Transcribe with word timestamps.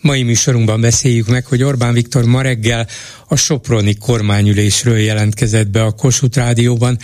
Mai 0.00 0.22
műsorunkban 0.22 0.80
beszéljük 0.80 1.26
meg, 1.26 1.46
hogy 1.46 1.62
Orbán 1.62 1.92
Viktor 1.92 2.24
ma 2.24 2.42
reggel 2.42 2.86
a 3.28 3.36
Soproni 3.36 3.94
kormányülésről 3.94 4.98
jelentkezett 4.98 5.68
be 5.68 5.82
a 5.82 5.90
Kossuth 5.92 6.36
Rádióban, 6.36 6.98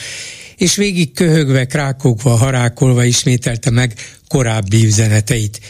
és 0.57 0.77
végig 0.77 1.13
köhögve, 1.13 1.67
krákogva, 1.67 2.31
harákolva 2.31 3.05
ismételte 3.05 3.71
meg 3.71 3.95
korábbi 4.29 4.85
üzeneteit. 4.85 5.61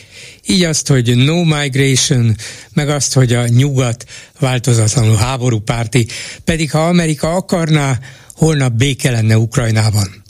Így 0.47 0.63
azt, 0.63 0.89
hogy 0.89 1.17
no 1.17 1.45
migration, 1.45 2.37
meg 2.73 2.89
azt, 2.89 3.13
hogy 3.13 3.33
a 3.33 3.49
nyugat 3.49 4.05
változatlanul 4.39 5.17
háborúpárti, 5.17 6.07
pedig 6.45 6.71
ha 6.71 6.89
Amerika 6.89 7.35
akarná, 7.35 7.99
holnap 8.35 8.73
béke 8.73 9.11
lenne 9.11 9.39
Ukrajnában. 9.39 10.25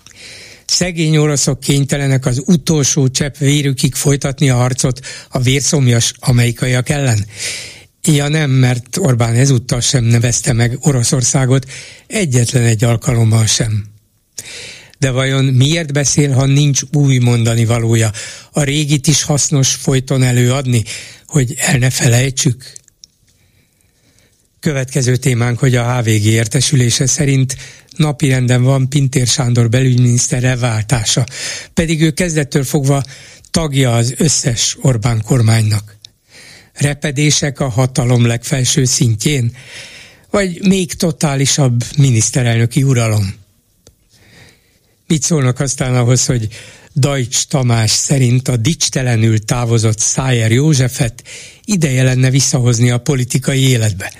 Szegény 0.66 1.16
oroszok 1.16 1.60
kénytelenek 1.60 2.26
az 2.26 2.42
utolsó 2.44 3.08
csepp 3.08 3.36
vérükig 3.36 3.94
folytatni 3.94 4.50
a 4.50 4.56
harcot 4.56 5.00
a 5.28 5.40
vérszomjas 5.40 6.12
amerikaiak 6.18 6.88
ellen. 6.88 7.26
Ja 8.02 8.28
nem, 8.28 8.50
mert 8.50 8.96
Orbán 8.96 9.34
ezúttal 9.34 9.80
sem 9.80 10.04
nevezte 10.04 10.52
meg 10.52 10.78
Oroszországot, 10.80 11.66
egyetlen 12.06 12.62
egy 12.62 12.84
alkalommal 12.84 13.46
sem. 13.46 13.84
De 14.98 15.10
vajon 15.10 15.44
miért 15.44 15.92
beszél, 15.92 16.32
ha 16.32 16.46
nincs 16.46 16.80
új 16.92 17.18
mondani 17.18 17.64
valója? 17.64 18.10
A 18.52 18.62
régit 18.62 19.06
is 19.06 19.22
hasznos 19.22 19.74
folyton 19.74 20.22
előadni, 20.22 20.84
hogy 21.26 21.54
el 21.58 21.78
ne 21.78 21.90
felejtsük? 21.90 22.72
Következő 24.60 25.16
témánk, 25.16 25.58
hogy 25.58 25.74
a 25.74 25.96
HVG 25.96 26.24
értesülése 26.24 27.06
szerint 27.06 27.56
napirenden 27.96 28.62
van 28.62 28.88
Pintér 28.88 29.26
Sándor 29.26 29.68
belügyminiszter 29.68 30.42
reváltása, 30.42 31.24
pedig 31.74 32.02
ő 32.02 32.10
kezdettől 32.10 32.64
fogva 32.64 33.02
tagja 33.50 33.94
az 33.94 34.14
összes 34.16 34.76
Orbán 34.80 35.22
kormánynak. 35.22 35.96
Repedések 36.72 37.60
a 37.60 37.68
hatalom 37.68 38.26
legfelső 38.26 38.84
szintjén, 38.84 39.56
vagy 40.30 40.66
még 40.66 40.94
totálisabb 40.94 41.84
miniszterelnöki 41.98 42.82
uralom? 42.82 43.34
Mit 45.06 45.22
szólnak 45.22 45.60
aztán 45.60 45.94
ahhoz, 45.94 46.26
hogy 46.26 46.48
Deutsch 46.92 47.46
Tamás 47.48 47.90
szerint 47.90 48.48
a 48.48 48.56
dicstelenül 48.56 49.44
távozott 49.44 49.98
Szájer 49.98 50.52
Józsefet 50.52 51.22
ideje 51.64 52.02
lenne 52.02 52.30
visszahozni 52.30 52.90
a 52.90 52.98
politikai 52.98 53.60
életbe? 53.60 54.12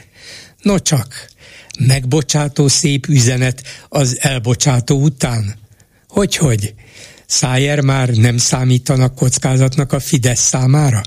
No 0.63 0.79
csak, 0.79 1.29
megbocsátó 1.79 2.69
szép 2.69 3.07
üzenet 3.09 3.63
az 3.89 4.19
elbocsátó 4.21 5.03
után? 5.03 5.55
Hogyhogy? 6.09 6.75
Szájer 7.27 7.81
már 7.81 8.09
nem 8.09 8.37
számítanak 8.37 9.15
kockázatnak 9.15 9.93
a 9.93 10.01
Fidesz 10.01 10.41
számára? 10.41 11.03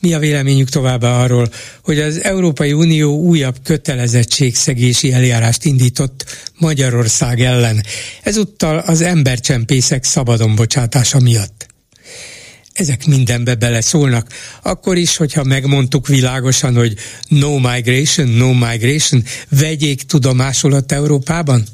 Mi 0.00 0.14
a 0.14 0.18
véleményük 0.18 0.68
továbbá 0.68 1.22
arról, 1.22 1.48
hogy 1.82 1.98
az 1.98 2.22
Európai 2.22 2.72
Unió 2.72 3.18
újabb 3.18 3.56
kötelezettségszegési 3.62 5.12
eljárást 5.12 5.64
indított 5.64 6.24
Magyarország 6.58 7.40
ellen, 7.40 7.82
ezúttal 8.22 8.78
az 8.78 9.00
embercsempészek 9.00 10.04
szabadon 10.04 10.54
bocsátása 10.54 11.20
miatt? 11.20 11.57
Ezek 12.78 13.06
mindenbe 13.06 13.54
beleszólnak. 13.54 14.28
Akkor 14.62 14.96
is, 14.96 15.16
hogyha 15.16 15.44
megmondtuk 15.44 16.06
világosan, 16.06 16.74
hogy 16.74 16.94
no 17.28 17.58
migration, 17.58 18.28
no 18.28 18.52
migration, 18.52 19.24
vegyék 19.48 20.02
tudomásulat 20.02 20.92
Európában? 20.92 21.66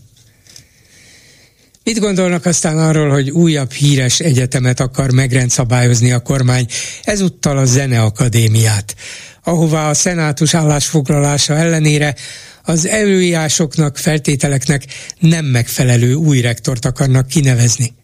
Mit 1.84 1.98
gondolnak 1.98 2.46
aztán 2.46 2.78
arról, 2.78 3.10
hogy 3.10 3.30
újabb 3.30 3.72
híres 3.72 4.20
egyetemet 4.20 4.80
akar 4.80 5.10
megrendszabályozni 5.10 6.12
a 6.12 6.20
kormány, 6.20 6.66
ezúttal 7.02 7.58
a 7.58 7.64
Zeneakadémiát, 7.64 8.94
ahová 9.42 9.88
a 9.88 9.94
szenátus 9.94 10.54
állásfoglalása 10.54 11.54
ellenére 11.56 12.14
az 12.62 12.86
előírásoknak, 12.86 13.96
feltételeknek 13.96 14.84
nem 15.18 15.44
megfelelő 15.44 16.14
új 16.14 16.40
rektort 16.40 16.84
akarnak 16.84 17.26
kinevezni. 17.26 17.94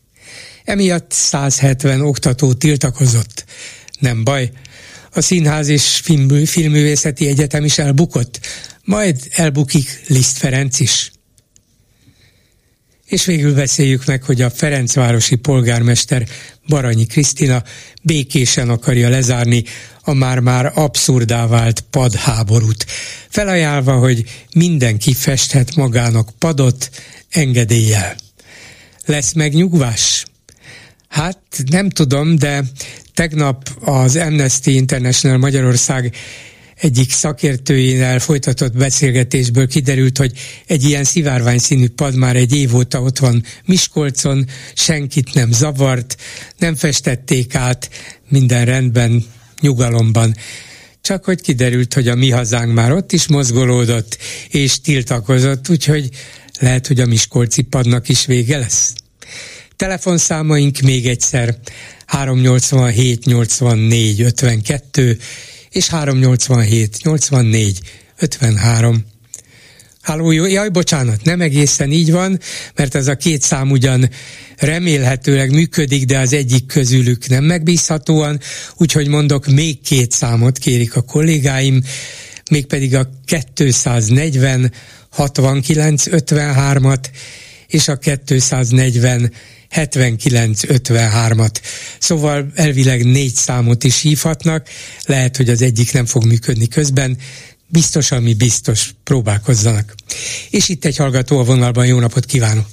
Emiatt 0.71 1.13
170 1.13 2.01
oktató 2.01 2.53
tiltakozott. 2.53 3.45
Nem 3.99 4.25
baj, 4.25 4.51
a 5.13 5.21
Színház 5.21 5.69
és 5.69 6.01
Filmművészeti 6.45 7.27
Egyetem 7.27 7.65
is 7.65 7.79
elbukott, 7.79 8.41
majd 8.85 9.17
elbukik 9.31 10.01
Liszt 10.07 10.39
Ferenc 10.39 10.81
is. 10.81 11.13
És 13.07 13.25
végül 13.25 13.55
beszéljük 13.55 14.05
meg, 14.05 14.23
hogy 14.23 14.43
a 14.43 14.51
Ferencvárosi 14.51 15.35
polgármester 15.37 16.29
Baranyi 16.69 17.07
Krisztina 17.07 17.63
békésen 18.03 18.69
akarja 18.69 19.09
lezárni 19.09 19.65
a 20.03 20.13
már-már 20.13 20.73
abszurdá 20.75 21.47
vált 21.47 21.81
padháborút, 21.81 22.87
felajánlva, 23.29 23.99
hogy 23.99 24.25
mindenki 24.55 25.15
festhet 25.15 25.75
magának 25.75 26.31
padot 26.39 26.91
engedéllyel. 27.31 28.17
Lesz 29.05 29.33
megnyugvás? 29.33 30.25
Hát 31.11 31.39
nem 31.71 31.89
tudom, 31.89 32.37
de 32.37 32.65
tegnap 33.15 33.69
az 33.81 34.17
Amnesty 34.17 34.67
International 34.67 35.39
Magyarország 35.39 36.17
egyik 36.75 37.13
szakértőjével 37.13 38.19
folytatott 38.19 38.77
beszélgetésből 38.77 39.67
kiderült, 39.67 40.19
hogy 40.19 40.33
egy 40.67 40.85
ilyen 40.85 41.05
szivárványszínű 41.05 41.89
pad 41.89 42.15
már 42.15 42.37
egy 42.37 42.55
év 42.55 42.75
óta 42.75 43.01
ott 43.01 43.19
van 43.19 43.45
Miskolcon, 43.65 44.47
senkit 44.75 45.35
nem 45.35 45.53
zavart, 45.53 46.17
nem 46.59 46.75
festették 46.75 47.55
át, 47.55 47.91
minden 48.29 48.65
rendben, 48.65 49.25
nyugalomban. 49.61 50.37
Csak 51.01 51.25
hogy 51.25 51.41
kiderült, 51.41 51.95
hogy 51.95 52.09
a 52.09 52.15
mi 52.15 52.31
hazánk 52.31 52.73
már 52.73 52.93
ott 52.93 53.13
is 53.13 53.29
mozgolódott 53.29 54.19
és 54.49 54.81
tiltakozott, 54.81 55.69
úgyhogy 55.69 56.09
lehet, 56.61 56.87
hogy 56.87 57.01
a 57.01 57.07
Miskolci 57.07 57.63
padnak 57.63 58.09
is 58.09 58.27
vége 58.27 58.59
lesz. 58.59 58.93
Telefonszámaink 59.81 60.81
még 60.81 61.07
egyszer 61.07 61.57
387 62.07 63.25
84 63.25 64.21
52 64.21 65.19
és 65.71 65.89
387 65.89 66.97
84 67.03 67.79
53. 68.19 69.05
Háló, 70.01 70.31
jó, 70.31 70.47
jaj, 70.47 70.69
bocsánat, 70.69 71.25
nem 71.25 71.41
egészen 71.41 71.91
így 71.91 72.11
van, 72.13 72.39
mert 72.75 72.95
ez 72.95 73.07
a 73.07 73.15
két 73.17 73.43
szám 73.43 73.71
ugyan 73.71 74.11
remélhetőleg 74.57 75.51
működik, 75.51 76.05
de 76.05 76.19
az 76.19 76.33
egyik 76.33 76.67
közülük 76.67 77.29
nem 77.29 77.45
megbízhatóan, 77.45 78.41
úgyhogy 78.77 79.09
mondok, 79.09 79.47
még 79.47 79.81
két 79.81 80.13
számot 80.13 80.59
kérik 80.59 80.97
a 80.97 81.03
kollégáim, 81.03 81.83
mégpedig 82.51 82.95
a 82.95 83.11
240 83.25 84.73
69 85.11 86.05
53-at 86.11 87.05
és 87.67 87.89
a 87.89 87.97
240 87.97 89.33
7953-at. 89.75 91.55
Szóval 91.99 92.47
elvileg 92.55 93.05
négy 93.05 93.35
számot 93.35 93.85
is 93.85 94.03
hívhatnak, 94.03 94.67
lehet, 95.07 95.37
hogy 95.37 95.49
az 95.49 95.63
egyik 95.63 95.93
nem 95.93 96.07
fog 96.07 96.25
működni 96.25 96.69
közben, 96.69 97.17
biztos, 97.67 98.13
ami 98.13 98.35
biztos, 98.35 98.91
próbálkozzanak. 99.05 99.95
És 100.51 100.69
itt 100.69 100.85
egy 100.85 100.97
hallgató 100.97 101.39
a 101.39 101.45
vonalban, 101.45 101.87
jó 101.87 101.99
napot 101.99 102.25
kívánok! 102.25 102.65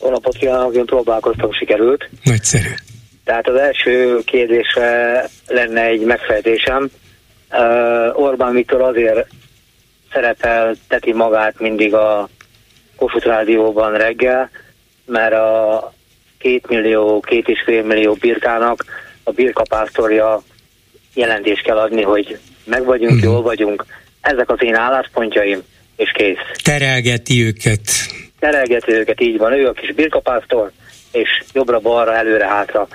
Jó 0.00 0.10
napot 0.10 0.36
kívánok, 0.36 0.74
én 0.74 0.84
próbálkoztam, 0.84 1.52
sikerült. 1.52 2.08
Nagyszerű. 2.22 2.74
Tehát 3.24 3.48
az 3.48 3.56
első 3.56 4.20
kérdésre 4.24 5.24
lenne 5.46 5.84
egy 5.84 6.00
megfejtésem. 6.00 6.90
Uh, 7.50 8.20
Orbán 8.20 8.54
Viktor 8.54 8.80
azért 8.80 9.26
szerepelteti 10.12 11.12
magát 11.12 11.60
mindig 11.60 11.94
a 11.94 12.28
Kossuth 12.96 13.26
Rádióban 13.26 13.92
reggel, 13.92 14.50
mert 15.06 15.32
a 15.32 15.92
két 16.38 16.68
millió, 16.68 17.20
két 17.20 17.48
és 17.48 17.62
fél 17.64 17.82
millió 17.82 18.12
birkának 18.12 18.84
a 19.22 19.30
birkapásztorja 19.30 20.42
jelentést 21.14 21.62
kell 21.62 21.78
adni, 21.78 22.02
hogy 22.02 22.38
meg 22.64 22.84
vagyunk, 22.84 23.12
uh-huh. 23.12 23.32
jól 23.32 23.42
vagyunk. 23.42 23.84
Ezek 24.20 24.50
az 24.50 24.62
én 24.62 24.74
álláspontjaim, 24.74 25.62
és 25.96 26.10
kész. 26.14 26.62
Terelgeti 26.62 27.44
őket. 27.44 27.80
Terelgeti 28.38 28.92
őket, 28.92 29.20
így 29.20 29.38
van. 29.38 29.52
Ő 29.52 29.66
a 29.66 29.72
kis 29.72 29.94
birkapásztor, 29.94 30.70
és 31.12 31.28
jobbra-balra, 31.52 32.14
előre-hátra. 32.14 32.88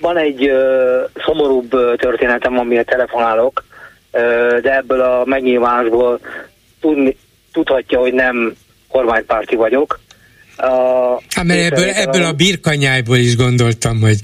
Van 0.00 0.16
egy 0.16 0.48
ö, 0.48 1.02
szomorúbb 1.24 1.70
történetem, 1.96 2.58
amiért 2.58 2.86
telefonálok, 2.86 3.64
ö, 4.10 4.58
de 4.62 4.76
ebből 4.76 5.00
a 5.00 5.24
megnyilvánásból 5.24 6.20
tudni, 6.80 7.16
tudhatja, 7.52 7.98
hogy 7.98 8.12
nem 8.12 8.56
kormánypárti 8.88 9.56
vagyok. 9.56 9.98
A 10.58 11.20
hát 11.34 11.44
mert 11.44 11.72
ebből, 11.72 11.88
ebből 11.88 12.24
a 12.24 12.32
birkanyájból 12.32 13.16
is 13.16 13.36
gondoltam, 13.36 14.00
hogy 14.00 14.18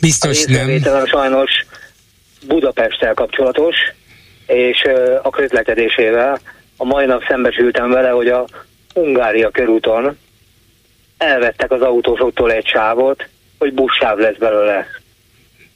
biztos 0.00 0.44
a 0.46 0.50
nem. 0.50 1.04
sajnos 1.06 1.50
Budapesttel 2.46 3.14
kapcsolatos, 3.14 3.76
és 4.46 4.84
a 5.22 5.30
közlekedésével. 5.30 6.40
A 6.76 6.84
mai 6.84 7.06
nap 7.06 7.22
szembesültem 7.28 7.90
vele, 7.90 8.08
hogy 8.08 8.28
a 8.28 8.46
Hungária 8.94 9.50
körúton 9.50 10.18
elvettek 11.18 11.70
az 11.70 11.80
autósoktól 11.80 12.52
egy 12.52 12.66
sávot, 12.66 13.28
hogy 13.58 13.72
buszsáv 13.72 14.18
lesz 14.18 14.36
belőle. 14.38 14.86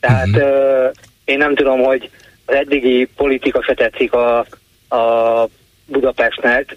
Tehát 0.01 0.29
uh-huh. 0.29 0.91
én 1.25 1.39
nem 1.39 1.55
tudom, 1.55 1.81
hogy 1.81 2.11
az 2.45 2.55
eddigi 2.55 3.09
politika 3.17 3.63
se 3.63 3.75
tetszik 3.75 4.13
a, 4.13 4.39
a 4.89 5.49
Budapestnek, 5.87 6.77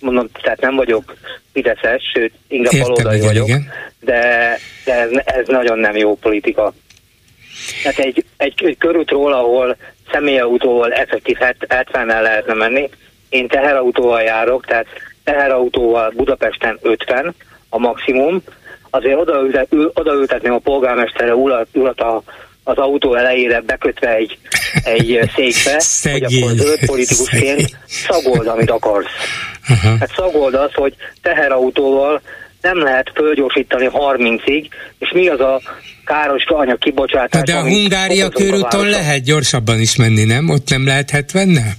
mondom, 0.00 0.28
tehát 0.42 0.60
nem 0.60 0.76
vagyok 0.76 1.16
Fideszes, 1.52 2.02
sőt, 2.14 2.32
inkább 2.48 2.80
baloldali 2.80 3.20
vagyok, 3.20 3.48
igen. 3.48 3.68
de, 4.00 4.54
de 4.84 4.92
ez, 4.94 5.10
ez 5.24 5.46
nagyon 5.46 5.78
nem 5.78 5.96
jó 5.96 6.16
politika. 6.16 6.72
Tehát 7.82 7.98
egy, 7.98 8.24
egy, 8.36 8.64
egy 8.64 8.78
körútról, 8.78 9.32
ahol 9.32 9.76
személyautóval 10.12 10.92
effektív 10.92 11.36
70-nel 11.40 12.22
lehetne 12.22 12.54
menni, 12.54 12.88
én 13.28 13.48
teherautóval 13.48 14.20
járok, 14.20 14.66
tehát 14.66 14.86
teherautóval 15.24 16.12
Budapesten 16.16 16.78
50 16.82 17.34
a 17.68 17.78
maximum, 17.78 18.42
azért 18.90 19.18
odaültet, 19.18 19.68
odaültetném 19.94 20.52
a 20.52 20.58
polgármesterre 20.58 21.34
urat, 21.34 21.66
urat 21.72 22.00
a, 22.00 22.22
az 22.68 22.76
autó 22.76 23.14
elejére 23.14 23.60
bekötve 23.60 24.14
egy, 24.14 24.38
egy 24.84 25.20
székbe, 25.34 25.80
Szegény. 25.80 26.42
hogy 26.42 26.50
akkor 26.50 26.66
zöld 26.66 26.86
politikusként 26.86 27.78
szagold, 27.86 28.46
amit 28.46 28.70
akarsz. 28.70 29.06
Uh-huh. 29.68 29.98
Hát 29.98 30.12
szagold 30.16 30.54
az, 30.54 30.72
hogy 30.72 30.94
teherautóval 31.22 32.22
nem 32.60 32.78
lehet 32.78 33.12
fölgyorsítani 33.14 33.88
30-ig, 33.92 34.64
és 34.98 35.10
mi 35.12 35.28
az 35.28 35.40
a 35.40 35.60
káros 36.04 36.44
anyag 36.46 36.78
kibocsátás. 36.78 37.42
De 37.42 37.56
a 37.56 37.62
Hungária 37.62 38.28
körúton 38.28 38.88
lehet 38.88 39.22
gyorsabban 39.22 39.80
is 39.80 39.96
menni, 39.96 40.24
nem? 40.24 40.48
Ott 40.48 40.68
nem 40.70 40.86
lehet 40.86 41.10
70 41.10 41.48
-nel? 41.48 41.72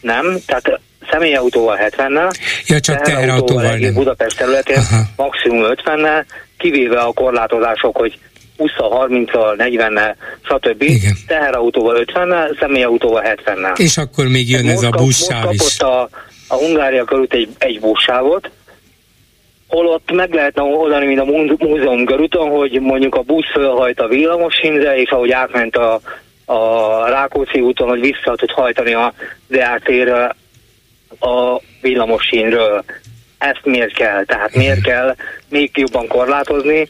Nem, 0.00 0.38
tehát 0.46 0.80
személyautóval 1.10 1.78
70-nel, 1.80 2.34
ja, 2.66 2.80
csak 2.80 3.00
teherautóval 3.00 3.76
nem. 3.76 3.94
Budapest 3.94 4.36
területén 4.36 4.76
Aha. 4.76 5.02
maximum 5.16 5.64
50-nel, 5.64 6.24
kivéve 6.58 7.00
a 7.00 7.12
korlátozások, 7.12 7.96
hogy 7.96 8.18
20 8.56 8.70
30-al, 8.78 9.54
40-nel, 9.58 10.14
stb. 10.42 10.82
Igen. 10.82 11.12
Teherautóval 11.26 12.04
50-nel, 12.06 12.58
személyautóval 12.60 13.22
70-nel. 13.26 13.78
És 13.78 13.96
akkor 13.96 14.28
még 14.28 14.50
jön 14.50 14.68
ez, 14.68 14.72
ez 14.72 14.82
a 14.82 14.90
buszsáv 14.90 15.52
is. 15.52 15.60
Most 15.60 15.82
a, 15.82 16.08
a 16.48 16.54
Hungária 16.54 17.04
körút 17.04 17.32
egy, 17.32 17.48
egy 17.58 17.80
buszsávot, 17.80 18.50
holott 19.68 20.12
meg 20.12 20.32
lehetne 20.32 20.62
oldani, 20.62 21.06
mint 21.06 21.20
a 21.20 21.24
múzeum 21.58 22.04
körúton, 22.04 22.50
hogy 22.50 22.80
mondjuk 22.80 23.14
a 23.14 23.22
busz 23.22 23.50
fölhajt 23.52 24.00
a 24.00 24.08
villamos 24.08 24.54
sínre, 24.54 24.96
és 24.96 25.10
ahogy 25.10 25.30
átment 25.30 25.76
a, 25.76 26.00
a 26.44 27.08
Rákóczi 27.08 27.60
úton, 27.60 27.88
hogy 27.88 28.00
vissza 28.00 28.34
tud 28.36 28.50
hajtani 28.50 28.92
a 28.92 29.12
térre 29.84 30.34
a 31.20 31.60
villamos 31.80 32.24
sínről. 32.24 32.84
Ezt 33.38 33.64
miért 33.64 33.94
kell? 33.94 34.24
Tehát 34.24 34.54
miért 34.54 34.82
kell 34.82 35.14
még 35.48 35.70
jobban 35.74 36.06
korlátozni 36.06 36.88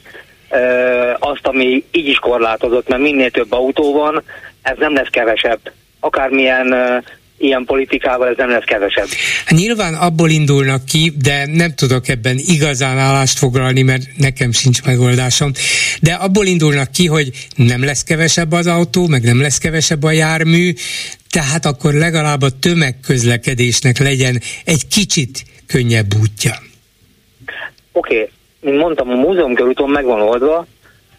azt, 1.18 1.46
ami 1.46 1.84
így 1.90 2.08
is 2.08 2.18
korlátozott, 2.18 2.88
mert 2.88 3.02
minél 3.02 3.30
több 3.30 3.52
autó 3.52 3.92
van, 3.92 4.22
ez 4.62 4.76
nem 4.78 4.94
lesz 4.94 5.08
kevesebb. 5.10 5.60
Akármilyen 6.00 6.74
ilyen 7.38 7.64
politikával 7.64 8.28
ez 8.28 8.36
nem 8.36 8.50
lesz 8.50 8.64
kevesebb. 8.64 9.06
Nyilván 9.48 9.94
abból 9.94 10.30
indulnak 10.30 10.84
ki, 10.84 11.12
de 11.22 11.46
nem 11.46 11.74
tudok 11.74 12.08
ebben 12.08 12.38
igazán 12.38 12.98
állást 12.98 13.38
foglalni, 13.38 13.82
mert 13.82 14.02
nekem 14.16 14.52
sincs 14.52 14.82
megoldásom, 14.82 15.52
de 16.00 16.12
abból 16.12 16.46
indulnak 16.46 16.92
ki, 16.92 17.06
hogy 17.06 17.30
nem 17.56 17.84
lesz 17.84 18.02
kevesebb 18.02 18.52
az 18.52 18.66
autó, 18.66 19.06
meg 19.06 19.22
nem 19.22 19.40
lesz 19.40 19.58
kevesebb 19.58 20.02
a 20.02 20.10
jármű, 20.10 20.72
tehát 21.30 21.66
akkor 21.66 21.92
legalább 21.92 22.42
a 22.42 22.58
tömegközlekedésnek 22.58 23.98
legyen 23.98 24.40
egy 24.64 24.86
kicsit 24.88 25.44
könnyebb 25.66 26.14
útja. 26.20 26.52
Oké, 27.92 28.14
okay. 28.16 28.30
Mint 28.64 28.78
mondtam, 28.78 29.10
a 29.10 29.14
múzeum 29.14 29.54
körúton 29.54 29.90
meg 29.90 30.04
van 30.04 30.20
oldva, 30.20 30.66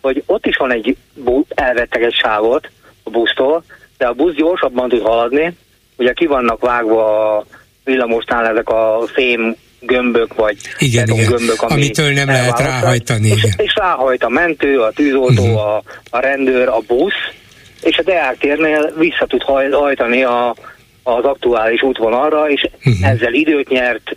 hogy 0.02 0.24
ott 0.26 0.46
is 0.46 0.58
van 0.58 0.72
egy 0.72 0.98
busz, 1.14 1.46
elvettek 1.50 2.02
egy 2.02 2.14
sávot 2.14 2.70
a 3.04 3.10
busztól, 3.10 3.64
de 3.98 4.06
a 4.06 4.14
busz 4.14 4.34
gyorsabban 4.34 4.90
tud 4.90 5.02
haladni, 5.02 5.58
ugye 5.98 6.14
ki 6.14 6.26
vannak 6.26 6.62
vágva 6.62 7.36
a 7.38 7.46
villamosnál 7.84 8.48
ezek 8.48 8.70
a 8.70 9.04
fém 9.14 9.56
gömbök, 9.80 10.34
vagy 10.34 10.58
igen, 10.80 11.08
igen. 11.08 11.30
gömbök, 11.30 11.62
ami 11.62 11.74
amitől 11.74 12.12
nem 12.12 12.28
lehet 12.28 12.60
ráhajtani. 12.60 13.28
És, 13.28 13.48
és 13.58 13.74
ráhajt 13.76 14.24
a 14.24 14.30
mentő, 14.30 14.82
a 14.82 14.92
tűzoltó, 14.92 15.44
uh-huh. 15.44 15.58
a, 15.58 15.84
a 16.10 16.20
rendőr, 16.20 16.68
a 16.68 16.80
busz, 16.88 17.34
és 17.82 17.98
a 17.98 18.04
Deák 18.04 18.38
térnél 18.38 18.94
vissza 18.98 19.26
tud 19.26 19.44
hajtani 19.72 20.24
a, 20.24 20.56
az 21.04 21.24
aktuális 21.24 21.82
útvonalra, 21.82 22.50
és 22.50 22.70
uh-huh. 22.86 23.10
ezzel 23.10 23.34
időt 23.34 23.70
nyert, 23.70 24.16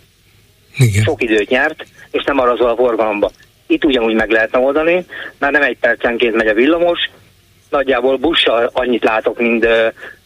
igen. 0.77 1.03
sok 1.03 1.23
időt 1.23 1.49
nyert, 1.49 1.85
és 2.11 2.23
nem 2.23 2.39
arra 2.39 2.71
a 2.71 2.75
forgalomba. 2.75 3.31
Itt 3.67 3.85
ugyanúgy 3.85 4.13
meg 4.13 4.29
lehetne 4.29 4.59
oldani, 4.59 5.05
mert 5.37 5.53
nem 5.53 5.61
egy 5.61 5.77
percenként 5.77 6.35
megy 6.35 6.47
a 6.47 6.53
villamos, 6.53 7.09
nagyjából 7.69 8.17
busszal 8.17 8.69
annyit 8.73 9.03
látok, 9.03 9.39
mint 9.39 9.67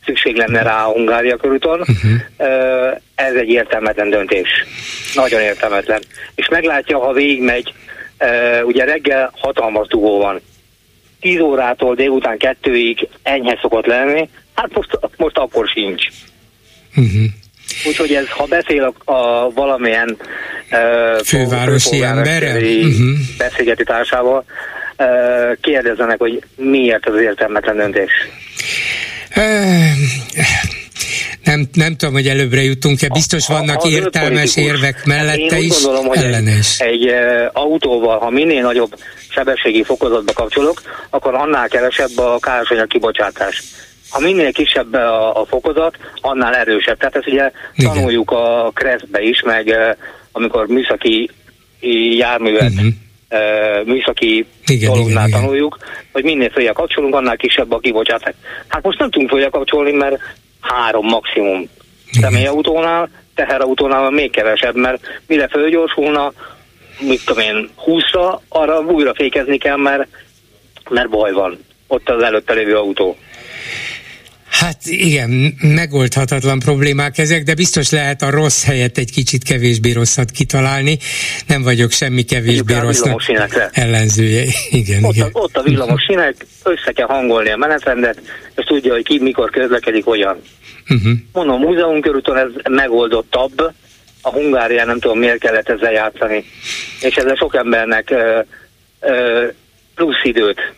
szükség 0.05 0.35
lenne 0.35 0.61
rá 0.61 0.85
a 0.85 0.91
Hungária 0.91 1.37
körúton. 1.37 1.79
Uh-huh. 1.79 2.97
Ez 3.15 3.35
egy 3.35 3.49
értelmetlen 3.49 4.09
döntés. 4.09 4.49
Nagyon 5.13 5.41
értelmetlen. 5.41 6.01
És 6.35 6.47
meglátja, 6.49 6.99
ha 6.99 7.13
végigmegy, 7.13 7.73
ugye 8.63 8.83
reggel 8.83 9.31
hatalmas 9.35 9.87
dugó 9.87 10.17
van. 10.17 10.41
10 11.19 11.39
órától 11.39 11.95
délután 11.95 12.37
kettőig 12.37 13.07
enyhe 13.23 13.57
szokott 13.61 13.85
lenni, 13.85 14.29
hát 14.53 14.73
most, 14.73 14.99
most 15.17 15.37
akkor 15.37 15.67
sincs. 15.67 16.07
Uh-huh. 16.95 17.23
Úgyhogy 17.87 18.13
ez, 18.13 18.29
ha 18.29 18.45
beszél 18.45 18.93
a, 19.05 19.11
a 19.11 19.49
valamilyen 19.49 20.17
uh, 20.71 21.23
fővárosi 21.23 22.03
emberrel 22.03 22.55
uh-huh. 22.55 23.17
beszélgeti 23.37 23.83
társával, 23.83 24.45
uh, 24.97 25.05
kérdezzenek, 25.61 26.19
hogy 26.19 26.43
miért 26.55 27.05
az 27.07 27.21
értelmetlen 27.21 27.75
döntés. 27.75 28.11
Nem, 31.43 31.67
nem 31.73 31.95
tudom, 31.95 32.13
hogy 32.13 32.27
előbbre 32.27 32.61
jutunk-e, 32.61 33.07
biztos 33.07 33.47
vannak 33.47 33.85
értelmes 33.85 34.57
érvek 34.57 35.05
mellette 35.05 35.57
is, 35.57 35.81
gondolom, 35.81 36.05
hogy 36.05 36.17
ellene 36.17 36.51
is. 36.57 36.79
Egy, 36.79 37.07
egy 37.07 37.49
autóval, 37.53 38.19
ha 38.19 38.29
minél 38.29 38.61
nagyobb 38.61 38.95
sebességi 39.29 39.83
fokozatba 39.83 40.33
kapcsolok, 40.33 40.81
akkor 41.09 41.35
annál 41.35 41.67
kevesebb 41.67 42.17
a 42.17 42.39
károsanyag 42.39 42.87
kibocsátás. 42.87 43.63
Ha 44.13 44.19
minél 44.19 44.51
kisebb 44.51 44.93
a, 44.93 45.41
a 45.41 45.45
fokozat, 45.45 45.97
annál 46.21 46.55
erősebb. 46.55 46.97
Tehát 46.97 47.15
ezt 47.15 47.27
ugye 47.27 47.51
Igen. 47.75 47.93
tanuljuk 47.93 48.31
a 48.31 48.71
kreszbe 48.73 49.21
is, 49.21 49.41
meg 49.41 49.75
amikor 50.31 50.67
műszaki 50.67 51.29
járművet 52.17 52.71
uh-huh 52.71 52.93
műszaki 53.85 54.45
igen, 54.65 54.91
dolognál 54.91 55.27
igen, 55.27 55.39
tanuljuk, 55.39 55.77
igen. 55.79 56.09
hogy 56.11 56.23
minél 56.23 56.49
följebb 56.49 56.75
kapcsolunk, 56.75 57.15
annál 57.15 57.37
kisebb 57.37 57.71
a 57.71 57.79
kibocsátás. 57.79 58.33
Hát 58.67 58.83
most 58.83 58.99
nem 58.99 59.09
tudunk 59.09 59.29
följebb 59.29 59.51
kapcsolni, 59.51 59.91
mert 59.91 60.19
három 60.59 61.05
maximum 61.05 61.69
személyautónál, 62.11 63.09
teherautónál 63.35 64.09
még 64.09 64.31
kevesebb, 64.31 64.75
mert 64.75 65.05
mire 65.27 65.47
fölgyorsulna, 65.47 66.33
mit 66.99 67.25
tudom 67.25 67.43
én, 67.43 67.69
20-ra, 67.85 68.39
arra 68.49 68.79
újra 68.79 69.13
fékezni 69.13 69.57
kell, 69.57 69.77
mert, 69.77 70.07
mert 70.89 71.09
baj 71.09 71.31
van. 71.31 71.59
Ott 71.87 72.09
az 72.09 72.23
előtte 72.23 72.53
lévő 72.53 72.77
autó. 72.77 73.17
Hát 74.59 74.85
igen, 74.85 75.57
megoldhatatlan 75.61 76.59
problémák 76.59 77.17
ezek, 77.17 77.43
de 77.43 77.53
biztos 77.53 77.91
lehet 77.91 78.21
a 78.21 78.29
rossz 78.29 78.65
helyet 78.65 78.97
egy 78.97 79.11
kicsit 79.11 79.43
kevésbé 79.43 79.91
rosszat 79.91 80.31
kitalálni. 80.31 80.97
Nem 81.47 81.61
vagyok 81.61 81.91
semmi 81.91 82.23
kevésbé 82.23 82.77
rossznak 82.79 83.21
ellenzője. 83.71 84.43
Igen, 84.69 85.03
ott, 85.03 85.13
igen. 85.15 85.29
A, 85.33 85.39
ott 85.39 85.57
a 85.57 85.61
villamos 85.61 86.03
sinek, 86.03 86.35
össze 86.63 86.91
kell 86.91 87.07
hangolni 87.07 87.49
a 87.49 87.57
menetrendet, 87.57 88.21
és 88.55 88.65
tudja, 88.65 88.93
hogy 88.93 89.03
ki 89.03 89.19
mikor 89.19 89.49
közlekedik, 89.49 90.03
hogyan. 90.03 90.41
Uh-huh. 90.89 91.11
Mondom, 91.31 91.55
a 91.55 91.65
múzeum 91.65 92.01
körúton 92.01 92.37
ez 92.37 92.49
megoldottabb, 92.69 93.59
a 94.21 94.29
Hungária 94.29 94.85
nem 94.85 94.99
tudom 94.99 95.19
miért 95.19 95.39
kellett 95.39 95.69
ezzel 95.69 95.91
játszani. 95.91 96.43
És 97.01 97.15
ezzel 97.15 97.35
sok 97.35 97.55
embernek 97.55 98.09
ö, 98.09 98.39
ö, 98.99 99.45
plusz 99.95 100.23
időt 100.23 100.73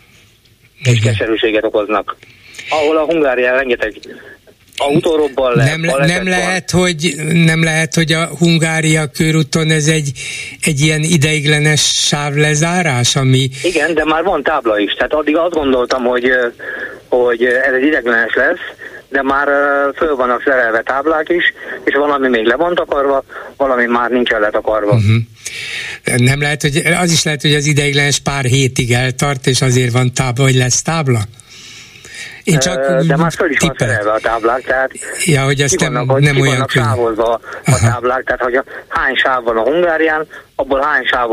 és 0.83 0.99
keserűséget 0.99 1.63
okoznak 1.63 2.17
ahol 2.69 2.97
a 2.97 3.05
Hungária 3.05 3.55
rengeteg 3.55 3.93
autórobban 4.77 5.55
lehet. 5.55 5.77
Nem, 5.77 6.05
nem 6.05 6.27
lehet, 6.27 6.71
hogy, 6.71 7.13
nem 7.33 7.63
lehet, 7.63 7.95
hogy 7.95 8.11
a 8.11 8.25
Hungária 8.39 9.07
körúton 9.07 9.69
ez 9.69 9.87
egy, 9.87 10.11
egy 10.61 10.79
ilyen 10.79 11.01
ideiglenes 11.01 11.81
sávlezárás, 11.81 13.15
ami... 13.15 13.49
Igen, 13.63 13.93
de 13.93 14.05
már 14.05 14.23
van 14.23 14.43
tábla 14.43 14.79
is, 14.79 14.93
tehát 14.93 15.13
addig 15.13 15.37
azt 15.37 15.53
gondoltam, 15.53 16.03
hogy, 16.03 16.29
hogy 17.09 17.43
ez 17.43 17.73
egy 17.73 17.83
ideiglenes 17.83 18.33
lesz, 18.33 18.59
de 19.09 19.21
már 19.21 19.47
föl 19.95 20.15
vannak 20.15 20.41
szerelve 20.45 20.81
táblák 20.81 21.29
is, 21.29 21.53
és 21.83 21.93
valami 21.95 22.27
még 22.27 22.45
le 22.45 22.55
van 22.55 22.75
takarva, 22.75 23.23
valami 23.57 23.85
már 23.85 24.09
nincs 24.09 24.29
letakarva. 24.29 24.91
Uh-huh. 24.91 26.17
Nem 26.17 26.41
lehet, 26.41 26.61
hogy 26.61 26.81
az 27.01 27.11
is 27.11 27.23
lehet, 27.23 27.41
hogy 27.41 27.53
az 27.53 27.65
ideiglenes 27.65 28.19
pár 28.19 28.43
hétig 28.43 28.91
eltart, 28.91 29.47
és 29.47 29.61
azért 29.61 29.91
van 29.91 30.13
tábla, 30.13 30.43
hogy 30.43 30.55
lesz 30.55 30.81
tábla? 30.81 31.19
Én 32.45 32.59
csak 32.59 33.01
De 33.01 33.17
már 33.17 33.31
föl 33.31 33.49
is 33.49 33.57
van 33.59 33.75
szerelve 33.77 34.11
a 34.11 34.19
táblák, 34.19 34.61
tehát 34.61 34.91
ja, 35.25 35.43
hogy 35.43 35.61
ezt 35.61 35.79
nem, 35.79 35.93
vannak, 35.93 36.19
nem 36.19 36.39
olyan 36.39 36.65
könnyű. 36.65 36.85
sávozva 36.85 37.39
a 37.65 37.79
táblák, 37.81 38.23
tehát 38.23 38.41
hogy 38.41 38.55
a, 38.55 38.63
hány 38.87 39.15
sáv 39.15 39.43
van 39.43 39.57
a 39.57 39.61
Hungárián, 39.61 40.27
abból 40.55 40.81
hány 40.81 41.05
sáv 41.05 41.31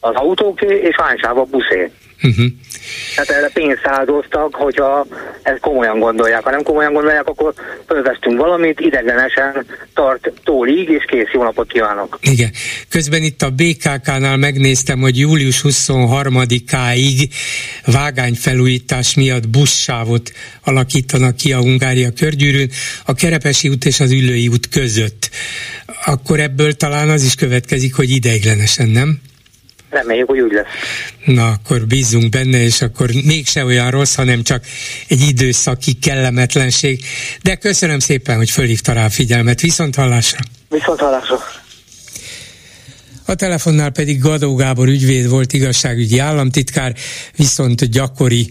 az 0.00 0.14
autóké, 0.14 0.66
és 0.66 0.96
hány 0.96 1.16
sáv 1.18 1.38
a 1.38 1.44
buszé. 1.44 1.92
Uh-huh. 2.22 2.46
Tehát 3.14 3.30
erre 3.30 3.50
pénzt 3.52 3.86
áldoztak, 3.86 4.54
hogyha 4.54 5.06
ezt 5.42 5.60
komolyan 5.60 5.98
gondolják. 5.98 6.44
Ha 6.44 6.50
nem 6.50 6.62
komolyan 6.62 6.92
gondolják, 6.92 7.28
akkor 7.28 7.54
fölvesztünk 7.86 8.38
valamit, 8.38 8.80
ideglenesen 8.80 9.66
tart 9.94 10.32
tólig, 10.44 10.88
és 10.88 11.04
kész, 11.08 11.32
jó 11.32 11.42
napot 11.42 11.72
kívánok. 11.72 12.18
Igen. 12.20 12.50
Közben 12.88 13.22
itt 13.22 13.42
a 13.42 13.50
BKK-nál 13.50 14.36
megnéztem, 14.36 15.00
hogy 15.00 15.18
július 15.18 15.60
23-áig 15.64 17.28
vágányfelújítás 17.86 19.14
miatt 19.14 19.48
buszsávot 19.48 20.32
alakítanak 20.64 21.36
ki 21.36 21.52
a 21.52 21.58
Hungária 21.58 22.10
körgyűrűn, 22.12 22.70
a 23.04 23.14
Kerepesi 23.14 23.68
út 23.68 23.84
és 23.84 24.00
az 24.00 24.12
Ülői 24.12 24.48
út 24.48 24.68
között. 24.68 25.30
Akkor 26.04 26.40
ebből 26.40 26.72
talán 26.72 27.08
az 27.08 27.24
is 27.24 27.34
következik, 27.34 27.94
hogy 27.94 28.10
ideiglenesen, 28.10 28.88
nem? 28.88 29.20
Reméljük, 29.90 30.28
hogy 30.28 30.40
úgy 30.40 30.52
lesz. 30.52 30.66
Na, 31.24 31.48
akkor 31.48 31.86
bízunk 31.86 32.28
benne, 32.30 32.62
és 32.62 32.82
akkor 32.82 33.10
mégse 33.24 33.64
olyan 33.64 33.90
rossz, 33.90 34.14
hanem 34.14 34.42
csak 34.42 34.64
egy 35.08 35.20
időszaki 35.20 35.92
kellemetlenség. 35.92 37.04
De 37.42 37.54
köszönöm 37.54 37.98
szépen, 37.98 38.36
hogy 38.36 38.50
fölhívta 38.50 38.92
rá 38.92 39.04
a 39.04 39.10
figyelmet. 39.10 39.60
Viszont 39.60 39.94
hallásra! 39.94 40.38
Viszont 40.68 41.00
hallásra! 41.00 41.38
A 43.26 43.34
telefonnál 43.34 43.90
pedig 43.90 44.20
Gadó 44.20 44.54
Gábor 44.54 44.88
ügyvéd 44.88 45.28
volt 45.28 45.52
igazságügyi 45.52 46.18
államtitkár, 46.18 46.94
viszont 47.36 47.90
gyakori 47.90 48.48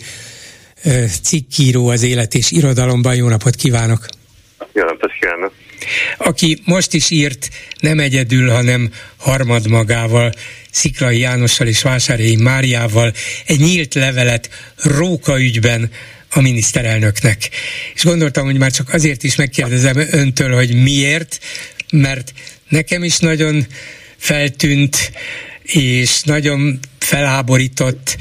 cikkíró 1.22 1.88
az 1.88 2.04
élet 2.04 2.34
és 2.34 2.52
irodalomban. 2.52 3.16
Jó 3.16 3.28
napot 3.28 3.56
kívánok! 3.56 4.06
Jó 4.74 4.84
napot 4.84 5.12
kívánok! 5.20 5.54
Aki 6.18 6.62
most 6.64 6.94
is 6.94 7.10
írt, 7.10 7.50
nem 7.80 8.00
egyedül, 8.00 8.50
hanem 8.50 8.92
harmad 9.16 9.68
magával 9.68 10.34
Sziklai 10.72 11.20
Jánossal 11.20 11.68
és 11.68 11.82
Vásárhelyi 11.82 12.36
Máriával 12.36 13.14
egy 13.46 13.60
nyílt 13.60 13.94
levelet 13.94 14.50
Róka 14.76 15.40
ügyben 15.40 15.92
a 16.30 16.42
miniszterelnöknek. 16.42 17.50
És 17.94 18.04
gondoltam, 18.04 18.46
hogy 18.46 18.58
már 18.58 18.72
csak 18.72 18.94
azért 18.94 19.24
is 19.24 19.36
megkérdezem 19.36 20.08
öntől, 20.12 20.56
hogy 20.56 20.76
miért, 20.76 21.40
mert 21.92 22.34
nekem 22.70 23.04
is 23.04 23.18
nagyon 23.18 23.68
feltűnt, 24.18 25.12
és 25.64 26.22
nagyon 26.22 26.80
felháborított, 27.00 28.18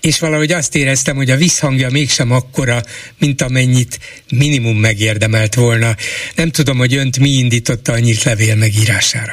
és 0.00 0.20
valahogy 0.20 0.52
azt 0.52 0.74
éreztem, 0.74 1.16
hogy 1.16 1.30
a 1.30 1.36
visszhangja 1.36 1.88
mégsem 1.90 2.32
akkora, 2.32 2.80
mint 3.18 3.42
amennyit 3.42 3.98
minimum 4.30 4.76
megérdemelt 4.76 5.54
volna. 5.54 5.90
Nem 6.34 6.50
tudom, 6.50 6.78
hogy 6.78 6.94
önt 6.94 7.18
mi 7.18 7.28
indította 7.28 7.92
a 7.92 7.98
nyílt 7.98 8.22
levél 8.22 8.56
megírására. 8.56 9.32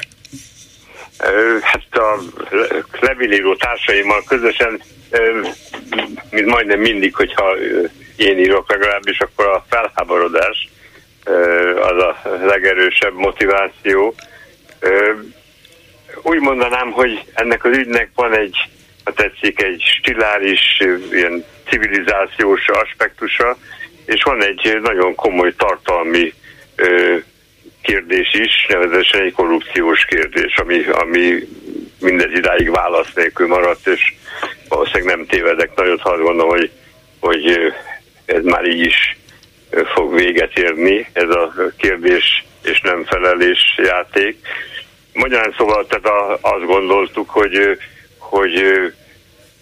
Hát 1.62 1.82
a 1.92 2.22
levélíró 3.00 3.56
társaimmal 3.56 4.24
közösen, 4.28 4.82
mint 6.30 6.46
majdnem 6.46 6.80
mindig, 6.80 7.16
hogyha 7.16 7.56
én 8.16 8.40
írok 8.40 8.72
legalábbis, 8.72 9.20
akkor 9.20 9.46
a 9.46 9.66
felháborodás 9.70 10.70
az 11.76 12.04
a 12.04 12.22
legerősebb 12.46 13.14
motiváció. 13.14 14.16
Úgy 16.22 16.40
mondanám, 16.40 16.92
hogy 16.92 17.26
ennek 17.34 17.66
az 17.66 17.78
ügynek 17.78 18.10
van 18.16 18.38
egy, 18.38 18.56
ha 19.08 19.14
tetszik, 19.14 19.62
egy 19.62 19.84
stiláris, 20.00 20.82
ilyen 21.12 21.44
civilizációs 21.70 22.68
aspektusa, 22.68 23.58
és 24.06 24.24
van 24.24 24.44
egy 24.44 24.78
nagyon 24.82 25.16
komoly 25.16 25.54
tartalmi 25.58 26.34
kérdés 27.82 28.34
is, 28.34 28.66
nevezetesen 28.70 29.22
egy 29.22 29.34
korrupciós 29.34 30.06
kérdés, 30.06 30.56
ami, 30.56 30.84
ami 30.84 31.48
mindez 32.00 32.32
idáig 32.32 32.72
válasz 32.72 33.14
nélkül 33.14 33.48
maradt, 33.48 33.88
és 33.88 34.14
valószínűleg 34.70 35.16
nem 35.16 35.26
tévedek 35.26 35.76
nagyot, 35.76 36.02
ha 36.02 36.18
gondolom, 36.18 36.50
hogy, 36.50 36.72
hogy 37.20 37.74
ez 38.26 38.44
már 38.44 38.66
így 38.66 38.86
is 38.86 39.18
fog 39.94 40.16
véget 40.16 40.58
érni, 40.58 41.08
ez 41.14 41.30
a 41.30 41.54
kérdés 41.78 42.46
és 42.64 42.82
nem 42.82 43.04
felelés 43.06 43.60
játék. 43.78 44.38
Magyarán 45.14 45.54
szóval 45.58 45.88
tehát 45.88 46.40
azt 46.42 46.66
gondoltuk, 46.66 47.30
hogy, 47.30 47.78
hogy 48.18 48.64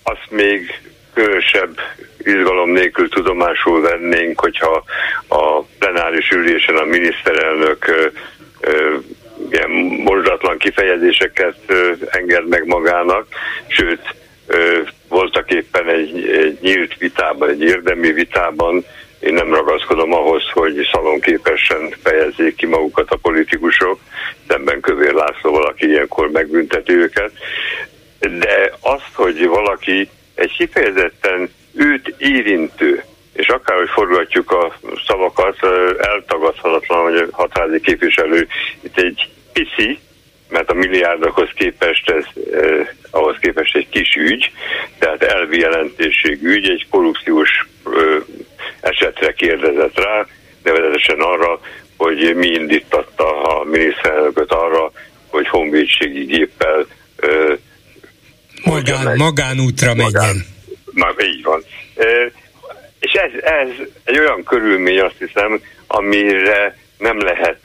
azt 0.08 0.30
még 0.30 0.80
különösebb 1.14 1.80
izgalom 2.18 2.70
nélkül 2.70 3.10
tudomásul 3.10 3.82
vennénk, 3.82 4.40
hogyha 4.40 4.84
a 5.28 5.62
plenáris 5.62 6.30
ülésen 6.30 6.76
a 6.76 6.84
miniszterelnök 6.84 8.12
ilyen 9.50 9.70
mozdatlan 10.04 10.58
kifejezéseket 10.58 11.56
enged 12.10 12.48
meg 12.48 12.66
magának, 12.66 13.28
sőt, 13.68 14.16
voltak 15.08 15.52
éppen 15.52 15.90
egy, 15.90 16.30
egy 16.30 16.58
nyílt 16.62 16.98
vitában, 16.98 17.50
egy 17.50 17.62
érdemi 17.62 18.12
vitában, 18.12 18.86
én 19.20 19.34
nem 19.34 19.54
ragaszkodom 19.54 20.14
ahhoz, 20.14 20.44
hogy 20.54 20.90
szalonképesen 20.92 21.94
fejezzék 22.04 22.56
ki 22.56 22.66
magukat 22.66 23.12
a 23.12 23.16
politikusok, 23.22 24.00
szemben 24.48 24.80
Kövér 24.80 25.14
László 25.14 25.52
valaki 25.52 25.88
ilyenkor 25.88 26.30
megbünteti 26.32 26.94
őket, 26.94 27.32
de 28.20 28.72
azt, 28.82 29.12
hogy 29.14 29.48
valaki 29.48 30.10
egy 30.36 30.52
kifejezetten 30.58 31.50
őt 31.74 32.16
érintő, 32.18 33.04
és 33.34 33.48
akárhogy 33.48 33.90
forgatjuk 33.90 34.52
a 34.52 34.74
szavakat, 35.08 35.58
eltagadhatatlan, 36.00 37.04
hogy 37.04 37.16
a 37.16 37.28
hatházi 37.32 37.80
képviselő 37.80 38.48
itt 38.82 38.98
egy 38.98 39.30
pici, 39.54 40.00
mert 40.50 40.70
a 40.70 40.74
milliárdokhoz 40.74 41.50
képest 41.56 42.10
ez 42.10 42.24
eh, 42.52 42.88
ahhoz 43.12 43.36
képest 43.42 43.76
egy 43.76 43.90
kis 43.90 44.16
ügy, 44.16 44.52
tehát 45.00 45.24
elvi 45.24 45.60
jelentőségű 45.60 46.50
ügy, 46.50 46.70
egy 46.70 46.86
korrupciós 46.90 47.68
eh, 47.86 47.92
esetre 48.82 49.34
kérdezett 49.34 50.00
rá, 50.00 50.26
nevezetesen 50.64 51.20
arra, 51.20 51.60
hogy 51.98 52.36
mi 52.36 52.48
indítatta 52.48 53.42
a 53.42 53.64
miniszterelnököt 53.64 54.52
arra, 54.52 54.92
hogy 55.28 55.48
honvédségi 55.48 56.24
géppel 56.24 56.86
eh, 57.16 57.58
Magán, 58.66 59.16
magánútra 59.18 59.94
menjen. 59.94 60.46
Magán, 60.92 61.28
így 61.28 61.44
van. 61.44 61.64
E, 61.96 62.32
és 63.00 63.12
ez, 63.12 63.32
ez 63.42 63.70
egy 64.04 64.20
olyan 64.20 64.44
körülmény, 64.44 65.00
azt 65.00 65.16
hiszem, 65.20 65.62
amire 65.88 66.78
nem 66.98 67.20
lehet 67.20 67.60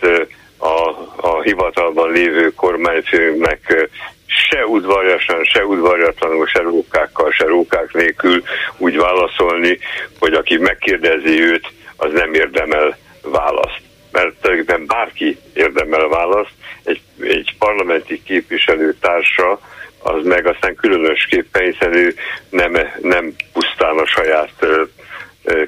a, 0.57 0.88
a 1.16 1.42
hivatalban 1.42 2.12
lévő 2.12 2.52
kormányfőnek 2.54 3.88
se 4.26 4.66
udvarjasan, 4.66 5.45
se 5.45 5.64
udvarjatlanul, 5.64 6.47
se 6.47 6.61
rókákkal, 6.61 7.30
se 7.30 7.45
rókák 7.45 7.92
nélkül 7.92 8.42
úgy 8.76 8.97
válaszolni, 8.97 9.78
hogy 10.19 10.33
aki 10.33 10.57
megkérdezi 10.57 11.42
őt, 11.42 11.73
az 11.97 12.12
nem 12.12 12.35
érdemel 12.35 12.99
választ. 13.23 13.80
Mert 14.12 14.35
tulajdonképpen 14.40 14.87
bárki 14.87 15.38
érdemel 15.52 16.09
választ, 16.09 16.52
egy, 16.85 17.00
egy 17.21 17.54
parlamenti 17.59 18.23
képviselő 18.23 18.97
társa, 19.00 19.61
az 20.02 20.25
meg 20.25 20.47
aztán 20.47 20.75
különösképpen, 20.75 21.62
hiszen 21.62 21.95
ő 21.95 22.14
nem, 22.50 22.73
nem 23.02 23.35
pusztán 23.52 23.99
a 23.99 24.07
saját 24.07 24.52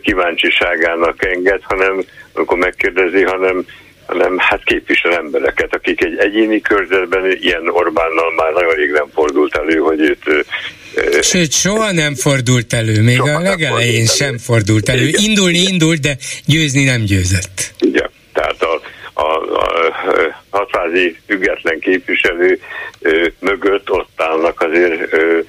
kíváncsiságának 0.02 1.24
enged, 1.24 1.60
hanem 1.62 2.04
amikor 2.32 2.58
megkérdezi, 2.58 3.22
hanem 3.22 3.66
hanem 4.06 4.38
hát 4.38 4.64
képvisel 4.64 5.14
embereket, 5.14 5.74
akik 5.74 6.04
egy 6.04 6.18
egyéni 6.18 6.60
körzetben 6.60 7.36
ilyen 7.40 7.68
Orbánnal 7.68 8.32
már 8.36 8.52
nagyon 8.52 8.74
rég 8.74 8.90
nem 8.90 9.06
fordult 9.14 9.56
elő, 9.56 9.76
hogy 9.78 10.00
őt 10.00 10.46
Sőt, 11.22 11.52
soha 11.52 11.92
nem 11.92 12.14
fordult 12.14 12.72
elő, 12.72 13.02
még 13.02 13.16
soha 13.16 13.36
a 13.36 13.40
legelején 13.40 14.06
fordult 14.06 14.16
sem 14.16 14.38
fordult 14.38 14.88
elő. 14.88 15.06
Igen. 15.06 15.20
Indulni 15.22 15.58
indult, 15.58 16.00
de 16.00 16.16
győzni 16.46 16.84
nem 16.84 17.02
győzött. 17.04 17.74
Igen, 17.78 18.10
tehát 18.32 18.62
a, 18.62 18.80
a, 19.12 19.36
a 19.36 20.41
hatvázi 20.52 21.16
független 21.26 21.78
képviselő 21.78 22.60
ö, 23.00 23.26
mögött 23.38 23.90
ott 23.90 24.22
állnak 24.22 24.60
azért 24.60 25.12
ö, 25.12 25.40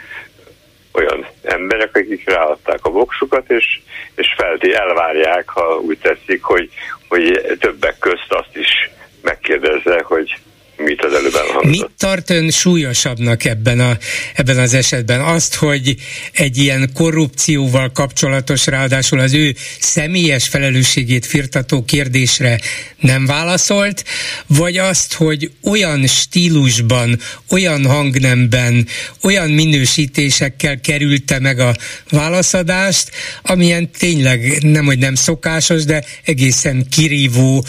olyan 0.94 1.26
emberek, 1.44 1.96
akik 1.96 2.30
ráadták 2.30 2.80
a 2.82 2.90
voksukat, 2.90 3.50
és, 3.50 3.82
és 4.16 4.34
felté 4.38 4.74
elvárják, 4.74 5.50
ha 5.50 5.78
úgy 5.78 5.98
tetszik, 5.98 6.44
hogy, 6.44 6.70
hogy 7.08 7.56
többek 7.60 7.98
közt 8.00 8.28
azt 8.30 8.58
is 8.58 8.90
megkérdezze, 9.22 10.02
hogy 10.04 10.36
mit 10.84 11.04
az 11.04 11.14
előbb 11.14 11.36
elhangzott. 11.36 11.70
Mit 11.70 11.90
tart 11.98 12.30
ön 12.30 12.50
súlyosabbnak 12.50 13.46
ebben, 13.46 13.80
a, 13.80 13.98
ebben 14.34 14.58
az 14.58 14.74
esetben? 14.74 15.22
Azt, 15.22 15.56
hogy 15.56 15.96
egy 16.32 16.58
ilyen 16.58 16.90
korrupcióval 16.94 17.92
kapcsolatos, 17.92 18.66
ráadásul 18.66 19.20
az 19.20 19.34
ő 19.34 19.56
személyes 19.80 20.48
felelősségét 20.48 21.26
firtató 21.26 21.84
kérdésre 21.84 22.60
nem 23.00 23.26
válaszolt, 23.26 24.04
vagy 24.48 24.78
azt, 24.78 25.14
hogy 25.14 25.52
olyan 25.64 26.08
stílusban, 26.08 27.20
olyan 27.50 27.86
hangnemben, 27.86 28.88
olyan 29.24 29.50
minősítésekkel 29.50 30.80
kerülte 30.80 31.40
meg 31.40 31.60
a 31.60 31.76
válaszadást, 32.10 33.12
amilyen 33.42 33.92
tényleg 33.92 34.58
nem, 34.62 34.86
hogy 34.86 34.98
nem 34.98 35.16
szokásos, 35.16 35.86
de 35.86 36.04
egészen 36.24 36.88
kirívó, 36.90 37.66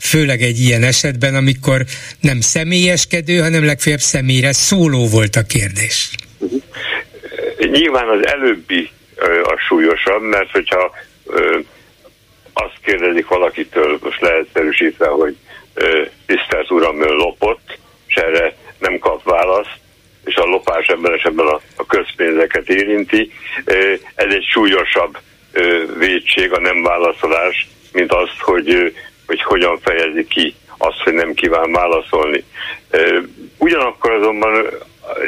főleg 0.00 0.40
egy 0.40 0.58
ilyen 0.58 0.82
esetben, 0.82 1.34
amikor 1.34 1.84
nem 2.20 2.40
személyeskedő, 2.40 3.38
hanem 3.38 3.64
legfeljebb 3.64 4.00
személyre 4.00 4.52
szóló 4.52 5.08
volt 5.08 5.36
a 5.36 5.42
kérdés. 5.42 6.10
Nyilván 7.58 8.08
az 8.08 8.26
előbbi 8.26 8.90
a 9.42 9.56
súlyosabb, 9.68 10.22
mert 10.22 10.50
hogyha 10.50 10.94
azt 12.52 12.78
kérdezik 12.84 13.26
valakitől, 13.26 13.98
most 14.02 14.20
lehetszerűsítve, 14.20 15.06
hogy 15.06 15.36
tisztelt 16.26 16.70
uram 16.70 17.02
ön 17.02 17.14
lopott, 17.14 17.78
és 18.06 18.14
erre 18.14 18.56
nem 18.78 18.98
kap 18.98 19.22
választ, 19.22 19.78
és 20.24 20.34
a 20.34 20.44
lopás 20.44 20.86
ebben 20.86 21.12
esetben 21.12 21.46
a, 21.46 21.60
a 21.76 21.86
közpénzeket 21.86 22.68
érinti. 22.68 23.32
Ez 24.14 24.32
egy 24.32 24.46
súlyosabb 24.52 25.18
védség, 25.98 26.52
a 26.52 26.60
nem 26.60 26.82
válaszolás, 26.82 27.68
mint 27.92 28.12
az, 28.12 28.28
hogy, 28.38 28.94
hogy 29.30 29.42
hogyan 29.42 29.78
fejezi 29.78 30.26
ki 30.26 30.54
azt, 30.78 31.00
hogy 31.04 31.12
nem 31.12 31.34
kíván 31.34 31.72
válaszolni. 31.72 32.44
Ugyanakkor 33.58 34.10
azonban 34.10 34.66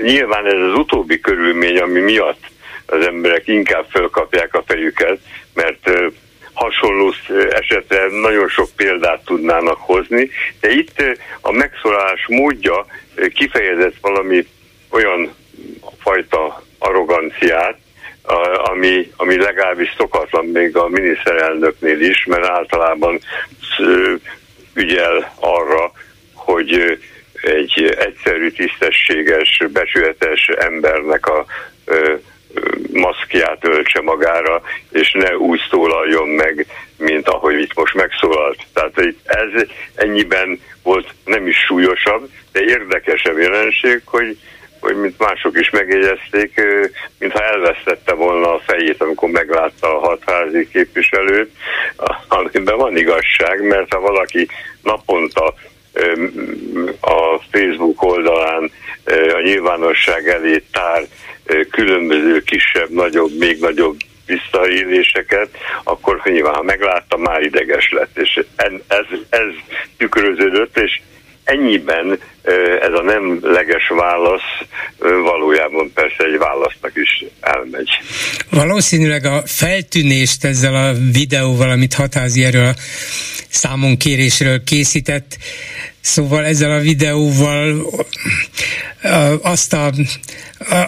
nyilván 0.03 0.47
ez 0.47 0.61
az 0.71 0.79
utóbbi 0.79 1.21
körülmény, 1.21 1.79
ami 1.79 2.01
miatt 2.01 2.41
az 2.87 3.07
emberek 3.07 3.47
inkább 3.47 3.87
fölkapják 3.91 4.55
a 4.55 4.63
fejüket, 4.67 5.19
mert 5.55 5.91
hasonló 6.53 7.13
esetre 7.51 8.07
nagyon 8.11 8.49
sok 8.49 8.69
példát 8.77 9.25
tudnának 9.25 9.79
hozni, 9.81 10.31
de 10.61 10.71
itt 10.71 11.03
a 11.41 11.53
megszólás 11.53 12.27
módja 12.29 12.87
kifejezett 13.35 13.95
valami 14.01 14.47
olyan 14.91 15.35
fajta 15.99 16.63
arroganciát, 16.79 17.79
ami, 18.65 19.13
ami 19.17 19.37
legalábbis 19.37 19.95
szokatlan 19.97 20.47
még 20.47 20.77
a 20.77 20.89
miniszterelnöknél 20.89 22.01
is, 22.01 22.25
mert 22.25 22.45
általában 22.47 23.21
ügyel 24.75 25.35
arra, 25.41 25.93
hogy 26.35 26.99
egy 27.43 27.97
egyszerű, 27.99 28.51
tisztességes, 28.51 29.63
becsületes 29.73 30.47
embernek 30.47 31.27
a 31.27 31.47
maszkját 32.93 33.67
öltse 33.67 34.01
magára, 34.01 34.63
és 34.91 35.13
ne 35.13 35.37
úgy 35.37 35.61
szólaljon 35.71 36.29
meg, 36.29 36.67
mint 36.99 37.29
ahogy 37.29 37.61
itt 37.61 37.75
most 37.75 37.95
megszólalt. 37.95 38.59
Tehát 38.73 39.15
ez 39.25 39.67
ennyiben 39.95 40.61
volt 40.83 41.15
nem 41.25 41.47
is 41.47 41.57
súlyosabb, 41.57 42.29
de 42.53 42.61
érdekesebb 42.61 43.39
jelenség, 43.39 44.03
hogy 44.05 44.39
hogy 44.83 44.97
mint 44.97 45.19
mások 45.19 45.59
is 45.59 45.71
megjegyezték, 45.71 46.61
mintha 47.19 47.45
elvesztette 47.45 48.15
volna 48.15 48.55
a 48.55 48.61
fejét, 48.67 49.03
amikor 49.03 49.31
meglátta 49.31 49.97
a 49.97 50.07
hatházi 50.07 50.69
képviselőt, 50.73 51.51
amiben 52.29 52.77
van 52.77 52.97
igazság, 52.97 53.63
mert 53.63 53.93
ha 53.93 54.01
valaki 54.01 54.49
naponta 54.83 55.55
a 57.01 57.39
Facebook 57.51 58.03
oldalán 58.03 58.71
a 59.35 59.41
nyilvánosság 59.43 60.29
elé 60.29 60.63
tár 60.73 61.03
különböző 61.71 62.43
kisebb, 62.43 62.91
nagyobb, 62.91 63.39
még 63.39 63.61
nagyobb 63.61 63.97
visszaéléseket, 64.27 65.49
akkor 65.85 66.21
nyilván, 66.25 66.55
ha 66.55 66.63
meglátta, 66.63 67.17
már 67.17 67.43
ideges 67.43 67.91
lett, 67.91 68.19
és 68.19 68.45
ez, 68.57 69.05
ez 69.29 69.49
tükröződött, 69.97 70.79
és 70.79 71.01
ennyiben 71.45 72.19
ez 72.81 72.93
a 72.93 73.03
nemleges 73.03 73.89
válasz 73.89 74.67
valójában 74.99 75.93
persze 75.95 76.25
egy 76.25 76.39
válasznak 76.39 76.93
is 76.95 77.25
elmegy. 77.41 77.89
Valószínűleg 78.51 79.25
a 79.25 79.43
feltűnést 79.47 80.45
ezzel 80.45 80.75
a 80.75 80.93
videóval, 81.13 81.71
amit 81.71 81.95
Hatázi 81.95 82.45
erről 82.45 82.67
a 82.67 82.75
számon 83.49 83.97
kérésről 83.97 84.65
készített, 84.65 85.37
Szóval 86.03 86.45
ezzel 86.45 86.73
a 86.73 86.79
videóval 86.79 87.87
azt 89.43 89.73
a, 89.73 89.91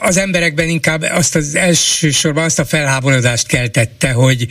az 0.00 0.16
emberekben 0.16 0.68
inkább 0.68 1.02
azt 1.02 1.34
az 1.34 1.54
elsősorban 1.54 2.44
azt 2.44 2.58
a 2.58 2.64
felháborodást 2.64 3.46
keltette, 3.46 4.12
hogy, 4.12 4.46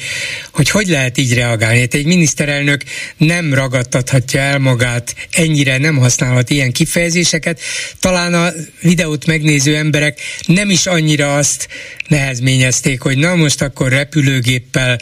hogy 0.51 0.69
hogy 0.69 0.87
lehet 0.87 1.17
így 1.17 1.33
reagálni. 1.33 1.79
Hát 1.79 1.93
egy 1.93 2.05
miniszterelnök 2.05 2.83
nem 3.17 3.53
ragadtathatja 3.53 4.39
el 4.39 4.59
magát, 4.59 5.15
ennyire 5.31 5.77
nem 5.77 5.97
használhat 5.97 6.49
ilyen 6.49 6.71
kifejezéseket. 6.71 7.59
Talán 7.99 8.33
a 8.33 8.51
videót 8.81 9.25
megnéző 9.25 9.75
emberek 9.75 10.19
nem 10.45 10.69
is 10.69 10.85
annyira 10.85 11.35
azt 11.35 11.67
nehezményezték, 12.07 13.01
hogy 13.01 13.17
na 13.17 13.35
most 13.35 13.61
akkor 13.61 13.89
repülőgéppel, 13.89 14.99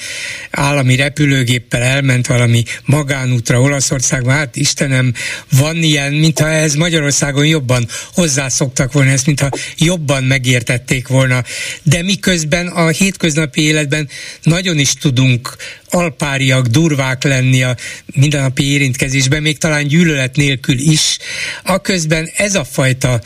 állami 0.51 0.95
repülőgéppel 0.95 1.81
elment 1.81 2.27
valami 2.27 2.63
magánútra 2.85 3.61
Olaszországban, 3.61 4.35
hát 4.35 4.55
Istenem, 4.55 5.13
van 5.51 5.75
ilyen, 5.75 6.13
mintha 6.13 6.49
ez 6.49 6.75
Magyarországon 6.75 7.45
jobban 7.45 7.87
hozzászoktak 8.13 8.93
volna 8.93 9.11
ezt, 9.11 9.25
mintha 9.25 9.49
jobban 9.77 10.10
megértették 10.19 11.07
volna. 11.07 11.43
De 11.83 12.01
miközben 12.01 12.67
a 12.67 12.87
hétköznapi 12.87 13.61
életben 13.61 14.09
nagyon 14.43 14.79
is 14.79 14.93
tudunk 14.93 15.55
alpáriak, 15.89 16.67
durvák 16.67 17.23
lenni 17.23 17.63
a 17.63 17.75
mindennapi 18.15 18.71
érintkezésben, 18.71 19.41
még 19.41 19.57
talán 19.57 19.87
gyűlölet 19.87 20.35
nélkül 20.35 20.79
is. 20.79 21.17
A 21.63 21.81
közben 21.81 22.29
ez 22.35 22.55
a 22.55 22.63
fajta 22.63 23.21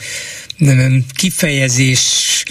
kifejezés 1.14 2.44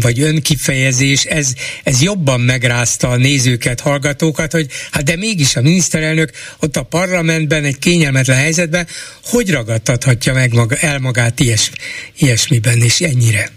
vagy 0.00 0.20
önkifejezés, 0.20 1.24
ez, 1.24 1.54
ez 1.84 2.02
jobban 2.02 2.40
megrázta 2.40 3.08
a 3.08 3.16
nézőket, 3.16 3.80
hallgatókat, 3.80 4.52
hogy 4.52 4.66
hát 4.90 5.04
de 5.04 5.16
mégis 5.16 5.56
a 5.56 5.62
miniszterelnök 5.62 6.30
ott 6.60 6.76
a 6.76 6.82
parlamentben 6.82 7.64
egy 7.64 7.78
kényelmetlen 7.78 8.36
helyzetben, 8.36 8.86
hogy 9.24 9.50
ragadtathatja 9.50 10.32
meg 10.32 10.52
maga, 10.52 10.76
el 10.80 10.98
magát 10.98 11.40
ilyes, 11.40 11.70
ilyesmiben 12.18 12.78
és 12.82 13.00
ennyire? 13.00 13.48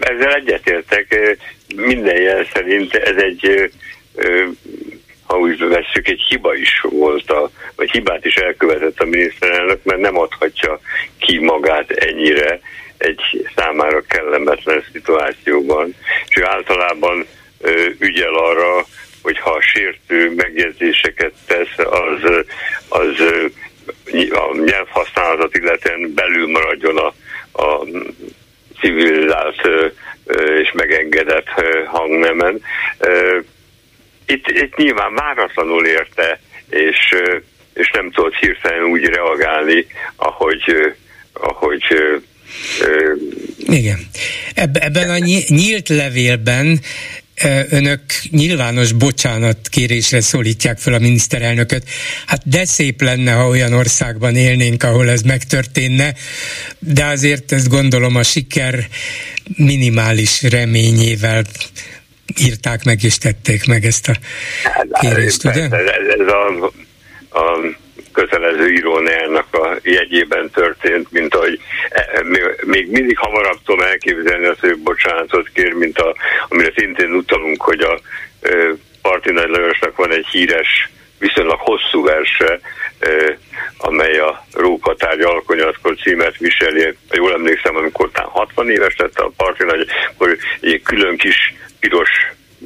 Ezzel 0.00 0.34
egyetértek. 0.34 1.36
Minden 1.76 2.20
jel 2.20 2.46
szerint 2.52 2.94
ez 2.94 3.16
egy 3.16 3.70
ha 5.32 5.38
úgy 5.38 5.58
vesszük, 5.58 6.08
egy 6.08 6.20
hiba 6.28 6.54
is 6.54 6.80
volt, 6.80 7.30
a, 7.30 7.50
vagy 7.76 7.90
hibát 7.90 8.24
is 8.24 8.34
elkövetett 8.34 8.98
a 9.00 9.04
miniszterelnök, 9.04 9.84
mert 9.84 10.00
nem 10.00 10.18
adhatja 10.18 10.80
ki 11.18 11.38
magát 11.38 11.90
ennyire, 11.90 12.60
egy 13.02 13.48
számára 13.56 14.00
kellemetlen 14.00 14.84
szituációban, 14.92 15.94
és 16.28 16.36
ő 16.36 16.44
általában 16.44 17.26
ö, 17.60 17.88
ügyel 17.98 18.34
arra, 18.34 18.84
hogy 19.22 19.38
ha 19.38 19.60
sértő 19.60 20.34
megjegyzéseket 20.34 21.32
tesz, 21.46 21.78
az, 21.78 22.44
az 22.88 23.20
a 24.30 24.56
nyelvhasználatot 24.64 25.56
illetően 25.56 26.14
belül 26.14 26.50
maradjon 26.50 26.98
a, 26.98 27.14
a 27.62 27.86
civilizált 28.80 29.68
és 30.60 30.72
megengedett 30.72 31.48
hangnemen. 31.86 32.62
Itt, 34.26 34.48
itt 34.48 34.76
nyilván 34.76 35.14
váratlanul 35.14 35.86
érte, 35.86 36.40
és, 36.70 37.14
és 37.74 37.90
nem 37.90 38.10
tudott 38.10 38.34
hirtelen 38.34 38.84
úgy 38.84 39.04
reagálni, 39.04 39.86
ahogy, 40.16 40.94
ahogy 41.32 41.82
igen. 43.58 44.06
Ebben 44.54 45.10
a 45.10 45.18
nyílt 45.48 45.88
levélben 45.88 46.80
önök 47.70 48.00
nyilvános 48.30 48.92
bocsánat 48.92 49.68
kérésre 49.68 50.20
szólítják 50.20 50.78
fel 50.78 50.94
a 50.94 50.98
miniszterelnököt. 50.98 51.88
Hát 52.26 52.48
de 52.48 52.64
szép 52.64 53.00
lenne, 53.00 53.32
ha 53.32 53.48
olyan 53.48 53.72
országban 53.72 54.36
élnénk, 54.36 54.82
ahol 54.82 55.10
ez 55.10 55.22
megtörténne, 55.22 56.14
de 56.78 57.04
azért 57.04 57.52
ezt 57.52 57.68
gondolom 57.68 58.16
a 58.16 58.22
siker 58.22 58.88
minimális 59.56 60.42
reményével 60.42 61.44
írták 62.40 62.84
meg 62.84 63.02
és 63.02 63.18
tették 63.18 63.66
meg 63.66 63.84
ezt 63.84 64.08
a 64.08 64.14
hát, 64.62 64.86
kérést, 65.00 65.44
ugye? 65.44 65.62
Ez, 65.62 65.70
ez 66.18 66.26
a, 66.26 66.72
a 67.32 67.58
kötelező 68.12 68.72
írónélnak 68.72 69.46
a 69.54 69.76
jegyében 69.82 70.50
történt, 70.50 71.10
mint 71.10 71.34
hogy 71.34 71.60
e, 71.90 72.22
még 72.64 72.90
mindig 72.90 73.18
hamarabb 73.18 73.58
tudom 73.64 73.86
elképzelni 73.86 74.46
azt, 74.46 74.60
hogy 74.60 74.78
bocsánatot 74.78 75.48
kér, 75.52 75.72
mint 75.72 75.98
a, 75.98 76.14
amire 76.48 76.72
szintén 76.76 77.12
utalunk, 77.12 77.62
hogy 77.62 77.80
a 77.80 78.00
Parti 79.02 79.32
Nagy 79.32 79.48
Lajosnak 79.48 79.96
van 79.96 80.12
egy 80.12 80.26
híres, 80.26 80.90
viszonylag 81.18 81.58
hosszú 81.60 82.04
verse, 82.04 82.60
amely 83.78 84.18
a 84.18 84.46
Rókatárgy 84.52 85.20
alkonyatkor 85.20 85.96
címet 85.96 86.36
viseli. 86.36 86.96
Jól 87.10 87.32
emlékszem, 87.32 87.76
amikor 87.76 88.10
talán 88.10 88.30
60 88.30 88.70
éves 88.70 88.96
lett 88.96 89.18
a 89.18 89.32
parti 89.36 89.64
nagy, 89.64 89.86
akkor 90.14 90.36
egy 90.60 90.82
külön 90.82 91.16
kis 91.16 91.54
piros 91.80 92.10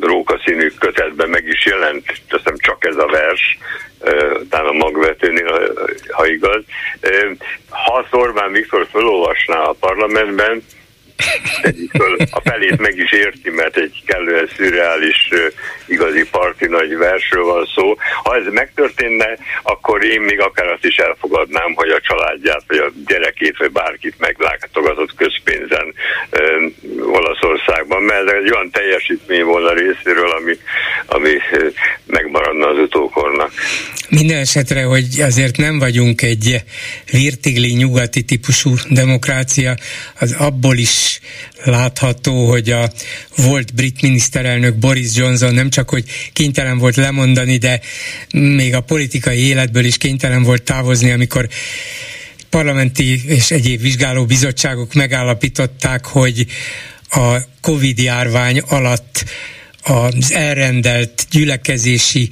rókaszínű 0.01 0.69
kötetben 0.79 1.29
meg 1.29 1.47
is 1.47 1.67
jelent, 1.67 2.05
azt 2.29 2.53
csak 2.57 2.85
ez 2.85 2.97
a 2.97 3.07
vers, 3.07 3.59
talán 4.51 4.67
a 4.67 4.73
magvetőnél, 4.73 5.73
ha 6.11 6.27
igaz. 6.27 6.63
Ha 7.69 8.07
Orbán 8.11 8.53
Viktor 8.53 8.87
felolvasná 8.93 9.63
a 9.63 9.77
parlamentben, 9.81 10.63
a 12.39 12.41
felét 12.45 12.79
meg 12.79 12.97
is 12.99 13.13
érti, 13.13 13.51
mert 13.51 13.77
egy 13.77 14.03
kellően 14.07 14.49
szürreális, 14.57 15.29
igazi 15.87 16.25
parti 16.31 16.67
nagy 16.67 16.97
versről 16.97 17.45
van 17.45 17.69
szó. 17.75 17.95
Ha 18.23 18.37
ez 18.37 18.53
megtörténne, 18.53 19.29
akkor 19.63 20.05
én 20.05 20.21
még 20.21 20.41
akár 20.41 20.67
azt 20.67 20.85
is 20.85 20.97
elfogadnám, 20.97 21.73
hogy 21.75 21.91
a 21.91 22.01
családját, 22.01 22.63
vagy 22.67 22.79
a 22.79 22.93
gyerekét, 23.07 23.57
vagy 23.57 23.71
bárkit 23.73 24.15
meglátogatott 24.19 25.15
közpénzen 25.15 25.95
Olaszországban, 27.01 28.03
mert 28.03 28.29
ez 28.29 28.43
egy 28.45 28.53
olyan 28.53 28.71
teljesítmény 28.71 29.45
volna 29.45 29.73
részéről, 29.73 30.31
ami, 30.31 30.59
ami 31.07 31.31
megmaradna 32.07 32.67
az 32.67 32.79
utókornak. 32.79 33.53
Minden 34.09 34.39
esetre, 34.39 34.83
hogy 34.83 35.21
azért 35.21 35.57
nem 35.57 35.79
vagyunk 35.79 36.23
egy 36.23 36.63
virtigli 37.13 37.73
nyugati 37.73 38.23
típusú 38.23 38.75
demokrácia, 38.89 39.75
az 40.19 40.33
abból 40.39 40.77
is 40.77 41.06
látható, 41.65 42.49
hogy 42.49 42.71
a 42.71 42.91
volt 43.37 43.75
brit 43.75 44.03
miniszterelnök 44.03 44.75
Boris 44.75 45.15
Johnson 45.15 45.55
nem 45.55 45.71
csak, 45.71 45.89
hogy 45.91 46.05
kénytelen 46.33 46.79
volt 46.79 46.97
lemondani, 46.97 47.57
de 47.57 47.81
még 48.33 48.75
a 48.75 48.81
politikai 48.81 49.39
életből 49.39 49.85
is 49.85 49.97
kénytelen 49.97 50.43
volt 50.43 50.63
távozni, 50.63 51.11
amikor 51.11 51.49
parlamenti 52.51 53.23
és 53.27 53.51
egyéb 53.51 53.81
vizsgáló 53.81 54.25
bizottságok 54.25 54.95
megállapították, 54.95 56.07
hogy 56.07 56.47
a 57.11 57.37
Covid 57.61 57.99
járvány 57.99 58.59
alatt 58.59 59.25
az 59.83 60.33
elrendelt 60.33 61.27
gyülekezési 61.31 62.29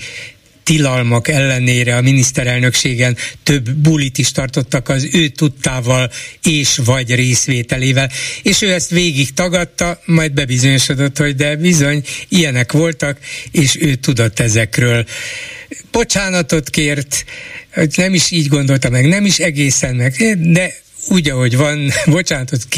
tilalmak 0.64 1.29
ellenére 1.29 1.96
a 1.96 2.00
miniszterelnökségen 2.00 3.16
több 3.42 3.70
bulit 3.70 4.18
is 4.18 4.33
tartottak 4.33 4.88
az 4.88 5.09
ő 5.12 5.29
tudtával 5.29 6.11
és 6.42 6.81
vagy 6.85 7.14
részvételével, 7.14 8.11
és 8.42 8.62
ő 8.62 8.72
ezt 8.72 8.90
végig 8.90 9.35
tagadta, 9.35 10.00
majd 10.05 10.33
bebizonyosodott, 10.33 11.18
hogy 11.18 11.35
de 11.35 11.57
bizony 11.57 12.03
ilyenek 12.29 12.72
voltak, 12.72 13.18
és 13.50 13.77
ő 13.81 13.94
tudott 13.94 14.40
ezekről. 14.40 15.07
Bocsánatot 15.90 16.70
kért, 16.70 17.24
nem 17.96 18.14
is 18.14 18.31
így 18.31 18.48
gondolta 18.48 18.90
meg, 18.90 19.09
nem 19.09 19.24
is 19.24 19.38
egészen 19.38 19.94
meg, 19.94 20.38
de 20.53 20.74
úgy, 21.09 21.29
ahogy 21.29 21.57
van, 21.57 21.90
bocsánatot 22.07 22.68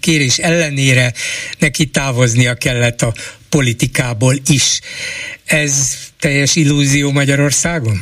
kérés 0.00 0.38
ellenére 0.38 1.12
neki 1.58 1.86
távoznia 1.86 2.54
kellett 2.54 3.02
a 3.02 3.14
politikából 3.56 4.34
is. 4.50 4.80
Ez 5.46 5.72
teljes 6.20 6.56
illúzió 6.56 7.10
Magyarországon? 7.10 7.96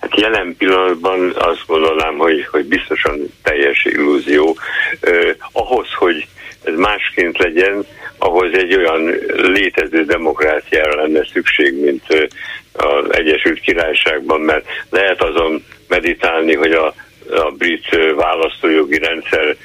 Hát 0.00 0.20
jelen 0.20 0.54
pillanatban 0.58 1.32
azt 1.36 1.64
gondolnám, 1.66 2.16
hogy, 2.16 2.46
hogy 2.50 2.64
biztosan 2.64 3.32
teljes 3.42 3.84
illúzió. 3.84 4.56
Eh, 5.00 5.34
ahhoz, 5.52 5.86
hogy 5.98 6.26
ez 6.64 6.74
másként 6.76 7.38
legyen, 7.38 7.84
ahhoz 8.18 8.52
egy 8.52 8.74
olyan 8.74 9.02
létező 9.36 10.04
demokráciára 10.04 11.02
lenne 11.02 11.26
szükség, 11.32 11.80
mint 11.80 12.30
az 12.72 13.04
Egyesült 13.14 13.60
Királyságban, 13.60 14.40
mert 14.40 14.64
lehet 14.90 15.22
azon 15.22 15.64
meditálni, 15.88 16.54
hogy 16.54 16.72
a, 16.72 16.86
a 17.30 17.50
brit 17.58 17.86
választójogi 18.16 18.98
rendszer 18.98 19.56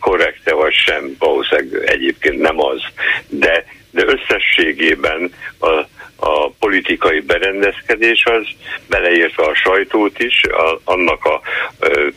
korrekte 0.00 0.54
vagy 0.54 0.72
sem, 0.72 1.14
valószínűleg 1.18 1.88
egyébként 1.88 2.40
nem 2.40 2.60
az, 2.60 2.80
de, 3.28 3.64
de 3.94 4.04
összességében 4.06 5.34
a, 5.58 5.68
a 6.16 6.50
politikai 6.58 7.20
berendezkedés 7.20 8.24
az, 8.24 8.46
beleértve 8.88 9.44
a 9.44 9.54
sajtót 9.54 10.18
is, 10.18 10.42
a, 10.44 10.80
annak 10.84 11.24
a 11.24 11.40
ö, 11.78 12.08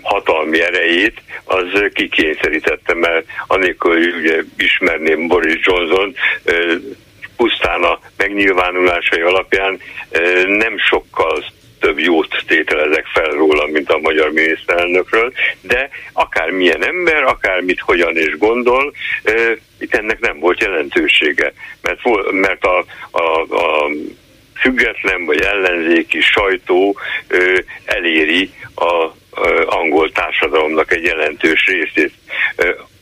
hatalmi 0.00 0.62
erejét, 0.62 1.22
az 1.44 1.66
kikényszerítette, 1.92 2.94
mert 2.94 3.26
anélkül, 3.46 3.92
hogy 3.92 4.14
ugye 4.16 4.42
ismerném 4.56 5.26
Boris 5.28 5.60
Johnson, 5.66 6.14
pusztán 7.36 7.82
a 7.82 7.98
megnyilvánulásai 8.16 9.20
alapján 9.20 9.80
nem 10.46 10.78
sokkal 10.78 11.44
több 11.82 11.98
jót 11.98 12.44
tételezek 12.46 13.06
fel 13.06 13.30
róla, 13.30 13.66
mint 13.66 13.90
a 13.90 13.98
magyar 13.98 14.32
miniszterelnökről, 14.32 15.32
de 15.60 15.88
akár 16.12 16.50
milyen 16.50 16.84
ember, 16.84 17.22
akár 17.22 17.60
mit 17.60 17.80
hogyan 17.80 18.16
és 18.16 18.36
gondol, 18.38 18.92
itt 19.78 19.94
ennek 19.94 20.20
nem 20.20 20.38
volt 20.38 20.60
jelentősége, 20.60 21.52
mert, 21.82 22.00
mert 22.30 22.64
a, 22.64 22.84
a, 23.10 23.40
a 23.40 23.90
független 24.54 25.24
vagy 25.24 25.40
ellenzéki 25.40 26.20
sajtó 26.20 26.96
eléri 27.84 28.50
a 28.74 29.10
angol 29.66 30.12
társadalomnak 30.12 30.92
egy 30.92 31.04
jelentős 31.04 31.66
részét. 31.66 32.12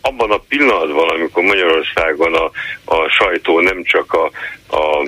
Abban 0.01 0.31
a 0.31 0.43
pillanatban, 0.49 1.09
amikor 1.09 1.43
Magyarországon 1.43 2.35
a, 2.35 2.51
a 2.85 3.09
sajtó 3.09 3.61
nem 3.61 3.83
csak 3.85 4.13
a, 4.13 4.31
a 4.77 5.07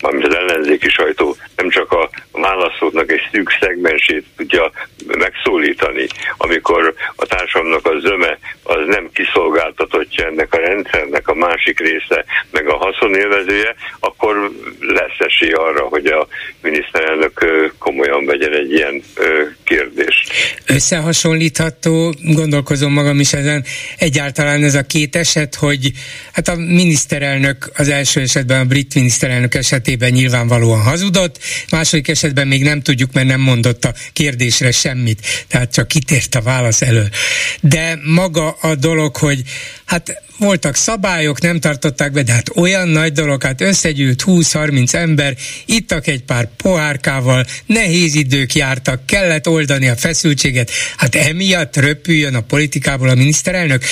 mármint 0.00 0.26
az 0.26 0.34
ellenzéki 0.34 0.88
sajtó 0.88 1.36
nem 1.56 1.70
csak 1.70 1.92
a 1.92 2.10
választóknak 2.40 3.12
egy 3.12 3.28
szűk 3.32 3.56
szegmensét 3.60 4.24
tudja 4.36 4.70
megszólítani, 5.06 6.06
amikor 6.36 6.94
a 7.16 7.26
társadalomnak 7.26 7.86
a 7.86 7.98
zöme 7.98 8.38
az 8.68 8.86
nem 8.86 9.10
kiszolgáltatottja 9.12 10.26
ennek 10.26 10.54
a 10.54 10.58
rendszernek 10.58 11.28
a 11.28 11.34
másik 11.34 11.78
része, 11.80 12.24
meg 12.50 12.68
a 12.68 12.76
haszonélvezője, 12.76 13.74
akkor 14.00 14.50
lesz 14.80 15.18
esély 15.18 15.52
arra, 15.52 15.82
hogy 15.82 16.06
a 16.06 16.26
miniszterelnök 16.62 17.46
komolyan 17.78 18.24
vegyen 18.24 18.52
egy 18.52 18.72
ilyen 18.72 19.02
kérdést. 19.64 20.32
Összehasonlítható, 20.66 22.14
gondolkozom 22.22 22.92
magam 22.92 23.20
is 23.20 23.32
ezen, 23.32 23.64
egyáltalán 23.98 24.64
ez 24.64 24.74
a 24.74 24.82
két 24.82 25.16
eset, 25.16 25.54
hogy 25.54 25.92
hát 26.32 26.48
a 26.48 26.54
miniszterelnök 26.56 27.70
az 27.76 27.88
első 27.88 28.20
esetben 28.20 28.60
a 28.60 28.64
brit 28.64 28.94
miniszterelnök 28.94 29.54
esetében 29.54 30.10
nyilvánvalóan 30.10 30.82
hazudott, 30.82 31.38
második 31.70 32.08
esetben 32.08 32.46
még 32.46 32.62
nem 32.62 32.82
tudjuk, 32.82 33.12
mert 33.12 33.26
nem 33.26 33.40
mondott 33.40 33.84
a 33.84 33.94
kérdésre 34.12 34.70
semmit, 34.70 35.20
tehát 35.48 35.72
csak 35.72 35.88
kitért 35.88 36.34
a 36.34 36.40
válasz 36.40 36.82
elől. 36.82 37.08
De 37.60 37.98
maga 38.04 38.56
a 38.60 38.74
dolog, 38.74 39.16
hogy 39.16 39.42
hát 39.84 40.22
voltak 40.38 40.76
szabályok, 40.76 41.40
nem 41.40 41.60
tartották 41.60 42.12
be, 42.12 42.22
de 42.22 42.32
hát 42.32 42.50
olyan 42.54 42.88
nagy 42.88 43.12
dolog, 43.12 43.42
hát 43.42 43.60
összegyűlt 43.60 44.22
20-30 44.26 44.94
ember, 44.94 45.36
ittak 45.66 46.06
egy 46.06 46.22
pár 46.22 46.48
pohárkával, 46.56 47.44
nehéz 47.66 48.14
idők 48.14 48.54
jártak, 48.54 49.06
kellett 49.06 49.48
oldani 49.48 49.88
a 49.88 49.96
feszültséget, 49.96 50.70
hát 50.96 51.14
emiatt 51.14 51.76
röpüljön 51.76 52.34
a 52.34 52.40
politikából 52.40 53.08
a 53.08 53.14
miniszterelnök, 53.14 53.84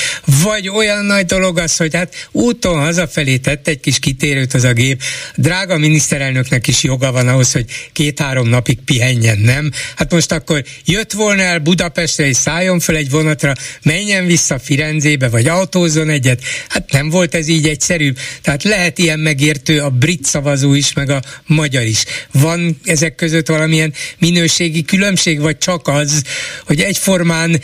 vagy 0.42 0.68
olyan 0.68 1.05
nagy 1.05 1.26
dolog 1.26 1.59
az, 1.59 1.76
hogy 1.76 1.94
hát 1.94 2.29
úton 2.33 2.79
hazafelé 2.79 3.37
tett 3.37 3.68
egy 3.68 3.81
kis 3.81 3.98
kitérőt 3.98 4.55
az 4.55 4.64
a 4.64 4.72
gép, 4.72 5.02
drága 5.37 5.79
miniszterelnöknek 5.79 6.66
is 6.66 6.83
joga 6.83 7.12
van 7.12 7.29
ahhoz, 7.29 7.52
hogy 7.52 7.64
két-három 7.92 8.48
napig 8.48 8.79
pihenjen, 8.85 9.38
nem? 9.38 9.70
Hát 9.96 10.12
most 10.12 10.33
akkor 10.33 10.64
jött 10.85 11.12
volna 11.12 11.42
el 11.42 11.59
Budapestre 11.59 12.26
és 12.26 12.37
szálljon 12.37 12.81
fel 12.81 12.96
egy 12.96 13.11
vonatra, 13.11 13.52
menjen 13.83 14.26
vissza 14.26 14.56
Firenzébe, 14.59 15.29
vagy 15.29 15.47
autózzon 15.47 16.09
egyet. 16.09 16.42
Hát 16.69 16.92
nem 16.92 17.11
volt 17.11 17.35
ez 17.35 17.49
így 17.49 17.69
egyszerű. 17.69 18.12
Tehát 18.42 18.62
lehet 18.62 18.99
ilyen 18.99 19.19
megértő 19.19 19.81
a 19.81 19.90
brit 19.90 20.25
szavazó 20.25 20.75
is, 20.75 20.92
meg 20.92 21.11
a 21.11 21.23
magyar 21.47 21.83
is. 21.83 22.05
Van 22.33 22.81
ezek 22.85 23.14
között 23.14 23.49
valamilyen 23.49 23.92
minőségi 24.19 24.85
különbség, 24.85 25.40
vagy 25.40 25.59
csak 25.59 25.88
az, 25.88 26.23
hogy 26.64 26.81
egyformán 26.81 27.61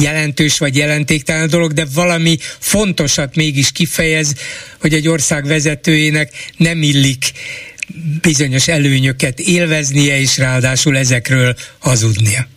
jelentős 0.00 0.58
vagy 0.58 0.76
jelentéktelen 0.76 1.42
a 1.42 1.46
dolog, 1.46 1.72
de 1.72 1.86
valami 1.94 2.38
fontosat 2.58 3.36
mégis 3.36 3.72
kifejez, 3.72 4.34
hogy 4.80 4.94
egy 4.94 5.08
ország 5.08 5.44
vezetőjének 5.44 6.32
nem 6.56 6.82
illik 6.82 7.32
bizonyos 8.20 8.68
előnyöket 8.68 9.38
élveznie, 9.38 10.20
és 10.20 10.38
ráadásul 10.38 10.96
ezekről 10.96 11.56
hazudnia. 11.78 12.48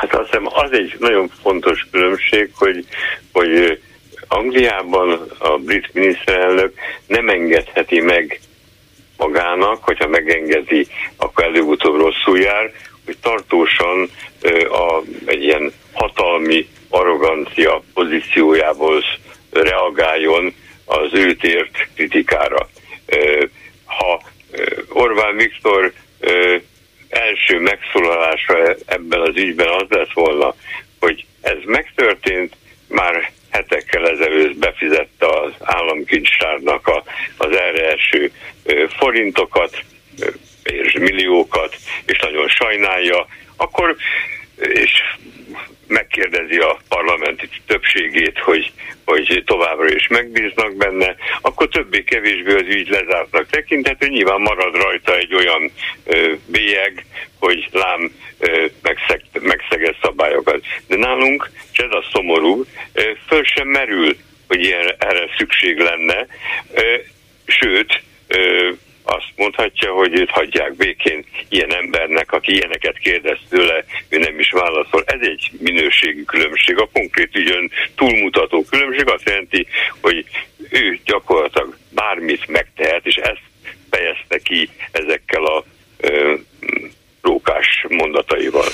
Hát 0.00 0.14
azt 0.14 0.26
hiszem 0.26 0.46
az 0.46 0.72
egy 0.72 0.96
nagyon 0.98 1.30
fontos 1.42 1.86
különbség, 1.90 2.50
hogy, 2.54 2.84
hogy 3.32 3.80
Angliában 4.28 5.26
a 5.38 5.58
brit 5.58 5.94
miniszterelnök 5.94 6.74
nem 7.06 7.28
engedheti 7.28 8.00
meg 8.00 8.40
magának, 9.16 9.84
hogyha 9.84 10.08
megengedi, 10.08 10.86
akkor 11.16 11.44
előbb-utóbb 11.44 11.96
rosszul 11.96 12.38
jár, 12.38 12.72
hogy 13.04 13.16
tartósan 13.22 14.10
a, 14.70 15.02
egy 15.24 15.42
ilyen 15.42 15.72
hatalmi 15.92 16.68
arrogancia 16.88 17.82
pozíciójából 17.94 19.02
reagáljon 19.50 20.54
az 20.84 21.08
őt 21.12 21.44
ért 21.44 21.88
kritikára. 21.94 22.68
Ha 23.84 24.22
Orbán 24.88 25.36
Viktor 25.36 25.92
első 27.10 27.58
megszólalása 27.58 28.74
ebben 28.86 29.20
az 29.20 29.36
ügyben 29.36 29.68
az 29.68 29.86
lett 29.88 30.12
volna, 30.12 30.54
hogy 31.00 31.24
ez 31.40 31.56
megtörtént, 31.64 32.56
már 32.88 33.30
hetekkel 33.50 34.08
ezelőtt 34.08 34.56
befizette 34.56 35.26
az 35.26 35.52
államkincstárnak 35.60 36.86
a, 36.86 37.02
az 37.36 37.56
erre 37.56 37.92
eső 37.92 38.32
forintokat, 38.98 39.84
és 40.62 40.92
milliókat, 40.92 41.76
és 42.06 42.18
nagyon 42.18 42.48
sajnálja, 42.48 43.26
akkor 43.56 43.96
és 44.56 44.90
megkérdezi 45.90 46.58
a 46.58 46.78
parlamenti 46.88 47.48
többségét, 47.66 48.38
hogy, 48.38 48.72
hogy 49.04 49.42
továbbra 49.46 49.94
is 49.94 50.06
megbíznak 50.06 50.76
benne, 50.76 51.14
akkor 51.40 51.68
többé-kevésbé 51.68 52.54
az 52.54 52.66
ügy 52.66 52.88
lezártnak 52.88 53.46
tekinthető, 53.46 54.06
nyilván 54.08 54.40
marad 54.40 54.74
rajta 54.74 55.16
egy 55.16 55.34
olyan 55.34 55.70
ö, 56.04 56.32
bélyeg, 56.46 57.06
hogy 57.38 57.68
lám 57.72 58.12
ö, 58.38 58.66
megszeg, 58.82 59.22
megszegett 59.40 59.96
szabályokat. 60.02 60.64
De 60.86 60.96
nálunk, 60.96 61.50
és 61.72 61.78
ez 61.78 61.90
a 61.90 62.04
szomorú, 62.12 62.64
ö, 62.92 63.02
föl 63.26 63.44
sem 63.44 63.68
merül, 63.68 64.16
hogy 64.48 64.60
ilyen, 64.64 64.94
erre 64.98 65.26
szükség 65.38 65.78
lenne, 65.78 66.26
ö, 66.74 66.94
sőt, 67.46 68.02
ö, 68.26 68.70
azt 69.10 69.32
mondhatja, 69.36 69.92
hogy 69.92 70.18
őt 70.18 70.30
hagyják 70.30 70.76
békén 70.76 71.24
ilyen 71.48 71.74
embernek, 71.74 72.32
aki 72.32 72.52
ilyeneket 72.52 72.98
kérdez 72.98 73.38
tőle, 73.48 73.84
ő 74.08 74.18
nem 74.18 74.38
is 74.38 74.50
válaszol. 74.50 75.02
Ez 75.06 75.20
egy 75.20 75.50
minőségi 75.58 76.24
különbség. 76.24 76.78
A 76.78 76.88
konkrét 76.92 77.36
ügyön 77.36 77.70
túlmutató 77.94 78.64
különbség 78.70 79.08
azt 79.08 79.28
jelenti, 79.28 79.66
hogy 80.00 80.24
ő 80.70 80.98
gyakorlatilag 81.04 81.76
bármit 81.94 82.48
megtehet, 82.48 83.06
és 83.06 83.14
ezt 83.14 83.42
fejezte 83.90 84.38
ki 84.38 84.68
ezekkel 84.92 85.44
a 85.44 85.64
ö, 85.96 86.34
rókás 87.22 87.86
mondataival. 87.88 88.68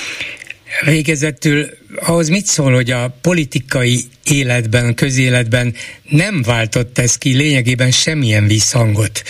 Végezetül 0.84 1.66
ahhoz 1.96 2.28
mit 2.28 2.46
szól, 2.46 2.74
hogy 2.74 2.90
a 2.90 3.16
politikai 3.20 4.00
életben, 4.24 4.94
közéletben 4.94 5.74
nem 6.08 6.42
váltott 6.42 6.98
ez 6.98 7.18
ki 7.18 7.34
lényegében 7.34 7.90
semmilyen 7.90 8.46
visszhangot. 8.46 9.22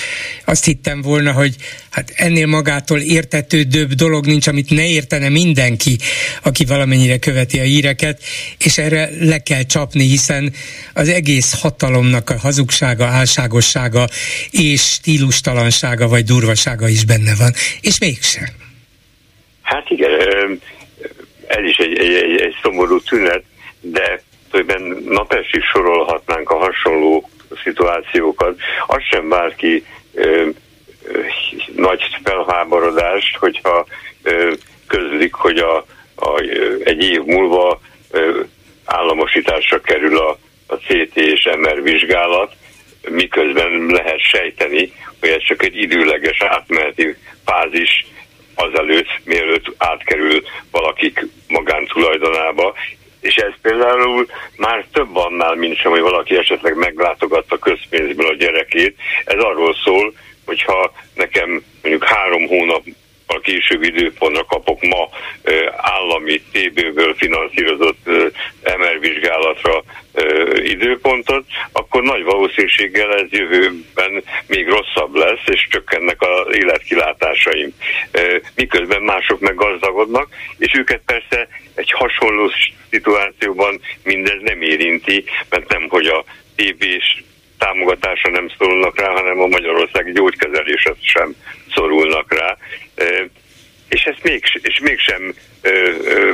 Azt 0.45 0.65
hittem 0.65 1.03
volna, 1.03 1.33
hogy 1.33 1.57
hát 1.91 2.13
ennél 2.15 2.47
magától 2.47 3.01
értetődőbb 3.01 3.93
dolog 3.93 4.27
nincs, 4.27 4.47
amit 4.47 4.71
ne 4.71 4.89
értene 4.89 5.29
mindenki, 5.29 5.99
aki 6.43 6.65
valamennyire 6.65 7.19
követi 7.19 7.59
a 7.59 7.63
híreket, 7.63 8.23
és 8.59 8.79
erre 8.79 9.11
le 9.21 9.39
kell 9.39 9.63
csapni, 9.63 10.05
hiszen 10.05 10.53
az 10.95 11.09
egész 11.09 11.61
hatalomnak 11.61 12.31
a 12.31 12.39
hazugsága, 12.39 13.07
álságossága 13.07 14.09
és 14.51 14.81
stílustalansága 14.81 16.09
vagy 16.09 16.25
durvasága 16.25 16.89
is 16.89 17.05
benne 17.05 17.35
van, 17.35 17.53
és 17.81 17.99
mégsem. 17.99 18.49
Hát 19.63 19.91
igen, 19.91 20.11
ez 21.47 21.65
is 21.65 21.77
egy, 21.77 21.99
egy, 21.99 22.15
egy, 22.15 22.41
egy 22.41 22.57
szomorú 22.63 23.01
tünet, 23.01 23.43
de 23.81 24.23
tulajdonképpen 24.51 25.13
napestig 25.13 25.63
sorolhatnánk 25.63 26.51
a 26.51 26.57
hasonló 26.57 27.31
szituációkat. 27.63 28.59
Az 28.87 29.03
sem 29.11 29.29
vált 29.29 29.55
ki 29.55 29.85
ö, 30.15 30.49
ö, 31.03 31.21
nagy 31.77 32.03
felháborodást, 32.25 33.37
hogyha 33.37 33.87
ö, 34.23 34.53
közlik, 34.87 35.35
hogy 35.35 35.59
a, 35.59 35.77
a, 36.15 36.41
egy 36.85 37.03
év 37.03 37.23
múlva 37.25 37.81
ö, 38.11 38.41
államosításra 38.85 39.81
kerül 39.81 40.19
a, 40.19 40.39
a 40.67 40.75
CT 40.75 41.17
és 41.17 41.49
MR 41.59 41.83
vizsgálat, 41.83 42.53
miközben 43.11 43.87
lehet 43.87 44.21
sejteni, 44.21 44.93
hogy 45.21 45.29
ez 45.29 45.43
csak 45.43 45.63
egy 45.63 45.77
időleges 45.77 46.43
átmeneti 46.43 47.17
fázis, 47.45 48.07
azelőtt, 48.57 49.09
mielőtt 49.25 49.75
átkerül 49.77 50.43
valakik 50.71 51.27
magántulajdonába, 51.49 52.75
és 53.21 53.35
ez 53.35 53.53
például 53.63 54.27
már 54.57 54.87
több 54.93 55.17
annál, 55.17 55.55
mint 55.55 55.77
sem, 55.77 55.91
hogy 55.91 56.01
valaki 56.01 56.37
esetleg 56.37 56.77
meglátogatta 56.77 57.59
közpénzből 57.59 58.27
a 58.27 58.35
gyerekét. 58.35 58.97
Ez 59.25 59.39
arról 59.39 59.75
szól, 59.85 60.13
hogyha 60.45 60.93
nekem 61.15 61.65
mondjuk 61.83 62.05
három 62.05 62.47
hónap 62.47 62.83
a 63.27 63.41
később 63.41 63.83
időpontra 63.83 64.45
kapok 64.45 64.83
ma 64.83 65.09
állami 65.77 66.41
TB-ből 66.53 67.15
finanszírozott 67.15 68.07
MR 68.79 68.99
vizsgálatra 69.01 69.83
időpontot, 70.55 71.45
akkor 71.73 72.03
nagy 72.03 72.23
valószínűséggel 72.23 73.15
ez 73.15 73.31
jövőben 73.31 74.25
még 74.47 74.69
rosszabb 74.69 75.15
lesz, 75.15 75.43
és 75.47 75.67
csökkennek 75.71 76.23
az 76.23 76.57
életkilátásaim. 76.57 77.75
Miközben 78.55 79.03
mások 79.03 79.41
meg 79.41 79.55
gazdagodnak, 79.55 80.29
és 80.59 80.73
őket 80.75 81.01
persze 81.07 81.49
egy 81.75 81.91
hasonló 81.93 82.51
szituációban 82.91 83.81
mindez 84.05 84.39
nem 84.41 84.63
érinti, 84.63 85.25
mert 85.49 85.69
nem, 85.69 85.87
hogy 85.89 86.07
a 86.07 86.25
TB-s 86.57 87.23
támogatásra 87.59 88.31
nem 88.31 88.49
szorulnak 88.59 89.01
rá, 89.01 89.09
hanem 89.09 89.41
a 89.41 89.47
magyarországi 89.47 90.13
gyógykezelésre 90.13 90.95
sem 91.01 91.35
szorulnak 91.75 92.35
rá. 92.35 92.57
És, 93.89 94.03
ezt 94.03 94.23
még, 94.23 94.43
és 94.63 94.79
mégsem 94.83 95.35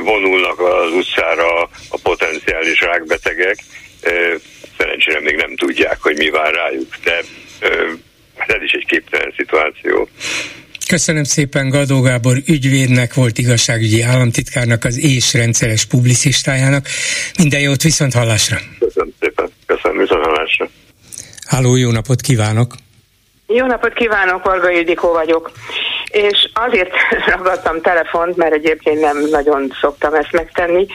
vonulnak 0.03 0.59
az 0.59 0.91
utcára 0.91 1.61
a 1.89 1.99
potenciális 2.03 2.81
rákbetegek. 2.81 3.57
Szerencsére 4.77 5.19
még 5.19 5.35
nem 5.35 5.55
tudják, 5.55 5.97
hogy 6.01 6.17
mi 6.17 6.29
vár 6.29 6.53
rájuk, 6.53 6.95
de 7.03 7.21
hát 8.37 8.49
ez 8.51 8.61
is 8.61 8.71
egy 8.71 8.85
képtelen 8.85 9.33
szituáció. 9.37 10.09
Köszönöm 10.87 11.23
szépen 11.23 11.69
Gadó 11.69 12.01
Gábor 12.01 12.37
ügyvédnek, 12.47 13.13
volt 13.13 13.37
igazságügyi 13.37 14.01
államtitkárnak, 14.01 14.83
az 14.83 14.99
és 14.99 15.33
rendszeres 15.33 15.85
publicistájának. 15.85 16.87
Minden 17.37 17.59
jót, 17.59 17.81
viszont 17.81 18.13
hallásra! 18.13 18.57
Köszönöm 18.79 19.13
szépen, 19.19 19.49
köszönöm, 19.65 19.97
viszont 19.97 20.25
hallásra! 20.25 20.69
Háló, 21.53 21.75
jó 21.75 21.91
napot 21.91 22.21
kívánok! 22.21 22.73
Jó 23.47 23.65
napot 23.65 23.93
kívánok, 23.93 24.43
Varga 24.43 24.69
Ildikó 24.69 25.11
vagyok. 25.11 25.51
És 26.07 26.49
azért 26.53 26.91
ragadtam 27.35 27.81
telefont, 27.81 28.35
mert 28.35 28.53
egyébként 28.53 28.99
nem 28.99 29.17
nagyon 29.29 29.71
szoktam 29.81 30.13
ezt 30.13 30.31
megtenni. 30.31 30.85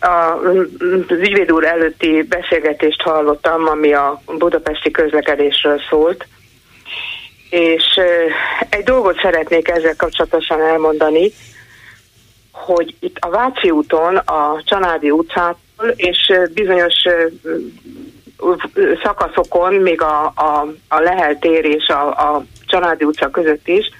Az 0.00 1.16
ügyvéd 1.16 1.52
úr 1.52 1.64
előtti 1.64 2.22
beszélgetést 2.22 3.02
hallottam, 3.02 3.66
ami 3.66 3.92
a 3.92 4.22
budapesti 4.26 4.90
közlekedésről 4.90 5.80
szólt. 5.90 6.26
És 7.50 8.00
egy 8.68 8.84
dolgot 8.84 9.20
szeretnék 9.22 9.68
ezzel 9.68 9.96
kapcsolatosan 9.96 10.60
elmondani, 10.60 11.32
hogy 12.52 12.94
itt 13.00 13.16
a 13.20 13.30
Váci 13.30 13.70
úton, 13.70 14.16
a 14.16 14.62
Csanádi 14.64 15.10
utcától 15.10 15.88
és 15.96 16.32
bizonyos 16.54 16.94
szakaszokon, 19.02 19.74
még 19.74 20.02
a, 20.02 20.24
a, 20.24 20.66
a 20.88 21.00
Lehel 21.00 21.38
tér 21.38 21.64
és 21.64 21.86
a, 21.86 22.08
a 22.08 22.44
Csanádi 22.66 23.04
utca 23.04 23.30
között 23.30 23.68
is 23.68 23.90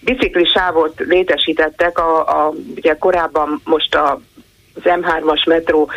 bicikli 0.00 0.44
sávot 0.44 0.98
létesítettek, 0.98 1.98
a, 1.98 2.18
a, 2.18 2.52
ugye 2.76 2.96
korábban 2.96 3.60
most 3.64 3.94
a 3.94 4.20
az 4.76 4.82
M3-as 4.84 5.46
metró 5.46 5.90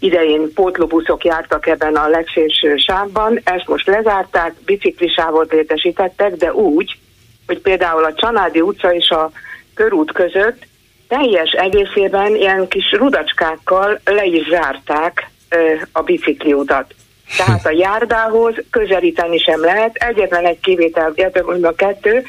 idején 0.00 0.52
pótlóbuszok 0.54 1.24
jártak 1.24 1.66
ebben 1.66 1.96
a 1.96 2.08
legszélső 2.08 2.76
sávban, 2.76 3.40
ezt 3.44 3.68
most 3.68 3.86
lezárták, 3.86 4.54
biciklisávot 4.64 5.52
létesítettek, 5.52 6.34
de 6.34 6.52
úgy, 6.52 6.98
hogy 7.46 7.60
például 7.60 8.04
a 8.04 8.14
Csanádi 8.14 8.60
utca 8.60 8.94
és 8.94 9.10
a 9.10 9.30
körút 9.74 10.12
között 10.12 10.66
teljes 11.08 11.50
egészében 11.50 12.34
ilyen 12.34 12.68
kis 12.68 12.92
rudacskákkal 12.92 14.00
le 14.04 14.24
is 14.24 14.48
zárták 14.48 15.30
a 15.92 16.02
bicikliutat. 16.02 16.94
Tehát 17.36 17.66
a 17.66 17.70
járdához 17.70 18.54
közelíteni 18.70 19.38
sem 19.38 19.60
lehet. 19.60 19.94
Egyetlen 19.94 20.44
egy 20.44 20.60
kivétel, 20.60 21.14
a 21.62 21.74
kettő, 21.74 22.24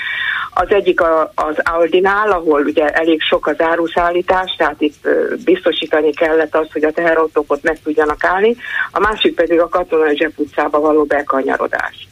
az 0.54 0.68
egyik 0.70 1.02
a, 1.02 1.32
az 1.36 1.56
Aldinál, 1.64 2.32
ahol 2.32 2.62
ugye 2.62 2.88
elég 2.88 3.22
sok 3.22 3.48
az 3.48 3.62
áruszállítás, 3.62 4.56
tehát 4.58 4.82
itt 4.82 5.08
biztosítani 5.46 6.14
kellett 6.14 6.56
azt, 6.56 6.72
hogy 6.72 6.84
a 6.84 6.92
teherautók 6.92 7.52
ott 7.52 7.64
meg 7.64 7.80
tudjanak 7.84 8.24
állni, 8.24 8.56
a 8.92 9.00
másik 9.00 9.36
pedig 9.36 9.60
a 9.60 9.70
Katona 9.70 10.06
József 10.06 10.38
utcába 10.38 10.80
való 10.80 11.04
bekanyarodás. 11.04 12.08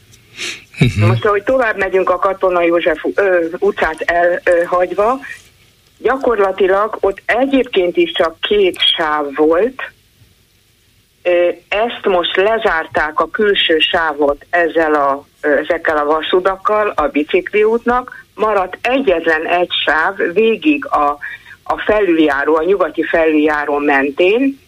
Uh-huh. 0.80 1.08
Most, 1.08 1.26
ahogy 1.26 1.44
tovább 1.44 1.78
megyünk 1.78 2.10
a 2.10 2.18
Katona 2.18 2.62
József 2.62 3.06
ö, 3.16 3.46
utcát 3.60 4.02
elhagyva, 4.44 5.20
gyakorlatilag 5.98 6.98
ott 7.00 7.22
egyébként 7.26 7.98
is 7.98 8.12
csak 8.12 8.40
két 8.40 8.78
sáv 8.98 9.26
volt, 9.36 9.92
ezt 11.68 12.06
most 12.06 12.36
lezárták 12.36 13.20
a 13.20 13.30
külső 13.30 13.78
sávot 13.80 14.46
ezzel 14.50 14.94
a, 14.94 15.26
ezekkel 15.42 15.98
a 15.98 16.06
vasudakkal 16.06 16.94
a 16.96 17.08
bicikliútnak, 17.08 18.26
maradt 18.36 18.78
egyetlen 18.82 19.46
egy 19.46 19.72
sáv 19.86 20.16
végig 20.34 20.86
a, 20.86 21.18
a 21.64 21.78
felüljáró, 21.86 22.56
a 22.56 22.64
nyugati 22.64 23.04
felüljáró 23.04 23.78
mentén, 23.78 24.60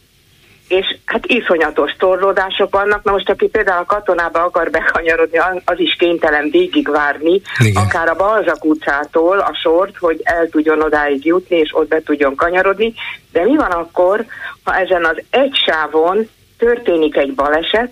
és 0.67 0.98
hát 1.06 1.26
iszonyatos 1.26 1.95
torlódások 1.98 2.72
vannak. 2.72 3.04
Na 3.04 3.12
most, 3.12 3.30
aki 3.30 3.48
például 3.48 3.80
a 3.80 3.86
katonába 3.86 4.43
akar 4.43 4.69
bekanyarodni, 4.69 5.38
az 5.65 5.80
is 5.80 5.95
kénytelen 5.95 6.50
végigvárni, 6.50 7.41
Igen. 7.60 7.84
akár 7.84 8.08
a 8.10 8.15
Balzak 8.15 8.65
utcától 8.65 9.39
a 9.39 9.58
sort, 9.62 9.98
hogy 9.98 10.22
el 10.24 10.50
tudjon 10.50 10.82
odáig 10.82 11.26
jutni, 11.26 11.58
és 11.58 11.76
ott 11.76 11.88
be 11.88 12.02
tudjon 12.02 12.36
kanyarodni. 12.36 12.93
De 13.32 13.43
mi 13.43 13.56
van 13.56 13.72
akkor, 13.72 14.26
ha 14.63 14.76
ezen 14.76 15.06
az 15.06 15.22
egy 15.30 15.56
sávon 15.65 16.30
történik 16.60 17.15
egy 17.15 17.34
baleset, 17.34 17.91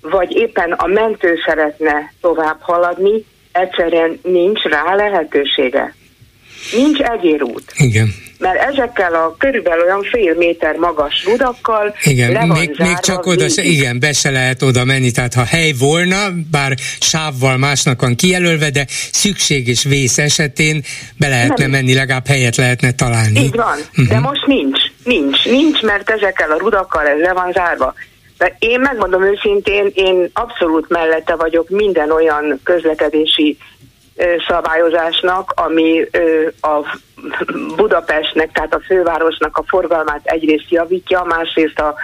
vagy 0.00 0.36
éppen 0.36 0.72
a 0.72 0.86
mentő 0.86 1.34
szeretne 1.46 2.12
tovább 2.20 2.60
haladni, 2.60 3.24
egyszerűen 3.52 4.20
nincs 4.22 4.62
rá 4.62 4.94
lehetősége. 4.94 5.94
Nincs 6.72 7.00
egérút. 7.00 7.72
Igen. 7.76 8.14
Mert 8.38 8.62
ezekkel 8.72 9.14
a 9.14 9.34
körülbelül 9.38 9.84
olyan 9.84 10.02
fél 10.02 10.34
méter 10.34 10.76
magas 10.76 11.24
rudakkal 11.24 11.94
igen, 12.02 12.32
le 12.32 12.38
van 12.38 12.58
még, 12.58 12.74
még 12.78 12.98
csak 12.98 13.26
oda, 13.26 13.48
se, 13.48 13.62
igen, 13.62 14.00
be 14.00 14.12
se 14.12 14.30
lehet 14.30 14.62
oda 14.62 14.84
menni, 14.84 15.10
tehát 15.10 15.34
ha 15.34 15.44
hely 15.44 15.72
volna, 15.78 16.16
bár 16.50 16.74
sávval 17.00 17.56
másnak 17.56 18.00
van 18.00 18.14
kijelölve, 18.14 18.70
de 18.70 18.86
szükség 19.12 19.68
és 19.68 19.82
vész 19.82 20.18
esetén 20.18 20.82
be 21.16 21.28
lehetne 21.28 21.54
Nem. 21.62 21.70
menni, 21.70 21.94
legalább 21.94 22.26
helyet 22.26 22.56
lehetne 22.56 22.92
találni. 22.92 23.40
Így 23.40 23.56
van, 23.56 23.78
uh-huh. 23.90 24.06
de 24.06 24.18
most 24.18 24.46
nincs, 24.46 24.80
nincs, 25.08 25.44
nincs, 25.44 25.82
mert 25.82 26.10
ezekkel 26.10 26.50
a 26.50 26.58
rudakkal 26.58 27.06
ez 27.06 27.18
le 27.18 27.32
van 27.32 27.52
zárva. 27.52 27.94
De 28.38 28.56
én 28.58 28.80
megmondom 28.80 29.22
őszintén, 29.22 29.90
én 29.94 30.30
abszolút 30.32 30.88
mellette 30.88 31.34
vagyok 31.34 31.68
minden 31.68 32.10
olyan 32.10 32.60
közlekedési 32.64 33.58
szabályozásnak, 34.48 35.52
ami 35.56 36.08
a 36.60 36.98
Budapestnek, 37.76 38.52
tehát 38.52 38.74
a 38.74 38.80
fővárosnak 38.86 39.56
a 39.56 39.64
forgalmát 39.66 40.20
egyrészt 40.24 40.70
javítja, 40.70 41.22
másrészt 41.22 41.78
a, 41.78 41.94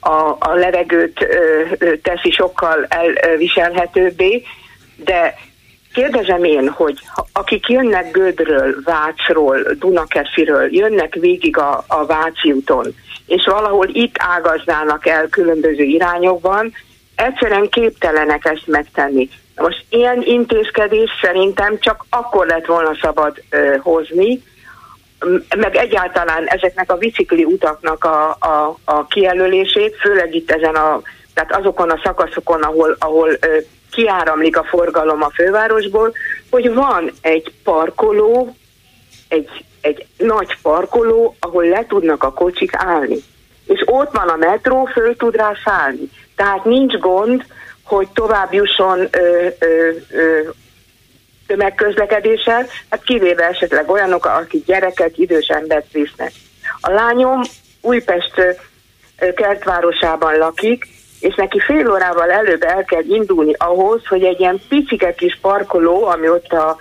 a, 0.00 0.36
a 0.38 0.54
levegőt 0.54 1.26
teszi 2.02 2.30
sokkal 2.30 2.86
elviselhetőbbé, 3.20 4.44
de 4.96 5.34
kérdezem 5.98 6.44
én, 6.44 6.68
hogy 6.68 6.98
akik 7.32 7.68
jönnek 7.68 8.10
Gödről, 8.10 8.74
Vácról, 8.84 9.58
Dunakesziről, 9.78 10.74
jönnek 10.74 11.14
végig 11.14 11.56
a, 11.56 11.84
a 11.88 12.06
Váci 12.06 12.52
úton, 12.52 12.94
és 13.26 13.44
valahol 13.44 13.88
itt 13.92 14.14
ágaznának 14.18 15.06
el 15.06 15.28
különböző 15.28 15.82
irányokban, 15.82 16.72
egyszerűen 17.14 17.68
képtelenek 17.68 18.44
ezt 18.44 18.66
megtenni. 18.66 19.28
Most 19.56 19.84
ilyen 19.90 20.22
intézkedés 20.22 21.10
szerintem 21.22 21.78
csak 21.78 22.04
akkor 22.10 22.46
lett 22.46 22.66
volna 22.66 22.96
szabad 23.00 23.42
ö, 23.50 23.76
hozni, 23.82 24.42
meg 25.56 25.76
egyáltalán 25.76 26.46
ezeknek 26.46 26.92
a 26.92 26.96
bicikli 26.96 27.44
utaknak 27.44 28.04
a, 28.04 28.30
a, 28.30 28.76
a 28.84 29.06
kijelölését, 29.06 29.96
főleg 29.96 30.34
itt 30.34 30.50
ezen 30.50 30.74
a, 30.74 31.02
tehát 31.34 31.56
azokon 31.56 31.90
a 31.90 32.00
szakaszokon, 32.04 32.62
ahol, 32.62 32.96
ahol 32.98 33.28
ö, 33.40 33.58
kiáramlik 33.98 34.56
a 34.56 34.64
forgalom 34.64 35.22
a 35.22 35.30
fővárosból, 35.34 36.14
hogy 36.50 36.74
van 36.74 37.12
egy 37.20 37.52
parkoló, 37.64 38.56
egy, 39.28 39.64
egy 39.80 40.06
nagy 40.16 40.56
parkoló, 40.62 41.36
ahol 41.40 41.64
le 41.64 41.84
tudnak 41.88 42.22
a 42.22 42.32
kocsik 42.32 42.70
állni. 42.74 43.16
És 43.66 43.82
ott 43.86 44.12
van 44.12 44.28
a 44.28 44.36
metró, 44.36 44.84
föl 44.84 45.16
tud 45.16 45.36
rá 45.36 45.52
szállni. 45.64 46.10
Tehát 46.36 46.64
nincs 46.64 46.94
gond, 46.94 47.44
hogy 47.82 48.08
tovább 48.14 48.52
jusson 48.52 49.08
ö, 49.10 49.46
ö, 49.58 49.90
ö, 50.10 50.40
tömegközlekedéssel, 51.46 52.66
hát 52.90 53.02
kivéve 53.02 53.48
esetleg 53.48 53.90
olyanok, 53.90 54.24
akik 54.24 54.64
gyereket, 54.64 55.16
idős 55.16 55.46
embert 55.46 55.92
visznek. 55.92 56.32
A 56.80 56.90
lányom 56.90 57.40
Újpest 57.80 58.58
kertvárosában 59.34 60.36
lakik, 60.36 60.97
és 61.20 61.34
neki 61.34 61.60
fél 61.60 61.90
órával 61.90 62.30
előbb 62.30 62.62
el 62.62 62.84
kell 62.84 63.04
indulni 63.08 63.54
ahhoz, 63.56 64.06
hogy 64.06 64.22
egy 64.24 64.40
ilyen 64.40 64.60
picike 64.68 65.14
kis 65.14 65.38
parkoló, 65.40 66.04
ami 66.04 66.28
ott 66.28 66.52
a, 66.52 66.76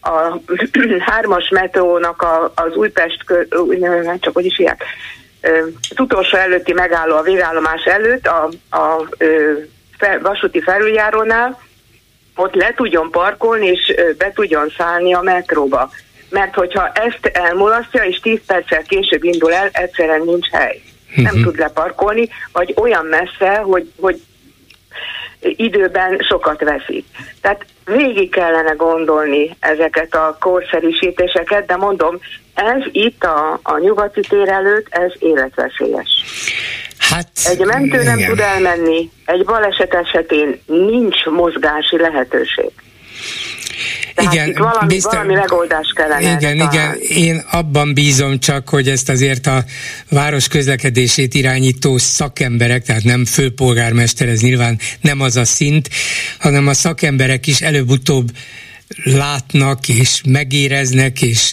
a 0.00 0.40
hármas 1.10 1.48
metrónak 1.48 2.22
a, 2.22 2.52
az 2.54 2.74
Újpest, 2.74 3.24
nem 4.02 4.18
csak 4.20 4.34
hogy 4.34 4.44
is 4.44 4.58
ilyen, 4.58 4.76
az 5.90 6.00
utolsó 6.00 6.36
előtti 6.36 6.72
megálló, 6.72 7.16
a 7.16 7.22
végállomás 7.22 7.84
előtt, 7.84 8.26
a, 8.26 8.48
a, 8.70 8.76
a 8.76 9.08
fel, 9.98 10.20
vasúti 10.20 10.60
felüljárónál, 10.60 11.60
ott 12.36 12.54
le 12.54 12.72
tudjon 12.76 13.10
parkolni, 13.10 13.66
és 13.66 13.94
be 14.18 14.32
tudjon 14.32 14.72
szállni 14.76 15.14
a 15.14 15.20
metróba. 15.20 15.90
Mert 16.30 16.54
hogyha 16.54 16.88
ezt 16.92 17.26
elmulasztja, 17.26 18.02
és 18.02 18.18
10 18.20 18.40
perccel 18.46 18.82
később 18.82 19.24
indul 19.24 19.52
el, 19.52 19.68
egyszerűen 19.72 20.22
nincs 20.24 20.50
hely. 20.50 20.82
Uh-huh. 21.16 21.24
Nem 21.24 21.34
mhm. 21.34 21.42
tud 21.42 21.58
leparkolni, 21.58 22.28
vagy 22.52 22.74
olyan 22.76 23.06
messze, 23.06 23.56
hogy, 23.56 23.92
hogy 24.00 24.22
időben 25.40 26.18
sokat 26.28 26.60
veszik. 26.60 27.04
Tehát 27.40 27.66
végig 27.84 28.30
kellene 28.30 28.72
gondolni 28.72 29.56
ezeket 29.60 30.14
a 30.14 30.36
korszerűsítéseket, 30.40 31.66
de 31.66 31.76
mondom, 31.76 32.18
ez 32.54 32.82
itt 32.92 33.24
a, 33.24 33.60
a 33.62 33.78
nyugati 33.78 34.20
tér 34.20 34.48
előtt, 34.48 34.86
ez 34.90 35.12
életveszélyes. 35.18 36.08
Hát, 36.98 37.28
egy 37.44 37.58
mentő 37.58 38.02
nem 38.02 38.18
igen. 38.18 38.30
tud 38.30 38.40
elmenni, 38.40 39.10
egy 39.24 39.44
baleset 39.44 39.94
esetén 39.94 40.60
nincs 40.66 41.24
mozgási 41.24 41.96
lehetőség. 41.96 42.70
Tehát 44.14 44.32
igen, 44.32 44.48
itt 44.48 44.56
valami, 44.56 44.86
biztos, 44.86 45.12
valami 45.12 45.34
megoldás 45.34 45.92
kellene. 45.94 46.36
Igen, 46.36 46.54
igen, 46.54 46.96
én 47.08 47.44
abban 47.50 47.94
bízom 47.94 48.38
csak, 48.38 48.68
hogy 48.68 48.88
ezt 48.88 49.08
azért 49.08 49.46
a 49.46 49.64
város 50.10 50.48
közlekedését 50.48 51.34
irányító 51.34 51.98
szakemberek, 51.98 52.84
tehát 52.84 53.04
nem 53.04 53.24
főpolgármester, 53.24 54.28
ez 54.28 54.40
nyilván 54.40 54.78
nem 55.00 55.20
az 55.20 55.36
a 55.36 55.44
szint, 55.44 55.88
hanem 56.38 56.66
a 56.66 56.74
szakemberek 56.74 57.46
is 57.46 57.60
előbb-utóbb 57.60 58.30
látnak 59.04 59.88
és 59.88 60.20
megéreznek, 60.28 61.22
és, 61.22 61.52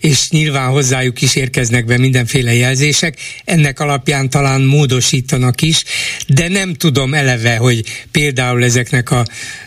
és 0.00 0.30
nyilván 0.30 0.70
hozzájuk 0.70 1.22
is 1.22 1.36
érkeznek 1.36 1.84
be 1.84 1.98
mindenféle 1.98 2.52
jelzések, 2.52 3.14
ennek 3.44 3.80
alapján 3.80 4.30
talán 4.30 4.60
módosítanak 4.60 5.62
is, 5.62 5.84
de 6.28 6.48
nem 6.48 6.74
tudom 6.74 7.14
eleve, 7.14 7.56
hogy 7.56 7.82
például 8.12 8.64
ezeknek 8.64 9.10
a 9.10 9.22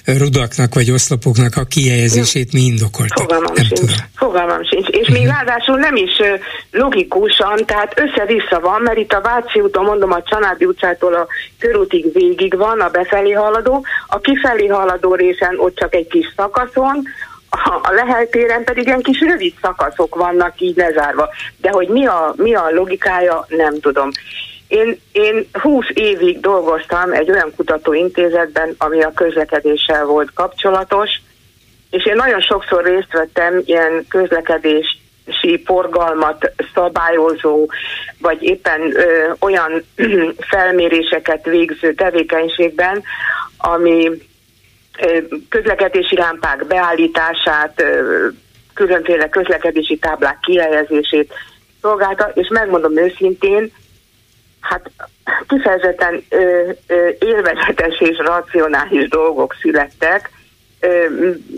rudaknak 0.06 0.74
vagy 0.74 0.92
oszlopoknak 0.92 1.56
a 1.56 1.64
kihelyezését 1.64 2.54
mi 2.54 2.62
indokoltak. 2.62 3.18
Fogalmam 3.18 3.54
nem 3.54 3.66
sincs. 3.66 3.80
Tudom. 3.80 3.96
Fogalmam 4.16 4.64
sincs. 4.64 4.88
És 4.88 5.08
még 5.08 5.22
uh-huh. 5.22 5.36
ráadásul 5.36 5.78
nem 5.78 5.96
is 5.96 6.12
logikusan, 6.72 7.66
tehát 7.66 8.00
össze-vissza 8.00 8.60
van, 8.60 8.82
mert 8.82 8.98
itt 8.98 9.14
a 9.14 9.22
Váci 9.22 9.60
úton, 9.60 9.84
mondom, 9.84 10.12
a 10.12 10.24
Csanádi 10.24 10.66
utcától 10.66 11.14
a 11.14 11.28
körútig 11.60 12.14
végig 12.14 12.58
van 12.58 12.80
a 12.80 12.90
befelé 12.90 13.32
haladó, 13.32 13.86
a 14.08 14.20
kifelé 14.20 14.68
haladó 14.68 15.16
részen 15.16 15.56
ott 15.58 15.76
csak 15.76 15.96
egy 15.96 16.08
kis 16.08 16.34
szakaszon, 16.36 17.08
a 17.84 17.92
Lehel 17.92 18.28
téren 18.28 18.64
pedig 18.64 18.86
ilyen 18.86 19.02
kis 19.02 19.20
rövid 19.20 19.54
szakaszok 19.62 20.16
vannak 20.16 20.60
így 20.60 20.76
lezárva. 20.76 21.30
De 21.58 21.70
hogy 21.70 21.88
mi 21.88 22.06
a, 22.06 22.34
mi 22.38 22.56
a 22.56 22.70
logikája, 22.70 23.46
nem 23.50 23.80
tudom. 23.80 24.10
Én, 24.68 25.00
én 25.12 25.48
20 25.54 25.86
évig 25.94 26.40
dolgoztam 26.40 27.12
egy 27.12 27.32
olyan 27.32 27.54
kutatóintézetben, 27.56 28.76
ami 28.78 29.04
a 29.04 29.12
közlekedéssel 29.14 30.06
volt 30.06 30.34
kapcsolatos, 30.34 31.10
és 31.90 32.06
én 32.06 32.16
nagyon 32.16 32.42
sokszor 32.42 32.84
részt 32.84 33.12
vettem 33.12 33.62
ilyen 33.66 34.06
közlekedés 34.10 34.98
forgalmat 35.66 36.52
szabályozó, 36.74 37.70
vagy 38.20 38.44
éppen 38.44 38.82
ö, 38.96 39.32
olyan 39.40 39.84
felméréseket 40.52 41.46
végző 41.46 41.94
tevékenységben, 41.94 43.04
ami 43.58 44.12
közlekedési 45.50 46.18
lámpák 46.18 46.66
beállítását, 46.68 47.84
különféle 48.74 49.30
közlekedési 49.30 49.98
táblák 49.98 50.40
kihelyezését 50.40 51.34
szolgálta, 51.82 52.32
és 52.34 52.48
megmondom 52.48 52.98
őszintén, 52.98 53.72
hát 54.62 54.92
kifejezetten 55.48 56.24
ö, 56.30 56.70
ö, 56.88 57.10
élvezetes 57.20 58.00
és 58.00 58.18
racionális 58.18 59.10
dolgok 59.10 59.56
születtek. 59.62 60.30
Ö, 60.80 61.06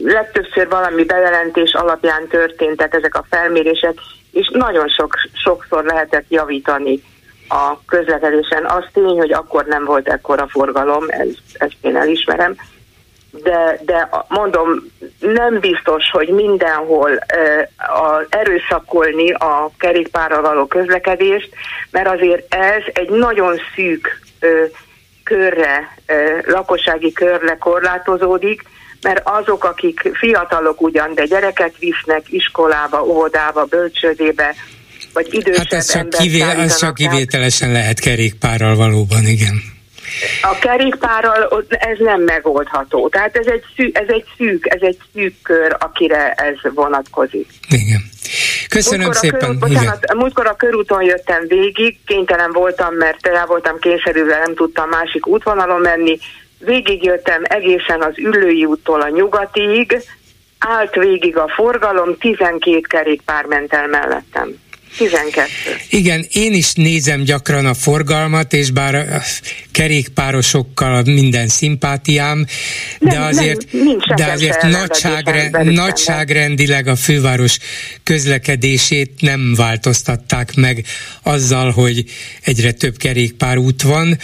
legtöbbször 0.03 0.67
valami 0.67 1.03
bejelentés 1.03 1.73
alapján 1.73 2.27
történtek 2.27 2.93
ezek 2.93 3.15
a 3.15 3.25
felmérések, 3.29 3.93
és 4.31 4.49
nagyon 4.53 4.87
sok, 4.87 5.15
sokszor 5.43 5.83
lehetett 5.83 6.25
javítani 6.29 7.01
a 7.47 7.85
közlekedésen. 7.85 8.65
Az 8.65 8.83
tény, 8.93 9.17
hogy 9.17 9.33
akkor 9.33 9.65
nem 9.65 9.85
volt 9.85 10.07
ekkora 10.09 10.47
forgalom, 10.47 11.05
ez, 11.07 11.27
ezt 11.53 11.75
én 11.81 11.95
elismerem, 11.95 12.55
de, 13.43 13.79
de 13.85 14.09
mondom, 14.27 14.91
nem 15.19 15.59
biztos, 15.59 16.09
hogy 16.11 16.27
mindenhol 16.27 17.11
a, 17.77 18.25
erőszakolni 18.29 19.31
a 19.31 19.71
kerékpárral 19.77 20.41
való 20.41 20.65
közlekedést, 20.65 21.49
mert 21.91 22.07
azért 22.07 22.55
ez 22.55 22.83
egy 22.93 23.09
nagyon 23.09 23.59
szűk 23.75 24.19
körre, 25.23 25.97
lakossági 26.45 27.11
körre 27.13 27.57
korlátozódik, 27.57 28.61
mert 29.01 29.21
azok, 29.23 29.63
akik 29.63 30.11
fiatalok 30.13 30.81
ugyan, 30.81 31.13
de 31.13 31.25
gyereket 31.25 31.77
visznek 31.79 32.21
iskolába, 32.29 33.03
óvodába, 33.03 33.65
bölcsődébe, 33.65 34.55
vagy 35.13 35.33
idősebb 35.33 35.63
Hát 35.63 35.73
ez 35.73 35.91
csak, 35.91 36.09
kivé, 36.09 36.41
ez 36.41 36.77
csak 36.77 36.93
kivételesen 36.93 37.71
lehet 37.71 37.99
kerékpárral 37.99 38.75
valóban, 38.75 39.25
igen. 39.25 39.76
A 40.41 40.57
kerékpárral 40.59 41.65
ez 41.69 41.97
nem 41.99 42.21
megoldható. 42.21 43.09
Tehát 43.09 43.35
ez 43.35 43.47
egy, 43.47 43.63
szűk, 43.75 43.97
ez 43.97 44.07
egy 44.07 44.25
szűk, 44.37 44.67
ez 44.73 44.81
egy 44.81 44.97
szűk 45.13 45.35
kör, 45.43 45.75
akire 45.79 46.31
ez 46.31 46.73
vonatkozik. 46.73 47.49
Igen. 47.69 48.01
Köszönöm 48.69 48.99
múltkor 48.99 49.21
szépen. 49.21 49.39
Körút, 49.39 49.59
bocsánat, 49.59 50.13
múltkor 50.13 50.47
a 50.47 50.55
körúton 50.55 51.03
jöttem 51.03 51.47
végig, 51.47 51.97
kénytelen 52.05 52.51
voltam, 52.51 52.93
mert 52.93 53.27
el 53.27 53.45
voltam 53.45 53.79
kényszerülve, 53.79 54.37
nem 54.37 54.55
tudtam 54.55 54.89
másik 54.89 55.27
útvonalon 55.27 55.81
menni. 55.81 56.17
Végigjöttem 56.59 57.41
egészen 57.43 58.01
az 58.01 58.17
Üllői 58.17 58.65
úttól 58.65 59.01
a 59.01 59.09
nyugatig, 59.09 60.01
állt 60.59 60.95
végig 60.95 61.37
a 61.37 61.47
forgalom, 61.55 62.17
12 62.17 62.79
kerékpár 62.79 63.45
ment 63.45 63.73
el 63.73 63.87
mellettem. 63.87 64.55
12. 64.97 65.49
Igen, 65.89 66.27
én 66.31 66.53
is 66.53 66.73
nézem 66.73 67.23
gyakran 67.23 67.65
a 67.65 67.73
forgalmat, 67.73 68.53
és 68.53 68.71
bár 68.71 68.95
a 68.95 69.21
kerékpárosokkal 69.71 71.03
minden 71.05 71.47
szimpátiám, 71.47 72.45
de 72.99 73.17
nem, 73.17 73.23
azért, 73.23 73.71
nem, 73.71 73.97
de 74.15 74.25
azért 74.25 74.61
nagyságre, 74.61 75.63
nagyságrendileg 75.63 76.87
a 76.87 76.95
főváros 76.95 77.57
közlekedését 78.03 79.11
nem 79.19 79.53
változtatták 79.55 80.55
meg 80.55 80.85
azzal, 81.23 81.71
hogy 81.71 82.03
egyre 82.41 82.71
több 82.71 82.97
kerékpárút 82.97 83.81
van. 83.81 84.17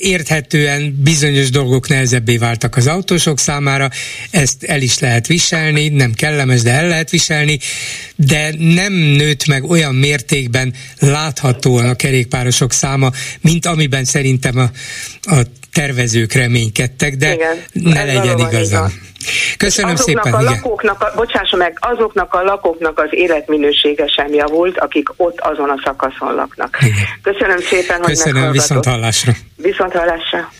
Érthetően 0.00 1.00
bizonyos 1.02 1.50
dolgok 1.50 1.88
nehezebbé 1.88 2.36
váltak 2.36 2.76
az 2.76 2.86
autósok 2.86 3.38
számára, 3.38 3.90
ezt 4.30 4.62
el 4.62 4.82
is 4.82 4.98
lehet 4.98 5.26
viselni, 5.26 5.88
nem 5.88 6.12
kellemes, 6.12 6.62
de 6.62 6.70
el 6.70 6.88
lehet 6.88 7.10
viselni, 7.10 7.58
de 8.16 8.54
nem 8.58 8.92
nőtt 8.92 9.46
meg 9.46 9.64
olyan 9.74 9.94
mértékben 9.94 10.74
láthatóan 10.98 11.88
a 11.88 11.94
kerékpárosok 11.94 12.72
száma, 12.72 13.10
mint 13.40 13.66
amiben 13.66 14.04
szerintem 14.04 14.58
a, 14.58 14.68
a 15.34 15.40
tervezők 15.72 16.32
reménykedtek, 16.32 17.16
de 17.16 17.34
igen, 17.34 17.56
ne 17.72 18.04
legyen 18.04 18.38
igazam. 18.38 18.92
Köszönöm 19.56 19.92
azoknak 19.92 20.24
szépen. 20.24 20.40
A 20.40 20.50
lakóknak, 20.50 21.02
a, 21.02 21.12
bocsásson 21.16 21.58
meg, 21.58 21.78
azoknak 21.80 22.34
a 22.34 22.42
lakóknak 22.42 22.98
az 22.98 23.08
életminősége 23.10 24.06
sem 24.06 24.32
javult, 24.32 24.78
akik 24.78 25.08
ott 25.16 25.40
azon 25.40 25.70
a 25.70 25.80
szakaszon 25.84 26.34
laknak. 26.34 26.78
Igen. 26.80 26.96
Köszönöm 27.22 27.58
szépen, 27.58 27.98
hogy 27.98 28.06
Köszönöm, 28.06 28.50
viszont 28.50 28.84
hallásra. 28.84 29.32
Viszont 29.56 29.92
hallásra. 29.92 30.52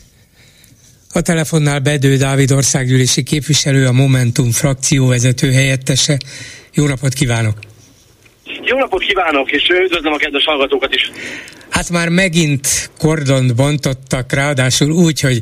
A 1.13 1.21
telefonnál 1.21 1.79
Bedő 1.79 2.17
Dávid 2.17 2.51
országgyűlési 2.51 3.23
képviselő, 3.23 3.87
a 3.87 3.93
Momentum 3.93 4.51
frakció 4.51 5.07
vezető 5.07 5.53
helyettese. 5.53 6.17
Jó 6.73 6.87
napot 6.87 7.13
kívánok! 7.13 7.55
Jó 8.63 8.79
napot 8.79 9.03
kívánok, 9.03 9.51
és 9.51 9.69
üdvözlöm 9.69 10.13
a 10.13 10.17
kedves 10.17 10.45
hallgatókat 10.45 10.95
is. 10.95 11.11
Hát 11.71 11.91
már 11.91 12.09
megint 12.09 12.91
kordont 12.99 13.55
bontottak, 13.55 14.33
ráadásul 14.33 14.91
úgy, 14.91 15.21
hogy 15.21 15.41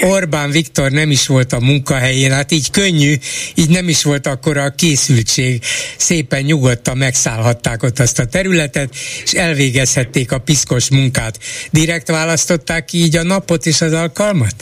Orbán 0.00 0.50
Viktor 0.50 0.90
nem 0.90 1.10
is 1.10 1.26
volt 1.26 1.52
a 1.52 1.60
munkahelyén, 1.60 2.30
hát 2.30 2.52
így 2.52 2.70
könnyű, 2.70 3.14
így 3.54 3.70
nem 3.70 3.88
is 3.88 4.02
volt 4.04 4.26
akkor 4.26 4.56
a 4.56 4.74
készültség. 4.76 5.62
Szépen 5.96 6.42
nyugodtan 6.42 6.96
megszállhatták 6.96 7.82
ott 7.82 7.98
azt 7.98 8.18
a 8.18 8.26
területet, 8.26 8.94
és 9.24 9.32
elvégezhették 9.32 10.32
a 10.32 10.38
piszkos 10.38 10.90
munkát. 10.90 11.38
Direkt 11.70 12.08
választották 12.08 12.84
ki 12.84 12.98
így 12.98 13.16
a 13.16 13.22
napot 13.22 13.66
és 13.66 13.80
az 13.80 13.92
alkalmat? 13.92 14.54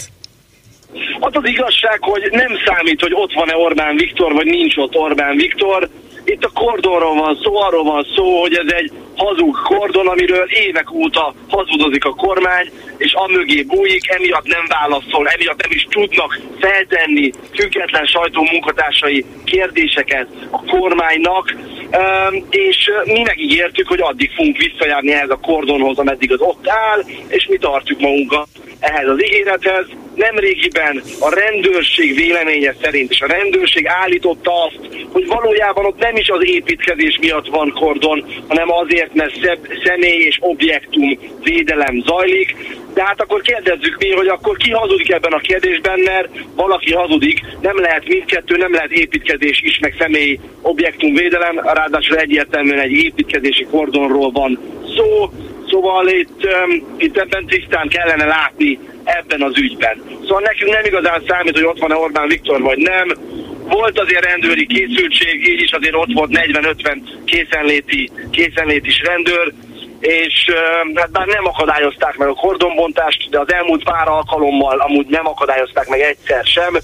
Az 1.20 1.32
az 1.32 1.48
igazság, 1.48 1.98
hogy 2.00 2.28
nem 2.30 2.52
számít, 2.66 3.00
hogy 3.00 3.12
ott 3.14 3.32
van-e 3.32 3.56
Orbán 3.56 3.96
Viktor, 3.96 4.32
vagy 4.32 4.46
nincs 4.46 4.76
ott 4.76 4.94
Orbán 4.94 5.36
Viktor 5.36 5.90
itt 6.24 6.44
a 6.44 6.50
kordonról 6.54 7.14
van 7.14 7.38
szó, 7.42 7.56
arról 7.56 7.84
van 7.84 8.06
szó, 8.16 8.40
hogy 8.40 8.54
ez 8.54 8.72
egy 8.72 8.92
hazug 9.16 9.56
kordon, 9.62 10.06
amiről 10.06 10.46
évek 10.50 10.92
óta 10.92 11.34
hazudozik 11.48 12.04
a 12.04 12.14
kormány, 12.14 12.70
és 12.96 13.12
amögé 13.12 13.62
bújik, 13.62 14.10
emiatt 14.10 14.46
nem 14.46 14.64
válaszol, 14.68 15.28
emiatt 15.28 15.62
nem 15.62 15.70
is 15.70 15.86
tudnak 15.90 16.40
feltenni 16.60 17.30
független 17.54 18.06
sajtó 18.06 18.42
munkatársai 18.52 19.24
kérdéseket 19.44 20.26
a 20.50 20.64
kormánynak, 20.64 21.54
és 22.50 22.90
mi 23.04 23.22
megígértük, 23.22 23.88
hogy 23.88 24.00
addig 24.00 24.30
fogunk 24.34 24.56
visszajárni 24.56 25.12
ehhez 25.12 25.30
a 25.30 25.38
kordonhoz, 25.42 25.98
ameddig 25.98 26.32
az 26.32 26.40
ott 26.40 26.68
áll, 26.68 27.04
és 27.28 27.46
mi 27.46 27.56
tartjuk 27.56 28.00
magunkat 28.00 28.48
ehhez 28.80 29.08
az 29.08 29.24
ígérethez. 29.24 29.86
Nemrégiben 30.14 31.02
a 31.20 31.34
rendőrség 31.34 32.14
véleménye 32.14 32.74
szerint, 32.82 33.10
és 33.10 33.20
a 33.20 33.26
rendőrség 33.26 33.86
állította 33.86 34.64
azt, 34.64 34.78
hogy 35.12 35.26
valójában 35.26 35.84
ott 35.84 35.98
nem 35.98 36.16
is 36.16 36.28
az 36.28 36.44
építkezés 36.44 37.18
miatt 37.20 37.46
van 37.46 37.72
kordon, 37.80 38.24
hanem 38.48 38.72
azért, 38.72 39.03
mert 39.12 39.40
szebb, 39.42 39.58
személy 39.84 40.24
és 40.24 40.38
objektum 40.40 41.18
védelem 41.42 42.02
zajlik. 42.06 42.56
De 42.94 43.04
hát 43.04 43.20
akkor 43.20 43.40
kérdezzük 43.40 43.96
mi, 43.98 44.10
hogy 44.10 44.26
akkor 44.26 44.56
ki 44.56 44.70
hazudik 44.70 45.12
ebben 45.12 45.32
a 45.32 45.38
kérdésben, 45.38 46.00
mert 46.00 46.28
valaki 46.54 46.92
hazudik, 46.92 47.40
nem 47.60 47.78
lehet 47.78 48.08
mindkettő, 48.08 48.56
nem 48.56 48.72
lehet 48.72 48.90
építkezés 48.90 49.60
is, 49.62 49.78
meg 49.78 49.94
személy 49.98 50.38
objektum 50.62 51.14
védelem, 51.14 51.58
ráadásul 51.58 52.16
egyértelműen 52.16 52.80
egy 52.80 52.92
építkezési 52.92 53.64
kordonról 53.70 54.30
van 54.30 54.58
szó, 54.96 55.30
Szóval 55.74 56.08
itt, 56.08 56.44
um, 56.44 56.94
itt 56.96 57.16
ebben 57.16 57.46
tisztán 57.46 57.88
kellene 57.88 58.24
látni 58.24 58.78
ebben 59.04 59.42
az 59.42 59.58
ügyben. 59.58 60.02
Szóval 60.22 60.40
nekünk 60.40 60.72
nem 60.72 60.84
igazán 60.84 61.22
számít, 61.28 61.54
hogy 61.54 61.64
ott 61.64 61.78
van-e 61.78 61.94
Orbán 61.96 62.28
Viktor 62.28 62.60
vagy 62.60 62.78
nem. 62.78 63.08
Volt 63.68 63.98
azért 64.00 64.24
rendőri 64.24 64.66
készültség, 64.66 65.48
így 65.48 65.62
is 65.62 65.72
azért 65.72 65.94
ott 65.94 66.12
volt 66.12 66.30
40-50 66.32 66.98
készenléti, 67.24 68.10
készenlét 68.30 68.86
is 68.86 69.02
rendőr, 69.02 69.52
és 70.00 70.50
hát 70.94 71.10
bár 71.10 71.26
nem 71.26 71.46
akadályozták 71.46 72.16
meg 72.16 72.28
a 72.28 72.34
kordonbontást, 72.34 73.30
de 73.30 73.38
az 73.38 73.52
elmúlt 73.52 73.84
pár 73.84 74.08
alkalommal 74.08 74.78
amúgy 74.78 75.06
nem 75.06 75.26
akadályozták 75.26 75.88
meg 75.88 76.00
egyszer 76.00 76.44
sem 76.44 76.78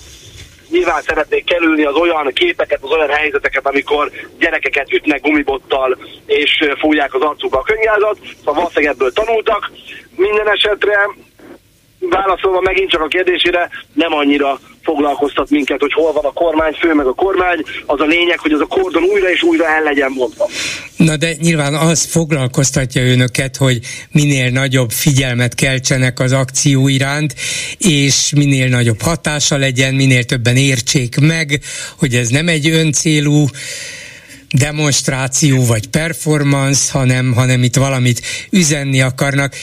nyilván 0.71 1.03
szeretnék 1.03 1.45
kerülni 1.45 1.85
az 1.85 1.95
olyan 1.95 2.33
képeket, 2.33 2.83
az 2.83 2.91
olyan 2.91 3.09
helyzeteket, 3.09 3.67
amikor 3.67 4.11
gyerekeket 4.39 4.93
ütnek 4.93 5.21
gumibottal 5.21 5.99
és 6.27 6.65
fújják 6.79 7.15
az 7.15 7.21
arcukba 7.21 7.59
a 7.59 7.63
könyvázat, 7.63 8.19
szóval 8.39 8.55
valószínűleg 8.55 8.95
ebből 8.95 9.13
tanultak. 9.13 9.71
Minden 10.17 10.51
esetre 10.51 11.11
válaszolva 11.99 12.61
megint 12.61 12.91
csak 12.91 13.01
a 13.01 13.07
kérdésére, 13.07 13.71
nem 13.93 14.13
annyira 14.15 14.61
foglalkoztat 14.83 15.51
minket, 15.51 15.81
hogy 15.81 15.93
hol 15.93 16.13
van 16.13 16.25
a 16.25 16.33
kormány, 16.33 16.73
fő 16.73 16.95
meg 16.95 17.07
a 17.07 17.13
kormány, 17.13 17.63
az 17.87 18.01
a 18.01 18.05
lényeg, 18.05 18.39
hogy 18.39 18.53
az 18.53 18.61
a 18.61 18.67
kordon 18.67 19.03
újra 19.03 19.31
és 19.31 19.43
újra 19.43 19.67
el 19.67 19.83
legyen 19.83 20.11
mondva. 20.11 20.49
Na 20.97 21.17
de 21.17 21.35
nyilván 21.41 21.75
az 21.75 22.05
foglalkoztatja 22.05 23.03
önöket, 23.03 23.57
hogy 23.57 23.81
minél 24.13 24.51
nagyobb 24.51 24.91
figyelmet 24.91 25.55
keltsenek 25.55 26.21
az 26.21 26.33
akció 26.33 26.89
iránt, 26.89 27.35
és 27.79 28.33
minél 28.37 28.69
nagyobb 28.69 29.01
hatása 29.01 29.57
legyen, 29.57 29.95
minél 29.95 30.25
többen 30.25 30.57
értsék 30.57 31.21
meg, 31.21 31.61
hogy 31.99 32.15
ez 32.15 32.29
nem 32.29 32.49
egy 32.49 32.69
öncélú 32.69 33.47
demonstráció 34.59 35.65
vagy 35.65 35.89
performance, 35.89 36.99
hanem, 36.99 37.33
hanem 37.33 37.63
itt 37.63 37.77
valamit 37.77 38.21
üzenni 38.51 39.01
akarnak 39.01 39.55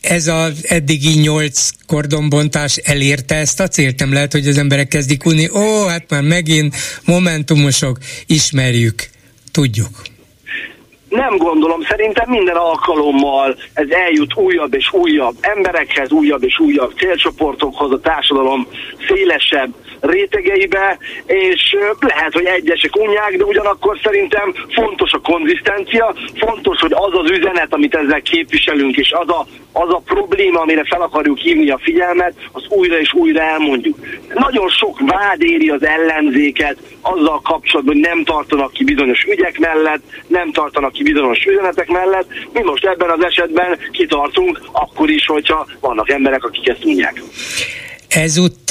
ez 0.00 0.26
az 0.26 0.66
eddigi 0.68 1.18
nyolc 1.20 1.70
kordonbontás 1.86 2.76
elérte 2.76 3.34
ezt 3.34 3.60
a 3.60 3.68
célt? 3.68 3.98
Nem 3.98 4.12
lehet, 4.12 4.32
hogy 4.32 4.48
az 4.48 4.58
emberek 4.58 4.88
kezdik 4.88 5.24
unni, 5.24 5.48
ó, 5.50 5.86
hát 5.86 6.10
már 6.10 6.22
megint 6.22 6.76
momentumosok, 7.04 7.98
ismerjük, 8.26 9.02
tudjuk. 9.52 10.02
Nem 11.08 11.36
gondolom, 11.36 11.82
szerintem 11.82 12.30
minden 12.30 12.56
alkalommal 12.56 13.56
ez 13.72 13.88
eljut 13.88 14.34
újabb 14.36 14.74
és 14.74 14.92
újabb 14.92 15.36
emberekhez, 15.40 16.10
újabb 16.10 16.44
és 16.44 16.58
újabb 16.58 16.92
célcsoportokhoz, 16.96 17.92
a 17.92 18.00
társadalom 18.00 18.66
szélesebb 19.08 19.74
rétegeibe, 20.06 20.98
és 21.26 21.76
lehet, 22.00 22.32
hogy 22.32 22.44
egyesek 22.44 22.96
unják, 22.96 23.36
de 23.36 23.44
ugyanakkor 23.44 23.98
szerintem 24.02 24.54
fontos 24.74 25.12
a 25.12 25.18
konzisztencia, 25.18 26.14
fontos, 26.38 26.80
hogy 26.80 26.92
az 26.92 27.12
az 27.12 27.30
üzenet, 27.30 27.72
amit 27.72 27.94
ezzel 27.94 28.22
képviselünk, 28.22 28.96
és 28.96 29.12
az 29.12 29.28
a, 29.28 29.46
az 29.72 29.88
a 29.88 30.02
probléma, 30.04 30.60
amire 30.60 30.84
fel 30.84 31.02
akarjuk 31.02 31.38
hívni 31.38 31.70
a 31.70 31.80
figyelmet, 31.82 32.34
az 32.52 32.62
újra 32.68 32.98
és 32.98 33.12
újra 33.12 33.42
elmondjuk. 33.42 33.98
Nagyon 34.34 34.68
sok 34.68 34.98
vád 35.00 35.42
éri 35.42 35.68
az 35.68 35.84
ellenzéket 35.84 36.76
azzal 37.00 37.40
kapcsolatban, 37.40 37.94
hogy 37.94 38.04
nem 38.04 38.24
tartanak 38.24 38.72
ki 38.72 38.84
bizonyos 38.84 39.22
ügyek 39.22 39.58
mellett, 39.58 40.02
nem 40.26 40.52
tartanak 40.52 40.92
ki 40.92 41.02
bizonyos 41.02 41.44
üzenetek 41.44 41.88
mellett. 41.88 42.28
Mi 42.52 42.62
most 42.62 42.84
ebben 42.84 43.10
az 43.10 43.24
esetben 43.24 43.78
kitartunk, 43.90 44.60
akkor 44.72 45.10
is, 45.10 45.26
hogyha 45.26 45.66
vannak 45.80 46.10
emberek, 46.10 46.44
akik 46.44 46.68
ezt 46.68 46.84
unják. 46.84 47.22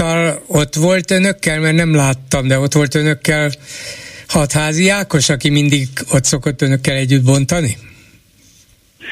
Ezúttal 0.03 0.41
ott 0.47 0.75
volt 0.75 1.11
önökkel, 1.11 1.59
mert 1.59 1.75
nem 1.75 1.95
láttam, 1.95 2.47
de 2.47 2.59
ott 2.59 2.73
volt 2.73 2.95
önökkel 2.95 3.51
hatházi 4.27 4.89
Ákos, 4.89 5.29
aki 5.29 5.49
mindig 5.49 5.87
ott 6.11 6.23
szokott 6.23 6.61
önökkel 6.61 6.95
együtt 6.95 7.23
bontani? 7.23 7.77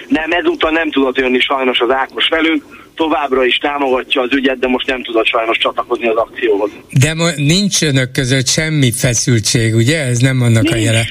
Nem, 0.07 0.31
ezúttal 0.31 0.71
nem 0.71 0.91
tudott 0.91 1.17
jönni 1.17 1.39
sajnos 1.39 1.79
az 1.79 1.89
Ákos 1.89 2.27
velünk, 2.27 2.63
továbbra 2.95 3.45
is 3.45 3.57
támogatja 3.57 4.21
az 4.21 4.33
ügyet, 4.33 4.59
de 4.59 4.67
most 4.67 4.87
nem 4.87 5.03
tudott 5.03 5.27
sajnos 5.27 5.57
csatlakozni 5.57 6.07
az 6.07 6.15
akcióhoz. 6.15 6.69
De 6.89 7.13
mo- 7.13 7.35
nincs 7.35 7.81
önök 7.81 8.11
között 8.11 8.47
semmi 8.47 8.91
feszültség, 8.91 9.75
ugye? 9.75 9.99
Ez 9.99 10.17
nem 10.17 10.41
annak 10.41 10.63
nincs, 10.63 10.75
a 10.75 10.77
jele. 10.77 11.05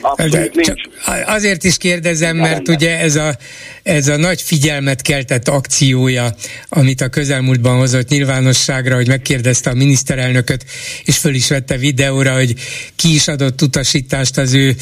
Abszolút 0.00 0.54
nincs. 0.54 0.82
Azért 1.26 1.64
is 1.64 1.76
kérdezem, 1.76 2.36
mert 2.36 2.68
ugye 2.68 2.98
ez 2.98 3.16
a, 3.16 3.36
ez 3.82 4.08
a 4.08 4.16
nagy 4.16 4.42
figyelmet 4.42 5.02
keltett 5.02 5.48
akciója, 5.48 6.34
amit 6.68 7.00
a 7.00 7.08
közelmúltban 7.08 7.76
hozott 7.76 8.08
nyilvánosságra, 8.08 8.94
hogy 8.94 9.08
megkérdezte 9.08 9.70
a 9.70 9.74
miniszterelnököt, 9.74 10.64
és 11.04 11.16
föl 11.16 11.34
is 11.34 11.48
vette 11.48 11.76
videóra, 11.76 12.34
hogy 12.34 12.54
ki 12.96 13.14
is 13.14 13.28
adott 13.28 13.62
utasítást 13.62 14.38
az 14.38 14.52
ő 14.52 14.76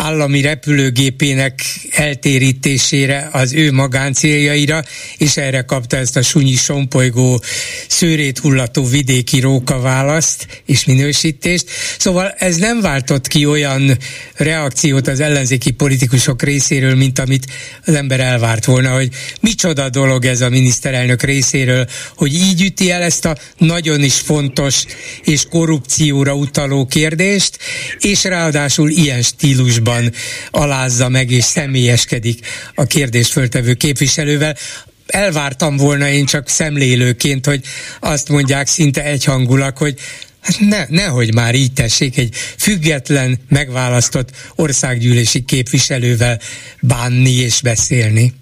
állami 0.00 0.40
repülőgépének 0.40 1.60
eltérítésére, 1.90 3.28
az 3.32 3.52
ő 3.52 3.72
magáncéljaira, 3.72 4.82
és 5.16 5.36
erre 5.36 5.62
kapta 5.62 5.96
ezt 5.96 6.16
a 6.16 6.22
sunyi 6.22 6.54
sompolygó 6.54 7.42
szőrét 7.88 8.38
hullató 8.38 8.84
vidéki 8.84 9.40
róka 9.40 9.80
választ 9.80 10.62
és 10.66 10.84
minősítést. 10.84 11.70
Szóval 11.98 12.34
ez 12.38 12.56
nem 12.56 12.80
váltott 12.80 13.26
ki 13.26 13.46
olyan 13.46 13.98
reakciót 14.34 15.08
az 15.08 15.20
ellenzéki 15.20 15.70
politikusok 15.70 16.42
részéről, 16.42 16.94
mint 16.94 17.18
amit 17.18 17.46
az 17.86 17.94
ember 17.94 18.20
elvárt 18.20 18.64
volna, 18.64 18.94
hogy 18.94 19.08
micsoda 19.40 19.88
dolog 19.88 20.24
ez 20.24 20.40
a 20.40 20.48
miniszterelnök 20.48 21.22
részéről, 21.22 21.86
hogy 22.16 22.34
így 22.34 22.62
üti 22.62 22.90
el 22.90 23.02
ezt 23.02 23.24
a 23.24 23.36
nagyon 23.58 24.02
is 24.02 24.14
fontos 24.14 24.84
és 25.24 25.46
korrupcióra 25.50 26.34
utaló 26.34 26.86
kérdést, 26.86 27.58
és 28.00 28.24
ráadásul 28.24 28.90
ilyen 28.90 29.22
stílusban 29.22 29.88
módban 29.90 30.12
alázza 30.50 31.08
meg 31.08 31.30
és 31.30 31.44
személyeskedik 31.44 32.46
a 32.74 32.84
kérdést 32.84 33.32
föltevő 33.32 33.74
képviselővel 33.74 34.56
elvártam 35.06 35.76
volna 35.76 36.08
én 36.08 36.26
csak 36.26 36.48
szemlélőként, 36.48 37.46
hogy 37.46 37.60
azt 38.00 38.28
mondják 38.28 38.66
szinte 38.66 39.04
egyhangulag, 39.04 39.76
hogy 39.76 39.94
Hát 40.40 40.56
ne, 40.60 40.84
nehogy 40.88 41.34
már 41.34 41.54
így 41.54 41.72
tessék 41.72 42.18
egy 42.18 42.34
független, 42.58 43.38
megválasztott 43.48 44.28
országgyűlési 44.56 45.44
képviselővel 45.44 46.38
bánni 46.80 47.30
és 47.30 47.60
beszélni 47.62 48.32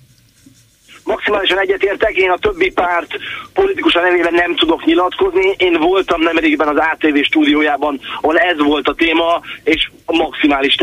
maximálisan 1.09 1.59
egyetértek, 1.59 2.15
én 2.15 2.31
a 2.31 2.39
többi 2.39 2.71
párt 2.71 3.11
politikusan 3.53 4.03
nevében 4.03 4.35
nem 4.35 4.55
tudok 4.55 4.85
nyilatkozni. 4.85 5.55
Én 5.57 5.79
voltam 5.81 6.23
nemrégben 6.23 6.69
az 6.69 6.77
ATV 6.77 7.19
stúdiójában, 7.23 8.01
ahol 8.21 8.39
ez 8.39 8.59
volt 8.59 8.89
a 8.89 8.95
téma, 8.95 9.41
és 9.65 9.91
a 10.11 10.17
maximális 10.17 10.75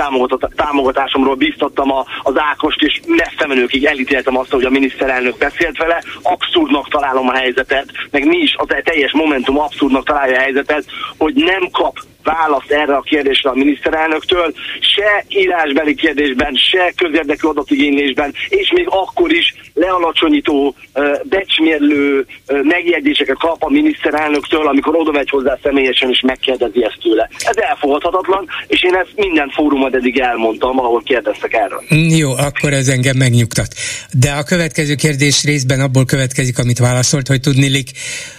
támogatásomról 0.55 1.35
biztattam 1.35 1.91
a, 1.91 2.05
az 2.23 2.33
Ákost, 2.37 2.81
és 2.81 2.99
messze 3.07 3.47
menőkig 3.47 3.85
elítéltem 3.85 4.37
azt, 4.37 4.51
hogy 4.51 4.63
a 4.63 4.69
miniszterelnök 4.69 5.37
beszélt 5.37 5.77
vele. 5.77 6.03
Abszurdnak 6.21 6.89
találom 6.89 7.29
a 7.29 7.35
helyzetet, 7.35 7.85
meg 8.11 8.25
mi 8.25 8.37
is, 8.37 8.55
az 8.57 8.67
teljes 8.83 9.11
Momentum 9.11 9.59
abszurdnak 9.59 10.05
találja 10.05 10.37
a 10.37 10.41
helyzetet, 10.41 10.85
hogy 11.17 11.33
nem 11.33 11.69
kap 11.71 11.97
választ 12.25 12.71
erre 12.71 12.95
a 12.95 13.01
kérdésre 13.01 13.49
a 13.49 13.55
miniszterelnöktől, 13.55 14.53
se 14.79 15.25
írásbeli 15.27 15.95
kérdésben, 15.95 16.53
se 16.53 16.93
közérdekű 16.95 17.47
adatigénylésben, 17.47 18.33
és 18.49 18.71
még 18.71 18.87
akkor 18.89 19.31
is 19.31 19.55
lealacsonyító, 19.73 20.75
becsmérlő 21.23 22.25
megjegyzéseket 22.47 23.37
kap 23.37 23.63
a 23.63 23.69
miniszterelnöktől, 23.69 24.67
amikor 24.67 24.95
oda 24.95 25.11
megy 25.11 25.29
hozzá 25.29 25.57
személyesen 25.63 26.09
és 26.09 26.21
megkérdezi 26.21 26.83
ezt 26.83 26.99
tőle. 27.01 27.29
Ez 27.39 27.57
elfogadhatatlan, 27.57 28.47
és 28.67 28.83
én 28.83 28.95
ezt 28.95 29.14
minden 29.15 29.49
fórumot 29.49 29.95
eddig 29.95 30.19
elmondtam, 30.19 30.79
ahol 30.79 31.01
kérdeztek 31.03 31.53
erről. 31.53 31.83
Jó, 32.17 32.31
akkor 32.31 32.73
ez 32.73 32.87
engem 32.87 33.17
megnyugtat. 33.17 33.73
De 34.11 34.31
a 34.31 34.43
következő 34.43 34.95
kérdés 34.95 35.43
részben 35.43 35.79
abból 35.79 36.05
következik, 36.05 36.59
amit 36.59 36.79
válaszolt, 36.79 37.27
hogy 37.27 37.39
tudnilik, 37.39 37.89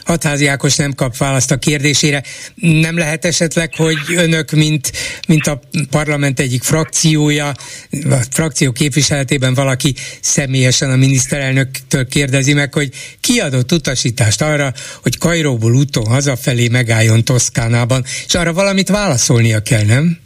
Hatházi 0.05 0.47
Ákos 0.47 0.77
nem 0.77 0.95
kap 0.95 1.17
választ 1.17 1.51
a 1.51 1.57
kérdésére. 1.57 2.23
Nem 2.55 2.99
lehet 2.99 3.25
esetleg, 3.25 3.75
hogy 3.77 3.97
önök, 4.17 4.51
mint, 4.51 4.93
mint 5.29 5.47
a 5.47 5.61
parlament 5.91 6.41
egyik 6.41 6.63
frakciója, 6.63 7.49
a 8.11 8.21
frakció 8.31 8.73
képviseletében 8.73 9.55
valaki 9.55 9.95
személyesen 10.21 10.91
a 10.91 10.97
miniszterelnöktől 10.97 12.07
kérdezi 12.09 12.53
meg, 12.53 12.75
hogy 12.75 12.91
ki 13.21 13.41
adott 13.41 13.73
utasítást 13.73 14.43
arra, 14.43 14.73
hogy 15.03 15.19
Kajróból 15.19 15.75
úton 15.75 16.07
hazafelé 16.07 16.69
megálljon 16.69 17.25
Toszkánában, 17.25 18.05
és 18.27 18.35
arra 18.35 18.53
valamit 18.53 18.89
válaszolnia 18.89 19.61
kell, 19.61 19.85
nem? 19.85 20.25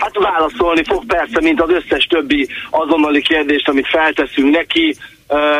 Hát 0.00 0.18
válaszolni 0.18 0.82
fog 0.84 1.06
persze, 1.06 1.40
mint 1.40 1.60
az 1.62 1.70
összes 1.70 2.04
többi 2.04 2.48
azonnali 2.70 3.22
kérdést, 3.22 3.68
amit 3.68 3.88
felteszünk 3.88 4.50
neki, 4.50 4.96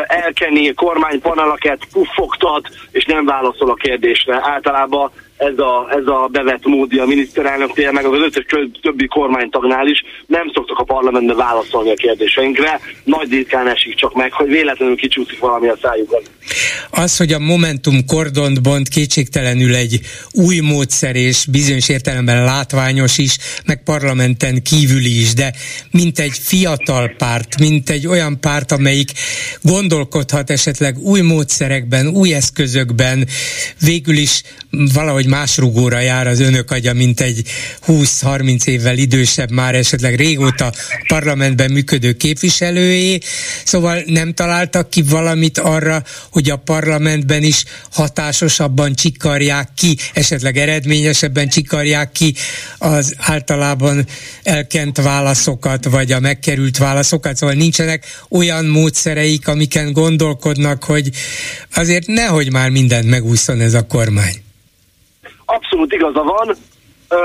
elkenni 0.07 0.73
kormánypanelaket, 0.73 1.87
puffogtat, 1.91 2.69
és 2.91 3.05
nem 3.05 3.25
válaszol 3.25 3.69
a 3.69 3.73
kérdésre. 3.73 4.39
Általában 4.43 5.11
ez 5.49 5.57
a, 5.57 5.87
ez 5.89 6.05
a 6.05 6.27
bevett 6.31 6.65
módja 6.65 7.03
a 7.03 7.05
miniszterelnöknél, 7.05 7.91
meg 7.91 8.05
az 8.05 8.19
összes 8.19 8.45
többi 8.81 9.07
kormánytagnál 9.07 9.87
is 9.87 10.03
nem 10.27 10.51
szoktak 10.53 10.79
a 10.79 10.83
parlamentben 10.83 11.35
válaszolni 11.35 11.91
a 11.91 11.93
kérdéseinkre. 11.93 12.79
Nagy 13.03 13.29
ritkán 13.29 13.67
esik 13.67 13.95
csak 13.95 14.13
meg, 14.13 14.33
hogy 14.33 14.47
véletlenül 14.47 14.95
kicsúszik 14.95 15.39
valami 15.39 15.67
a 15.67 15.77
szájukon. 15.81 16.21
Az, 16.89 17.17
hogy 17.17 17.33
a 17.33 17.39
Momentum 17.39 18.05
kordont 18.05 18.61
bont 18.61 18.89
kétségtelenül 18.89 19.75
egy 19.75 19.99
új 20.31 20.59
módszer 20.59 21.15
és 21.15 21.45
bizonyos 21.51 21.89
értelemben 21.89 22.43
látványos 22.43 23.17
is, 23.17 23.37
meg 23.65 23.83
parlamenten 23.83 24.63
kívüli 24.63 25.19
is, 25.19 25.33
de 25.33 25.53
mint 25.91 26.19
egy 26.19 26.37
fiatal 26.41 27.11
párt, 27.17 27.59
mint 27.59 27.89
egy 27.89 28.07
olyan 28.07 28.39
párt, 28.39 28.71
amelyik 28.71 29.11
gondolkodhat 29.61 30.49
esetleg 30.49 30.97
új 30.97 31.21
módszerekben, 31.21 32.07
új 32.07 32.33
eszközökben, 32.33 33.27
végül 33.79 34.17
is 34.17 34.41
valahogy 34.93 35.25
más 35.31 35.57
rugóra 35.57 35.99
jár 35.99 36.27
az 36.27 36.39
önök 36.39 36.71
agya, 36.71 36.93
mint 36.93 37.21
egy 37.21 37.47
20-30 37.87 38.67
évvel 38.67 38.97
idősebb, 38.97 39.51
már 39.51 39.75
esetleg 39.75 40.15
régóta 40.15 40.73
parlamentben 41.07 41.71
működő 41.71 42.13
képviselőjé. 42.13 43.17
Szóval 43.63 44.03
nem 44.05 44.33
találtak 44.33 44.89
ki 44.89 45.01
valamit 45.01 45.57
arra, 45.57 46.03
hogy 46.31 46.49
a 46.49 46.55
parlamentben 46.55 47.43
is 47.43 47.63
hatásosabban 47.91 48.93
csikarják 48.93 49.69
ki, 49.75 49.97
esetleg 50.13 50.57
eredményesebben 50.57 51.49
csikarják 51.49 52.11
ki 52.11 52.35
az 52.77 53.13
általában 53.17 54.07
elkent 54.43 54.97
válaszokat, 54.97 55.85
vagy 55.85 56.11
a 56.11 56.19
megkerült 56.19 56.77
válaszokat. 56.77 57.37
Szóval 57.37 57.55
nincsenek 57.55 58.05
olyan 58.29 58.65
módszereik, 58.65 59.47
amiken 59.47 59.91
gondolkodnak, 59.91 60.83
hogy 60.83 61.09
azért 61.75 62.07
nehogy 62.07 62.51
már 62.51 62.69
mindent 62.69 63.09
megúszon 63.09 63.61
ez 63.61 63.73
a 63.73 63.87
kormány 63.87 64.41
abszolút 65.53 65.93
igaza 65.93 66.23
van. 66.23 66.55
Ö, 67.09 67.17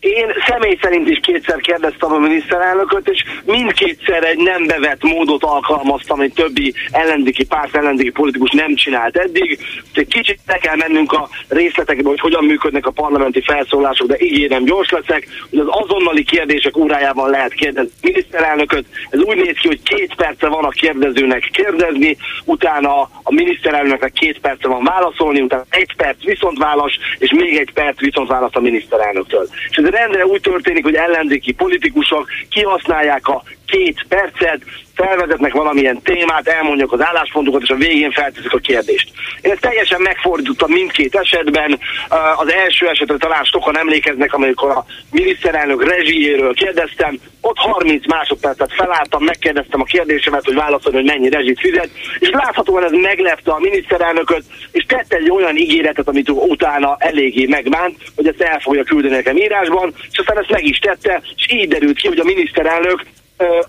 én 0.00 0.32
személy 0.46 0.78
szerint 0.82 1.08
is 1.08 1.18
kétszer 1.22 1.60
kérdeztem 1.60 2.12
a 2.12 2.18
miniszterelnököt, 2.18 3.08
és 3.08 3.24
mindkétszer 3.44 4.24
egy 4.24 4.38
nem 4.38 4.66
bevett 4.66 5.02
módot 5.02 5.44
alkalmaztam, 5.44 6.20
egy 6.20 6.32
többi 6.32 6.74
ellenzéki 6.90 7.44
párt, 7.46 7.76
ellenzéki 7.76 8.10
politikus 8.10 8.50
nem 8.50 8.74
csinált 8.74 9.16
eddig. 9.16 9.58
Egy 9.94 10.06
kicsit 10.06 10.38
ne 10.46 10.56
kell 10.56 10.76
mennünk 10.76 11.12
a 11.12 11.28
részletekbe, 11.48 12.08
hogy 12.08 12.20
hogyan 12.20 12.44
működnek 12.44 12.86
a 12.86 12.90
parlamenti 12.90 13.40
felszólások, 13.40 14.06
de 14.06 14.16
ígérem 14.18 14.64
gyors 14.64 14.90
leszek, 14.90 15.26
hogy 15.50 15.58
az 15.58 15.66
azonnali 15.68 16.24
kérdések 16.24 16.76
órájában 16.76 17.30
lehet 17.30 17.52
kérdezni 17.52 17.90
a 18.02 18.06
miniszterelnököt. 18.06 18.84
Ez 19.10 19.20
úgy 19.20 19.36
néz 19.36 19.56
ki, 19.60 19.68
hogy 19.68 19.82
két 19.82 20.14
perce 20.14 20.48
van 20.48 20.64
a 20.64 20.68
kérdezőnek 20.68 21.48
kérdezni, 21.52 22.16
utána 22.44 23.00
a 23.22 23.32
miniszterelnöknek 23.32 24.12
két 24.12 24.38
perce 24.38 24.68
van 24.68 24.84
válaszolni, 24.84 25.40
utána 25.40 25.64
egy 25.70 25.94
perc 25.96 26.24
viszont 26.24 26.58
válasz, 26.58 26.92
és 27.18 27.32
még 27.32 27.56
egy 27.56 27.72
perc 27.72 28.00
viszont 28.00 28.28
válasz 28.28 28.54
a 28.54 28.60
miniszterelnöktől. 28.60 29.48
És 29.70 29.76
ez 29.76 29.89
rendre 29.90 30.26
úgy 30.26 30.40
történik, 30.40 30.84
hogy 30.84 30.94
ellenzéki 30.94 31.52
politikusok 31.52 32.28
kihasználják 32.48 33.28
a 33.28 33.42
két 33.70 34.04
percet, 34.08 34.60
felvezetnek 34.94 35.52
valamilyen 35.52 36.02
témát, 36.02 36.48
elmondják 36.48 36.92
az 36.92 37.02
álláspontokat, 37.02 37.62
és 37.62 37.68
a 37.68 37.74
végén 37.74 38.12
felteszik 38.12 38.52
a 38.52 38.58
kérdést. 38.58 39.10
Én 39.40 39.50
ezt 39.50 39.60
teljesen 39.60 40.00
megfordítottam 40.00 40.70
mindkét 40.70 41.14
esetben. 41.14 41.78
Az 42.36 42.52
első 42.52 42.88
esetre 42.88 43.16
talán 43.16 43.44
sokan 43.44 43.78
emlékeznek, 43.78 44.34
amikor 44.34 44.70
a 44.70 44.84
miniszterelnök 45.10 45.84
rezsijéről 45.84 46.54
kérdeztem, 46.54 47.18
ott 47.40 47.56
30 47.56 48.06
másodpercet 48.06 48.72
felálltam, 48.72 49.24
megkérdeztem 49.24 49.80
a 49.80 49.84
kérdésemet, 49.84 50.44
hogy 50.44 50.54
válaszolni, 50.54 50.98
hogy 50.98 51.06
mennyi 51.06 51.28
rezsit 51.28 51.60
fizet, 51.60 51.90
és 52.18 52.30
láthatóan 52.30 52.84
ez 52.84 52.92
meglepte 52.92 53.50
a 53.50 53.58
miniszterelnököt, 53.58 54.44
és 54.72 54.84
tette 54.84 55.16
egy 55.16 55.30
olyan 55.30 55.56
ígéretet, 55.56 56.08
amit 56.08 56.30
utána 56.30 56.96
eléggé 56.98 57.46
megbánt, 57.46 57.96
hogy 58.16 58.26
ezt 58.26 58.40
el 58.40 58.60
fogja 58.60 58.82
küldeni 58.82 59.14
nekem 59.14 59.36
írásban, 59.36 59.94
és 60.10 60.18
aztán 60.18 60.38
ezt 60.38 60.50
meg 60.50 60.64
is 60.64 60.78
tette, 60.78 61.22
és 61.36 61.52
így 61.52 61.68
derült 61.68 61.96
ki, 61.96 62.08
hogy 62.08 62.18
a 62.18 62.24
miniszterelnök 62.24 63.04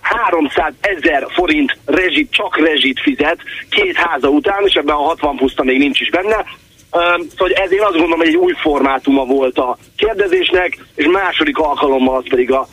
300 0.02 0.74
ezer 0.82 1.28
forint 1.30 1.78
rezsit, 1.86 2.32
csak 2.32 2.58
rezsit 2.58 3.00
fizet 3.00 3.38
két 3.70 3.96
háza 3.96 4.28
után, 4.28 4.64
és 4.66 4.74
ebben 4.74 4.96
a 4.96 5.02
60 5.02 5.36
puszta 5.36 5.64
még 5.64 5.78
nincs 5.78 6.00
is 6.00 6.10
benne. 6.10 6.46
Szóval 6.92 7.54
ez 7.54 7.72
én 7.72 7.82
azt 7.82 7.92
gondolom, 7.92 8.20
hogy 8.20 8.28
egy 8.28 8.36
új 8.36 8.54
formátuma 8.62 9.26
volt 9.26 9.58
a 9.58 9.78
kérdezésnek, 9.98 10.78
és 10.96 11.06
második 11.06 11.58
alkalommal 11.58 12.16
az 12.16 12.30
pedig 12.30 12.52
a 12.52 12.68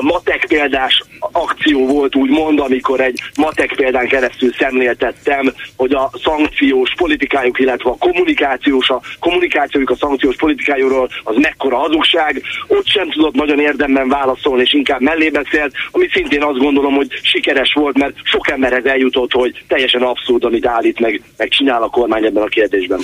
matek 0.00 0.46
példás 0.46 1.02
akció 1.32 1.86
volt 1.86 2.16
úgymond, 2.16 2.60
amikor 2.60 3.00
egy 3.00 3.20
matek 3.36 3.74
példán 3.76 4.08
keresztül 4.08 4.52
szemléltettem, 4.58 5.52
hogy 5.76 5.92
a 5.92 6.10
szankciós 6.22 6.92
politikájuk, 6.96 7.58
illetve 7.58 7.90
a 7.90 7.96
kommunikációs, 7.98 8.88
a 8.88 9.00
kommunikációjuk 9.18 9.90
a 9.90 9.96
szankciós 9.96 10.36
politikájóról 10.36 11.08
az 11.24 11.36
mekkora 11.36 11.76
hazugság. 11.76 12.42
Ott 12.66 12.86
sem 12.86 13.10
tudott 13.10 13.34
nagyon 13.34 13.60
érdemben 13.60 14.08
válaszolni, 14.08 14.62
és 14.62 14.72
inkább 14.72 15.00
mellé 15.00 15.28
beszélt, 15.28 15.74
ami 15.90 16.08
szintén 16.12 16.42
azt 16.42 16.58
gondolom, 16.58 16.94
hogy 16.94 17.08
sikeres 17.22 17.72
volt, 17.72 17.98
mert 17.98 18.16
sok 18.22 18.50
emberhez 18.50 18.84
eljutott, 18.84 19.32
hogy 19.32 19.64
teljesen 19.68 20.02
abszurd, 20.02 20.44
amit 20.44 20.66
állít 20.66 21.00
meg, 21.00 21.22
meg 21.36 21.48
csinál 21.48 21.82
a 21.82 21.88
kormány 21.88 22.24
ebben 22.24 22.42
a 22.42 22.46
kérdésben. 22.46 23.00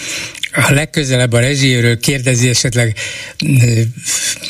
A 0.57 0.73
legközelebb 0.73 1.33
a 1.33 1.41
rezsijéről 1.41 1.99
kérdezi 1.99 2.49
esetleg 2.49 2.97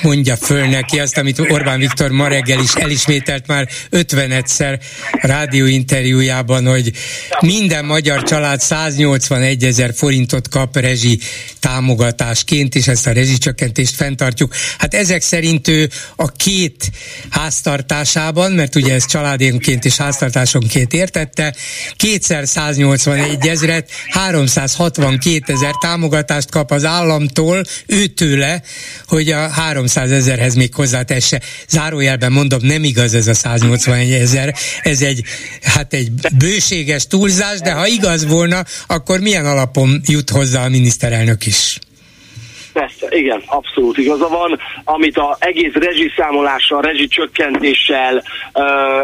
mondja 0.03 0.37
föl 0.37 0.67
neki 0.67 0.99
azt, 0.99 1.17
amit 1.19 1.39
Orbán 1.39 1.79
Viktor 1.79 2.11
ma 2.11 2.29
reggel 2.29 2.61
is 2.61 2.73
elismételt 2.73 3.47
már 3.47 3.69
50 3.91 4.31
egyszer 4.31 4.81
rádióinterjújában, 5.11 6.67
hogy 6.67 6.93
minden 7.41 7.85
magyar 7.85 8.23
család 8.23 8.61
181 8.61 9.65
ezer 9.65 9.93
forintot 9.95 10.49
kap 10.49 10.77
rezsi 10.77 11.19
támogatásként, 11.61 12.75
és 12.75 12.89
ezt 12.89 13.07
a 13.07 13.13
rezsicsökkentést 13.13 13.95
fenntartjuk. 13.95 14.55
Hát 14.79 14.95
ezek 14.95 15.23
szerint 15.23 15.69
ő 15.69 15.91
a 16.17 16.33
két 16.33 16.91
háztartásában, 17.31 18.53
mert 18.53 18.75
ugye 18.75 18.95
ez 18.95 19.07
családénként 19.07 19.85
és 19.85 19.97
háztartásonként 19.97 20.93
értette, 20.93 21.55
kétszer 21.97 22.49
181 22.49 23.47
ezret, 23.47 23.91
362 24.09 25.53
ezer 25.53 25.75
támogatást 25.97 26.51
kap 26.51 26.71
az 26.71 26.85
államtól, 26.85 27.65
őtőle, 27.87 28.63
hogy 29.07 29.31
a 29.31 29.49
300 29.49 30.11
ezerhez 30.11 30.55
még 30.55 30.75
hozzátesse. 30.75 31.41
Zárójelben 31.69 32.33
mondom, 32.33 32.59
nem 32.63 32.85
igaz 32.85 33.15
ez 33.15 33.27
a 33.27 33.35
181 33.35 34.13
ezer, 34.13 34.55
ez 34.83 35.01
egy, 35.01 35.25
hát 35.63 35.93
egy 35.93 36.11
bőséges 36.39 37.07
túlzás, 37.07 37.61
de 37.61 37.73
ha 37.73 37.87
igaz 37.87 38.27
volna, 38.27 38.65
akkor 38.87 39.21
milyen 39.21 39.47
alapon 39.47 40.01
jut 40.05 40.31
hozzá 40.31 40.65
a 40.65 40.69
miniszterelnök 40.69 41.47
is? 41.47 41.79
Igen, 43.17 43.43
abszolút 43.47 43.99
igaza 43.99 44.29
van. 44.29 44.59
Amit 44.85 45.19
az 45.19 45.37
egész 45.39 45.73
rezsiszámolással, 45.73 46.81
rezsicsökkentéssel, 46.81 48.23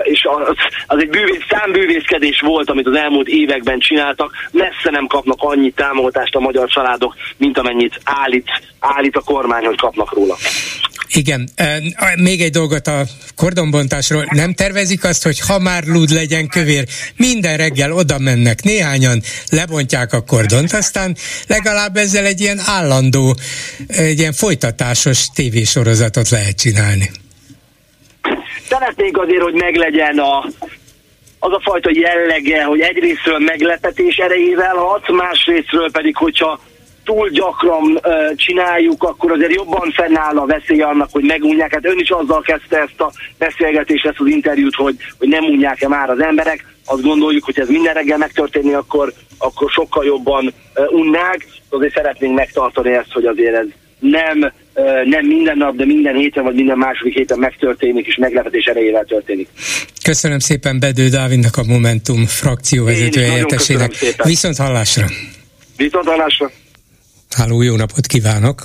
és 0.03 0.25
az, 0.25 0.55
az 0.87 0.99
egy 1.01 1.09
bűvész, 1.09 1.45
számbűvészkedés 1.49 2.41
volt, 2.41 2.71
amit 2.71 2.87
az 2.87 2.97
elmúlt 2.97 3.29
években 3.29 3.79
csináltak, 3.79 4.33
messze 4.51 4.91
nem 4.91 5.07
kapnak 5.07 5.39
annyi 5.41 5.71
támogatást 5.71 6.35
a 6.35 6.41
magyar 6.41 6.69
családok, 6.69 7.15
mint 7.37 7.59
amennyit 7.59 8.01
állít, 8.05 8.51
állít 8.81 9.17
a 9.17 9.21
kormány, 9.25 9.65
hogy 9.65 9.79
kapnak 9.79 10.15
róla. 10.15 10.37
Igen, 11.15 11.49
még 12.17 12.41
egy 12.41 12.51
dolgot 12.51 12.87
a 12.87 13.03
kordonbontásról. 13.37 14.25
Nem 14.31 14.55
tervezik 14.55 15.05
azt, 15.05 15.23
hogy 15.23 15.41
ha 15.41 15.59
már 15.59 15.85
lúd 15.85 16.11
legyen 16.11 16.49
kövér, 16.49 16.85
minden 17.17 17.57
reggel 17.57 17.93
oda 17.93 18.19
mennek 18.19 18.63
néhányan, 18.63 19.21
lebontják 19.51 20.13
a 20.13 20.25
kordont, 20.25 20.73
aztán 20.73 21.17
legalább 21.47 21.97
ezzel 21.97 22.25
egy 22.25 22.41
ilyen 22.41 22.61
állandó, 22.67 23.37
egy 23.87 24.19
ilyen 24.19 24.33
folytatásos 24.33 25.27
tévésorozatot 25.35 26.29
lehet 26.29 26.57
csinálni. 26.57 27.11
Szeretnék 28.69 29.19
azért, 29.19 29.43
hogy 29.43 29.55
meglegyen 29.55 30.19
a, 30.19 30.39
az 31.39 31.53
a 31.53 31.61
fajta 31.63 31.91
jellege, 31.93 32.65
hogy 32.65 32.81
egyrésztről 32.81 33.39
meglepetés 33.39 34.17
erejével 34.17 34.75
hat, 34.75 35.09
másrésztről 35.09 35.91
pedig, 35.91 36.17
hogyha 36.17 36.61
túl 37.05 37.29
gyakran 37.29 37.83
uh, 37.83 38.35
csináljuk, 38.35 39.03
akkor 39.03 39.33
azért 39.33 39.55
jobban 39.55 39.91
fennáll 39.91 40.37
a 40.37 40.47
veszély 40.47 40.81
annak, 40.81 41.09
hogy 41.13 41.23
megunják. 41.25 41.73
Hát 41.73 41.87
ön 41.87 41.99
is 41.99 42.11
azzal 42.11 42.41
kezdte 42.41 42.79
ezt 42.79 43.01
a 43.01 43.13
beszélgetést, 43.39 44.07
ezt 44.07 44.21
az 44.21 44.27
interjút, 44.27 44.75
hogy, 44.75 44.97
hogy 45.19 45.29
nem 45.29 45.45
unják-e 45.45 45.89
már 45.89 46.11
az 46.11 46.21
emberek. 46.21 46.65
Azt 46.85 47.03
gondoljuk, 47.03 47.45
hogy 47.45 47.61
ez 47.61 47.69
minden 47.69 47.95
reggel 47.95 48.19
megtörténni, 48.19 48.73
akkor, 48.73 49.13
akkor 49.39 49.71
sokkal 49.71 50.05
jobban 50.05 50.47
uh, 50.47 50.93
unnák. 50.93 51.47
Azért 51.69 51.95
szeretnénk 51.95 52.35
megtartani 52.35 52.93
ezt, 52.93 53.13
hogy 53.13 53.25
azért 53.25 53.55
ez 53.55 53.67
nem, 53.99 54.53
nem 55.05 55.27
minden 55.27 55.57
nap, 55.57 55.77
de 55.77 55.85
minden 55.85 56.15
héten 56.15 56.45
vagy 56.45 56.55
minden 56.55 56.79
második 56.79 57.15
héten 57.15 57.39
megtörténik, 57.39 58.07
és 58.07 58.17
meglepetés 58.17 58.65
erejével 58.65 59.05
történik. 59.05 59.49
Köszönöm 60.05 60.39
szépen 60.39 60.81
Bedő 60.81 61.09
Dávidnak 61.09 61.57
a 61.57 61.63
Momentum 61.65 62.27
frakcióvezető 62.27 63.21
helyettesének. 63.21 63.93
Viszont 64.23 64.57
hallásra! 64.57 65.07
Viszont 65.77 66.07
hallásra! 66.07 66.51
Háló, 67.35 67.63
jó 67.63 67.77
napot 67.77 68.07
kívánok! 68.07 68.63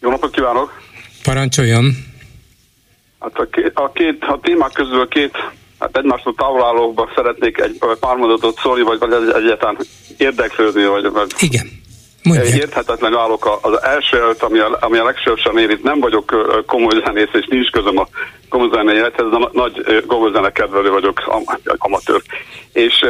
Jó 0.00 0.10
napot 0.10 0.30
kívánok! 0.30 0.80
Parancsoljon! 1.22 1.84
Hát 3.20 3.38
a 3.38 3.48
két, 3.50 3.70
a, 3.74 3.92
két, 3.92 4.22
a 4.24 4.38
témák 4.42 4.72
közül 4.72 5.08
két 5.08 5.36
hát 5.78 5.96
egymástól 5.96 6.34
távolállókban 6.34 7.12
szeretnék 7.14 7.58
egy 7.58 7.78
pár 8.00 8.16
mondatot 8.16 8.58
szólni, 8.62 8.82
vagy, 8.82 8.98
vagy 8.98 9.12
egyáltalán 9.12 9.76
érdeklődni, 10.16 10.84
vagy, 10.84 11.10
vagy 11.10 11.32
Igen. 11.38 11.78
Mondja. 12.22 12.54
Érthetetlen 12.54 13.14
állok 13.14 13.58
az 13.62 13.82
első 13.82 14.34
ami 14.38 14.58
a, 14.58 14.76
ami 14.80 14.98
a 14.98 15.04
legsősorban 15.04 15.62
ér. 15.62 15.70
Itt 15.70 15.82
nem 15.82 16.00
vagyok 16.00 16.34
komoly 16.66 17.02
zenész, 17.04 17.28
és 17.32 17.46
nincs 17.48 17.70
közöm 17.70 17.98
a 17.98 18.08
komoly 18.48 18.68
zenéhez, 18.72 19.12
nagy 19.52 20.04
komoly 20.06 20.32
zene 20.32 20.52
kedvelő 20.52 20.90
vagyok, 20.90 21.44
amatőr. 21.78 22.22
És 22.72 23.04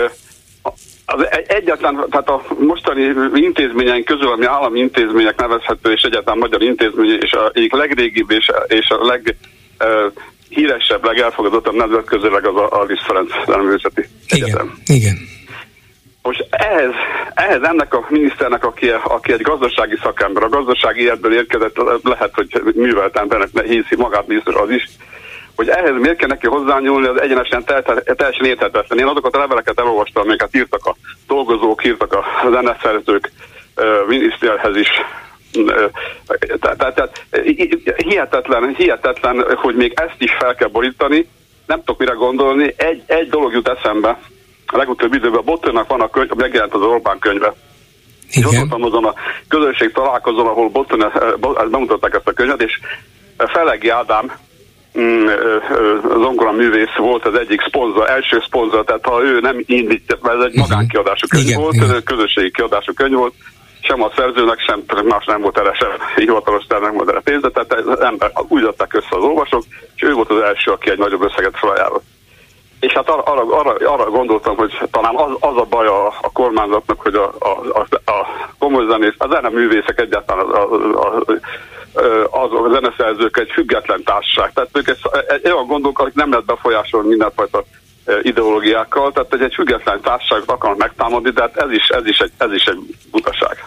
az 1.13 1.27
egyáltalán, 1.47 2.07
tehát 2.11 2.29
a 2.29 2.43
mostani 2.59 3.13
intézményeink 3.35 4.05
közül, 4.05 4.33
ami 4.33 4.45
állami 4.45 4.79
intézmények 4.79 5.41
nevezhető, 5.41 5.93
és 5.93 6.03
egyáltalán 6.03 6.39
magyar 6.39 6.63
intézmény, 6.63 7.19
és 7.21 7.33
a 7.33 7.51
egyik 7.55 7.73
legrégibb 7.73 8.31
és, 8.31 8.51
és 8.67 8.89
a 8.89 9.05
leg 9.05 9.37
uh, 9.85 10.13
híresebb, 10.49 11.05
legelfogadottabb 11.05 11.75
nemzetközileg 11.75 12.47
az 12.47 12.57
a, 12.57 12.81
a 12.81 12.85
Liszt 12.85 13.03
Ferenc 13.03 13.33
Művészeti 13.47 14.09
Egyetem. 14.29 14.79
Igen. 14.87 15.17
Most 16.23 16.47
ehhez, 16.51 16.93
ehhez 17.35 17.63
ennek 17.63 17.95
a 17.95 18.07
miniszternek, 18.09 18.65
aki, 18.65 18.91
aki 18.91 19.33
egy 19.33 19.41
gazdasági 19.41 19.99
szakember, 20.03 20.43
a 20.43 20.49
gazdasági 20.49 21.01
életből 21.01 21.35
érkezett, 21.35 21.77
lehet, 22.03 22.35
hogy 22.35 22.75
művelt 22.75 23.17
embernek 23.17 23.49
hiszi 23.61 23.97
magát 23.97 24.27
miniszter 24.27 24.57
az 24.57 24.71
is, 24.71 24.89
hogy 25.61 25.69
ehhez 25.69 26.01
miért 26.01 26.17
kell 26.17 26.29
neki 26.29 26.47
hozzányúlni, 26.47 27.07
az 27.07 27.21
egyenesen 27.21 27.65
teljesen 27.65 28.45
érthetetlen. 28.45 28.99
Én 28.99 29.07
azokat 29.07 29.35
a 29.35 29.39
leveleket 29.39 29.79
elolvastam, 29.79 30.23
amiket 30.23 30.57
írtak 30.57 30.87
a 30.87 30.97
dolgozók, 31.27 31.85
írtak 31.85 32.13
a 32.13 32.25
zeneszerzők 32.51 33.31
miniszterhez 34.07 34.77
is. 34.77 34.89
Tehát 36.61 37.25
hihetetlen, 37.97 38.75
hihetetlen, 38.75 39.57
hogy 39.57 39.75
még 39.75 39.93
ezt 39.95 40.15
is 40.19 40.33
fel 40.39 40.55
kell 40.55 40.69
borítani. 40.69 41.29
Nem 41.67 41.79
tudok 41.79 41.99
mire 41.99 42.13
gondolni. 42.13 42.75
Egy, 42.77 43.03
egy 43.07 43.29
dolog 43.29 43.53
jut 43.53 43.69
eszembe. 43.69 44.19
A 44.67 44.77
legutóbbi 44.77 45.17
időben 45.17 45.39
a 45.39 45.43
Bottonnak 45.43 45.89
van 45.89 46.01
a 46.01 46.11
könyv, 46.11 46.31
megjelent 46.31 46.75
az 46.75 46.83
Orbán 46.83 47.19
könyve. 47.19 47.55
Igen. 48.31 48.51
És 48.51 48.59
ott 48.59 48.83
azon 48.83 49.05
a 49.05 49.15
közösség 49.49 49.93
találkozón, 49.93 50.47
ahol 50.47 50.69
Botton, 50.69 51.13
bemutatták 51.71 52.15
ezt 52.15 52.29
a 52.29 52.33
könyvet, 52.33 52.63
és 52.63 52.81
Felegi 53.37 53.89
Ádám, 53.89 54.33
zongora 56.23 56.53
művész 56.53 56.97
volt 56.97 57.27
az 57.27 57.35
egyik 57.35 57.61
szponzor, 57.67 58.11
első 58.11 58.43
szponzor, 58.47 58.85
tehát 58.85 59.05
ha 59.05 59.23
ő 59.23 59.41
nem 59.41 59.63
indít, 59.67 60.19
ez 60.23 60.45
egy 60.45 60.55
magánkiadású 60.55 61.27
könyv 61.29 61.47
igen, 61.47 61.61
volt, 61.61 61.75
igen. 61.75 62.03
közösségi 62.05 62.51
kiadású 62.51 62.93
könyv 62.93 63.15
volt, 63.15 63.35
sem 63.81 64.03
a 64.03 64.11
szerzőnek, 64.17 64.61
sem 64.61 64.83
más 65.05 65.25
nem 65.25 65.41
volt 65.41 65.59
erre 65.59 65.75
sem 65.75 65.89
hivatalos 66.17 66.67
nem 66.67 66.95
volt 66.95 67.09
erre 67.09 67.21
pénze, 67.21 67.51
tehát 67.51 67.73
az 67.73 68.01
ember, 68.01 68.33
úgy 68.49 68.63
adták 68.63 68.95
össze 68.95 69.17
az 69.17 69.23
olvasók, 69.23 69.65
és 69.95 70.03
ő 70.03 70.13
volt 70.13 70.31
az 70.31 70.41
első, 70.41 70.71
aki 70.71 70.91
egy 70.91 70.99
nagyobb 70.99 71.25
összeget 71.25 71.59
felajánlott. 71.59 72.05
És 72.81 72.93
hát 72.93 73.09
arra, 73.09 73.23
arra, 73.23 73.59
arra, 73.59 73.93
arra 73.93 74.11
gondoltam, 74.11 74.57
hogy 74.57 74.79
talán 74.91 75.17
az, 75.17 75.31
az 75.41 75.57
a 75.57 75.67
baj 75.71 75.87
a, 75.87 76.07
a 76.07 76.33
kormányzatnak, 76.33 77.01
hogy 77.01 77.15
a, 77.15 77.35
a, 77.39 77.49
a, 77.73 78.11
a 78.11 78.27
komoly 78.59 78.87
zenész, 78.87 79.15
a 79.19 79.29
zeneművészek 79.31 80.01
egyáltalán 80.01 80.47
a, 80.47 80.73
a, 80.73 81.17
a, 81.17 81.23
azok 82.31 82.67
a 82.67 82.73
zeneszerzők 82.73 83.39
egy 83.39 83.51
független 83.51 84.03
társaság. 84.03 84.53
Tehát 84.53 84.71
ők 84.73 84.89
ezt, 84.89 85.09
egy 85.29 85.53
olyan 85.53 85.67
gondolok, 85.67 85.99
hogy 85.99 86.13
nem 86.15 86.31
lehet 86.31 86.45
befolyásolni 86.45 87.09
mindenfajta 87.09 87.65
ideológiákkal, 88.23 89.13
tehát 89.13 89.35
egy, 89.35 89.43
egy 89.43 89.55
független 89.55 90.01
társaságot 90.01 90.51
akarnak 90.51 90.79
megtámadni, 90.79 91.31
de 91.31 91.41
hát 91.41 91.57
ez 91.57 91.71
is, 91.71 91.89
ez 91.89 92.07
is, 92.07 92.19
egy, 92.19 92.33
ez 92.39 92.53
is 92.53 92.65
egy 92.65 92.79
butaság. 93.11 93.65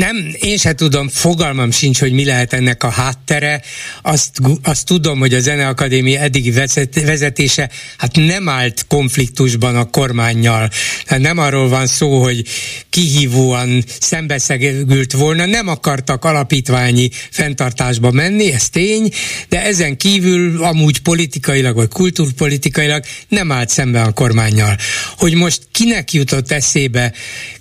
Nem, 0.00 0.34
én 0.40 0.56
se 0.56 0.72
tudom, 0.72 1.08
fogalmam 1.08 1.70
sincs, 1.70 1.98
hogy 1.98 2.12
mi 2.12 2.24
lehet 2.24 2.52
ennek 2.52 2.82
a 2.82 2.88
háttere. 2.90 3.62
Azt, 4.02 4.30
azt 4.62 4.86
tudom, 4.86 5.18
hogy 5.18 5.34
a 5.34 5.40
Zeneakadémia 5.40 6.20
eddigi 6.20 6.52
vezetése 6.94 7.70
hát 7.96 8.16
nem 8.16 8.48
állt 8.48 8.84
konfliktusban 8.88 9.76
a 9.76 9.90
kormányjal. 9.90 10.70
Hát 11.06 11.18
nem 11.18 11.38
arról 11.38 11.68
van 11.68 11.86
szó, 11.86 12.22
hogy 12.22 12.44
kihívóan 12.90 13.84
szembeszegült 14.00 15.12
volna, 15.12 15.46
nem 15.46 15.68
akartak 15.68 16.24
alapítványi 16.24 17.10
fenntartásba 17.30 18.10
menni, 18.10 18.52
ez 18.52 18.68
tény, 18.68 19.12
de 19.48 19.64
ezen 19.64 19.96
kívül 19.96 20.62
amúgy 20.62 20.98
politikailag 21.00 21.74
vagy 21.74 21.88
kultúrpolitikailag 21.88 23.04
nem 23.28 23.52
állt 23.52 23.68
szemben 23.68 24.06
a 24.06 24.12
kormányjal. 24.12 24.76
Hogy 25.16 25.34
most 25.34 25.68
kinek 25.72 26.12
jutott 26.12 26.50
eszébe 26.50 27.12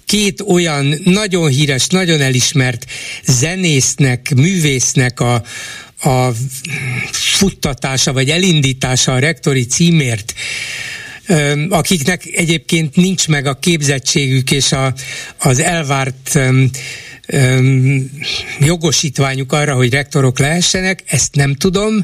két 0.09 0.41
olyan 0.41 0.99
nagyon 1.03 1.49
híres, 1.49 1.87
nagyon 1.87 2.21
elismert 2.21 2.85
zenésznek, 3.25 4.33
művésznek 4.35 5.19
a, 5.19 5.43
a 6.01 6.31
futtatása 7.11 8.13
vagy 8.13 8.29
elindítása 8.29 9.13
a 9.13 9.19
rektori 9.19 9.65
címért 9.65 10.33
akiknek 11.69 12.25
egyébként 12.25 12.95
nincs 12.95 13.27
meg 13.27 13.45
a 13.45 13.59
képzettségük 13.59 14.51
és 14.51 14.71
a, 14.71 14.93
az 15.37 15.59
elvárt 15.59 16.39
jogosítványuk 18.59 19.51
arra, 19.51 19.75
hogy 19.75 19.93
rektorok 19.93 20.39
lehessenek, 20.39 21.03
ezt 21.05 21.35
nem 21.35 21.55
tudom, 21.55 22.03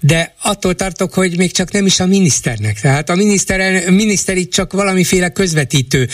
de 0.00 0.34
attól 0.42 0.74
tartok, 0.74 1.14
hogy 1.14 1.36
még 1.36 1.52
csak 1.52 1.72
nem 1.72 1.86
is 1.86 2.00
a 2.00 2.06
miniszternek. 2.06 2.80
Tehát 2.80 3.10
a 3.10 3.14
miniszter, 3.14 3.90
miniszter 3.90 4.36
itt 4.36 4.52
csak 4.52 4.72
valamiféle 4.72 5.28
közvetítő 5.28 6.08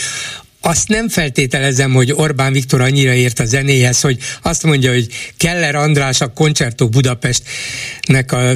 azt 0.65 0.87
nem 0.87 1.09
feltételezem, 1.09 1.93
hogy 1.93 2.11
Orbán 2.11 2.53
Viktor 2.53 2.81
annyira 2.81 3.13
ért 3.13 3.39
a 3.39 3.45
zenéhez, 3.45 4.01
hogy 4.01 4.17
azt 4.41 4.63
mondja, 4.63 4.91
hogy 4.91 5.07
Keller 5.37 5.75
András 5.75 6.21
a 6.21 6.33
Concerto 6.33 6.89
Budapestnek 6.89 8.31
a 8.31 8.51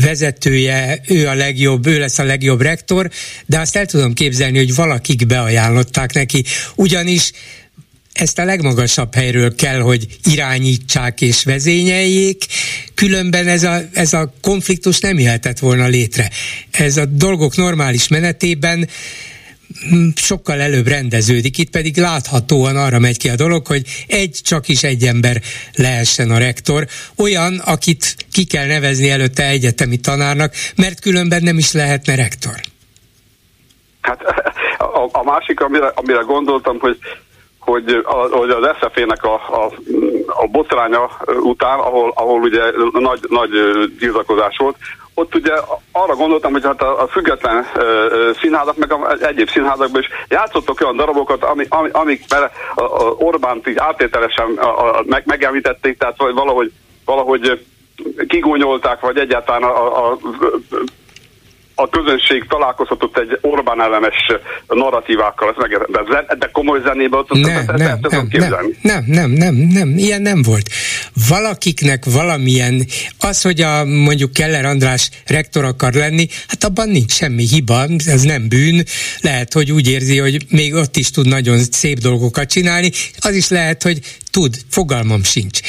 vezetője, 0.00 1.00
ő 1.06 1.28
a 1.28 1.34
legjobb, 1.34 1.86
ő 1.86 1.98
lesz 1.98 2.18
a 2.18 2.24
legjobb 2.24 2.60
rektor, 2.60 3.10
de 3.46 3.58
azt 3.58 3.76
el 3.76 3.86
tudom 3.86 4.12
képzelni, 4.12 4.58
hogy 4.58 4.74
valakik 4.74 5.26
beajánlották 5.26 6.12
neki, 6.12 6.44
ugyanis 6.74 7.30
ezt 8.12 8.38
a 8.38 8.44
legmagasabb 8.44 9.14
helyről 9.14 9.54
kell, 9.54 9.80
hogy 9.80 10.06
irányítsák 10.24 11.20
és 11.20 11.42
vezényeljék, 11.42 12.44
különben 12.94 13.48
ez 13.48 13.62
a, 13.62 13.80
ez 13.92 14.12
a 14.12 14.34
konfliktus 14.40 14.98
nem 14.98 15.18
jöhetett 15.18 15.58
volna 15.58 15.86
létre. 15.86 16.30
Ez 16.70 16.96
a 16.96 17.04
dolgok 17.04 17.56
normális 17.56 18.08
menetében 18.08 18.88
sokkal 20.16 20.60
előbb 20.60 20.86
rendeződik, 20.86 21.58
itt 21.58 21.70
pedig 21.70 21.96
láthatóan 21.96 22.76
arra 22.76 22.98
megy 22.98 23.18
ki 23.18 23.28
a 23.28 23.34
dolog, 23.34 23.66
hogy 23.66 23.82
egy, 24.06 24.40
csak 24.42 24.68
is 24.68 24.82
egy 24.82 25.02
ember 25.02 25.40
lehessen 25.74 26.30
a 26.30 26.38
rektor, 26.38 26.86
olyan, 27.16 27.58
akit 27.58 28.16
ki 28.32 28.44
kell 28.44 28.66
nevezni 28.66 29.10
előtte 29.10 29.46
egyetemi 29.46 29.96
tanárnak, 29.96 30.54
mert 30.76 31.00
különben 31.00 31.42
nem 31.42 31.58
is 31.58 31.72
lehetne 31.72 32.14
rektor. 32.14 32.60
Hát 34.00 34.22
a, 34.78 35.08
a 35.12 35.22
másik, 35.24 35.60
amire, 35.60 35.92
amire 35.94 36.20
gondoltam, 36.20 36.78
hogy 36.78 36.98
hogy, 37.72 38.50
az 38.50 38.76
SZF-nek 38.80 39.24
a, 39.24 39.34
a, 39.34 39.72
a 40.26 40.46
botránya 40.46 41.10
után, 41.40 41.78
ahol, 41.78 42.12
ahol 42.14 42.40
ugye 42.40 42.62
nagy, 42.92 43.20
nagy 43.28 43.50
tiltakozás 43.98 44.56
volt, 44.56 44.76
ott 45.14 45.34
ugye 45.34 45.52
arra 45.92 46.14
gondoltam, 46.14 46.52
hogy 46.52 46.64
hát 46.64 46.82
a, 46.82 47.02
a 47.02 47.06
független 47.06 47.56
uh, 47.56 48.36
színházak, 48.40 48.76
meg 48.76 48.92
a, 48.92 49.16
egyéb 49.20 49.48
színházakban 49.48 50.00
is 50.00 50.08
játszottak 50.28 50.80
olyan 50.80 50.96
darabokat, 50.96 51.44
ami, 51.44 51.66
ami, 51.68 51.88
amik 51.92 52.24
a, 52.28 52.82
a 52.82 53.14
Orbánt 53.18 53.68
így 53.68 53.78
áttételesen 53.78 54.56
a, 54.56 54.98
a, 54.98 55.02
meg, 55.06 55.22
megemlítették, 55.26 55.98
tehát 55.98 56.16
valahogy, 56.16 56.72
valahogy 57.04 57.64
kigúnyolták, 58.28 59.00
vagy 59.00 59.18
egyáltalán 59.18 59.62
a, 59.62 60.06
a, 60.06 60.10
a 60.12 60.18
közönség 61.90 62.46
találkozhatott 62.48 63.18
egy 63.18 63.38
Orbán 63.40 63.82
ellenes 63.82 64.14
narratívákkal, 64.68 65.54
de, 65.88 66.36
de 66.38 66.48
komoly 66.52 66.80
zenében 66.84 67.18
ott 67.18 67.28
nem, 67.32 67.64
nem, 67.66 67.98
nem, 68.00 68.26
nem, 68.30 68.70
nem, 68.82 69.04
nem, 69.06 69.30
nem, 69.30 69.54
nem, 69.54 69.94
ilyen 69.96 70.22
nem 70.22 70.42
volt. 70.42 70.68
Valakiknek 71.28 72.04
valamilyen, 72.04 72.86
az, 73.18 73.42
hogy 73.42 73.60
a 73.60 73.84
mondjuk 73.84 74.32
Keller 74.32 74.64
András 74.64 75.10
rektor 75.26 75.64
akar 75.64 75.92
lenni, 75.92 76.26
hát 76.48 76.64
abban 76.64 76.88
nincs 76.88 77.12
semmi 77.12 77.46
hiba, 77.46 77.84
ez 78.06 78.22
nem 78.22 78.48
bűn, 78.48 78.84
lehet, 79.20 79.52
hogy 79.52 79.72
úgy 79.72 79.90
érzi, 79.90 80.18
hogy 80.18 80.46
még 80.48 80.74
ott 80.74 80.96
is 80.96 81.10
tud 81.10 81.28
nagyon 81.28 81.58
szép 81.58 81.98
dolgokat 81.98 82.50
csinálni, 82.50 82.90
az 83.18 83.34
is 83.34 83.48
lehet, 83.48 83.82
hogy 83.82 83.98
tud, 84.32 84.56
fogalmam 84.70 85.22
sincs. 85.22 85.60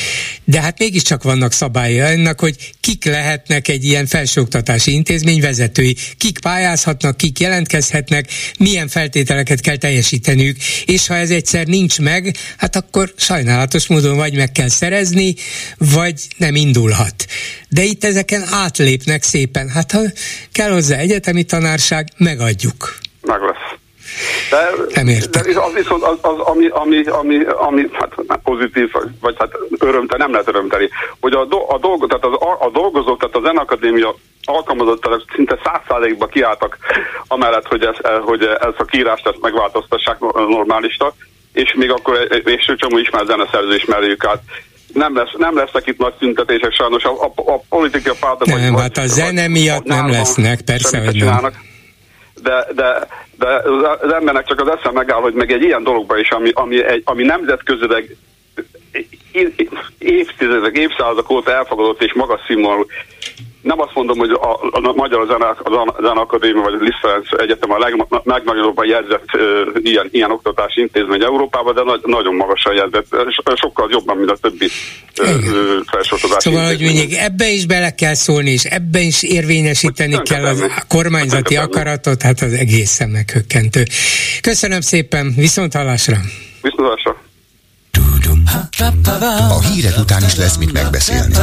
De 0.43 0.61
hát 0.61 0.79
mégiscsak 0.79 1.23
vannak 1.23 1.51
szabályai 1.51 1.99
ennek, 1.99 2.39
hogy 2.39 2.55
kik 2.79 3.05
lehetnek 3.05 3.67
egy 3.67 3.83
ilyen 3.83 4.05
felsőoktatási 4.05 4.91
intézmény 4.91 5.41
vezetői, 5.41 5.95
kik 6.17 6.39
pályázhatnak, 6.39 7.17
kik 7.17 7.39
jelentkezhetnek, 7.39 8.31
milyen 8.59 8.87
feltételeket 8.87 9.61
kell 9.61 9.77
teljesíteniük, 9.77 10.57
és 10.85 11.07
ha 11.07 11.15
ez 11.15 11.29
egyszer 11.29 11.65
nincs 11.67 11.99
meg, 11.99 12.37
hát 12.57 12.75
akkor 12.75 13.13
sajnálatos 13.15 13.87
módon 13.87 14.15
vagy 14.15 14.35
meg 14.35 14.51
kell 14.51 14.69
szerezni, 14.69 15.35
vagy 15.77 16.27
nem 16.37 16.55
indulhat. 16.55 17.25
De 17.69 17.83
itt 17.83 18.03
ezeken 18.03 18.43
átlépnek 18.51 19.23
szépen. 19.23 19.69
Hát 19.69 19.91
ha 19.91 20.01
kell 20.51 20.71
hozzá 20.71 20.97
egyetemi 20.97 21.43
tanárság, 21.43 22.07
megadjuk. 22.17 22.97
Meg 23.21 23.41
lesz. 23.41 23.81
De, 24.49 24.69
nem 24.93 25.07
értem. 25.07 25.53
de 25.53 25.59
az 25.59 25.73
viszont 25.73 26.03
az, 26.03 26.17
az 26.21 26.39
ami, 26.39 26.67
ami, 26.67 27.03
ami, 27.03 27.43
ami 27.43 27.89
hát 27.93 28.39
pozitív, 28.43 28.91
vagy 29.21 29.35
hát 29.37 29.51
örömte, 29.79 30.17
nem 30.17 30.31
lehet 30.31 30.47
örömteli, 30.47 30.89
hogy 31.19 31.33
a, 31.33 31.45
do, 31.45 31.57
a, 31.67 31.77
dolgo, 31.77 32.07
tehát 32.07 32.25
az, 32.25 32.33
a, 32.33 32.65
a 32.65 32.69
dolgozók, 32.69 33.19
tehát 33.19 33.35
a 33.35 33.41
Zenakadémia 33.43 34.15
alkalmazottak 34.43 35.23
szinte 35.35 35.59
száz 35.63 35.81
százalékba 35.87 36.25
kiálltak 36.25 36.77
amellett, 37.27 37.67
hogy, 37.67 37.83
ez, 37.83 37.95
hogy 38.21 38.41
ez 38.43 38.73
a 38.77 38.85
kiírást 38.85 39.27
ezt 39.27 39.41
megváltoztassák 39.41 40.19
normálisra, 40.33 41.13
és 41.53 41.73
még 41.77 41.91
akkor 41.91 42.27
és 42.43 42.73
csomó 42.77 42.97
ismert 42.97 43.27
zeneszerző 43.27 43.75
ismerjük 43.75 44.25
át 44.25 44.41
nem, 44.93 45.15
lesz, 45.15 45.33
nem 45.37 45.55
lesznek 45.55 45.87
itt 45.87 45.97
nagy 45.97 46.13
tüntetések 46.13 46.73
sajnos. 46.73 47.03
A, 47.03 47.23
a, 47.23 47.51
a 47.51 47.61
politikai 47.69 48.13
pártok... 48.19 48.47
Nem, 48.47 48.75
hát 48.75 48.97
a 48.97 49.07
zene 49.07 49.47
miatt 49.47 49.83
nem 49.83 50.09
lesznek, 50.09 50.61
persze, 50.61 51.03
hogy 51.03 51.15
nem 51.15 51.51
de, 52.43 52.67
de, 52.75 53.07
de 53.37 53.47
az 54.01 54.13
embernek 54.13 54.45
csak 54.45 54.59
az 54.59 54.67
eszem 54.67 54.93
megáll, 54.93 55.21
hogy 55.21 55.33
meg 55.33 55.51
egy 55.51 55.63
ilyen 55.63 55.83
dologba 55.83 56.17
is, 56.17 56.31
ami, 56.31 56.51
ami, 56.53 56.83
egy, 56.83 57.01
ami 57.05 57.23
nemzetközileg 57.23 58.17
évtizedek, 59.97 60.77
évszázadok 60.77 61.29
óta 61.29 61.51
elfogadott 61.51 62.01
és 62.01 62.13
magas 62.13 62.41
színvonalú 62.47 62.85
nem 63.63 63.79
azt 63.79 63.93
mondom, 63.93 64.17
hogy 64.17 64.29
a, 64.29 64.51
a 64.71 64.93
Magyar 64.95 65.27
Zene 66.01 66.19
Akadémia 66.21 66.61
vagy 66.61 66.73
a 66.73 66.83
Liszt 66.83 67.31
Egyetem 67.41 67.71
a 67.71 67.77
leg, 67.77 68.07
legnagyobbban 68.23 68.87
jegyzett 68.87 69.29
uh, 69.33 69.41
ilyen, 69.81 70.07
ilyen 70.11 70.31
oktatási 70.31 70.81
intézmény 70.81 71.23
Európában, 71.23 71.75
de 71.75 71.83
nagy, 71.83 71.99
nagyon 72.03 72.35
magasan 72.35 72.73
jegyzett, 72.73 73.07
sokkal 73.55 73.87
jobban, 73.91 74.17
mint 74.17 74.29
a 74.29 74.37
többi 74.41 74.69
uh, 75.21 75.27
felsőoktatási 75.91 76.49
Szóval, 76.49 76.65
hogy 76.65 76.79
mindig 76.79 77.13
ebbe 77.13 77.49
is 77.49 77.65
bele 77.65 77.91
kell 77.91 78.13
szólni, 78.13 78.51
és 78.51 78.63
ebbe 78.63 78.99
is 78.99 79.23
érvényesíteni 79.23 80.13
hogy 80.13 80.29
kell 80.29 80.45
a 80.45 80.55
kormányzati 80.87 81.55
akaratot, 81.55 82.21
hát 82.21 82.41
az 82.41 82.53
egészen 82.53 83.09
meghökkentő. 83.09 83.83
Köszönöm 84.41 84.81
szépen, 84.81 85.33
viszont 85.35 85.73
hallásra! 85.73 86.17
Viszont 86.61 86.81
hallásra! 86.81 87.15
A 89.49 89.61
hírek 89.61 89.97
után 89.97 90.23
is 90.23 90.35
lesz 90.35 90.57
mit 90.57 90.73
megbeszélni. 90.73 91.33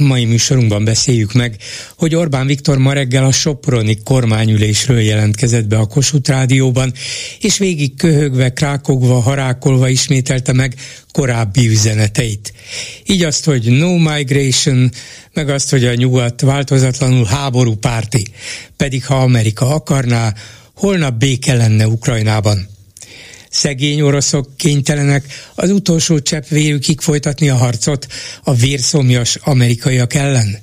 Mai 0.00 0.24
műsorunkban 0.24 0.84
beszéljük 0.84 1.32
meg, 1.32 1.56
hogy 1.96 2.14
Orbán 2.14 2.46
Viktor 2.46 2.78
ma 2.78 2.92
reggel 2.92 3.24
a 3.24 3.32
Soproni 3.32 3.98
kormányülésről 4.04 5.00
jelentkezett 5.00 5.66
be 5.66 5.78
a 5.78 5.86
Kossuth 5.86 6.30
Rádióban, 6.30 6.92
és 7.40 7.58
végig 7.58 7.96
köhögve, 7.96 8.52
krákogva, 8.52 9.20
harákolva 9.20 9.88
ismételte 9.88 10.52
meg 10.52 10.74
korábbi 11.12 11.68
üzeneteit. 11.68 12.52
Így 13.06 13.22
azt, 13.22 13.44
hogy 13.44 13.64
no 13.64 13.96
migration, 13.96 14.90
meg 15.32 15.48
azt, 15.48 15.70
hogy 15.70 15.84
a 15.84 15.94
nyugat 15.94 16.40
változatlanul 16.40 17.24
háború 17.24 17.74
párti, 17.74 18.26
pedig 18.76 19.06
ha 19.06 19.14
Amerika 19.14 19.74
akarná, 19.74 20.34
holnap 20.74 21.14
béke 21.18 21.54
lenne 21.54 21.86
Ukrajnában 21.86 22.68
szegény 23.50 24.00
oroszok 24.00 24.56
kénytelenek 24.56 25.24
az 25.54 25.70
utolsó 25.70 26.18
csepp 26.18 26.48
vérükig 26.48 27.00
folytatni 27.00 27.48
a 27.48 27.56
harcot 27.56 28.06
a 28.42 28.54
vérszomjas 28.54 29.36
amerikaiak 29.40 30.14
ellen? 30.14 30.58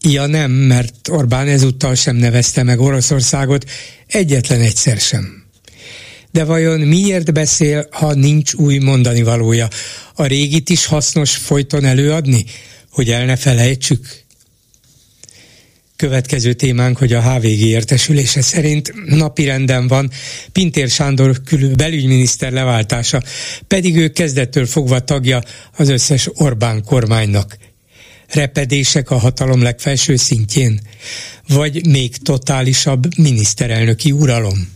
Ja 0.00 0.26
nem, 0.26 0.50
mert 0.50 1.08
Orbán 1.08 1.48
ezúttal 1.48 1.94
sem 1.94 2.16
nevezte 2.16 2.62
meg 2.62 2.80
Oroszországot, 2.80 3.70
egyetlen 4.06 4.60
egyszer 4.60 4.98
sem. 4.98 5.46
De 6.30 6.44
vajon 6.44 6.80
miért 6.80 7.32
beszél, 7.32 7.88
ha 7.90 8.14
nincs 8.14 8.52
új 8.54 8.78
mondani 8.78 9.22
valója? 9.22 9.68
A 10.14 10.24
régit 10.26 10.68
is 10.68 10.86
hasznos 10.86 11.36
folyton 11.36 11.84
előadni, 11.84 12.44
hogy 12.90 13.10
el 13.10 13.24
ne 13.24 13.36
felejtsük? 13.36 14.26
Következő 15.98 16.52
témánk, 16.52 16.98
hogy 16.98 17.12
a 17.12 17.22
HVG 17.22 17.60
értesülése 17.60 18.42
szerint 18.42 18.92
napirenden 19.06 19.88
van 19.88 20.10
Pintér 20.52 20.88
Sándor 20.88 21.42
külül 21.42 21.74
belügyminiszter 21.74 22.52
leváltása, 22.52 23.22
pedig 23.66 23.96
ő 23.96 24.08
kezdettől 24.08 24.66
fogva 24.66 25.00
tagja 25.00 25.42
az 25.76 25.88
összes 25.88 26.28
Orbán 26.34 26.84
kormánynak. 26.84 27.58
Repedések 28.28 29.10
a 29.10 29.18
hatalom 29.18 29.62
legfelső 29.62 30.16
szintjén, 30.16 30.80
vagy 31.48 31.86
még 31.86 32.16
totálisabb 32.16 33.16
miniszterelnöki 33.16 34.12
uralom? 34.12 34.72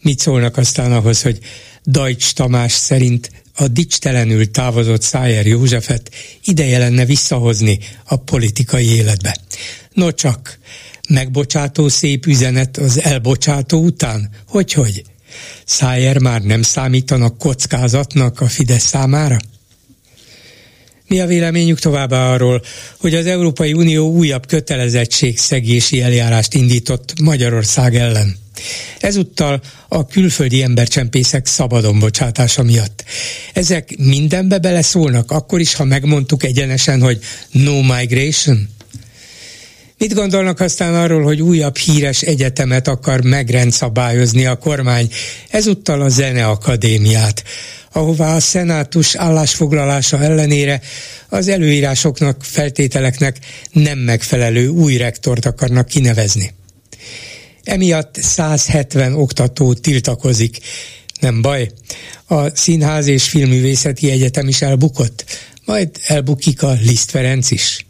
Mit 0.00 0.18
szólnak 0.18 0.56
aztán 0.56 0.92
ahhoz, 0.92 1.22
hogy 1.22 1.38
Dajcs 1.86 2.32
Tamás 2.32 2.72
szerint 2.72 3.30
a 3.54 3.68
dicstelenül 3.68 4.50
távozott 4.50 5.02
Szájer 5.02 5.46
Józsefet 5.46 6.10
ideje 6.44 6.78
lenne 6.78 7.04
visszahozni 7.04 7.78
a 8.04 8.16
politikai 8.16 8.86
életbe. 8.86 9.36
No 9.92 10.12
csak, 10.12 10.58
megbocsátó 11.08 11.88
szép 11.88 12.26
üzenet 12.26 12.76
az 12.76 13.02
elbocsátó 13.02 13.84
után? 13.84 14.30
Hogy-hogy? 14.48 15.02
Szájer 15.64 16.18
már 16.18 16.42
nem 16.42 16.62
számítanak 16.62 17.38
kockázatnak 17.38 18.40
a 18.40 18.48
Fidesz 18.48 18.84
számára? 18.84 19.38
Mi 21.06 21.20
a 21.20 21.26
véleményük 21.26 21.78
továbbá 21.78 22.32
arról, 22.32 22.62
hogy 22.98 23.14
az 23.14 23.26
Európai 23.26 23.72
Unió 23.72 24.10
újabb 24.10 24.46
kötelezettségszegési 24.46 26.02
eljárást 26.02 26.54
indított 26.54 27.20
Magyarország 27.20 27.96
ellen? 27.96 28.41
Ezúttal 28.98 29.60
a 29.88 30.06
külföldi 30.06 30.62
embercsempészek 30.62 31.46
szabadon 31.46 31.98
bocsátása 31.98 32.62
miatt. 32.62 33.04
Ezek 33.52 33.96
mindenbe 33.96 34.58
beleszólnak, 34.58 35.30
akkor 35.30 35.60
is, 35.60 35.74
ha 35.74 35.84
megmondtuk 35.84 36.44
egyenesen, 36.44 37.00
hogy 37.00 37.18
no 37.50 37.82
migration? 37.82 38.68
Mit 40.02 40.14
gondolnak 40.14 40.60
aztán 40.60 40.94
arról, 40.94 41.22
hogy 41.22 41.42
újabb 41.42 41.76
híres 41.76 42.22
egyetemet 42.22 42.88
akar 42.88 43.20
megrendszabályozni 43.20 44.46
a 44.46 44.56
kormány, 44.56 45.08
ezúttal 45.48 46.00
a 46.00 46.08
Zeneakadémiát, 46.08 47.42
ahová 47.92 48.34
a 48.34 48.40
szenátus 48.40 49.14
állásfoglalása 49.14 50.22
ellenére 50.22 50.80
az 51.28 51.48
előírásoknak, 51.48 52.44
feltételeknek 52.44 53.38
nem 53.72 53.98
megfelelő 53.98 54.68
új 54.68 54.96
rektort 54.96 55.46
akarnak 55.46 55.86
kinevezni. 55.86 56.54
Emiatt 57.64 58.16
170 58.20 59.14
oktató 59.14 59.74
tiltakozik. 59.74 60.58
Nem 61.20 61.42
baj, 61.42 61.70
a 62.26 62.56
Színház 62.56 63.06
és 63.06 63.28
Filművészeti 63.28 64.10
Egyetem 64.10 64.48
is 64.48 64.62
elbukott, 64.62 65.24
majd 65.64 65.90
elbukik 66.06 66.62
a 66.62 66.72
Liszt 66.72 67.10
Ferenc 67.10 67.50
is. 67.50 67.86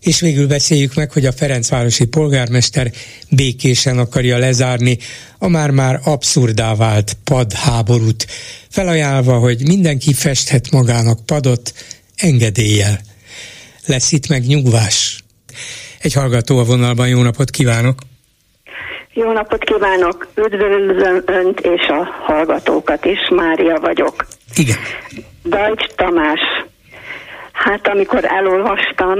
És 0.00 0.20
végül 0.20 0.46
beszéljük 0.46 0.94
meg, 0.94 1.12
hogy 1.12 1.26
a 1.26 1.32
Ferencvárosi 1.32 2.04
polgármester 2.04 2.92
békésen 3.30 3.98
akarja 3.98 4.38
lezárni 4.38 4.98
a 5.38 5.48
már-már 5.48 6.00
abszurdá 6.04 6.74
vált 6.74 7.16
pad 7.24 7.52
háborút, 7.52 8.26
felajánlva, 8.68 9.38
hogy 9.38 9.66
mindenki 9.66 10.12
festhet 10.12 10.70
magának 10.70 11.26
padot 11.26 11.74
engedéllyel. 12.16 13.00
Lesz 13.86 14.12
itt 14.12 14.28
meg 14.28 14.46
nyugvás. 14.46 15.24
Egy 15.98 16.12
hallgató 16.12 16.58
a 16.58 16.64
vonalban, 16.64 17.08
jó 17.08 17.22
napot 17.22 17.50
kívánok! 17.50 18.10
Jó 19.14 19.32
napot 19.32 19.64
kívánok! 19.64 20.26
Üdvözlöm 20.34 21.22
Önt 21.26 21.60
és 21.60 21.86
a 21.88 22.04
hallgatókat 22.22 23.04
is, 23.04 23.28
Mária 23.30 23.80
vagyok. 23.80 24.14
Igen. 24.56 24.76
Dajcs 25.44 25.86
Tamás. 25.86 26.40
Hát 27.52 27.88
amikor 27.88 28.24
elolvastam, 28.24 29.18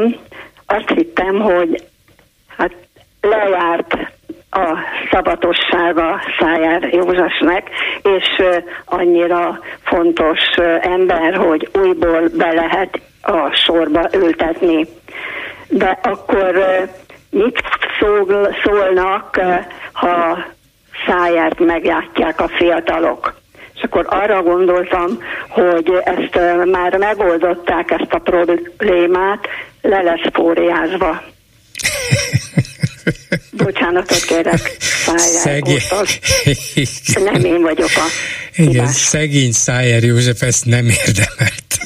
azt 0.66 0.88
hittem, 0.94 1.40
hogy 1.40 1.82
hát 2.56 2.72
lejárt 3.20 3.94
a 4.50 4.78
szabatossága 5.10 6.20
Szájár 6.38 6.82
Józsefnek, 6.82 7.70
és 8.02 8.44
annyira 8.84 9.60
fontos 9.82 10.40
ember, 10.80 11.34
hogy 11.34 11.68
újból 11.72 12.28
be 12.36 12.52
lehet 12.52 13.00
a 13.22 13.54
sorba 13.54 14.08
ültetni. 14.14 14.86
De 15.68 15.98
akkor 16.02 16.54
mit 17.30 17.62
szól, 18.00 18.56
szólnak, 18.64 19.40
ha 19.92 20.44
száját 21.06 21.58
megjátják 21.58 22.40
a 22.40 22.48
fiatalok? 22.48 23.40
És 23.74 23.82
akkor 23.82 24.06
arra 24.08 24.42
gondoltam, 24.42 25.18
hogy 25.48 25.92
ezt 26.04 26.38
már 26.70 26.96
megoldották, 26.96 27.90
ezt 27.90 28.12
a 28.12 28.18
problémát, 28.18 29.46
le 29.80 30.02
lesz 30.02 30.32
fóriázva. 30.32 31.22
Bocsánatot 33.64 34.24
kérek, 34.24 34.76
Szegény. 35.16 35.80
Nem 37.14 37.44
én 37.44 37.62
vagyok 37.62 37.90
a 37.94 38.06
Igen, 38.56 38.70
hibás. 38.70 38.94
szegény 38.94 39.52
Szájer 39.52 40.02
József 40.02 40.42
ezt 40.42 40.64
nem 40.64 40.88
érdemelt. 40.88 41.78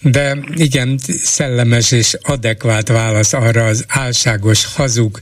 De 0.00 0.38
igen, 0.54 0.98
szellemes 1.22 1.92
és 1.92 2.16
adekvát 2.22 2.88
válasz 2.88 3.32
arra 3.32 3.66
az 3.66 3.84
álságos, 3.88 4.74
hazug 4.76 5.18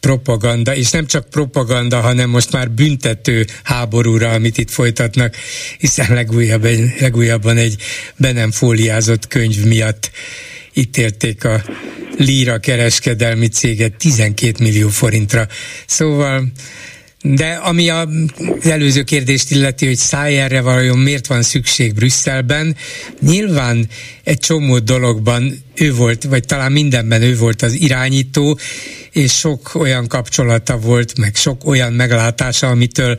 propaganda, 0.00 0.76
és 0.76 0.90
nem 0.90 1.06
csak 1.06 1.30
propaganda, 1.30 2.00
hanem 2.00 2.30
most 2.30 2.52
már 2.52 2.70
büntető 2.70 3.46
háborúra, 3.62 4.30
amit 4.30 4.58
itt 4.58 4.70
folytatnak, 4.70 5.36
hiszen 5.78 6.14
legújabb, 6.14 6.68
legújabban 7.00 7.56
egy 7.56 7.82
be 8.16 8.32
nem 8.32 8.50
fóliázott 8.50 9.26
könyv 9.26 9.64
miatt 9.64 10.10
ítélték 10.74 11.44
a 11.44 11.64
Líra 12.18 12.58
kereskedelmi 12.58 13.48
céget 13.48 13.96
12 13.96 14.64
millió 14.64 14.88
forintra. 14.88 15.46
Szóval 15.86 16.52
de 17.34 17.52
ami 17.52 17.88
az 17.88 18.08
előző 18.62 19.02
kérdést 19.02 19.50
illeti, 19.50 19.86
hogy 19.86 19.96
Szájerre 19.96 20.60
vajon 20.60 20.98
miért 20.98 21.26
van 21.26 21.42
szükség 21.42 21.94
Brüsszelben, 21.94 22.76
nyilván 23.20 23.88
egy 24.24 24.38
csomó 24.38 24.78
dologban 24.78 25.64
ő 25.74 25.94
volt, 25.94 26.24
vagy 26.24 26.44
talán 26.44 26.72
mindenben 26.72 27.22
ő 27.22 27.36
volt 27.36 27.62
az 27.62 27.72
irányító, 27.72 28.58
és 29.10 29.32
sok 29.32 29.74
olyan 29.74 30.06
kapcsolata 30.06 30.78
volt, 30.78 31.18
meg 31.18 31.34
sok 31.34 31.66
olyan 31.66 31.92
meglátása, 31.92 32.66
amitől 32.66 33.18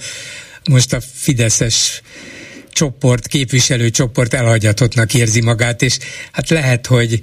most 0.70 0.94
a 0.94 1.02
Fideszes 1.14 2.02
csoport, 2.72 3.28
képviselőcsoport 3.28 4.34
elhagyatottnak 4.34 5.14
érzi 5.14 5.42
magát, 5.42 5.82
és 5.82 5.98
hát 6.32 6.50
lehet, 6.50 6.86
hogy 6.86 7.22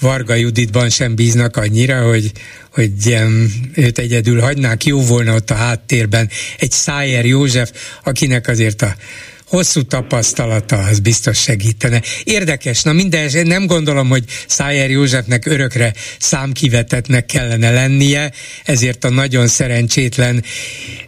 Varga 0.00 0.34
Juditban 0.34 0.90
sem 0.90 1.14
bíznak 1.14 1.56
annyira, 1.56 2.02
hogy, 2.02 2.32
hogy 2.70 2.92
um, 3.06 3.52
őt 3.74 3.98
egyedül 3.98 4.40
hagynák. 4.40 4.84
Jó 4.84 5.00
volna 5.02 5.34
ott 5.34 5.50
a 5.50 5.54
háttérben 5.54 6.30
egy 6.58 6.70
Szájer 6.70 7.24
József, 7.24 7.70
akinek 8.04 8.48
azért 8.48 8.82
a 8.82 8.96
hosszú 9.44 9.82
tapasztalata 9.82 10.78
az 10.78 10.98
biztos 10.98 11.40
segítene. 11.40 12.02
Érdekes, 12.24 12.82
na 12.82 12.92
minden, 12.92 13.46
nem 13.46 13.66
gondolom, 13.66 14.08
hogy 14.08 14.24
Szájer 14.46 14.90
Józsefnek 14.90 15.46
örökre 15.46 15.92
számkivetetnek 16.18 17.26
kellene 17.26 17.70
lennie, 17.70 18.32
ezért 18.64 19.04
a 19.04 19.10
nagyon 19.10 19.46
szerencsétlen 19.46 20.44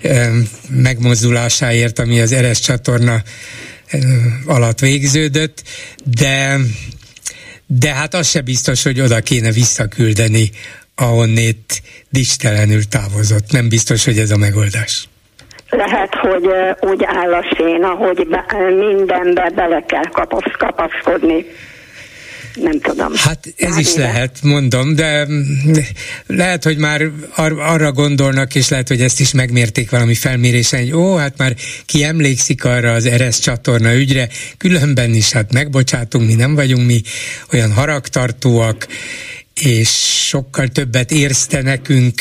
um, 0.05 0.49
megmozdulásáért, 0.69 1.99
ami 1.99 2.21
az 2.21 2.33
Eres 2.33 2.61
csatorna 2.61 3.23
alatt 4.45 4.79
végződött, 4.79 5.63
de 6.05 6.59
de 7.67 7.95
hát 7.95 8.15
az 8.15 8.29
se 8.29 8.41
biztos, 8.41 8.83
hogy 8.83 9.01
oda 9.01 9.21
kéne 9.21 9.51
visszaküldeni, 9.51 10.51
ahonnét 10.95 11.83
dicstelenül 12.09 12.89
távozott. 12.89 13.53
Nem 13.53 13.69
biztos, 13.69 14.05
hogy 14.05 14.19
ez 14.19 14.31
a 14.31 14.37
megoldás. 14.37 15.09
Lehet, 15.71 16.15
hogy 16.15 16.47
úgy 16.81 17.05
áll 17.05 17.33
a 17.33 17.45
széna, 17.57 17.89
hogy 17.89 18.27
mindenbe 18.79 19.51
bele 19.55 19.85
kell 19.87 20.09
kapaszkodni 20.59 21.45
nem 22.57 22.81
tudom. 22.81 23.13
Hát 23.15 23.55
ez 23.57 23.77
is 23.77 23.95
lehet, 23.95 24.39
mondom, 24.43 24.95
de 24.95 25.27
lehet, 26.27 26.65
hogy 26.65 26.77
már 26.77 27.11
ar- 27.35 27.61
arra 27.61 27.93
gondolnak, 27.93 28.55
és 28.55 28.69
lehet, 28.69 28.89
hogy 28.89 29.01
ezt 29.01 29.21
is 29.21 29.33
megmérték 29.33 29.91
valami 29.91 30.15
felmérésen, 30.15 30.81
hogy 30.81 30.93
ó, 30.93 31.17
hát 31.17 31.37
már 31.37 31.57
ki 31.87 32.05
emlékszik 32.05 32.65
arra 32.65 32.93
az 32.93 33.07
Eresz 33.07 33.39
csatorna 33.39 33.95
ügyre, 33.95 34.29
különben 34.57 35.15
is 35.15 35.33
hát 35.33 35.53
megbocsátunk, 35.53 36.27
mi 36.27 36.35
nem 36.35 36.55
vagyunk 36.55 36.87
mi 36.87 37.03
olyan 37.53 37.73
haragtartóak, 37.73 38.87
és 39.63 39.89
sokkal 40.29 40.69
többet 40.69 41.11
érszte 41.11 41.63
nekünk, 41.63 42.21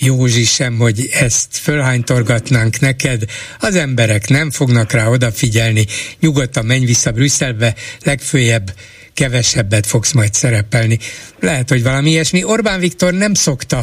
Józsi 0.00 0.44
sem, 0.44 0.76
hogy 0.76 1.08
ezt 1.12 1.56
fölhánytorgatnánk 1.56 2.80
neked, 2.80 3.24
az 3.58 3.74
emberek 3.74 4.28
nem 4.28 4.50
fognak 4.50 4.92
rá 4.92 5.08
odafigyelni, 5.08 5.86
nyugodtan 6.20 6.64
menj 6.64 6.84
vissza 6.84 7.10
Brüsszelbe, 7.10 7.74
legfőjebb 8.02 8.72
kevesebbet 9.18 9.86
fogsz 9.86 10.12
majd 10.12 10.34
szerepelni. 10.34 10.98
Lehet, 11.40 11.68
hogy 11.68 11.82
valami 11.82 12.10
ilyesmi. 12.10 12.44
Orbán 12.44 12.80
Viktor 12.80 13.12
nem 13.12 13.34
szokta 13.34 13.78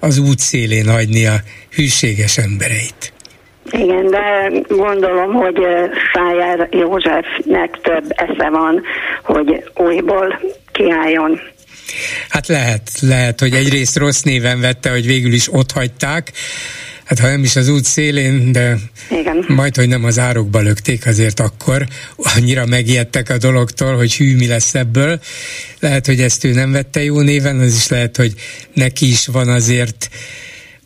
az 0.00 0.18
út 0.18 0.38
szélén 0.38 0.88
hagyni 0.88 1.26
a 1.26 1.36
hűséges 1.72 2.38
embereit. 2.38 3.12
Igen, 3.70 4.06
de 4.10 4.50
gondolom, 4.68 5.32
hogy 5.32 5.58
Szájár 6.12 6.68
Józsefnek 6.70 7.78
több 7.82 8.04
esze 8.08 8.48
van, 8.50 8.82
hogy 9.22 9.70
újból 9.76 10.40
kiálljon. 10.72 11.40
Hát 12.28 12.46
lehet, 12.46 12.90
lehet, 13.00 13.40
hogy 13.40 13.54
egyrészt 13.54 13.96
rossz 13.96 14.22
néven 14.22 14.60
vette, 14.60 14.90
hogy 14.90 15.06
végül 15.06 15.32
is 15.32 15.52
ott 15.52 15.72
hagyták, 15.72 16.32
hát 17.10 17.18
ha 17.18 17.26
nem 17.26 17.42
is 17.42 17.56
az 17.56 17.68
út 17.68 17.84
szélén, 17.84 18.52
de 18.52 18.78
Igen. 19.10 19.44
majd, 19.48 19.76
hogy 19.76 19.88
nem 19.88 20.04
az 20.04 20.18
árokba 20.18 20.60
lökték 20.60 21.06
azért 21.06 21.40
akkor, 21.40 21.86
annyira 22.16 22.66
megijedtek 22.66 23.30
a 23.30 23.38
dologtól, 23.38 23.96
hogy 23.96 24.14
hű, 24.14 24.36
mi 24.36 24.46
lesz 24.46 24.74
ebből. 24.74 25.20
Lehet, 25.80 26.06
hogy 26.06 26.20
ezt 26.20 26.44
ő 26.44 26.52
nem 26.52 26.72
vette 26.72 27.02
jó 27.02 27.20
néven, 27.20 27.58
az 27.60 27.74
is 27.74 27.88
lehet, 27.88 28.16
hogy 28.16 28.34
neki 28.74 29.08
is 29.10 29.26
van 29.26 29.48
azért 29.48 30.08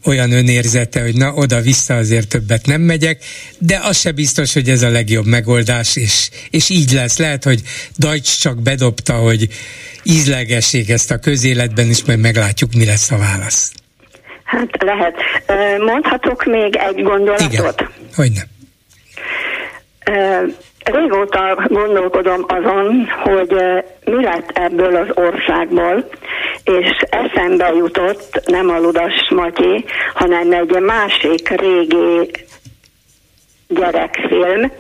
olyan 0.04 0.32
önérzete, 0.32 1.02
hogy 1.02 1.16
na, 1.16 1.32
oda-vissza 1.32 1.96
azért 1.96 2.28
többet 2.28 2.66
nem 2.66 2.80
megyek, 2.80 3.24
de 3.58 3.80
az 3.82 3.98
se 3.98 4.12
biztos, 4.12 4.52
hogy 4.52 4.68
ez 4.68 4.82
a 4.82 4.90
legjobb 4.90 5.26
megoldás, 5.26 5.96
és, 5.96 6.30
és 6.50 6.68
így 6.68 6.92
lesz. 6.92 7.16
Lehet, 7.16 7.44
hogy 7.44 7.62
Deutsch 7.96 8.40
csak 8.40 8.62
bedobta, 8.62 9.14
hogy 9.14 9.48
ízlegessék 10.02 10.88
ezt 10.88 11.10
a 11.10 11.18
közéletben, 11.18 11.88
és 11.88 12.04
majd 12.04 12.18
meglátjuk, 12.18 12.72
mi 12.74 12.84
lesz 12.84 13.10
a 13.10 13.16
válasz. 13.16 13.72
Hát 14.54 14.82
lehet. 14.82 15.14
Mondhatok 15.78 16.44
még 16.44 16.76
egy 16.76 17.02
gondolatot? 17.02 17.52
Igen, 17.52 17.64
hogy 18.16 18.30
nem. 18.32 18.52
Régóta 20.84 21.66
gondolkodom 21.68 22.44
azon, 22.46 23.08
hogy 23.22 23.54
mi 24.04 24.24
lett 24.24 24.50
ebből 24.54 24.96
az 24.96 25.08
országból, 25.14 26.10
és 26.64 26.88
eszembe 27.10 27.72
jutott 27.76 28.40
nem 28.46 28.68
a 28.68 28.78
Ludas 28.78 29.30
Matyi, 29.34 29.84
hanem 30.14 30.52
egy 30.52 30.80
másik 30.80 31.48
régi 31.48 32.30
gyerekfilm, 33.68 34.72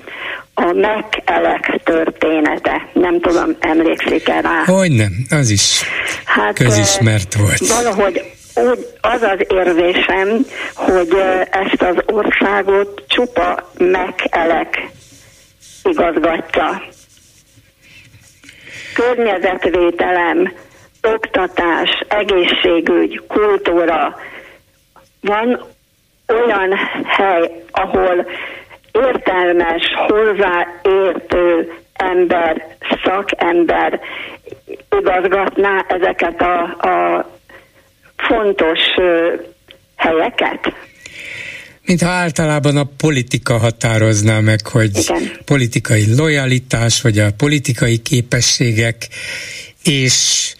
a 0.54 0.72
Mekelek 0.72 1.80
története. 1.84 2.88
Nem 2.92 3.20
tudom, 3.20 3.56
emlékszik-e 3.60 4.40
rá? 4.40 4.62
Hogy 4.64 4.92
nem, 4.92 5.12
az 5.30 5.50
is 5.50 5.82
hát, 6.24 6.54
közismert 6.54 7.34
volt. 7.34 7.66
Valahogy 7.66 8.22
úgy 8.56 8.86
az 9.00 9.22
az 9.22 9.46
érzésem, 9.48 10.46
hogy 10.74 11.16
ezt 11.50 11.82
az 11.82 11.96
országot 12.06 13.04
csupa 13.06 13.70
mekelek 13.78 14.82
igazgatja. 15.82 16.82
Környezetvételem, 18.94 20.52
oktatás, 21.02 21.90
egészségügy, 22.08 23.22
kultúra. 23.28 24.16
Van 25.20 25.64
olyan 26.28 26.74
hely, 27.04 27.64
ahol 27.70 28.26
értelmes, 28.92 29.82
hozzáértő 30.06 31.72
ember, 31.92 32.76
szakember 33.04 34.00
igazgatná 35.00 35.84
ezeket 35.88 36.40
a, 36.42 36.62
a 36.62 37.26
fontos 38.28 38.80
helyeket? 39.96 40.72
Mintha 41.86 42.08
általában 42.08 42.76
a 42.76 42.88
politika 42.96 43.58
határozná 43.58 44.40
meg, 44.40 44.66
hogy 44.66 44.96
Igen. 44.96 45.30
politikai 45.44 46.14
lojalitás, 46.16 47.00
vagy 47.00 47.18
a 47.18 47.32
politikai 47.36 47.96
képességek, 47.96 49.08
és 49.82 50.54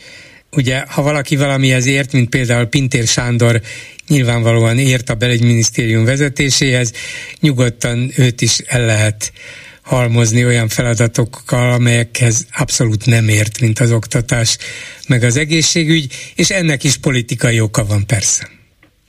ugye, 0.51 0.85
ha 0.89 1.03
valaki 1.03 1.37
valamihez 1.37 1.87
ért, 1.87 2.13
mint 2.13 2.29
például 2.29 2.65
Pintér 2.65 3.07
Sándor 3.07 3.61
nyilvánvalóan 4.09 4.79
ért 4.79 5.11
a 5.11 5.15
belügyminisztérium 5.15 6.05
vezetéséhez, 6.05 6.93
nyugodtan 7.41 8.11
őt 8.17 8.41
is 8.41 8.59
el 8.59 8.85
lehet 8.85 9.33
halmozni 9.85 10.45
olyan 10.45 10.69
feladatokkal, 10.69 11.73
amelyekhez 11.73 12.47
abszolút 12.59 13.07
nem 13.07 13.29
ért, 13.29 13.61
mint 13.61 13.79
az 13.79 13.93
oktatás, 13.93 14.59
meg 15.09 15.23
az 15.23 15.37
egészségügy, 15.37 16.07
és 16.37 16.51
ennek 16.51 16.85
is 16.85 16.97
politikai 16.97 17.61
oka 17.61 17.85
van 17.89 18.07
persze. 18.07 18.49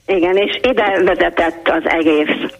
Igen, 0.05 0.37
és 0.37 0.59
ide 0.61 1.01
vezetett 1.03 1.67
az 1.67 1.83
egész. 1.85 2.51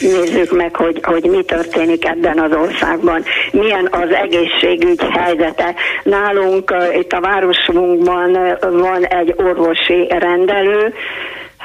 Nézzük 0.00 0.56
meg, 0.56 0.76
hogy, 0.76 1.00
hogy 1.02 1.24
mi 1.24 1.44
történik 1.44 2.04
ebben 2.04 2.38
az 2.38 2.52
országban, 2.52 3.24
milyen 3.52 3.88
az 3.90 4.08
egészségügy 4.10 5.00
helyzete. 5.10 5.74
Nálunk 6.02 6.74
itt 7.00 7.12
a 7.12 7.20
városunkban 7.20 8.58
van 8.60 9.06
egy 9.06 9.34
orvosi 9.36 10.06
rendelő, 10.18 10.94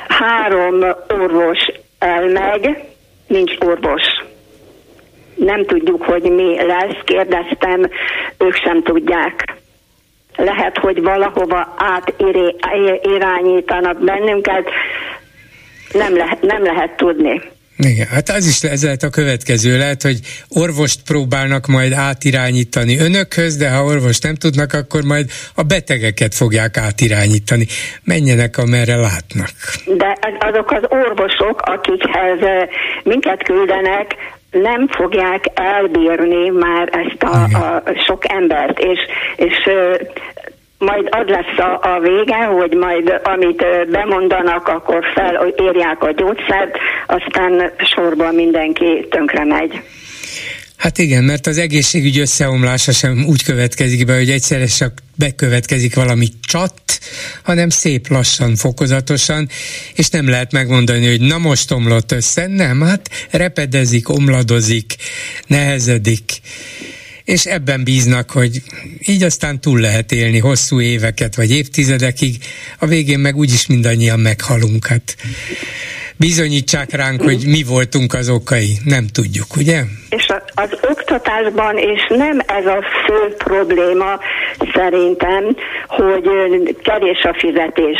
három 0.07 0.83
orvos 1.07 1.59
elmegy, 1.99 2.77
nincs 3.27 3.51
orvos. 3.59 4.03
Nem 5.45 5.65
tudjuk, 5.65 6.03
hogy 6.03 6.21
mi 6.21 6.65
lesz, 6.65 6.97
kérdeztem, 7.05 7.89
ők 8.37 8.55
sem 8.55 8.83
tudják. 8.83 9.55
Lehet, 10.35 10.77
hogy 10.77 11.01
valahova 11.01 11.75
átirányítanak 11.77 14.03
bennünket, 14.03 14.69
nem, 15.91 16.15
lehet, 16.15 16.41
nem 16.41 16.63
lehet 16.63 16.97
tudni. 16.97 17.41
Igen, 17.77 18.07
hát 18.07 18.29
az 18.29 18.47
is 18.47 18.69
ez 18.69 18.83
lehet 18.83 19.03
a 19.03 19.09
következő. 19.09 19.77
Lehet, 19.77 20.01
hogy 20.01 20.19
orvost 20.49 20.99
próbálnak 21.05 21.67
majd 21.67 21.91
átirányítani 21.91 22.99
önökhöz, 22.99 23.57
de 23.57 23.69
ha 23.69 23.83
orvost 23.83 24.23
nem 24.23 24.35
tudnak, 24.35 24.73
akkor 24.73 25.03
majd 25.03 25.29
a 25.55 25.63
betegeket 25.63 26.35
fogják 26.35 26.77
átirányítani. 26.77 27.65
Menjenek, 28.03 28.57
amerre 28.57 28.95
látnak. 28.95 29.49
De 29.85 30.17
azok 30.39 30.71
az 30.71 30.83
orvosok, 30.89 31.61
akikhez 31.61 32.39
minket 33.03 33.43
küldenek, 33.43 34.15
nem 34.51 34.87
fogják 34.87 35.45
elbírni 35.53 36.49
már 36.49 36.89
ezt 36.91 37.23
a, 37.23 37.57
a 37.57 37.83
sok 38.07 38.31
embert, 38.31 38.79
és, 38.79 38.99
és 39.35 39.69
majd 40.77 41.07
az 41.09 41.27
lesz 41.27 41.57
a, 41.57 41.79
a 41.95 41.99
vége, 41.99 42.43
hogy 42.45 42.73
majd 42.73 43.19
amit 43.23 43.89
bemondanak, 43.89 44.67
akkor 44.67 45.05
felérják 45.13 46.03
a 46.03 46.11
gyógyszert, 46.11 46.77
aztán 47.07 47.71
sorban 47.77 48.35
mindenki 48.35 49.07
tönkre 49.09 49.45
megy. 49.45 49.81
Hát 50.81 50.97
igen, 50.97 51.23
mert 51.23 51.47
az 51.47 51.57
egészségügy 51.57 52.17
összeomlása 52.17 52.91
sem 52.91 53.25
úgy 53.25 53.43
következik 53.43 54.05
be, 54.05 54.15
hogy 54.15 54.29
egyszerre 54.29 54.65
csak 54.65 55.01
bekövetkezik 55.15 55.95
valami 55.95 56.27
csat, 56.41 56.99
hanem 57.43 57.69
szép 57.69 58.07
lassan, 58.07 58.55
fokozatosan, 58.55 59.49
és 59.95 60.09
nem 60.09 60.29
lehet 60.29 60.51
megmondani, 60.51 61.07
hogy 61.07 61.21
na 61.21 61.37
most 61.37 61.71
omlott 61.71 62.11
össze, 62.11 62.47
nem, 62.47 62.81
hát 62.81 63.09
repedezik, 63.29 64.09
omladozik, 64.09 64.95
nehezedik, 65.47 66.41
és 67.23 67.45
ebben 67.45 67.83
bíznak, 67.83 68.31
hogy 68.31 68.61
így 68.99 69.23
aztán 69.23 69.61
túl 69.61 69.79
lehet 69.79 70.11
élni 70.11 70.39
hosszú 70.39 70.81
éveket 70.81 71.35
vagy 71.35 71.51
évtizedekig, 71.51 72.35
a 72.79 72.85
végén 72.85 73.19
meg 73.19 73.35
úgyis 73.35 73.67
mindannyian 73.67 74.19
meghalunk. 74.19 74.85
Hát 74.85 75.15
bizonyítsák 76.17 76.91
ránk, 76.91 77.21
hogy 77.21 77.43
mi 77.45 77.63
voltunk 77.63 78.13
az 78.13 78.29
okai, 78.29 78.77
nem 78.85 79.07
tudjuk, 79.07 79.55
ugye? 79.55 79.81
És 80.09 80.27
az 80.53 80.69
oktatásban, 80.89 81.77
és 81.77 82.07
nem 82.09 82.39
ez 82.47 82.65
a 82.65 82.83
fő 83.05 83.35
probléma 83.37 84.19
szerintem, 84.73 85.55
hogy 85.87 86.29
kevés 86.83 87.21
a 87.23 87.33
fizetés, 87.37 87.97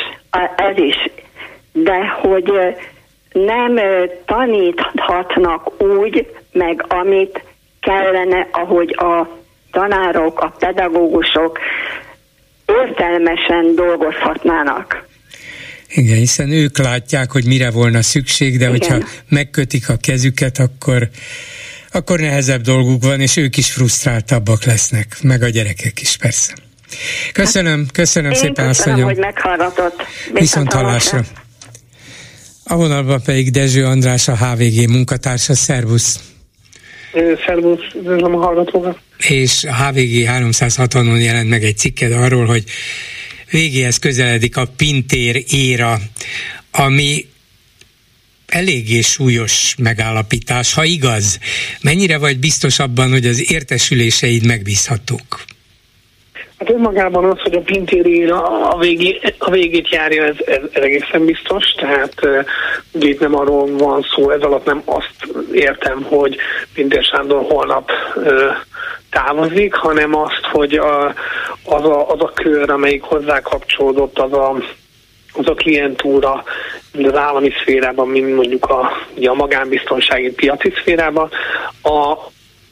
ez 0.56 0.78
is, 0.78 1.12
de 1.72 2.08
hogy 2.22 2.52
nem 3.32 3.80
taníthatnak 4.26 5.82
úgy, 5.82 6.28
meg 6.52 6.86
amit 6.88 7.42
kellene, 7.82 8.48
ahogy 8.52 8.96
a 8.98 9.40
tanárok, 9.72 10.40
a 10.40 10.56
pedagógusok 10.60 11.60
értelmesen 12.66 13.76
dolgozhatnának. 13.76 15.10
Igen, 15.88 16.18
hiszen 16.18 16.52
ők 16.52 16.78
látják, 16.78 17.32
hogy 17.32 17.46
mire 17.46 17.72
volna 17.72 18.02
szükség, 18.02 18.58
de 18.58 18.70
Igen. 18.70 18.72
hogyha 18.72 19.08
megkötik 19.30 19.90
a 19.90 19.98
kezüket, 20.02 20.60
akkor, 20.60 21.10
akkor 21.92 22.20
nehezebb 22.20 22.62
dolguk 22.62 23.04
van, 23.04 23.20
és 23.20 23.38
ők 23.38 23.58
is 23.58 23.72
frusztráltabbak 23.72 24.64
lesznek, 24.64 25.18
meg 25.22 25.42
a 25.42 25.50
gyerekek 25.50 26.02
is 26.02 26.18
persze. 26.18 26.54
Köszönöm, 27.34 27.86
köszönöm 27.94 28.32
Én 28.32 28.38
szépen, 28.38 28.68
köszönöm, 28.68 29.04
hogy 29.04 29.18
meghallgatott. 29.18 30.04
Viszont 30.34 30.74
hallásra. 30.74 31.22
A 32.64 32.76
vonalban 32.76 33.22
pedig 33.26 33.52
Dezső 33.52 33.86
András, 33.86 34.28
a 34.28 34.38
HVG 34.38 34.90
munkatársa. 34.90 35.56
Szervusz! 35.56 36.31
Szervusz, 37.46 37.94
üdvözlöm 37.96 38.36
a 38.36 38.46
hallgatókat. 38.46 39.00
És 39.28 39.64
a 39.64 39.76
HVG 39.76 40.26
360-on 40.28 41.22
jelent 41.22 41.50
meg 41.50 41.64
egy 41.64 41.78
cikked 41.78 42.12
arról, 42.12 42.46
hogy 42.46 42.64
végéhez 43.52 43.98
közeledik 43.98 44.58
a 44.58 44.66
Pintér 44.66 45.44
éra, 45.50 46.00
ami 46.72 47.26
eléggé 48.48 49.02
súlyos 49.02 49.76
megállapítás, 49.78 50.74
ha 50.74 50.84
igaz. 50.84 51.40
Mennyire 51.82 52.18
vagy 52.18 52.40
biztos 52.40 52.80
abban, 52.80 53.10
hogy 53.12 53.26
az 53.26 53.52
értesüléseid 53.52 54.46
megbízhatók? 54.46 55.44
Hát 56.62 56.70
önmagában 56.70 57.26
az, 57.26 57.40
hogy 57.40 57.54
a 57.54 57.62
Pintéri 57.62 58.30
a, 58.30 58.76
végé, 58.80 59.20
a 59.38 59.50
végét 59.50 59.90
járja, 59.90 60.24
ez, 60.24 60.36
ez, 60.46 60.62
ez 60.72 60.82
egészen 60.82 61.26
biztos, 61.26 61.72
tehát 61.72 62.14
ugye 62.92 63.08
itt 63.08 63.20
nem 63.20 63.36
arról 63.36 63.78
van 63.78 64.06
szó, 64.16 64.30
ez 64.30 64.42
alatt 64.42 64.66
nem 64.66 64.82
azt 64.86 65.16
értem, 65.54 66.04
hogy 66.04 66.38
Pintér 66.74 67.04
Sándor 67.04 67.46
holnap 67.50 67.92
távozik, 69.10 69.74
hanem 69.74 70.16
azt, 70.16 70.46
hogy 70.52 70.74
a, 70.74 71.08
az, 71.66 71.84
a, 71.84 72.10
az 72.10 72.22
a 72.22 72.32
kör, 72.34 72.70
amelyik 72.70 73.04
hozzá 73.04 73.40
kapcsolódott, 73.40 74.20
az 74.20 74.34
a, 74.34 74.56
az 75.34 75.48
a 75.48 75.54
klientúra, 75.54 76.44
az 77.04 77.16
állami 77.16 77.52
szférában, 77.62 78.08
mint 78.08 78.36
mondjuk 78.36 78.66
a, 78.66 78.92
ugye 79.16 79.30
a 79.30 79.34
magánbiztonsági 79.34 80.32
piaci 80.32 80.74
szférában, 80.82 81.30
a, 81.82 82.18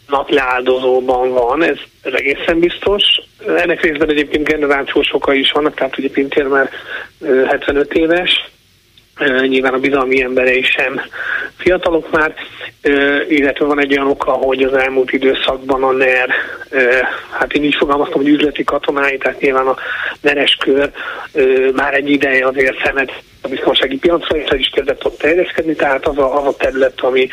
napleáldozóban 0.09 1.29
van, 1.29 1.63
ez, 1.63 1.77
ez 2.01 2.13
egészen 2.13 2.59
biztos. 2.59 3.03
Ennek 3.47 3.81
részben 3.81 4.09
egyébként 4.09 4.47
generációs 4.47 5.13
oka 5.13 5.33
is 5.33 5.51
vannak, 5.51 5.75
tehát 5.75 5.97
ugye 5.97 6.09
Pintér 6.09 6.47
már 6.47 6.69
75 7.47 7.93
éves, 7.93 8.49
nyilván 9.47 9.73
a 9.73 9.79
bizalmi 9.79 10.21
emberei 10.21 10.61
sem 10.61 11.01
fiatalok 11.57 12.11
már, 12.11 12.33
illetve 13.27 13.65
van 13.65 13.79
egy 13.79 13.91
olyan 13.91 14.07
oka, 14.07 14.31
hogy 14.31 14.63
az 14.63 14.73
elmúlt 14.73 15.11
időszakban 15.11 15.83
a 15.83 15.91
NER, 15.91 16.29
hát 17.31 17.53
én 17.53 17.63
így 17.63 17.75
fogalmaztam, 17.75 18.21
hogy 18.21 18.31
üzleti 18.31 18.63
katonái, 18.63 19.17
tehát 19.17 19.39
nyilván 19.39 19.67
a 19.67 19.77
neres 20.21 20.57
kör 20.59 20.91
már 21.75 21.93
egy 21.93 22.09
ideje 22.09 22.45
azért 22.45 22.83
szemet 22.83 23.11
a 23.41 23.47
biztonsági 23.47 23.97
piacra, 23.97 24.37
és 24.37 24.49
is 24.57 24.69
kezdett 24.73 25.05
ott 25.05 25.17
terjeszkedni, 25.17 25.75
tehát 25.75 26.07
az 26.07 26.17
a, 26.17 26.39
az 26.39 26.45
a 26.45 26.55
terület, 26.57 27.01
ami 27.01 27.29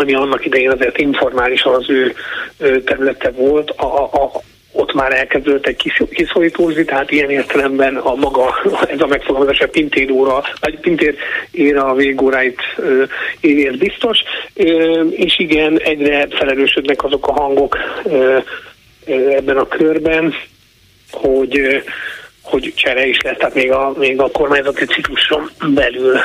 ami 0.00 0.14
annak 0.14 0.44
idején 0.44 0.70
azért 0.70 0.98
informálisan 0.98 1.74
az 1.74 1.90
ő 1.90 2.14
területe 2.84 3.30
volt, 3.30 3.70
a, 3.70 4.04
a, 4.04 4.30
ott 4.72 4.92
már 4.92 5.12
elkezdődtek 5.12 5.76
kiszorítózni, 6.10 6.84
tehát 6.84 7.10
ilyen 7.10 7.30
értelemben 7.30 7.96
a 7.96 8.14
maga, 8.14 8.54
ez 8.94 9.00
a 9.00 9.06
megfogalmazás 9.06 9.60
a 9.60 9.68
Pintér 9.68 10.10
óra, 10.10 10.42
vagy 10.60 10.78
Pintér 10.78 11.16
éra 11.50 11.84
a 11.84 11.94
végóráit 11.94 12.60
éri, 13.40 13.66
ez 13.66 13.76
biztos, 13.76 14.18
és 15.10 15.38
igen, 15.38 15.80
egyre 15.80 16.26
felelősödnek 16.30 17.04
azok 17.04 17.28
a 17.28 17.32
hangok 17.32 17.76
ebben 19.06 19.56
a 19.56 19.68
körben, 19.68 20.34
hogy 21.10 21.82
hogy 22.42 22.72
csere 22.76 23.06
is 23.06 23.20
lesz, 23.20 23.36
tehát 23.36 23.54
még 23.54 23.70
a, 23.70 23.92
még 23.96 24.20
a 24.20 24.30
kormányzati 24.30 24.84
cikluson 24.84 25.50
belül 25.74 26.18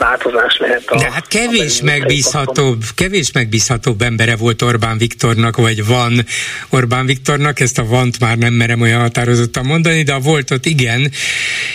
változás 0.00 0.56
lehet. 0.58 0.82
A, 0.86 0.98
De 0.98 1.10
hát 1.10 1.28
kevés 1.28 1.80
megbízhatóbb, 1.80 2.84
kevés 2.94 3.32
megbízhatóbb 3.32 4.02
embere 4.02 4.36
volt 4.36 4.62
Orbán 4.62 4.98
Viktornak, 4.98 5.56
vagy 5.56 5.86
van 5.86 6.26
Orbán 6.68 7.06
Viktornak, 7.06 7.60
ezt 7.60 7.78
a 7.78 7.84
vant 7.84 8.20
már 8.20 8.38
nem 8.38 8.52
merem 8.52 8.80
olyan 8.80 9.00
határozottan 9.00 9.66
mondani, 9.66 10.02
de 10.02 10.12
a 10.12 10.18
voltot 10.18 10.66
igen, 10.66 11.12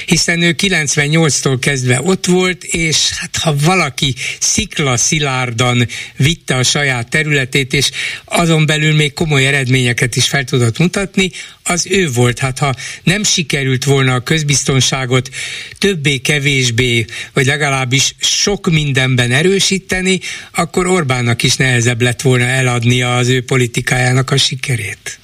hiszen 0.05 0.41
ő 0.41 0.55
98-tól 0.57 1.57
kezdve 1.59 1.99
ott 2.03 2.25
volt, 2.25 2.63
és 2.63 3.11
hát 3.19 3.37
ha 3.41 3.55
valaki 3.63 4.15
szikla 4.39 4.97
szilárdan 4.97 5.87
vitte 6.17 6.55
a 6.55 6.63
saját 6.63 7.09
területét, 7.09 7.73
és 7.73 7.91
azon 8.25 8.65
belül 8.65 8.95
még 8.95 9.13
komoly 9.13 9.47
eredményeket 9.47 10.15
is 10.15 10.27
fel 10.27 10.43
tudott 10.43 10.77
mutatni, 10.77 11.31
az 11.67 11.87
ő 11.89 12.09
volt. 12.11 12.39
Hát 12.39 12.59
ha 12.59 12.75
nem 13.03 13.23
sikerült 13.23 13.83
volna 13.83 14.13
a 14.13 14.19
közbiztonságot 14.19 15.29
többé-kevésbé, 15.77 17.05
vagy 17.33 17.45
legalábbis 17.45 18.15
sok 18.19 18.69
mindenben 18.69 19.31
erősíteni, 19.31 20.19
akkor 20.51 20.87
Orbánnak 20.87 21.43
is 21.43 21.55
nehezebb 21.55 22.01
lett 22.01 22.21
volna 22.21 22.45
eladnia 22.45 23.17
az 23.17 23.27
ő 23.27 23.43
politikájának 23.43 24.31
a 24.31 24.37
sikerét. 24.37 25.19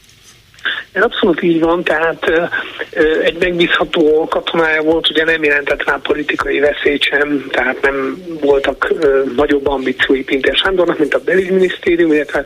Ez 0.92 1.04
abszolút 1.04 1.42
így 1.42 1.60
van, 1.60 1.84
tehát 1.84 2.32
egy 3.24 3.38
megbízható 3.40 4.28
katonája 4.30 4.82
volt, 4.82 5.10
ugye 5.10 5.24
nem 5.24 5.44
jelentett 5.44 5.84
rá 5.84 6.00
politikai 6.04 6.60
veszélyt 6.60 7.04
sem, 7.04 7.46
tehát 7.50 7.82
nem 7.82 8.24
voltak 8.42 8.94
nagyobb 9.36 9.68
ambíciói 9.68 10.24
Pintér 10.24 10.56
Sándornak, 10.56 11.00
mint 11.00 11.14
a 11.14 11.24
belügyminisztérium, 11.26 12.12
illetve 12.12 12.44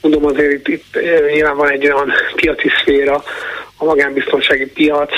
mondom 0.00 0.24
azért 0.26 0.52
itt, 0.52 0.68
itt 0.68 0.98
nyilván 1.32 1.56
van 1.56 1.70
egy 1.70 1.84
olyan 1.84 2.12
piaci 2.34 2.68
szféra, 2.80 3.24
a 3.78 3.84
magánbiztonsági 3.84 4.66
piac, 4.66 5.10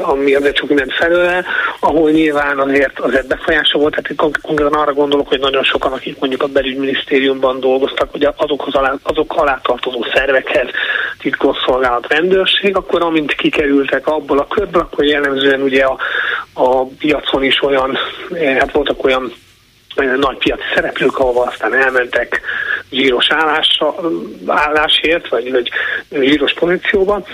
ami 0.00 0.34
azért 0.34 0.56
csak 0.56 0.68
minden 0.68 0.88
felőle, 0.88 1.44
ahol 1.80 2.10
nyilván 2.10 2.58
azért, 2.58 2.98
azért 2.98 3.26
befolyása 3.26 3.78
volt, 3.78 3.94
tehát 3.94 4.40
konkrétan 4.42 4.72
arra 4.72 4.92
gondolok, 4.92 5.28
hogy 5.28 5.40
nagyon 5.40 5.62
sokan, 5.62 5.92
akik 5.92 6.18
mondjuk 6.18 6.42
a 6.42 6.46
belügyminisztériumban 6.46 7.60
dolgoztak, 7.60 8.10
hogy 8.10 8.28
azokhoz 8.36 8.74
alá, 8.74 8.94
azok 9.02 9.34
alá 9.36 9.60
tartozó 9.62 10.04
szervekhez, 10.14 10.68
titkosszolgálat, 11.18 12.06
rendőrség, 12.08 12.76
akkor 12.76 13.02
amint 13.02 13.34
kikerültek 13.34 14.06
abból 14.06 14.38
a 14.38 14.46
körből, 14.46 14.82
akkor 14.82 15.04
jellemzően 15.04 15.62
ugye 15.62 15.84
a, 15.84 15.98
a 16.52 16.84
piacon 16.84 17.42
is 17.44 17.62
olyan, 17.62 17.98
hát 18.58 18.72
voltak 18.72 19.04
olyan 19.04 19.32
nagy 20.04 20.38
piaci 20.38 20.62
szereplők, 20.74 21.18
ahova 21.18 21.42
aztán 21.42 21.74
elmentek 21.74 22.40
zsíros 22.90 23.26
állásra, 23.30 23.94
állásért, 24.46 25.28
vagy, 25.28 25.50
vagy 25.50 25.70
zsíros 26.10 26.52
pozícióban. 26.52 27.24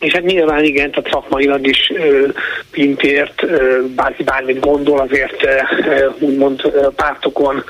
És 0.00 0.12
hát 0.12 0.22
nyilván 0.22 0.64
igen, 0.64 0.90
tehát 0.90 1.10
szakmailag 1.10 1.66
is 1.66 1.92
pintért, 2.70 3.46
bárki 3.94 4.22
bármit 4.22 4.60
gondol, 4.60 4.98
azért 4.98 5.46
úgymond 6.18 6.60
pártokon, 6.96 7.64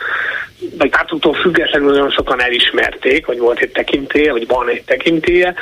vagy 0.78 0.90
pártoktól 0.90 1.34
függetlenül 1.34 1.90
nagyon 1.90 2.10
sokan 2.10 2.42
elismerték, 2.42 3.26
hogy 3.26 3.38
volt 3.38 3.58
egy 3.58 3.70
tekintélye, 3.70 4.32
vagy 4.32 4.46
van 4.46 4.68
egy 4.68 4.82
tekintélye. 4.82 5.54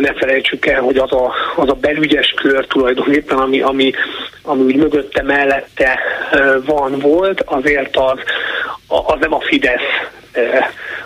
Ne 0.00 0.12
felejtsük 0.14 0.66
el, 0.66 0.80
hogy 0.80 0.96
az 0.96 1.12
a, 1.12 1.32
az 1.56 1.68
a 1.68 1.74
belügyes 1.74 2.34
kör 2.36 2.66
tulajdonképpen, 2.66 3.38
ami, 3.38 3.60
ami, 3.60 3.92
ami 4.42 4.62
úgy 4.62 4.76
mögötte, 4.76 5.22
mellette 5.22 5.98
van, 6.64 6.98
volt, 6.98 7.40
azért 7.40 7.96
az, 7.96 8.18
az 8.86 9.16
nem 9.20 9.34
a 9.34 9.40
Fidesz 9.40 10.10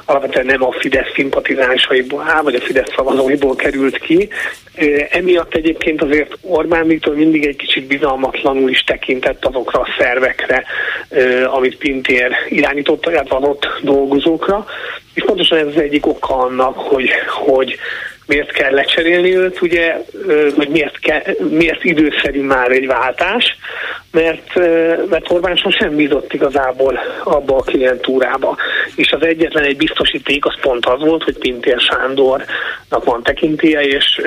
alapvetően 0.07 0.47
nem 0.47 0.65
a 0.65 0.73
Fidesz 0.73 1.13
szimpatizánsaiból 1.15 2.25
áll, 2.29 2.43
vagy 2.43 2.55
a 2.55 2.61
Fidesz 2.61 2.93
szavazóiból 2.97 3.55
került 3.55 3.99
ki. 3.99 4.29
Emiatt 5.11 5.55
egyébként 5.55 6.03
azért 6.03 6.39
Orbán 6.41 6.87
Viktor 6.87 7.15
mindig 7.15 7.47
egy 7.47 7.57
kicsit 7.57 7.87
bizalmatlanul 7.87 8.71
is 8.71 8.81
tekintett 8.81 9.45
azokra 9.45 9.81
a 9.81 9.89
szervekre, 9.99 10.65
amit 11.47 11.77
Pintér 11.77 12.33
irányította, 12.49 13.06
illetve 13.11 13.37
az 13.37 13.43
ott 13.43 13.67
dolgozókra. 13.83 14.67
És 15.15 15.23
pontosan 15.25 15.59
ez 15.59 15.67
az 15.67 15.81
egyik 15.81 16.07
oka 16.07 16.37
annak, 16.37 16.79
hogy, 16.79 17.11
hogy 17.29 17.79
miért 18.27 18.53
kell 18.53 18.73
lecserélni 18.73 19.37
őt, 19.37 19.61
ugye, 19.61 20.05
vagy 20.57 20.69
miért, 20.69 20.99
kell, 20.99 21.23
miért 21.51 21.85
időszerű 21.85 22.43
már 22.43 22.71
egy 22.71 22.87
váltás, 22.87 23.57
mert, 24.11 24.55
mert 25.11 25.31
Orbán 25.31 25.57
sem 25.57 25.97
bízott 25.97 26.33
igazából 26.33 26.99
abba 27.25 27.57
a 27.57 27.63
klientúrába. 27.63 28.57
És 28.95 29.13
az 29.13 29.23
egyetlen 29.23 29.65
egy 29.65 29.77
biztosíték 29.77 30.47
az 30.47 30.55
pont 30.61 30.87
az 30.87 31.01
volt, 31.01 31.23
hogy 31.23 31.39
Pintér 31.39 31.81
Sándornak 31.81 33.05
van 33.05 33.23
tekintélye, 33.23 33.81
és 33.81 34.21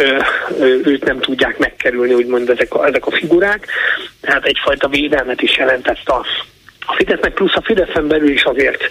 őt 0.83 1.05
nem 1.05 1.19
tudják 1.19 1.57
megkerülni, 1.57 2.13
úgymond 2.13 2.49
ezek 2.49 2.73
a, 2.73 2.85
ezek 2.85 3.05
a 3.05 3.11
figurák. 3.11 3.67
Tehát 4.21 4.45
egyfajta 4.45 4.87
védelmet 4.87 5.41
is 5.41 5.57
jelentett 5.57 6.09
a, 6.09 6.25
a 6.89 6.95
Fidesznek, 6.95 7.33
plusz 7.33 7.55
a 7.55 7.61
Fideszen 7.61 8.07
belül 8.07 8.29
is 8.29 8.43
azért 8.43 8.89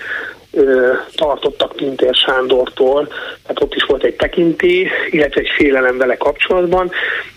tartottak 1.15 1.73
Pintér 1.73 2.15
Sándortól, 2.15 3.07
tehát 3.43 3.63
ott 3.63 3.75
is 3.75 3.85
volt 3.85 4.05
egy 4.05 4.15
tekintély, 4.15 4.89
illetve 5.11 5.41
egy 5.41 5.53
félelem 5.57 5.99
vele 5.99 6.17
kapcsolatban, 6.17 6.91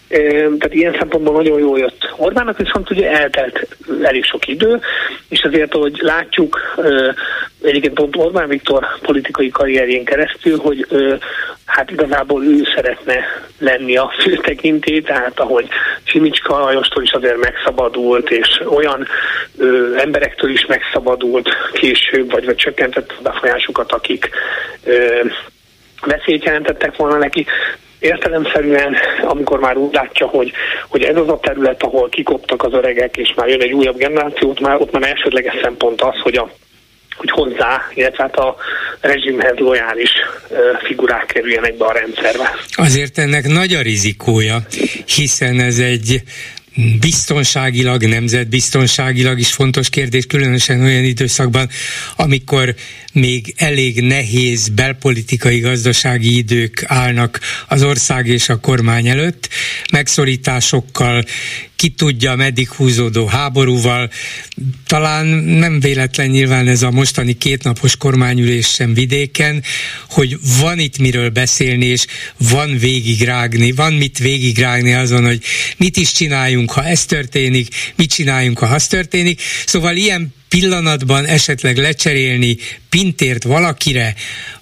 tehát 0.07 0.74
ilyen 0.74 0.95
szempontból 0.99 1.34
nagyon 1.34 1.59
jól 1.59 1.80
jött 1.80 2.13
Orbánnak, 2.17 2.57
viszont 2.57 2.89
ugye 2.89 3.11
eltelt 3.11 3.67
elég 4.01 4.24
sok 4.24 4.47
idő, 4.47 4.80
és 5.30 5.43
azért, 5.43 5.74
ahogy 5.74 5.99
látjuk, 6.01 6.59
egyébként 7.61 7.93
pont 7.93 8.15
Orbán 8.15 8.47
Viktor 8.47 8.86
politikai 9.01 9.49
karrierjén 9.49 10.05
keresztül, 10.05 10.57
hogy 10.57 10.88
hát 11.65 11.91
igazából 11.91 12.45
ő 12.45 12.63
szeretne 12.76 13.15
lenni 13.59 13.97
a 13.97 14.13
főtekinté, 14.19 14.99
tehát 14.99 15.39
ahogy 15.39 15.67
Simicska 16.03 16.59
Lajostól 16.59 17.03
is 17.03 17.11
azért 17.11 17.38
megszabadult, 17.38 18.30
és 18.30 18.61
olyan 18.65 19.07
ö, 19.57 19.95
emberektől 19.97 20.49
is 20.49 20.65
megszabadult 20.65 21.49
később, 21.74 22.32
vagy, 22.32 22.45
vagy 22.45 22.55
csökkentett 22.55 23.11
befolyásukat, 23.24 23.91
akik 23.91 24.30
ö, 24.84 25.24
veszélyt 26.01 26.43
jelentettek 26.43 26.95
volna 26.95 27.18
neki 27.18 27.45
értelemszerűen, 27.99 28.95
amikor 29.22 29.59
már 29.59 29.78
úgy 29.78 29.93
látja, 29.93 30.28
hogy, 30.28 30.51
hogy 30.88 31.03
ez 31.03 31.16
az 31.16 31.28
a 31.28 31.39
terület, 31.39 31.84
ahol 31.84 32.09
kikoptak 32.09 32.64
az 32.64 32.74
öregek, 32.74 33.18
és 33.18 33.34
már 33.36 33.47
jön 33.47 33.62
egy 33.62 33.72
újabb 33.74 33.97
generáció, 33.97 34.49
ott 34.49 34.59
már, 34.59 34.82
ott 34.82 34.91
már 34.91 35.09
elsődleges 35.09 35.55
szempont 35.62 36.01
az, 36.01 36.20
hogy 36.24 36.36
a 36.36 36.49
hogy 37.16 37.32
hozzá, 37.32 37.82
illetve 37.93 38.24
hát 38.24 38.36
a 38.36 38.55
rezsimhez 38.99 39.57
lojális 39.57 40.09
figurák 40.84 41.26
kerüljenek 41.26 41.78
be 41.78 41.86
a 41.86 41.91
rendszerbe. 41.91 42.55
Azért 42.72 43.18
ennek 43.18 43.47
nagy 43.47 43.74
a 43.74 43.82
rizikója, 43.82 44.57
hiszen 45.16 45.59
ez 45.59 45.78
egy 45.80 46.22
biztonságilag, 46.99 48.03
nemzetbiztonságilag 48.03 49.39
is 49.39 49.53
fontos 49.53 49.89
kérdés, 49.89 50.26
különösen 50.26 50.82
olyan 50.82 51.03
időszakban, 51.03 51.69
amikor 52.15 52.76
még 53.13 53.53
elég 53.57 54.01
nehéz 54.01 54.67
belpolitikai 54.67 55.59
gazdasági 55.59 56.38
idők 56.38 56.84
állnak 56.88 57.39
az 57.67 57.84
ország 57.84 58.28
és 58.28 58.49
a 58.49 58.59
kormány 58.59 59.07
előtt, 59.07 59.50
megszorításokkal, 59.91 61.24
ki 61.82 61.89
tudja, 61.89 62.36
meddig 62.36 62.70
húzódó 62.70 63.25
háborúval. 63.25 64.09
Talán 64.87 65.25
nem 65.36 65.79
véletlen 65.79 66.29
nyilván 66.29 66.67
ez 66.67 66.82
a 66.82 66.91
mostani 66.91 67.33
kétnapos 67.33 67.95
kormányülés 67.95 68.67
sem 68.67 68.93
vidéken, 68.93 69.63
hogy 70.09 70.37
van 70.59 70.79
itt 70.79 70.97
miről 70.97 71.29
beszélni, 71.29 71.86
és 71.86 72.05
van 72.37 72.78
végigrágni, 72.78 73.71
van 73.71 73.93
mit 73.93 74.17
végigrágni 74.17 74.93
azon, 74.93 75.25
hogy 75.25 75.41
mit 75.78 75.97
is 75.97 76.12
csináljunk, 76.12 76.61
ha 76.70 76.86
ez 76.86 77.05
történik, 77.05 77.67
mit 77.96 78.09
csináljunk, 78.09 78.59
ha 78.59 78.66
az 78.66 78.88
történik. 78.88 79.42
Szóval 79.66 79.96
ilyen 79.96 80.33
pillanatban 80.50 81.25
esetleg 81.25 81.78
lecserélni 81.78 82.58
pintért 82.89 83.43
valakire, 83.43 84.16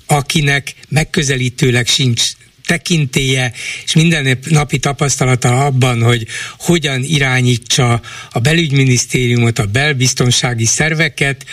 akinek 0.06 0.74
megközelítőleg 0.90 1.88
sincs 1.88 2.24
tekintéje 2.66 3.54
és 3.86 3.94
minden 3.94 4.40
napi 4.50 4.78
tapasztalata 4.78 5.66
abban, 5.66 6.02
hogy 6.02 6.28
hogyan 6.58 7.04
irányítsa 7.04 8.02
a 8.32 8.40
belügyminisztériumot, 8.40 9.60
a 9.60 9.66
belbiztonsági 9.66 10.66
szerveket, 10.66 11.46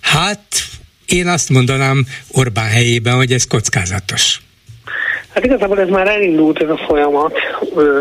hát 0.00 0.68
én 1.06 1.26
azt 1.28 1.48
mondanám 1.48 2.06
Orbán 2.28 2.68
helyében, 2.68 3.16
hogy 3.16 3.32
ez 3.32 3.46
kockázatos. 3.46 4.40
Hát 5.34 5.44
igazából 5.44 5.80
ez 5.80 5.88
már 5.88 6.08
elindult 6.08 6.62
ez 6.62 6.68
a 6.68 6.80
folyamat. 6.86 7.38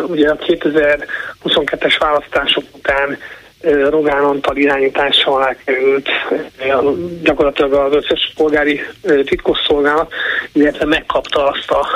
Ugye 0.07 0.29
a 0.29 0.35
2022-es 0.35 1.95
választások 1.99 2.63
után 2.73 3.17
Rogán 3.89 4.23
Antal 4.23 4.57
irányítása 4.57 5.31
alá 5.31 5.55
került 5.65 6.09
gyakorlatilag 7.23 7.73
az 7.73 7.93
összes 7.93 8.33
polgári 8.35 8.81
titkosszolgálat, 9.25 10.13
illetve 10.51 10.85
megkapta 10.85 11.47
azt 11.47 11.71
a 11.71 11.87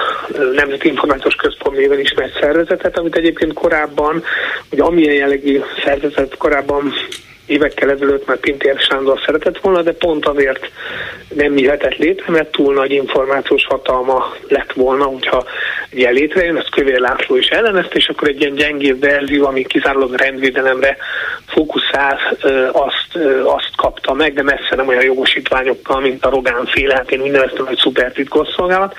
Nemzeti 0.56 0.88
Információs 0.88 1.36
Központ 1.36 1.78
néven 1.78 2.00
ismert 2.00 2.40
szervezetet, 2.40 2.98
amit 2.98 3.16
egyébként 3.16 3.54
korábban, 3.54 4.24
hogy 4.70 4.80
amilyen 4.80 5.14
jellegű 5.14 5.62
szervezet 5.84 6.38
korábban 6.38 6.94
évekkel 7.46 7.92
ezelőtt 7.92 8.28
már 8.28 8.38
Pintér 8.38 8.80
Sándor 8.80 9.20
szeretett 9.26 9.60
volna, 9.60 9.82
de 9.82 9.92
pont 9.92 10.26
azért 10.26 10.72
nem 11.36 11.58
jöhetett 11.58 11.98
létre, 11.98 12.32
mert 12.32 12.52
túl 12.52 12.74
nagy 12.74 12.92
információs 12.92 13.66
hatalma 13.66 14.34
lett 14.48 14.74
volna, 14.74 15.04
hogyha 15.04 15.44
ilyen 15.90 16.14
létrejön, 16.14 16.58
ezt 16.58 16.70
Kövér 16.70 17.00
László 17.00 17.36
is 17.36 17.48
ellenezte, 17.48 17.96
és 17.96 18.08
akkor 18.08 18.28
egy 18.28 18.42
ilyen 18.42 18.56
gyengébb 18.56 19.00
verzió, 19.00 19.46
ami 19.46 19.64
kizárólag 19.66 20.14
rendvédelemre 20.14 20.98
fókuszál, 21.48 22.20
azt, 22.72 23.16
azt 23.44 23.76
kapta 23.76 24.14
meg, 24.14 24.34
de 24.34 24.44
messze 24.44 24.76
nem 24.76 24.88
olyan 24.88 25.04
jogosítványokkal, 25.04 26.02
mint 26.02 26.26
a 26.26 26.30
Rogán 26.30 26.66
féle, 26.66 26.96
hát 26.96 27.12
én 27.12 27.22
úgy 27.22 27.32
neveztem, 27.32 27.66
hogy 27.66 27.78
szupertitkosszolgálat. 27.78 28.96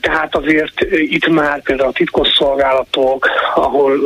Tehát 0.00 0.36
azért 0.36 0.80
itt 0.90 1.28
már 1.28 1.62
például 1.62 1.88
a 1.88 1.92
titkosszolgálatok, 1.92 3.28
ahol 3.54 4.00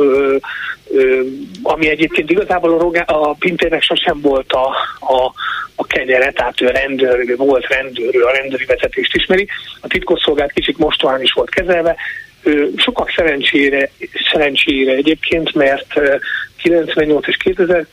ami 1.63 1.89
egyébként 1.89 2.29
igazából 2.29 2.73
a, 2.73 2.77
Rogá, 2.77 3.01
a 3.01 3.35
Pintérnek 3.39 3.81
sosem 3.81 4.21
volt 4.21 4.51
a, 4.51 4.67
a, 4.99 5.33
a 5.75 5.85
kenyere, 5.85 6.31
tehát 6.31 6.61
ő 6.61 6.67
rendőr, 6.67 7.37
volt 7.37 7.67
rendőr, 7.67 8.23
a 8.25 8.31
rendőri 8.31 8.65
vezetést 8.65 9.15
ismeri. 9.15 9.47
A 9.79 9.87
titkosszolgált 9.87 10.51
kicsit 10.51 10.77
mostohán 10.77 11.21
is 11.21 11.31
volt 11.31 11.49
kezelve, 11.49 11.95
sokak 12.75 13.11
szerencsére, 13.15 13.89
szerencsére 14.31 14.91
egyébként, 14.91 15.53
mert 15.53 15.99
98 16.57 17.27
és 17.27 17.37
2000 17.37 17.85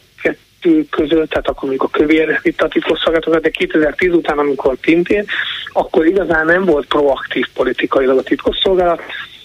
között, 0.90 1.30
tehát 1.30 1.48
akkor 1.48 1.68
mondjuk 1.68 1.82
a 1.82 1.98
kövér 1.98 2.40
itt 2.42 2.62
a 2.62 2.68
titkosszolgálatokat, 2.68 3.42
de 3.42 3.50
2010 3.50 4.12
után, 4.12 4.38
amikor 4.38 4.76
Pintér, 4.76 5.24
akkor 5.72 6.06
igazán 6.06 6.46
nem 6.46 6.64
volt 6.64 6.86
proaktív 6.86 7.46
politikailag 7.54 8.18
a 8.18 8.22
titkosszolgálat, 8.22 9.02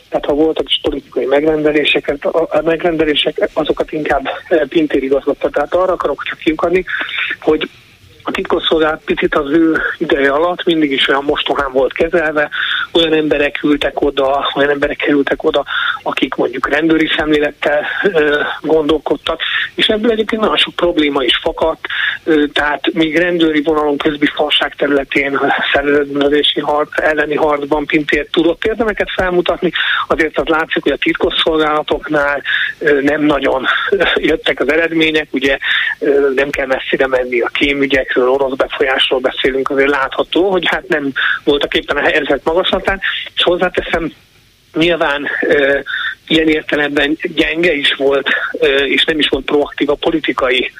tehát 0.09 0.25
ha 0.25 0.33
voltak 0.33 0.69
is 0.69 0.79
politikai 0.81 1.25
megrendelések, 1.25 2.17
a 2.31 2.61
megrendelések, 2.63 3.49
azokat 3.53 3.91
inkább 3.91 4.29
Pintér 4.69 5.03
igazgatta. 5.03 5.49
Tehát 5.49 5.73
arra 5.73 5.93
akarok 5.93 6.23
csak 6.23 6.37
kiukadni, 6.37 6.85
hogy 7.39 7.69
a 8.23 8.31
titkosszolgálat 8.31 9.01
picit 9.05 9.35
az 9.35 9.51
ő 9.51 9.77
ideje 9.97 10.31
alatt 10.31 10.63
mindig 10.63 10.91
is 10.91 11.07
olyan 11.07 11.23
mostohán 11.23 11.71
volt 11.71 11.93
kezelve, 11.93 12.49
olyan 12.91 13.13
emberek 13.13 13.63
ültek 13.63 14.01
oda, 14.01 14.51
olyan 14.55 14.69
emberek 14.69 14.97
kerültek 14.97 15.43
oda, 15.43 15.63
akik 16.03 16.35
mondjuk 16.35 16.69
rendőri 16.69 17.09
szemlélettel 17.17 17.85
ö, 18.03 18.41
gondolkodtak, 18.61 19.39
és 19.75 19.87
ebből 19.87 20.11
egyébként 20.11 20.41
nagyon 20.41 20.57
sok 20.57 20.75
probléma 20.75 21.23
is 21.23 21.39
fakadt, 21.41 21.85
ö, 22.23 22.45
tehát 22.53 22.93
még 22.93 23.17
rendőri 23.17 23.61
vonalon 23.61 23.97
közbiztonság 23.97 24.75
területén 24.75 25.39
szervezetbűnözési 25.73 26.59
harc, 26.59 26.99
elleni 26.99 27.35
harcban 27.35 27.85
Pintér 27.85 28.27
tudott 28.31 28.65
érdemeket 28.65 29.07
felmutatni, 29.15 29.71
azért 30.07 30.37
az 30.37 30.47
látszik, 30.47 30.83
hogy 30.83 30.91
a 30.91 30.97
titkosszolgálatoknál 30.97 32.41
ö, 32.79 33.01
nem 33.01 33.21
nagyon 33.21 33.65
jöttek 34.15 34.59
az 34.59 34.71
eredmények, 34.71 35.27
ugye 35.31 35.57
ö, 35.99 36.29
nem 36.35 36.49
kell 36.49 36.65
messzire 36.65 37.07
menni 37.07 37.39
a 37.41 37.47
kémügyek 37.47 38.12
befolyásról, 38.13 38.29
orosz 38.29 38.57
befolyásról 38.57 39.19
beszélünk, 39.19 39.69
azért 39.69 39.89
látható, 39.89 40.49
hogy 40.49 40.67
hát 40.67 40.87
nem 40.87 41.11
voltak 41.43 41.73
éppen 41.73 41.97
a 41.97 42.09
helyzet 42.09 42.43
magaslatán, 42.43 42.99
és 43.35 43.43
hozzáteszem, 43.43 44.13
nyilván 44.73 45.25
e, 45.39 45.83
ilyen 46.27 46.47
értelemben 46.47 47.17
gyenge 47.35 47.73
is 47.73 47.93
volt, 47.97 48.29
e, 48.59 48.67
és 48.67 49.03
nem 49.03 49.19
is 49.19 49.27
volt 49.29 49.45
proaktív 49.45 49.89
a 49.89 49.95
politikai 49.95 50.71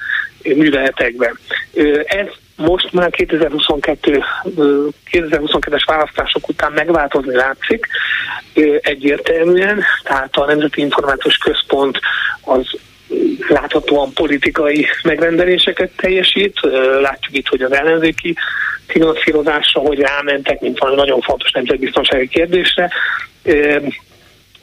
műveletekben. 0.42 1.38
E, 1.74 1.82
ez 2.04 2.26
most 2.56 2.92
már 2.92 3.10
2022, 3.10 4.22
2022-es 5.10 5.82
választások 5.86 6.48
után 6.48 6.72
megváltozni 6.72 7.34
látszik 7.34 7.86
egyértelműen, 8.80 9.82
tehát 10.02 10.36
a 10.36 10.46
Nemzeti 10.46 10.80
Információs 10.80 11.36
Központ 11.36 12.00
az 12.40 12.66
láthatóan 13.48 14.12
politikai 14.12 14.86
megrendeléseket 15.02 15.90
teljesít. 15.96 16.60
Látjuk 17.00 17.36
itt, 17.36 17.48
hogy 17.48 17.62
az 17.62 17.72
ellenzéki 17.72 18.34
finanszírozásra, 18.86 19.80
hogy 19.80 19.98
rámentek, 19.98 20.60
mint 20.60 20.78
valami 20.78 20.96
nagyon 21.00 21.20
fontos 21.20 21.50
nemzetbiztonsági 21.50 22.28
kérdésre. 22.28 22.90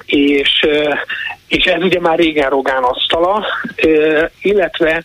És, 0.06 0.68
és 1.48 1.64
ez 1.64 1.84
ugye 1.84 2.00
már 2.00 2.18
régen 2.18 2.50
Rogán 2.50 2.84
asztala, 2.84 3.46
illetve 4.42 5.04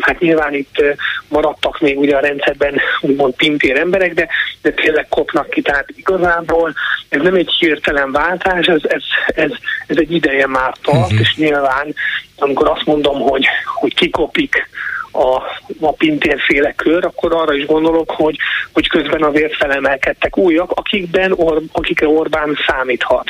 hát 0.00 0.18
nyilván 0.18 0.54
itt 0.54 0.82
maradtak 1.28 1.80
még 1.80 1.98
ugye 1.98 2.16
a 2.16 2.20
rendszerben 2.20 2.80
úgymond 3.00 3.34
pintér 3.34 3.76
emberek, 3.76 4.14
de, 4.14 4.28
de 4.62 4.70
tényleg 4.70 5.06
kopnak 5.08 5.50
ki, 5.50 5.62
tehát 5.62 5.88
igazából 5.96 6.74
ez 7.08 7.22
nem 7.22 7.34
egy 7.34 7.50
hirtelen 7.58 8.12
váltás, 8.12 8.66
ez, 8.66 8.80
ez, 8.82 9.02
ez, 9.26 9.50
ez 9.86 9.96
egy 9.96 10.12
ideje 10.12 10.46
már 10.46 10.74
tart, 10.82 10.98
uh-huh. 10.98 11.20
és 11.20 11.34
nyilván 11.36 11.94
amikor 12.36 12.68
azt 12.68 12.86
mondom, 12.86 13.20
hogy, 13.20 13.46
hogy 13.64 13.94
kikopik 13.94 14.68
a, 15.12 15.36
a 15.80 15.92
pintérféle 15.92 16.72
kör, 16.72 17.04
akkor 17.04 17.34
arra 17.34 17.54
is 17.54 17.66
gondolok, 17.66 18.10
hogy, 18.10 18.36
hogy 18.72 18.88
közben 18.88 19.22
azért 19.22 19.56
felemelkedtek 19.56 20.36
újak, 20.36 20.70
akikben 20.70 21.32
Or, 21.32 21.62
akikre 21.72 22.08
Orbán 22.08 22.58
számíthat. 22.66 23.24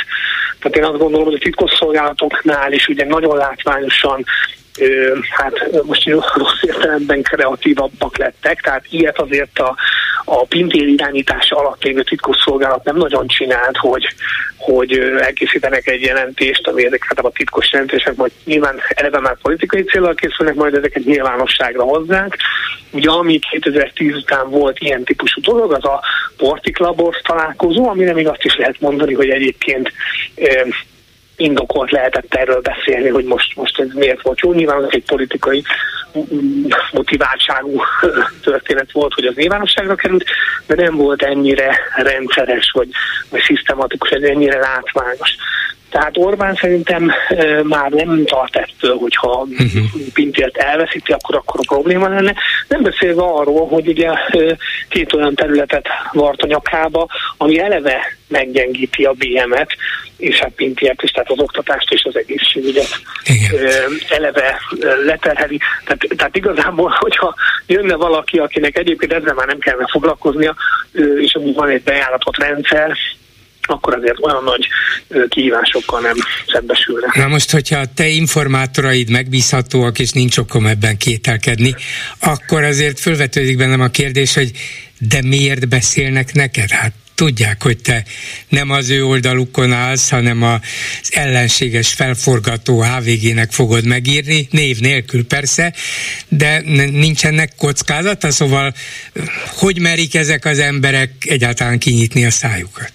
Tehát 0.60 0.76
én 0.76 0.84
azt 0.84 0.98
gondolom, 0.98 1.24
hogy 1.26 1.34
a 1.34 1.42
titkosszolgálatoknál 1.42 2.72
is 2.72 2.88
ugye 2.88 3.04
nagyon 3.04 3.36
látványosan 3.36 4.24
hát 5.30 5.82
most 5.82 6.08
rossz 6.34 6.62
értelemben 6.62 7.22
kreatívabbak 7.22 8.16
lettek, 8.16 8.60
tehát 8.60 8.84
ilyet 8.90 9.18
azért 9.18 9.58
a, 9.58 9.76
a 10.24 10.44
Pintér 10.44 10.88
irányítása 10.88 11.56
alatt 11.56 11.82
lévő 11.82 12.02
titkosszolgálat 12.02 12.84
nem 12.84 12.96
nagyon 12.96 13.26
csinált, 13.26 13.76
hogy, 13.76 14.14
hogy 14.56 14.98
elkészítenek 15.20 15.86
egy 15.86 16.00
jelentést, 16.00 16.66
ami 16.66 16.86
ezek 16.86 17.04
a 17.16 17.30
titkos 17.30 17.72
jelentések 17.72 18.16
majd 18.16 18.32
nyilván 18.44 18.80
eleve 18.88 19.20
már 19.20 19.36
politikai 19.42 19.82
célral 19.82 20.14
készülnek, 20.14 20.54
majd 20.54 20.74
ezeket 20.74 21.04
nyilvánosságra 21.04 21.82
hozzák. 21.82 22.38
Ugye 22.90 23.10
ami 23.10 23.38
2010 23.38 24.14
után 24.14 24.50
volt 24.50 24.78
ilyen 24.78 25.04
típusú 25.04 25.40
dolog, 25.40 25.72
az 25.72 25.84
a 25.84 26.00
Portik 26.36 26.78
Labor 26.78 27.20
találkozó, 27.20 27.88
ami 27.88 28.04
nem 28.04 28.26
azt 28.26 28.44
is 28.44 28.56
lehet 28.56 28.80
mondani, 28.80 29.14
hogy 29.14 29.28
egyébként 29.28 29.92
indokolt 31.36 31.90
lehetett 31.90 32.34
erről 32.34 32.60
beszélni, 32.60 33.08
hogy 33.08 33.24
most, 33.24 33.56
most 33.56 33.80
ez 33.80 33.88
miért 33.92 34.22
volt 34.22 34.40
jó. 34.40 34.52
Nyilván 34.52 34.86
egy 34.88 35.04
politikai 35.04 35.62
motiváltságú 36.92 37.80
történet 38.42 38.92
volt, 38.92 39.14
hogy 39.14 39.24
az 39.24 39.34
nyilvánosságra 39.34 39.94
került, 39.94 40.24
de 40.66 40.74
nem 40.74 40.96
volt 40.96 41.22
ennyire 41.22 41.78
rendszeres, 41.96 42.70
vagy, 42.74 42.88
vagy 43.30 43.40
szisztematikus, 43.40 44.10
ez 44.10 44.22
ennyire 44.22 44.58
látványos. 44.58 45.36
Tehát 45.92 46.16
Orbán 46.16 46.54
szerintem 46.54 47.12
már 47.62 47.90
nem 47.90 48.24
tart 48.24 48.56
ettől, 48.56 48.96
hogyha 48.96 49.46
uh-huh. 49.48 49.82
Pintért 50.14 50.56
elveszíti, 50.56 51.12
akkor 51.12 51.34
akkor 51.34 51.60
a 51.60 51.74
probléma 51.74 52.08
lenne. 52.08 52.34
Nem 52.68 52.82
beszélve 52.82 53.22
arról, 53.22 53.68
hogy 53.68 53.88
ugye 53.88 54.10
két 54.88 55.12
olyan 55.12 55.34
területet 55.34 55.86
vart 56.12 56.42
a 56.42 56.46
nyakába, 56.46 57.08
ami 57.36 57.60
eleve 57.60 58.00
meggyengíti 58.28 59.04
a 59.04 59.12
BM-et, 59.12 59.70
és 60.16 60.38
hát 60.38 60.50
Pintiert 60.50 61.02
is, 61.02 61.10
tehát 61.10 61.30
az 61.30 61.38
oktatást 61.38 61.92
és 61.92 62.02
az 62.04 62.16
egészségügyet 62.16 63.00
Igen. 63.24 63.60
Eleve 64.08 64.60
leterheli. 65.04 65.60
Tehát, 65.84 66.06
tehát 66.16 66.36
igazából, 66.36 66.96
hogyha 66.98 67.34
jönne 67.66 67.94
valaki, 67.94 68.38
akinek 68.38 68.78
egyébként 68.78 69.12
ezzel 69.12 69.34
már 69.34 69.46
nem 69.46 69.58
kellene 69.58 69.88
foglalkoznia, 69.90 70.54
és 71.20 71.38
van 71.54 71.68
egy 71.68 71.82
bejáratott 71.82 72.36
rendszer, 72.36 72.96
akkor 73.66 73.94
azért 73.94 74.18
olyan 74.20 74.44
nagy 74.44 74.68
kihívásokkal 75.28 76.00
nem 76.00 76.16
szembesülne. 76.52 77.12
Na 77.14 77.26
most, 77.26 77.50
hogyha 77.50 77.78
a 77.78 77.92
te 77.94 78.08
informátoraid 78.08 79.10
megbízhatóak, 79.10 79.98
és 79.98 80.10
nincs 80.10 80.36
okom 80.36 80.66
ebben 80.66 80.96
kételkedni, 80.96 81.74
akkor 82.18 82.62
azért 82.62 83.00
fölvetődik 83.00 83.56
bennem 83.56 83.80
a 83.80 83.88
kérdés, 83.88 84.34
hogy 84.34 84.50
de 84.98 85.22
miért 85.22 85.68
beszélnek 85.68 86.32
neked? 86.32 86.70
Hát 86.70 86.92
tudják, 87.14 87.62
hogy 87.62 87.78
te 87.78 88.04
nem 88.48 88.70
az 88.70 88.90
ő 88.90 89.04
oldalukon 89.04 89.72
állsz, 89.72 90.10
hanem 90.10 90.42
az 90.42 90.60
ellenséges 91.10 91.92
felforgató 91.92 92.82
HVG-nek 92.82 93.52
fogod 93.52 93.84
megírni, 93.84 94.48
név 94.50 94.78
nélkül 94.78 95.26
persze, 95.26 95.74
de 96.28 96.60
nincsenek 96.90 97.52
kockázata, 97.56 98.30
szóval 98.30 98.74
hogy 99.46 99.78
merik 99.80 100.14
ezek 100.14 100.44
az 100.44 100.58
emberek 100.58 101.10
egyáltalán 101.26 101.78
kinyitni 101.78 102.24
a 102.24 102.30
szájukat? 102.30 102.92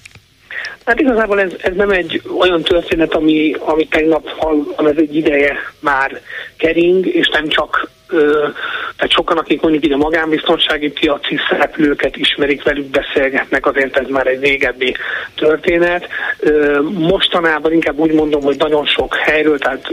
Hát 0.87 0.99
igazából 0.99 1.41
ez, 1.41 1.51
ez 1.57 1.75
nem 1.75 1.89
egy 1.89 2.21
olyan 2.39 2.61
történet, 2.61 3.13
ami, 3.13 3.55
ami 3.59 3.87
tegnap 3.87 4.27
hall, 4.27 4.63
hanem 4.75 4.91
ez 4.91 4.97
egy 5.01 5.15
ideje 5.15 5.57
már 5.79 6.21
kering, 6.57 7.05
és 7.05 7.27
nem 7.27 7.47
csak 7.47 7.89
Tehát 8.07 9.11
sokan, 9.11 9.37
akik 9.37 9.61
mondjuk 9.61 9.85
így 9.85 9.91
a 9.91 9.97
magánbiztonsági 9.97 10.89
piaci 10.89 11.37
szereplőket 11.49 12.15
ismerik, 12.15 12.63
velük 12.63 12.85
beszélgetnek, 12.85 13.65
azért 13.65 13.97
ez 13.97 14.07
már 14.09 14.27
egy 14.27 14.41
régebbi 14.41 14.95
történet. 15.35 16.07
Mostanában 16.91 17.73
inkább 17.73 17.97
úgy 17.97 18.11
mondom, 18.11 18.41
hogy 18.41 18.55
nagyon 18.57 18.85
sok 18.85 19.15
helyről, 19.15 19.57
tehát 19.57 19.91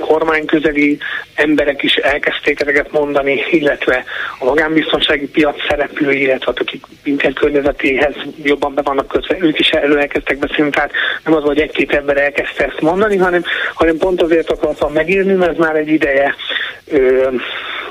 kormányközeli 0.00 0.98
emberek 1.34 1.82
is 1.82 1.94
elkezdték 1.94 2.60
ezeket 2.60 2.92
mondani, 2.92 3.44
illetve 3.50 4.04
a 4.38 4.44
magánbiztonsági 4.44 5.28
piac 5.28 5.56
szereplői, 5.68 6.20
illetve 6.20 6.52
akik 6.56 6.84
minden 7.04 7.32
környezetéhez 7.32 8.14
jobban 8.42 8.74
be 8.74 8.82
vannak 8.82 9.08
kötve, 9.08 9.36
ők 9.40 9.58
is 9.58 9.68
elő 9.68 9.98
elkezdtek 9.98 10.38
beszélni, 10.38 10.70
tehát 10.70 10.92
nem 11.24 11.34
az, 11.34 11.42
hogy 11.42 11.60
egy-két 11.60 11.92
ember 11.92 12.16
elkezdte 12.16 12.64
ezt 12.64 12.80
mondani, 12.80 13.16
hanem, 13.16 13.44
hanem 13.74 13.96
pont 13.96 14.22
azért 14.22 14.50
akartam 14.50 14.92
megírni, 14.92 15.32
mert 15.32 15.58
már 15.58 15.76
egy 15.76 15.88
ideje 15.88 16.34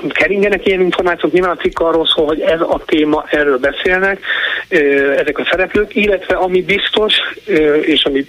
keringenek 0.08 0.66
ilyen 0.66 0.80
információk, 0.80 1.32
nyilván 1.32 1.56
a 1.56 1.60
cikk 1.60 1.78
arról 1.78 2.06
szól, 2.06 2.26
hogy 2.26 2.40
ez 2.40 2.60
a 2.60 2.82
téma, 2.86 3.24
erről 3.30 3.58
beszélnek 3.58 4.20
ezek 5.16 5.38
a 5.38 5.48
szereplők, 5.50 5.94
illetve 5.94 6.34
ami 6.34 6.62
biztos, 6.62 7.14
és 7.80 8.04
ami 8.04 8.26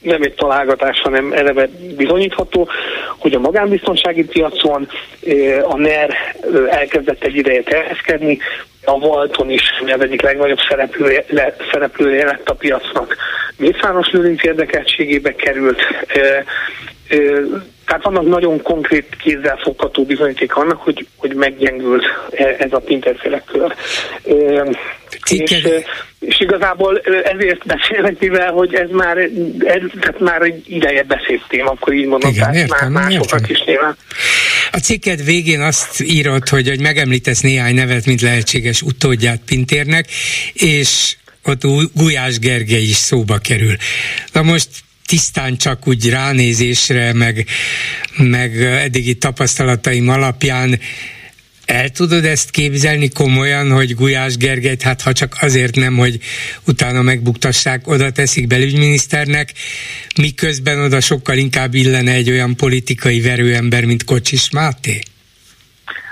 nem 0.00 0.22
egy 0.22 0.34
találgatás, 0.34 1.00
hanem 1.00 1.32
eleve 1.32 1.68
bizonyítható, 1.96 2.68
hogy 3.18 3.34
a 3.34 3.38
magánbiztonsági 3.38 4.24
piacon 4.24 4.88
a 5.62 5.76
NER 5.76 6.16
elkezdett 6.70 7.24
egy 7.24 7.36
ideje 7.36 7.62
terjeszkedni, 7.62 8.38
a 8.84 8.98
Valton 8.98 9.50
is 9.50 9.62
az 9.86 10.00
egyik 10.00 10.22
legnagyobb 10.22 10.58
szereplője, 10.68 11.24
le, 11.28 11.56
szereplője 11.72 12.24
lett 12.24 12.48
a 12.48 12.54
piacnak. 12.54 13.16
Mészáros 13.56 14.10
Lőrinc 14.10 14.44
érdekeltségébe 14.44 15.34
került, 15.34 15.80
tehát 17.90 18.04
vannak 18.04 18.28
nagyon 18.28 18.62
konkrét 18.62 19.16
kézzelfogható 19.22 20.04
bizonyíték 20.04 20.56
annak, 20.56 20.82
hogy, 20.82 21.06
hogy 21.16 21.34
meggyengült 21.34 22.04
e, 22.30 22.56
ez 22.58 22.72
a 22.72 22.78
pinterféle 22.78 23.42
kör. 23.46 23.74
És, 25.28 25.68
és 26.20 26.40
igazából 26.40 27.00
ezért 27.24 27.66
beszélek, 27.66 28.18
mivel, 28.18 28.52
hogy 28.52 28.74
ez 28.74 28.88
már, 28.90 29.16
ez, 29.58 29.80
tehát 30.00 30.20
már 30.20 30.42
egy 30.42 30.62
ideje 30.66 31.02
beszélt 31.02 31.44
téma, 31.48 31.70
akkor 31.70 31.92
így 31.92 32.06
mondom, 32.06 32.30
Igen, 32.30 32.40
tehát 32.40 32.56
értem, 32.56 32.92
már 32.92 33.02
másoknak 33.02 33.40
értem. 33.40 33.56
is 33.56 33.64
nyilván. 33.64 33.96
A 34.72 34.78
cikked 34.78 35.24
végén 35.24 35.60
azt 35.60 36.00
írod, 36.00 36.48
hogy, 36.48 36.68
hogy 36.68 36.80
megemlítesz 36.80 37.40
néhány 37.40 37.74
nevet, 37.74 38.06
mint 38.06 38.20
lehetséges 38.20 38.82
utódját 38.82 39.40
Pintérnek, 39.46 40.06
és 40.52 41.16
ott 41.44 41.62
Gulyás 41.94 42.38
Gergely 42.38 42.82
is 42.82 42.96
szóba 42.96 43.38
kerül. 43.38 43.76
Na 44.32 44.42
most 44.42 44.68
tisztán 45.10 45.56
csak 45.56 45.86
úgy 45.86 46.10
ránézésre, 46.10 47.12
meg, 47.12 47.46
meg 48.16 48.62
eddigi 48.62 49.14
tapasztalataim 49.14 50.08
alapján 50.08 50.78
el 51.64 51.88
tudod 51.88 52.24
ezt 52.24 52.50
képzelni 52.50 53.08
komolyan, 53.08 53.70
hogy 53.72 53.94
Gulyás 53.94 54.36
Gergelyt, 54.36 54.82
hát 54.82 55.02
ha 55.02 55.12
csak 55.12 55.36
azért 55.40 55.76
nem, 55.76 55.96
hogy 55.96 56.18
utána 56.66 57.02
megbuktassák, 57.02 57.88
oda 57.88 58.10
teszik 58.10 58.46
belügyminiszternek, 58.46 59.52
miközben 60.16 60.80
oda 60.80 61.00
sokkal 61.00 61.36
inkább 61.36 61.74
illene 61.74 62.12
egy 62.12 62.30
olyan 62.30 62.56
politikai 62.56 63.20
verőember, 63.20 63.84
mint 63.84 64.04
Kocsis 64.04 64.50
Máté? 64.50 65.00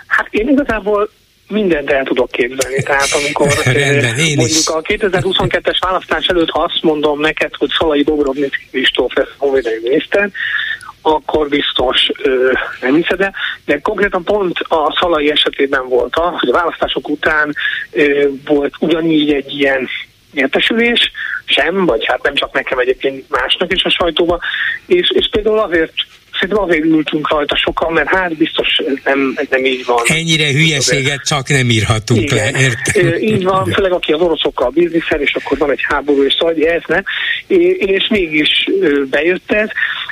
Hát 0.07 0.29
én 0.31 0.49
igazából 0.49 1.11
mindent 1.49 1.91
el 1.91 2.05
tudok 2.05 2.31
képzelni. 2.31 2.83
Tehát 2.83 3.09
amikor 3.13 3.49
Rendben, 3.65 4.19
én 4.19 4.37
mondjuk 4.37 4.59
is. 4.59 4.67
a 4.67 4.81
2022-es 4.83 5.77
választás 5.81 6.27
előtt, 6.27 6.51
ha 6.51 6.63
azt 6.63 6.83
mondom 6.83 7.21
neked, 7.21 7.55
hogy 7.55 7.71
Szalai 7.79 8.03
Dobrovnicki 8.03 8.67
Kristóf 8.71 9.15
lesz 9.15 9.29
a 9.29 9.45
honvédelmi 9.45 9.79
miniszter, 9.83 10.31
akkor 11.03 11.49
biztos 11.49 12.11
ö, 12.23 12.53
nem 12.81 12.95
hiszed 12.95 13.21
el. 13.21 13.35
De 13.65 13.81
konkrétan 13.81 14.25
pont 14.25 14.59
a 14.59 14.97
Szalai 15.01 15.31
esetében 15.31 15.89
volt 15.89 16.17
az, 16.17 16.39
hogy 16.39 16.49
a 16.49 16.53
választások 16.53 17.09
után 17.09 17.55
ö, 17.91 18.29
volt 18.45 18.75
ugyanígy 18.79 19.33
egy 19.33 19.59
ilyen 19.59 19.89
értesülés, 20.33 21.13
sem, 21.45 21.87
vagy 21.87 22.05
hát 22.07 22.23
nem 22.23 22.35
csak 22.35 22.53
nekem 22.53 22.79
egyébként 22.79 23.25
másnak 23.29 23.73
is 23.73 23.83
a 23.83 23.91
sajtóba, 23.91 24.41
és, 24.87 25.11
és 25.11 25.29
például 25.31 25.59
azért 25.59 25.93
Szerintem 26.41 26.65
azért 26.65 26.85
ültünk 26.85 27.31
rajta 27.31 27.57
sokan, 27.57 27.93
mert 27.93 28.09
hát 28.09 28.37
biztos 28.37 28.77
ez 28.77 28.95
nem, 29.05 29.33
ez 29.37 29.47
nem 29.51 29.65
így 29.65 29.85
van. 29.85 29.99
Ennyire 30.05 30.53
hülyeséget 30.53 31.21
csak 31.25 31.49
nem 31.49 31.71
írhatunk 31.71 32.21
Igen. 32.21 32.53
le, 32.53 32.61
értem. 32.61 33.23
Így 33.23 33.45
van, 33.45 33.65
főleg 33.65 33.93
aki 33.93 34.13
az 34.13 34.21
oroszokkal 34.21 34.71
bizniszel, 34.71 35.21
és 35.21 35.35
akkor 35.35 35.59
van 35.59 35.71
egy 35.71 35.85
háború, 35.89 36.25
és 36.25 36.35
szóval 36.39 36.55
ez 36.55 36.83
nem. 36.87 37.03
É- 37.47 37.77
És 37.81 38.09
mégis 38.11 38.69
bejött 39.11 39.53
ez. 39.53 39.69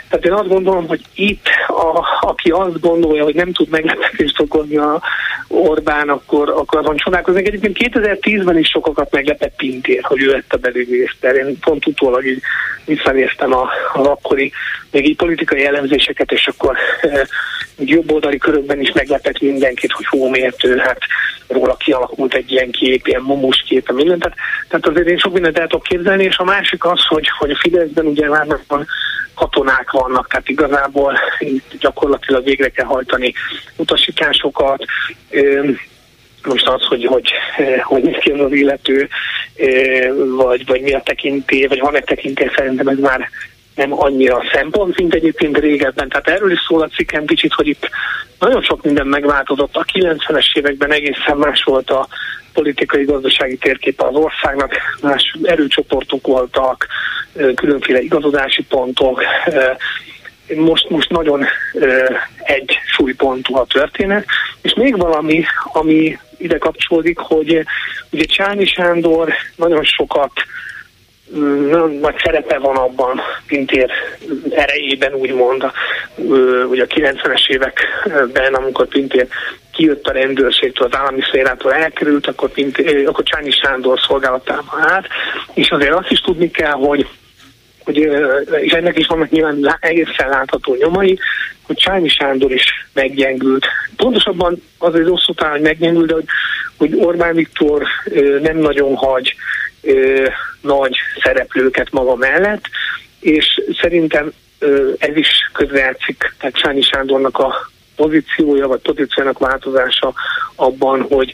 Tehát 0.08 0.24
én 0.24 0.32
azt 0.32 0.48
gondolom, 0.48 0.86
hogy 0.86 1.00
itt, 1.14 1.46
a, 1.66 2.06
aki 2.20 2.50
azt 2.50 2.80
gondolja, 2.80 3.24
hogy 3.24 3.34
nem 3.34 3.52
tud 3.52 3.68
meglepetést 3.68 4.40
okozni 4.40 4.76
a 4.76 5.02
Orbán, 5.48 6.08
akkor, 6.08 6.48
akkor 6.48 6.78
azon 6.78 6.96
csodálkozni. 6.96 7.46
Egyébként 7.46 7.94
2010-ben 7.94 8.58
is 8.58 8.68
sokakat 8.68 9.10
meglepett 9.10 9.56
Pintér, 9.56 10.02
hogy 10.02 10.22
ő 10.22 10.30
lett 10.30 10.52
a 10.52 10.56
belügyminiszter. 10.56 11.34
Én 11.34 11.58
pont 11.58 11.86
utólag 11.86 12.26
így 12.26 12.42
visszanéztem 12.84 13.52
a, 13.52 13.68
az 13.92 14.06
akkori 14.06 14.52
még 14.90 15.08
így 15.08 15.16
politikai 15.16 15.64
elemzéseket, 15.64 16.32
és 16.32 16.46
akkor 16.46 16.76
e, 17.00 17.26
így 17.78 17.88
jobboldali 17.88 18.38
körökben 18.38 18.80
is 18.80 18.92
meglepett 18.92 19.40
mindenkit, 19.40 19.92
hogy 19.92 20.06
hó 20.06 20.28
miért 20.28 20.64
ő, 20.64 20.76
hát 20.76 20.98
róla 21.48 21.76
kialakult 21.76 22.34
egy 22.34 22.50
ilyen 22.50 22.70
kép, 22.70 23.06
ilyen 23.06 23.22
mumus 23.22 23.64
kép, 23.68 23.92
minden. 23.92 24.18
Tehát, 24.18 24.36
tehát 24.68 24.86
azért 24.86 25.08
én 25.08 25.18
sok 25.18 25.32
mindent 25.32 25.58
el 25.58 25.66
tudok 25.66 25.86
képzelni, 25.86 26.24
és 26.24 26.36
a 26.36 26.44
másik 26.44 26.84
az, 26.84 27.06
hogy, 27.06 27.28
hogy 27.38 27.50
a 27.50 27.58
Fideszben 27.60 28.06
ugye 28.06 28.28
már 28.28 28.46
nagyon 28.46 28.86
katonák 29.34 29.90
vannak, 30.00 30.28
tehát 30.28 30.48
igazából 30.48 31.18
gyakorlatilag 31.80 32.44
végre 32.44 32.68
kell 32.68 32.86
hajtani 32.86 33.32
utasításokat, 33.76 34.84
most 36.44 36.68
az, 36.68 36.82
hogy, 36.82 37.04
hogy, 37.04 37.30
hogy 37.82 38.02
mit 38.02 38.18
kell 38.18 38.40
az 38.40 38.52
illető, 38.52 39.08
vagy, 40.36 40.66
vagy 40.66 40.80
mi 40.80 40.92
a 40.92 41.02
tekintély, 41.04 41.66
vagy 41.66 41.80
van 41.80 41.96
egy 41.96 42.04
tekintély, 42.04 42.50
szerintem 42.56 42.88
ez 42.88 42.98
már 42.98 43.30
nem 43.76 43.92
annyira 43.92 44.42
szempont, 44.52 44.96
mint 44.96 45.14
egyébként 45.14 45.58
régebben. 45.58 46.08
Tehát 46.08 46.28
erről 46.28 46.52
is 46.52 46.60
szól 46.68 46.82
a 46.82 46.88
cikkem 46.88 47.24
kicsit, 47.24 47.52
hogy 47.52 47.66
itt 47.66 47.88
nagyon 48.38 48.62
sok 48.62 48.82
minden 48.82 49.06
megváltozott. 49.06 49.76
A 49.76 49.84
90-es 49.92 50.56
években 50.56 50.92
egészen 50.92 51.36
más 51.36 51.62
volt 51.62 51.90
a 51.90 52.08
politikai 52.52 53.04
gazdasági 53.04 53.56
térképe 53.56 54.06
az 54.06 54.14
országnak, 54.14 54.74
más 55.02 55.36
erőcsoportok 55.42 56.26
voltak, 56.26 56.86
különféle 57.54 58.00
igazodási 58.00 58.64
pontok, 58.64 59.22
most, 60.54 60.90
most 60.90 61.10
nagyon 61.10 61.44
egy 62.42 62.78
súlypontú 62.86 63.56
a 63.56 63.66
történet. 63.66 64.26
És 64.62 64.74
még 64.74 64.96
valami, 64.96 65.44
ami 65.72 66.18
ide 66.38 66.58
kapcsolódik, 66.58 67.18
hogy 67.18 67.64
ugye 68.10 68.24
Csányi 68.24 68.66
Sándor 68.66 69.32
nagyon 69.56 69.84
sokat 69.84 70.32
nagyon 71.68 71.90
nagy 71.90 72.14
szerepe 72.24 72.58
van 72.58 72.76
abban, 72.76 73.20
Pintér 73.46 73.90
erejében 74.50 75.14
úgymond, 75.14 75.64
ugye 76.68 76.82
a 76.82 76.86
90-es 76.86 77.48
években, 77.48 78.54
amikor 78.54 78.86
Pintér 78.86 79.26
kijött 79.72 80.06
a 80.06 80.12
rendőrségtől, 80.12 80.88
az 80.90 80.98
állami 80.98 81.20
szférától 81.22 81.72
elkerült, 81.72 82.26
akkor, 82.26 82.50
Pintér, 82.50 83.08
akkor 83.08 83.24
Csányi 83.24 83.50
Sándor 83.50 84.00
szolgálatában 84.06 84.80
állt, 84.80 85.06
és 85.54 85.70
azért 85.70 85.92
azt 85.94 86.10
is 86.10 86.20
tudni 86.20 86.50
kell, 86.50 86.72
hogy 86.72 87.06
hogy, 87.84 87.96
és 88.60 88.72
ennek 88.72 88.98
is 88.98 89.06
vannak 89.06 89.30
nyilván 89.30 89.76
egészen 89.80 90.28
látható 90.28 90.74
nyomai, 90.74 91.18
hogy 91.62 91.76
Csányi 91.76 92.08
Sándor 92.08 92.52
is 92.52 92.64
meggyengült. 92.92 93.66
Pontosabban 93.96 94.62
az 94.78 94.94
egy 94.94 95.04
rossz 95.04 95.28
után, 95.28 95.50
hogy 95.50 95.60
meggyengült, 95.60 96.06
de 96.06 96.14
hogy, 96.14 96.24
hogy 96.76 96.94
Orbán 96.94 97.34
Viktor 97.34 97.82
nem 98.42 98.56
nagyon 98.56 98.94
hagy 98.94 99.34
ö, 99.86 100.28
nagy 100.60 100.96
szereplőket 101.22 101.90
maga 101.90 102.14
mellett, 102.14 102.64
és 103.20 103.46
szerintem 103.80 104.32
ö, 104.58 104.92
ez 104.98 105.16
is 105.16 105.28
közrejátszik, 105.52 106.34
tehát 106.38 106.56
Csányi 106.56 106.82
Sándornak 106.82 107.38
a 107.38 107.70
pozíciója, 107.96 108.66
vagy 108.66 108.80
pozíciójának 108.80 109.38
változása 109.38 110.14
abban, 110.54 111.02
hogy, 111.02 111.32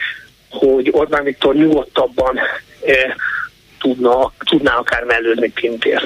hogy 0.50 0.88
Orbán 0.92 1.24
Viktor 1.24 1.54
nyugodtabban 1.54 2.38
ö, 2.80 2.92
tudna, 3.78 4.32
tudná 4.38 4.74
akár 4.74 5.04
mellőzni 5.04 5.50
Pintér. 5.50 6.02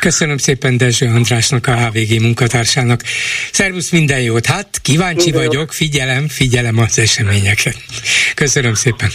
Köszönöm 0.00 0.36
szépen 0.36 0.76
Dezső 0.76 1.06
Andrásnak, 1.06 1.66
a 1.66 1.76
HVG 1.76 2.20
munkatársának. 2.20 3.00
Szervusz, 3.52 3.90
minden 3.90 4.20
jót! 4.20 4.46
Hát 4.46 4.78
kíváncsi 4.82 5.30
Minden 5.30 5.46
vagyok, 5.46 5.72
figyelem, 5.72 6.28
figyelem 6.28 6.78
az 6.78 6.98
eseményeket. 6.98 7.76
Köszönöm 8.34 8.74
szépen. 8.74 9.08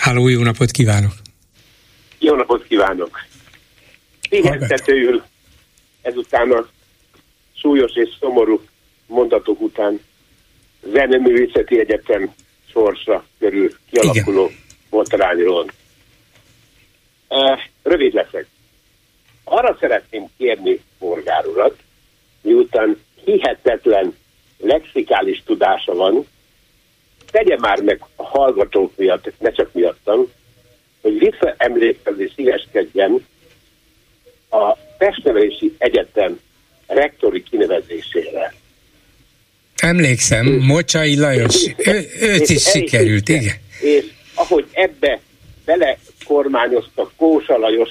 Háló, 0.00 0.28
jó 0.28 0.42
napot 0.42 0.70
kívánok! 0.70 1.12
Jó 2.18 2.34
napot 2.34 2.66
kívánok! 2.66 3.18
Hihetetőül 4.30 5.22
ezután 6.02 6.50
a 6.50 6.68
súlyos 7.56 7.92
és 7.94 8.08
szomorú 8.20 8.60
mondatok 9.06 9.60
után 9.60 10.00
Zeneművészeti 10.92 11.80
Egyetem 11.80 12.34
sorsa 12.72 13.24
körül 13.38 13.70
kialakuló 13.90 14.50
botrányról. 14.90 15.66
Eh, 17.28 17.60
Rövid 17.82 18.14
leszek. 18.14 18.46
Arra 19.44 19.76
szeretném 19.80 20.26
kérni 20.36 20.80
Borgár 20.98 21.46
urat, 21.46 21.76
miután 22.42 23.00
hihetetlen 23.24 24.16
lexikális 24.58 25.42
tudása 25.46 25.94
van, 25.94 26.26
tegye 27.30 27.56
már 27.58 27.80
meg 27.80 28.04
a 28.16 28.24
hallgatók 28.24 28.96
miatt, 28.96 29.32
ne 29.38 29.50
csak 29.50 29.72
miattam, 29.72 30.32
hogy 31.00 31.18
visszaemlékezni 31.18 32.32
szíveskedjen 32.36 33.26
a 34.48 34.72
Pestnevelési 34.98 35.74
Egyetem 35.78 36.40
rektori 36.86 37.42
kinevezésére. 37.42 38.54
Emlékszem, 39.76 40.46
Mocsai 40.46 41.18
Lajos, 41.18 41.66
ő, 41.76 42.08
őt 42.20 42.48
is 42.48 42.62
sikerült, 42.62 43.28
igen. 43.28 43.54
És 43.80 44.04
ahogy 44.34 44.66
ebbe 44.72 45.20
belekormányozta 45.64 47.10
Kósa 47.16 47.58
Lajos 47.58 47.90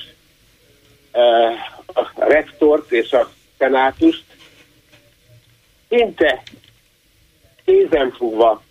a 1.94 2.26
rektort 2.28 2.92
és 2.92 3.12
a 3.12 3.32
szenátust, 3.58 4.24
szinte 5.90 6.44
kézenfúva 7.66 8.50
a 8.50 8.62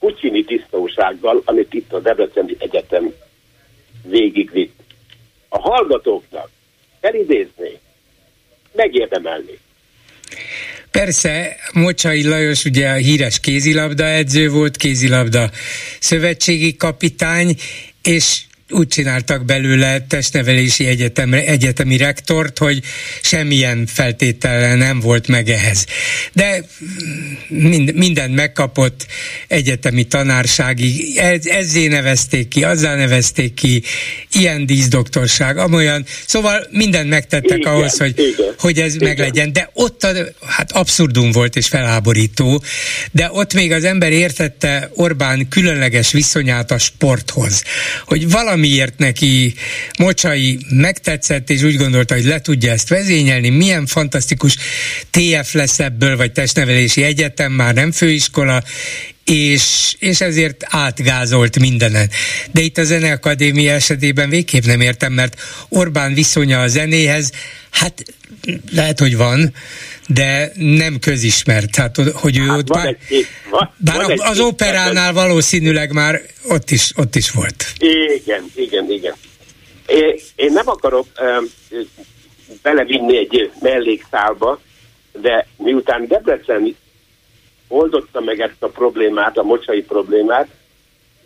putyini 0.00 0.44
tisztósággal, 0.44 1.42
amit 1.44 1.74
itt 1.74 1.92
a 1.92 2.00
Debreceni 2.00 2.56
Egyetem 2.58 3.12
végigvitt. 4.02 4.78
A 5.48 5.58
hallgatóknak 5.58 6.50
felidézni, 7.00 7.78
megérdemelni. 8.72 9.58
Persze, 10.90 11.56
Mocsai 11.72 12.28
Lajos 12.28 12.64
ugye 12.64 12.88
a 12.88 12.94
híres 12.94 13.40
kézilabda 13.40 14.04
edző 14.04 14.50
volt, 14.50 14.76
kézilabda 14.76 15.50
szövetségi 16.00 16.76
kapitány, 16.76 17.54
és 18.02 18.42
úgy 18.70 18.88
csináltak 18.88 19.44
belőle 19.44 20.00
testnevelési 20.08 20.86
egyetemre, 20.86 21.44
egyetemi 21.44 21.96
rektort, 21.96 22.58
hogy 22.58 22.82
semmilyen 23.22 23.86
feltétele 23.86 24.74
nem 24.74 25.00
volt 25.00 25.28
meg 25.28 25.48
ehhez. 25.48 25.86
De 26.32 26.64
mind, 27.48 27.94
mindent 27.94 28.34
megkapott 28.34 29.06
egyetemi 29.48 30.04
tanársági, 30.04 31.18
ez, 31.18 31.46
ezzé 31.46 31.86
nevezték 31.86 32.48
ki, 32.48 32.62
azzal 32.62 32.96
nevezték 32.96 33.54
ki, 33.54 33.82
ilyen 34.32 34.66
díszdoktorság, 34.66 35.56
amolyan, 35.56 36.04
szóval 36.26 36.66
mindent 36.70 37.08
megtettek 37.08 37.58
igen, 37.58 37.72
ahhoz, 37.72 37.98
hogy, 37.98 38.18
igen, 38.18 38.54
hogy 38.58 38.78
ez 38.78 38.94
igen. 38.94 39.08
meglegyen. 39.08 39.52
De 39.52 39.70
ott 39.72 40.04
a, 40.04 40.12
hát 40.46 40.72
abszurdum 40.72 41.30
volt 41.30 41.56
és 41.56 41.68
felháborító, 41.68 42.62
de 43.12 43.28
ott 43.32 43.54
még 43.54 43.72
az 43.72 43.84
ember 43.84 44.12
értette 44.12 44.90
Orbán 44.94 45.48
különleges 45.48 46.12
viszonyát 46.12 46.70
a 46.70 46.78
sporthoz, 46.78 47.62
hogy 48.06 48.30
valami 48.30 48.59
valamiért 48.60 48.98
neki 48.98 49.54
Mocsai 49.98 50.58
megtetszett, 50.68 51.50
és 51.50 51.62
úgy 51.62 51.76
gondolta, 51.76 52.14
hogy 52.14 52.24
le 52.24 52.40
tudja 52.40 52.72
ezt 52.72 52.88
vezényelni, 52.88 53.48
milyen 53.48 53.86
fantasztikus 53.86 54.56
TF 55.10 55.52
lesz 55.52 55.78
ebből, 55.78 56.16
vagy 56.16 56.32
testnevelési 56.32 57.02
egyetem, 57.02 57.52
már 57.52 57.74
nem 57.74 57.92
főiskola, 57.92 58.62
és, 59.24 59.94
és 59.98 60.20
ezért 60.20 60.64
átgázolt 60.68 61.58
mindenen. 61.58 62.10
De 62.50 62.60
itt 62.60 62.78
a 62.78 62.84
Zeneakadémia 62.84 63.72
esetében 63.72 64.28
végképp 64.28 64.64
nem 64.64 64.80
értem, 64.80 65.12
mert 65.12 65.40
Orbán 65.68 66.14
viszonya 66.14 66.60
a 66.60 66.68
zenéhez, 66.68 67.32
hát 67.70 68.02
lehet, 68.72 68.98
hogy 68.98 69.16
van, 69.16 69.54
de 70.14 70.52
nem 70.54 70.98
közismert. 70.98 71.76
Hát, 71.76 71.96
hogy 71.96 72.38
ő 72.38 72.46
hát 72.46 72.58
ott 72.58 72.66
bár, 72.66 72.86
egy, 72.86 73.26
van, 73.50 73.72
bár 73.76 74.04
van 74.04 74.20
az 74.20 74.40
operánál 74.40 75.12
valószínűleg 75.12 75.92
már 75.92 76.20
ott 76.48 76.70
is, 76.70 76.92
ott 76.96 77.14
is 77.14 77.30
volt. 77.30 77.64
Igen, 77.78 78.44
igen, 78.54 78.90
igen. 78.90 79.14
Én, 79.86 80.14
én 80.34 80.52
nem 80.52 80.68
akarok 80.68 81.06
um, 81.20 81.44
belevinni 82.62 83.16
egy 83.16 83.50
mellékszálba, 83.60 84.60
de 85.20 85.46
miután 85.56 86.06
Debrecen 86.06 86.76
oldotta 87.68 88.20
meg 88.20 88.40
ezt 88.40 88.62
a 88.62 88.68
problémát, 88.68 89.38
a 89.38 89.42
mocsai 89.42 89.82
problémát, 89.82 90.48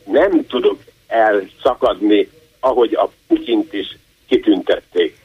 nem 0.05 0.47
tudok 0.47 0.83
elszakadni, 1.07 2.29
ahogy 2.61 2.95
a 2.95 3.11
Putyint 3.27 3.73
is 3.73 3.97
kitüntették. 4.29 5.17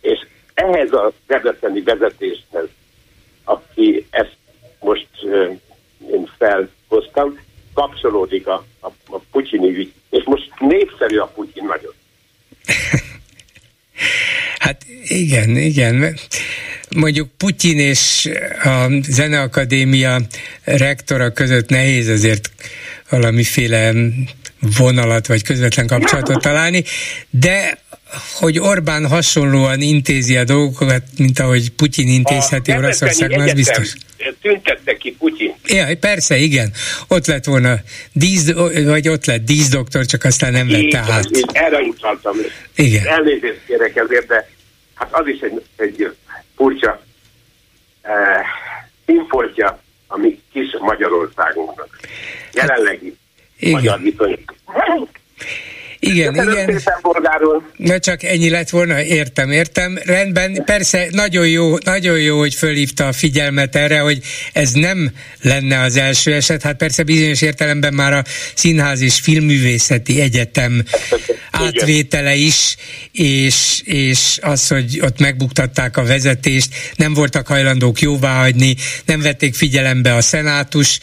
És 0.00 0.18
ehhez 0.54 0.92
a 0.92 1.12
debreceni 1.26 1.82
vezetéshez, 1.82 2.68
aki 3.44 4.06
ezt 4.10 4.36
most 4.80 5.08
uh, 5.22 5.56
én 6.12 6.30
felhoztam, 6.38 7.38
kapcsolódik 7.74 8.46
a, 8.46 8.64
a, 8.80 8.86
a 8.86 9.18
putyini 9.30 9.76
ügy. 9.76 9.92
És 10.10 10.22
most 10.24 10.50
népszerű 10.58 11.16
a 11.16 11.26
Putyin 11.26 11.64
nagyon. 11.64 11.92
Hát 14.58 14.84
igen, 15.36 15.56
igen. 15.56 16.18
Mondjuk 16.96 17.28
Putyin 17.36 17.78
és 17.78 18.28
a 18.64 18.86
Zeneakadémia 19.08 20.20
rektora 20.64 21.32
között 21.32 21.68
nehéz 21.68 22.08
azért 22.08 22.50
valamiféle 23.10 23.92
vonalat 24.78 25.26
vagy 25.26 25.42
közvetlen 25.42 25.86
kapcsolatot 25.86 26.42
találni, 26.42 26.84
de 27.30 27.78
hogy 28.32 28.58
Orbán 28.58 29.06
hasonlóan 29.06 29.80
intézi 29.80 30.36
a 30.36 30.44
dolgokat, 30.44 31.02
mint 31.18 31.38
ahogy 31.38 31.70
Putyin 31.70 32.08
intézheti 32.08 32.72
Oroszországban, 32.72 33.40
az 33.40 33.52
biztos. 33.52 33.94
Tüntette 34.42 34.96
ki 34.96 35.16
Putyin. 35.18 35.54
Ja, 35.66 35.86
persze, 36.00 36.36
igen. 36.36 36.72
Ott 37.08 37.26
lett 37.26 37.44
volna 37.44 37.74
dísz, 38.12 38.52
vagy 38.84 39.08
ott 39.08 39.24
lett 39.24 39.44
díszdoktor, 39.44 40.06
csak 40.06 40.24
aztán 40.24 40.52
nem 40.52 40.68
vette 40.68 40.98
át. 40.98 41.28
Erre 41.52 41.78
utaltam. 41.78 42.36
Igen. 42.76 43.06
Elnézést 43.06 43.60
kérek 43.66 43.96
ezért, 43.96 44.26
de 44.26 44.55
hát 44.96 45.12
az 45.12 45.26
is 45.26 45.40
egy, 45.40 45.64
egy 45.76 46.16
furcsa 46.54 47.00
eh, 48.02 48.44
importja 49.04 49.80
a 50.06 50.18
mi 50.18 50.42
kis 50.52 50.76
Magyarországunknak. 50.80 51.98
Jelenlegi 52.52 53.16
igen. 53.58 53.72
magyar 53.72 54.00
viszonyok. 54.00 54.54
Igen, 55.98 56.32
Köszönöm 56.32 56.52
igen. 56.52 56.82
Na 57.76 57.98
csak 57.98 58.22
ennyi 58.22 58.50
lett 58.50 58.70
volna, 58.70 59.02
értem, 59.02 59.50
értem. 59.50 59.98
Rendben, 60.04 60.62
persze 60.64 61.06
nagyon 61.10 61.48
jó, 61.48 61.76
nagyon 61.84 62.18
jó, 62.18 62.38
hogy 62.38 62.54
fölhívta 62.54 63.06
a 63.06 63.12
figyelmet 63.12 63.76
erre, 63.76 63.98
hogy 63.98 64.20
ez 64.52 64.70
nem 64.72 65.10
lenne 65.42 65.80
az 65.80 65.96
első 65.96 66.34
eset. 66.34 66.62
Hát 66.62 66.76
persze 66.76 67.02
bizonyos 67.02 67.42
értelemben 67.42 67.94
már 67.94 68.12
a 68.12 68.24
Színház 68.54 69.00
és 69.00 69.20
Filmművészeti 69.20 70.20
Egyetem 70.20 70.82
átvétele 71.50 72.34
is, 72.34 72.76
és, 73.12 73.80
és 73.84 74.38
az, 74.42 74.68
hogy 74.68 75.00
ott 75.02 75.20
megbuktatták 75.20 75.96
a 75.96 76.04
vezetést, 76.04 76.74
nem 76.96 77.14
voltak 77.14 77.46
hajlandók 77.46 78.00
jóváhagyni, 78.00 78.76
nem 79.04 79.20
vették 79.20 79.54
figyelembe 79.54 80.14
a 80.14 80.20
szenátus 80.20 80.98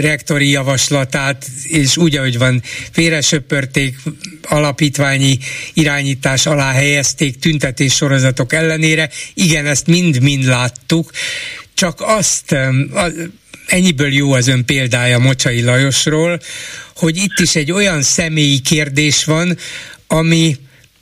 rektori 0.00 0.50
javaslatát, 0.50 1.46
és 1.62 1.96
úgy, 1.96 2.16
ahogy 2.16 2.38
van, 2.38 2.62
félresöpörték, 2.92 3.85
alapítványi 4.42 5.38
irányítás 5.74 6.46
alá 6.46 6.72
helyezték 6.72 7.38
tüntetés 7.38 7.94
sorozatok 7.94 8.52
ellenére. 8.52 9.10
Igen, 9.34 9.66
ezt 9.66 9.86
mind-mind 9.86 10.44
láttuk, 10.44 11.10
csak 11.74 12.00
azt 12.00 12.56
ennyiből 13.66 14.12
jó 14.12 14.32
az 14.32 14.48
ön 14.48 14.64
példája 14.64 15.18
Mocsai 15.18 15.62
Lajosról, 15.62 16.40
hogy 16.96 17.16
itt 17.16 17.38
is 17.38 17.54
egy 17.54 17.72
olyan 17.72 18.02
személyi 18.02 18.58
kérdés 18.58 19.24
van, 19.24 19.58
ami 20.06 20.56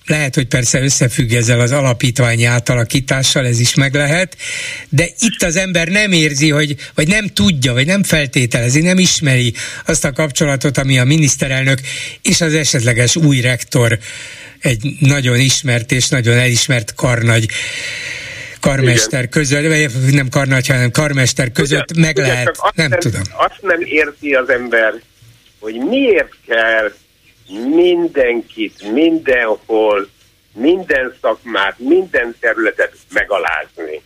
lehet, 0.07 0.35
hogy 0.35 0.47
persze 0.47 0.81
összefügg 0.81 1.33
ezzel 1.33 1.61
az 1.61 1.73
alapítványi 1.73 2.45
átalakítással, 2.45 3.47
ez 3.47 3.61
is 3.61 3.75
meg 3.75 3.95
lehet, 3.95 4.37
de 4.89 5.05
itt 5.19 5.43
az 5.43 5.57
ember 5.57 5.89
nem 5.89 6.13
érzi, 6.13 6.51
hogy, 6.51 6.77
vagy 6.95 7.09
nem 7.09 7.27
tudja, 7.27 7.73
vagy 7.73 7.87
nem 7.87 8.03
feltételezi, 8.03 8.81
nem 8.81 8.99
ismeri 8.99 9.55
azt 9.87 10.05
a 10.05 10.13
kapcsolatot, 10.13 10.79
ami 10.79 10.99
a 10.99 11.05
miniszterelnök 11.05 11.79
és 12.23 12.41
az 12.41 12.55
esetleges 12.55 13.17
új 13.17 13.41
rektor 13.41 13.99
egy 14.61 14.97
nagyon 14.99 15.39
ismert 15.39 15.93
és 15.93 16.09
nagyon 16.09 16.37
elismert 16.37 16.95
karnagy 16.95 17.49
karmester 18.61 19.19
Igen. 19.19 19.31
között, 19.31 19.67
vagy 19.67 20.15
nem 20.15 20.29
karnagy, 20.29 20.67
hanem 20.67 20.91
karmester 20.91 21.53
között 21.53 21.91
ugye, 21.91 22.01
meg 22.01 22.17
ugye, 22.17 22.27
lehet, 22.27 22.59
nem, 22.75 22.89
nem 22.89 22.99
tudom. 22.99 23.23
Azt 23.37 23.59
nem 23.63 23.81
érti 23.81 24.33
az 24.33 24.49
ember, 24.49 24.93
hogy 25.59 25.75
miért 25.75 26.33
kell 26.47 26.93
mindenkit, 27.49 28.93
mindenhol, 28.93 30.09
minden 30.55 31.15
szakmát, 31.21 31.79
minden 31.79 32.37
területet 32.41 32.97
megalázni. 33.13 34.03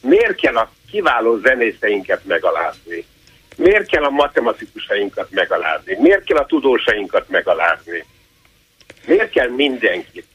Miért 0.00 0.40
kell 0.40 0.56
a 0.56 0.70
kiváló 0.90 1.38
zenészeinket 1.38 2.24
megalázni? 2.24 3.04
Miért 3.56 3.86
kell 3.86 4.04
a 4.04 4.10
matematikusainkat 4.10 5.30
megalázni? 5.30 5.96
Miért 6.00 6.24
kell 6.24 6.36
a 6.36 6.46
tudósainkat 6.46 7.28
megalázni? 7.28 8.04
Miért 9.06 9.30
kell 9.30 9.48
mindenkit? 9.48 10.26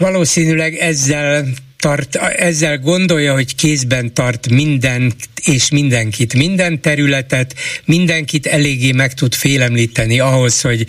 Valószínűleg 0.00 0.74
ezzel 0.74 1.46
tart, 1.78 2.16
ezzel 2.16 2.78
gondolja, 2.78 3.32
hogy 3.32 3.54
kézben 3.54 4.14
tart 4.14 4.48
mindent 4.48 5.14
és 5.44 5.70
mindenkit, 5.70 6.34
minden 6.34 6.80
területet, 6.80 7.54
mindenkit 7.84 8.46
eléggé 8.46 8.92
meg 8.92 9.14
tud 9.14 9.34
félemlíteni 9.34 10.20
ahhoz, 10.20 10.60
hogy, 10.60 10.86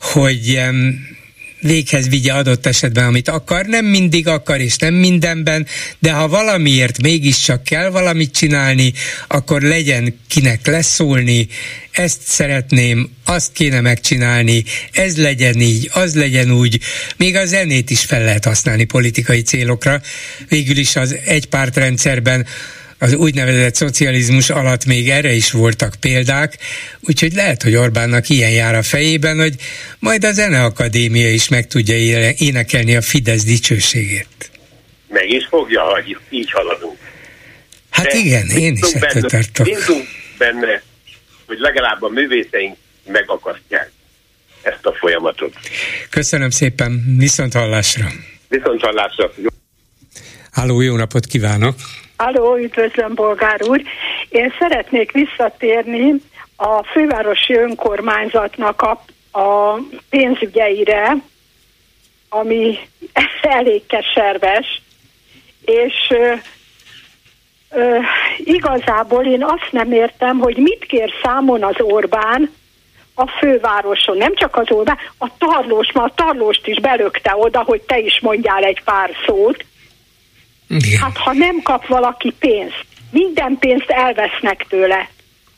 hogy 0.00 0.60
véghez 1.62 2.08
vigye 2.08 2.32
adott 2.32 2.66
esetben, 2.66 3.04
amit 3.04 3.28
akar. 3.28 3.66
Nem 3.66 3.84
mindig 3.84 4.26
akar, 4.26 4.60
és 4.60 4.76
nem 4.76 4.94
mindenben, 4.94 5.66
de 5.98 6.12
ha 6.12 6.28
valamiért 6.28 7.02
mégiscsak 7.02 7.64
kell 7.64 7.90
valamit 7.90 8.34
csinálni, 8.34 8.92
akkor 9.26 9.62
legyen 9.62 10.20
kinek 10.28 10.66
leszólni, 10.66 11.48
ezt 11.90 12.20
szeretném, 12.22 13.10
azt 13.24 13.52
kéne 13.52 13.80
megcsinálni, 13.80 14.64
ez 14.92 15.16
legyen 15.16 15.60
így, 15.60 15.90
az 15.92 16.14
legyen 16.14 16.50
úgy. 16.50 16.80
Még 17.16 17.36
a 17.36 17.46
zenét 17.46 17.90
is 17.90 18.00
fel 18.00 18.24
lehet 18.24 18.44
használni 18.44 18.84
politikai 18.84 19.42
célokra. 19.42 20.00
Végül 20.48 20.76
is 20.76 20.96
az 20.96 21.16
egypártrendszerben 21.24 22.46
az 23.02 23.14
úgynevezett 23.14 23.74
szocializmus 23.74 24.50
alatt 24.50 24.84
még 24.84 25.10
erre 25.10 25.32
is 25.32 25.50
voltak 25.52 25.94
példák, 26.00 26.58
úgyhogy 27.00 27.32
lehet, 27.32 27.62
hogy 27.62 27.74
Orbánnak 27.74 28.28
ilyen 28.28 28.50
jár 28.50 28.74
a 28.74 28.82
fejében, 28.82 29.38
hogy 29.38 29.54
majd 29.98 30.24
a 30.24 30.32
Zeneakadémia 30.32 31.30
is 31.30 31.48
meg 31.48 31.66
tudja 31.66 31.96
énekelni 32.36 32.96
a 32.96 33.02
Fidesz 33.02 33.44
dicsőségét. 33.44 34.50
Meg 35.08 35.30
is 35.30 35.46
fogja, 35.46 35.82
ha 35.82 36.00
így 36.30 36.50
haladunk. 36.50 36.98
Hát 37.90 38.06
De 38.06 38.16
igen, 38.18 38.48
én 38.48 38.78
is 38.82 38.92
ettől 38.92 39.22
tartok. 39.22 39.66
Bízunk 39.66 40.06
benne, 40.38 40.82
hogy 41.46 41.58
legalább 41.58 42.02
a 42.02 42.08
művészeink 42.08 42.76
megakasztják 43.06 43.90
ezt 44.62 44.86
a 44.86 44.92
folyamatot. 44.92 45.54
Köszönöm 46.10 46.50
szépen, 46.50 47.16
viszont 47.18 47.52
hallásra. 47.52 48.08
Viszont 48.48 48.80
hallásra. 48.80 49.32
Háló, 50.50 50.80
jó 50.80 50.96
napot 50.96 51.26
kívánok! 51.26 51.74
Halló, 52.22 52.56
üdvözlöm, 52.56 53.14
bolgár 53.14 53.62
úr! 53.62 53.82
Én 54.28 54.52
szeretnék 54.58 55.12
visszatérni 55.12 56.14
a 56.56 56.84
fővárosi 56.84 57.54
önkormányzatnak 57.54 58.82
a, 58.82 59.04
a 59.38 59.78
pénzügyeire, 60.10 61.16
ami 62.28 62.78
elég 63.42 63.86
keserves, 63.86 64.82
és 65.64 65.94
ö, 66.10 66.32
ö, 67.70 67.98
igazából 68.36 69.26
én 69.26 69.44
azt 69.44 69.68
nem 69.70 69.92
értem, 69.92 70.38
hogy 70.38 70.56
mit 70.56 70.84
kér 70.84 71.12
számon 71.22 71.64
az 71.64 71.80
Orbán 71.80 72.50
a 73.14 73.26
fővároson, 73.26 74.16
nem 74.16 74.34
csak 74.34 74.56
az 74.56 74.70
Orbán, 74.70 74.98
a 75.18 75.28
Tarlós, 75.38 75.92
ma 75.92 76.02
a 76.02 76.12
Tarlóst 76.14 76.66
is 76.66 76.80
belökte 76.80 77.36
oda, 77.36 77.62
hogy 77.62 77.80
te 77.80 77.98
is 77.98 78.20
mondjál 78.20 78.64
egy 78.64 78.82
pár 78.84 79.10
szót, 79.26 79.64
igen. 80.72 81.00
Hát 81.00 81.16
ha 81.16 81.32
nem 81.32 81.62
kap 81.62 81.86
valaki 81.86 82.34
pénzt, 82.38 82.84
minden 83.10 83.56
pénzt 83.58 83.90
elvesznek 83.90 84.66
tőle, 84.68 85.08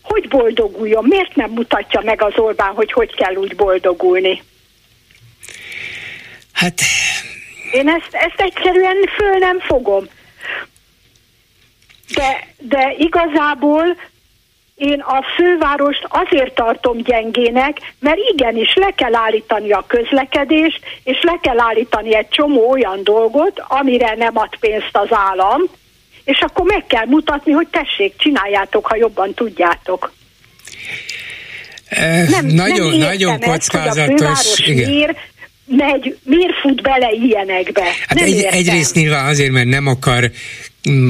hogy 0.03 0.29
boldoguljon? 0.29 1.05
Miért 1.09 1.37
nem 1.37 1.51
mutatja 1.51 2.01
meg 2.05 2.23
az 2.23 2.33
Orbán, 2.37 2.75
hogy 2.75 2.93
hogy 2.93 3.15
kell 3.15 3.35
úgy 3.35 3.57
boldogulni? 3.57 4.43
Hát... 6.53 6.81
Én 7.73 7.89
ezt, 7.89 8.09
ezt 8.13 8.41
egyszerűen 8.41 8.97
föl 9.17 9.39
nem 9.39 9.61
fogom. 9.61 10.09
De, 12.15 12.47
de 12.59 12.95
igazából 12.99 13.97
én 14.75 15.01
a 15.01 15.25
fővárost 15.37 16.07
azért 16.09 16.55
tartom 16.55 17.03
gyengének, 17.03 17.77
mert 17.99 18.19
igenis 18.33 18.75
le 18.75 18.91
kell 18.97 19.15
állítani 19.15 19.73
a 19.73 19.85
közlekedést, 19.87 20.81
és 21.05 21.23
le 21.23 21.39
kell 21.43 21.61
állítani 21.61 22.15
egy 22.15 22.29
csomó 22.29 22.71
olyan 22.71 23.01
dolgot, 23.03 23.63
amire 23.69 24.15
nem 24.15 24.37
ad 24.37 24.57
pénzt 24.61 24.91
az 24.93 25.09
állam, 25.11 25.63
és 26.25 26.41
akkor 26.41 26.65
meg 26.65 26.85
kell 26.87 27.07
mutatni, 27.07 27.53
hogy 27.53 27.67
tessék, 27.71 28.17
csináljátok, 28.17 28.87
ha 28.87 28.97
jobban 28.97 29.35
tudjátok. 29.35 30.13
Eh, 31.89 32.29
nem, 32.29 32.47
nagyon, 32.47 32.89
nem 32.89 33.09
nagyon 33.09 33.41
kockázatos. 33.41 34.29
Ezt, 34.29 34.59
igen. 34.67 34.91
Miért, 34.91 35.19
megy, 35.67 36.19
miért 36.23 36.61
fut 36.61 36.83
bele 36.83 37.11
ilyenekbe? 37.11 37.85
Hát 38.07 38.21
egy, 38.21 38.41
egyrészt 38.41 38.95
nyilván 38.95 39.27
azért, 39.27 39.51
mert 39.51 39.69
nem 39.69 39.87
akar 39.87 40.31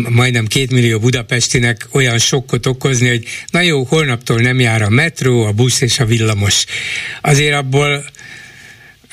majdnem 0.08 0.46
két 0.46 0.70
millió 0.70 0.98
budapestinek 0.98 1.86
olyan 1.92 2.18
sokkot 2.18 2.66
okozni, 2.66 3.08
hogy 3.08 3.24
na 3.50 3.60
jó, 3.60 3.82
holnaptól 3.82 4.40
nem 4.40 4.60
jár 4.60 4.82
a 4.82 4.88
metró, 4.88 5.44
a 5.44 5.52
busz 5.52 5.80
és 5.80 5.98
a 5.98 6.04
villamos. 6.04 6.64
Azért 7.20 7.54
abból 7.54 8.04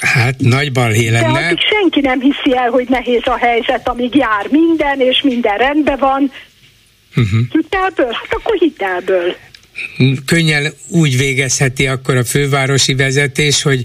Hát 0.02 0.36
nagy 0.38 0.72
balhé 0.72 1.08
lenne. 1.08 1.40
De 1.40 1.46
addig 1.46 1.60
senki 1.70 2.00
nem 2.00 2.20
hiszi 2.22 2.58
el, 2.58 2.70
hogy 2.70 2.90
nehéz 2.90 3.22
a 3.24 3.38
helyzet, 3.38 3.88
amíg 3.88 4.16
jár 4.16 4.48
minden, 4.50 5.00
és 5.00 5.22
minden 5.22 5.58
rendben 5.58 5.98
van. 5.98 6.32
Uh-huh. 7.16 7.40
Hitelből? 7.52 8.12
Hát 8.12 8.34
akkor 8.34 8.58
hitelből. 8.58 9.36
Könnyen 10.26 10.74
úgy 10.88 11.18
végezheti 11.18 11.88
akkor 11.88 12.16
a 12.16 12.24
fővárosi 12.24 12.94
vezetés, 12.94 13.62
hogy 13.62 13.84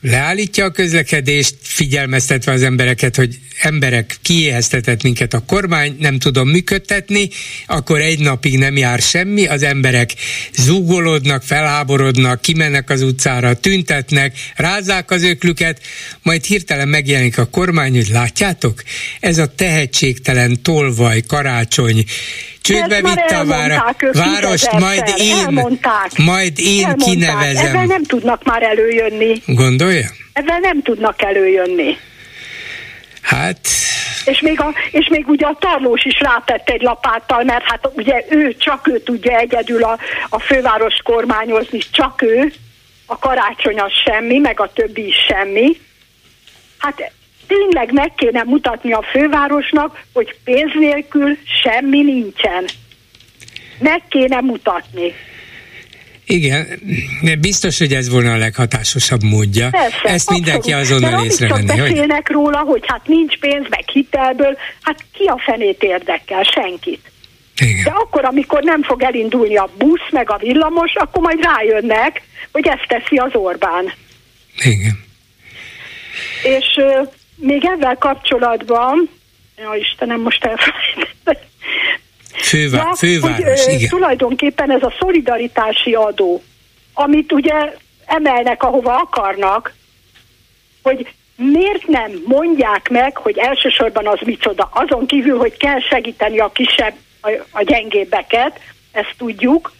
leállítja 0.00 0.64
a 0.64 0.70
közlekedést, 0.70 1.54
figyelmeztetve 1.60 2.52
az 2.52 2.62
embereket, 2.62 3.16
hogy 3.16 3.38
emberek 3.60 4.16
kiéheztetett 4.22 5.02
minket 5.02 5.34
a 5.34 5.44
kormány, 5.46 5.96
nem 5.98 6.18
tudom 6.18 6.48
működtetni, 6.48 7.28
akkor 7.66 8.00
egy 8.00 8.18
napig 8.18 8.58
nem 8.58 8.76
jár 8.76 9.00
semmi, 9.00 9.46
az 9.46 9.62
emberek 9.62 10.14
zúgolódnak, 10.56 11.42
felháborodnak, 11.42 12.40
kimennek 12.40 12.90
az 12.90 13.02
utcára, 13.02 13.54
tüntetnek, 13.54 14.36
rázzák 14.56 15.10
az 15.10 15.22
öklüket, 15.22 15.80
majd 16.22 16.44
hirtelen 16.44 16.88
megjelenik 16.88 17.38
a 17.38 17.44
kormány, 17.44 17.94
hogy 17.94 18.08
látjátok, 18.08 18.82
ez 19.20 19.38
a 19.38 19.54
tehetségtelen 19.54 20.62
tolvaj, 20.62 21.22
karácsony, 21.26 22.04
csődbe 22.68 23.00
vitte 23.00 23.38
a 23.38 23.44
vára, 23.44 23.94
várost, 24.12 24.72
majd 24.72 25.12
én, 25.16 25.36
elmondták, 25.36 26.10
majd 26.16 26.52
én 26.56 26.84
elmondták. 26.84 27.08
kinevezem. 27.08 27.66
Ezzel 27.66 27.84
nem 27.84 28.02
tudnak 28.02 28.44
már 28.44 28.62
előjönni. 28.62 29.42
Gondolja? 29.46 30.08
Ezzel 30.32 30.58
nem 30.58 30.82
tudnak 30.82 31.22
előjönni. 31.22 31.96
Hát... 33.22 33.58
És 34.24 34.40
még, 34.40 34.60
a, 34.60 34.74
és 34.90 35.08
még 35.10 35.28
ugye 35.28 35.46
a 35.46 35.56
tarlós 35.60 36.04
is 36.04 36.20
rátett 36.20 36.68
egy 36.68 36.82
lapáttal, 36.82 37.44
mert 37.44 37.64
hát 37.64 37.90
ugye 37.94 38.24
ő, 38.30 38.56
csak 38.58 38.88
ő 38.88 39.00
tudja 39.02 39.38
egyedül 39.38 39.82
a, 39.82 39.98
a 40.28 40.40
főváros 40.40 40.94
kormányozni, 41.04 41.78
csak 41.90 42.22
ő, 42.22 42.52
a 43.06 43.18
karácsony 43.18 43.80
az 43.80 43.92
semmi, 44.04 44.38
meg 44.38 44.60
a 44.60 44.72
többi 44.74 45.06
is 45.06 45.16
semmi. 45.28 45.80
Hát 46.78 47.12
tényleg 47.48 47.92
meg 47.92 48.12
kéne 48.16 48.42
mutatni 48.42 48.92
a 48.92 49.04
fővárosnak, 49.12 50.04
hogy 50.12 50.34
pénz 50.44 50.70
nélkül 50.78 51.36
semmi 51.62 52.02
nincsen. 52.02 52.64
Meg 53.78 54.02
kéne 54.08 54.40
mutatni. 54.40 55.14
Igen, 56.26 56.66
biztos, 57.40 57.78
hogy 57.78 57.92
ez 57.92 58.08
volna 58.08 58.32
a 58.32 58.36
leghatásosabb 58.36 59.22
módja. 59.22 59.68
Persze, 59.70 60.00
Ezt 60.02 60.30
mindenki 60.30 60.72
azonnal 60.72 61.24
észrevenni. 61.24 61.66
Csak 61.66 61.76
beszélnek 61.76 62.26
hogy... 62.26 62.36
róla, 62.36 62.58
hogy 62.58 62.82
hát 62.86 63.06
nincs 63.06 63.38
pénz, 63.38 63.66
meg 63.68 63.88
hitelből, 63.92 64.58
hát 64.82 65.04
ki 65.12 65.24
a 65.24 65.42
fenét 65.44 65.82
érdekel? 65.82 66.42
Senkit. 66.42 67.10
Igen. 67.60 67.84
De 67.84 67.90
akkor, 67.90 68.24
amikor 68.24 68.62
nem 68.62 68.82
fog 68.82 69.02
elindulni 69.02 69.56
a 69.56 69.70
busz, 69.78 70.10
meg 70.10 70.30
a 70.30 70.36
villamos, 70.36 70.94
akkor 70.94 71.22
majd 71.22 71.38
rájönnek, 71.42 72.22
hogy 72.52 72.66
ezt 72.66 72.86
teszi 72.88 73.16
az 73.16 73.30
Orbán. 73.32 73.92
Igen. 74.64 75.04
És 76.42 76.80
még 77.38 77.64
ezzel 77.64 77.96
kapcsolatban, 77.96 79.10
ja 79.56 79.74
Istenem, 79.74 80.20
most 80.20 80.44
elfelejtettem, 80.44 81.46
Fővá- 82.34 82.84
ja, 82.84 82.94
főváros, 82.94 83.64
hogy, 83.64 83.74
igen. 83.74 83.88
Tulajdonképpen 83.88 84.70
ez 84.70 84.82
a 84.82 84.94
szolidaritási 84.98 85.94
adó, 85.94 86.42
amit 86.94 87.32
ugye 87.32 87.74
emelnek, 88.06 88.62
ahova 88.62 88.96
akarnak, 88.96 89.74
hogy 90.82 91.12
miért 91.36 91.86
nem 91.86 92.22
mondják 92.24 92.88
meg, 92.88 93.16
hogy 93.16 93.38
elsősorban 93.38 94.06
az 94.06 94.18
micsoda. 94.24 94.70
Azon 94.72 95.06
kívül, 95.06 95.38
hogy 95.38 95.56
kell 95.56 95.80
segíteni 95.80 96.38
a 96.38 96.52
kisebb, 96.52 96.94
a, 97.20 97.30
a 97.50 97.62
gyengébbeket, 97.62 98.60
ezt 98.92 99.14
tudjuk, 99.18 99.72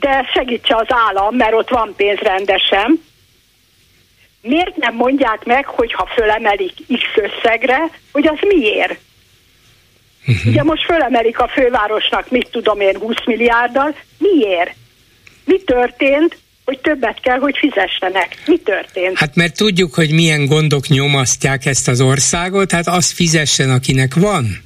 de 0.00 0.30
segítse 0.34 0.76
az 0.76 0.86
állam, 0.88 1.34
mert 1.34 1.54
ott 1.54 1.68
van 1.68 1.94
pénz 1.96 2.18
rendesen. 2.18 3.02
Miért 4.46 4.76
nem 4.76 4.94
mondják 4.94 5.44
meg, 5.44 5.64
hogy 5.66 5.92
ha 5.92 6.08
fölemelik 6.14 6.72
X 6.86 7.02
összegre, 7.14 7.78
hogy 8.12 8.26
az 8.26 8.38
miért? 8.40 8.98
Uh-huh. 10.26 10.46
Ugye 10.46 10.62
most 10.62 10.84
fölemelik 10.84 11.38
a 11.38 11.48
fővárosnak, 11.48 12.30
mit 12.30 12.48
tudom 12.50 12.80
én, 12.80 12.96
20 12.98 13.14
milliárddal. 13.24 13.94
Miért? 14.18 14.74
Mi 15.44 15.60
történt, 15.64 16.36
hogy 16.64 16.78
többet 16.78 17.20
kell, 17.20 17.38
hogy 17.38 17.56
fizessenek? 17.58 18.36
Mi 18.46 18.58
történt? 18.58 19.18
Hát 19.18 19.34
mert 19.34 19.56
tudjuk, 19.56 19.94
hogy 19.94 20.10
milyen 20.10 20.46
gondok 20.46 20.86
nyomasztják 20.88 21.66
ezt 21.66 21.88
az 21.88 22.00
országot, 22.00 22.72
hát 22.72 22.86
azt 22.86 23.12
fizessen, 23.12 23.70
akinek 23.70 24.14
van. 24.14 24.64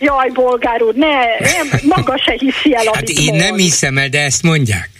Jaj, 0.00 0.28
bolgár 0.28 0.82
úr, 0.82 0.94
ne, 0.94 1.16
nem, 1.38 1.80
maga 1.82 2.18
se 2.24 2.32
hiszi 2.38 2.74
el, 2.74 2.84
Hát 2.92 3.08
én 3.08 3.24
mond. 3.24 3.40
nem 3.40 3.56
hiszem 3.56 3.98
el, 3.98 4.08
de 4.08 4.20
ezt 4.20 4.42
mondják. 4.42 4.90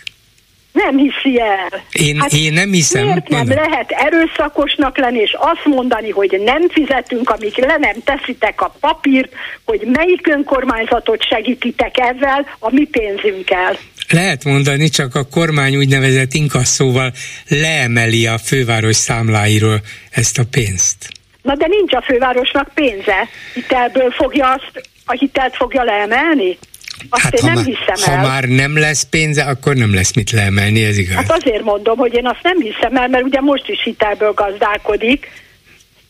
Nem 0.73 0.97
hiszi 0.97 1.41
el. 1.41 1.83
Én, 1.93 2.21
hát 2.21 2.33
én 2.33 2.53
nem 2.53 2.73
hiszem. 2.73 3.05
Miért 3.05 3.29
nem 3.29 3.39
mondom. 3.39 3.65
lehet 3.65 3.91
erőszakosnak 3.91 4.99
lenni, 4.99 5.19
és 5.19 5.37
azt 5.39 5.65
mondani, 5.65 6.11
hogy 6.11 6.41
nem 6.45 6.69
fizetünk, 6.69 7.31
amíg 7.31 7.59
le 7.59 7.77
nem 7.79 7.97
teszitek 8.05 8.61
a 8.61 8.75
papírt, 8.81 9.33
hogy 9.65 9.81
melyik 9.93 10.27
önkormányzatot 10.27 11.23
segítitek 11.23 11.99
ezzel 11.99 12.47
a 12.59 12.73
mi 12.73 12.85
pénzünkkel. 12.85 13.77
Lehet 14.09 14.45
mondani, 14.45 14.89
csak 14.89 15.15
a 15.15 15.25
kormány 15.31 15.77
úgynevezett 15.77 16.33
inkasszóval 16.33 17.13
leemeli 17.49 18.27
a 18.27 18.39
főváros 18.39 18.97
számláiról 18.97 19.81
ezt 20.11 20.39
a 20.39 20.43
pénzt. 20.51 21.09
Na 21.43 21.55
de 21.55 21.67
nincs 21.67 21.93
a 21.93 22.03
fővárosnak 22.03 22.71
pénze. 22.75 23.29
Hitelből 23.55 24.11
fogja 24.11 24.51
azt, 24.51 24.89
a 25.05 25.13
hitelt 25.13 25.57
fogja 25.57 25.83
leemelni? 25.83 26.59
Azt 27.09 27.23
hát, 27.23 27.35
én 27.35 27.41
nem 27.45 27.55
már, 27.55 27.65
hiszem 27.65 28.13
el. 28.13 28.17
Ha 28.17 28.27
már 28.29 28.45
nem 28.45 28.79
lesz 28.79 29.03
pénze, 29.03 29.45
akkor 29.45 29.75
nem 29.75 29.95
lesz 29.95 30.13
mit 30.13 30.31
leemelni, 30.31 30.85
ez 30.85 30.99
igaz. 30.99 31.15
Hát 31.15 31.33
azért 31.33 31.63
mondom, 31.63 31.97
hogy 31.97 32.15
én 32.15 32.27
azt 32.27 32.43
nem 32.43 32.61
hiszem 32.61 32.97
el, 32.97 33.09
mert 33.09 33.25
ugye 33.25 33.41
most 33.41 33.69
is 33.69 33.83
hitelből 33.83 34.33
gazdálkodik, 34.33 35.27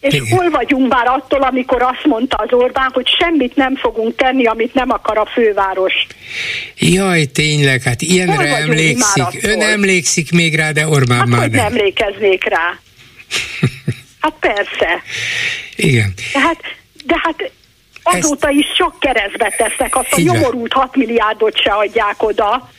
és 0.00 0.14
Igen. 0.14 0.26
hol 0.28 0.50
vagyunk 0.50 0.92
már 0.92 1.06
attól, 1.06 1.42
amikor 1.42 1.82
azt 1.82 2.04
mondta 2.04 2.36
az 2.36 2.52
Orbán, 2.52 2.90
hogy 2.92 3.08
semmit 3.18 3.56
nem 3.56 3.76
fogunk 3.76 4.16
tenni, 4.16 4.46
amit 4.46 4.74
nem 4.74 4.90
akar 4.90 5.18
a 5.18 5.26
főváros. 5.26 5.92
Jaj, 6.76 7.24
tényleg, 7.24 7.82
hát 7.82 8.02
ilyenre 8.02 8.56
emlékszik. 8.56 9.24
Ön 9.42 9.60
emlékszik 9.60 10.32
még 10.32 10.54
rá, 10.54 10.70
de 10.70 10.88
Orbán 10.88 11.18
hát, 11.18 11.26
már 11.26 11.40
hogy 11.40 11.50
nem. 11.50 11.64
emlékeznék 11.64 12.44
rá. 12.44 12.78
hát 14.22 14.34
persze. 14.40 15.02
Igen. 15.76 16.14
De 16.32 16.40
hát, 16.40 16.60
de 17.04 17.14
hát 17.22 17.50
azóta 18.02 18.48
Ezt... 18.48 18.58
is 18.58 18.66
sok 18.76 18.94
keresztbe 19.00 19.54
tesznek, 19.56 19.96
azt 19.96 20.12
a 20.12 20.20
nyomorult 20.20 20.72
6 20.72 20.96
milliárdot 20.96 21.60
se 21.60 21.70
adják 21.70 22.22
oda. 22.22 22.70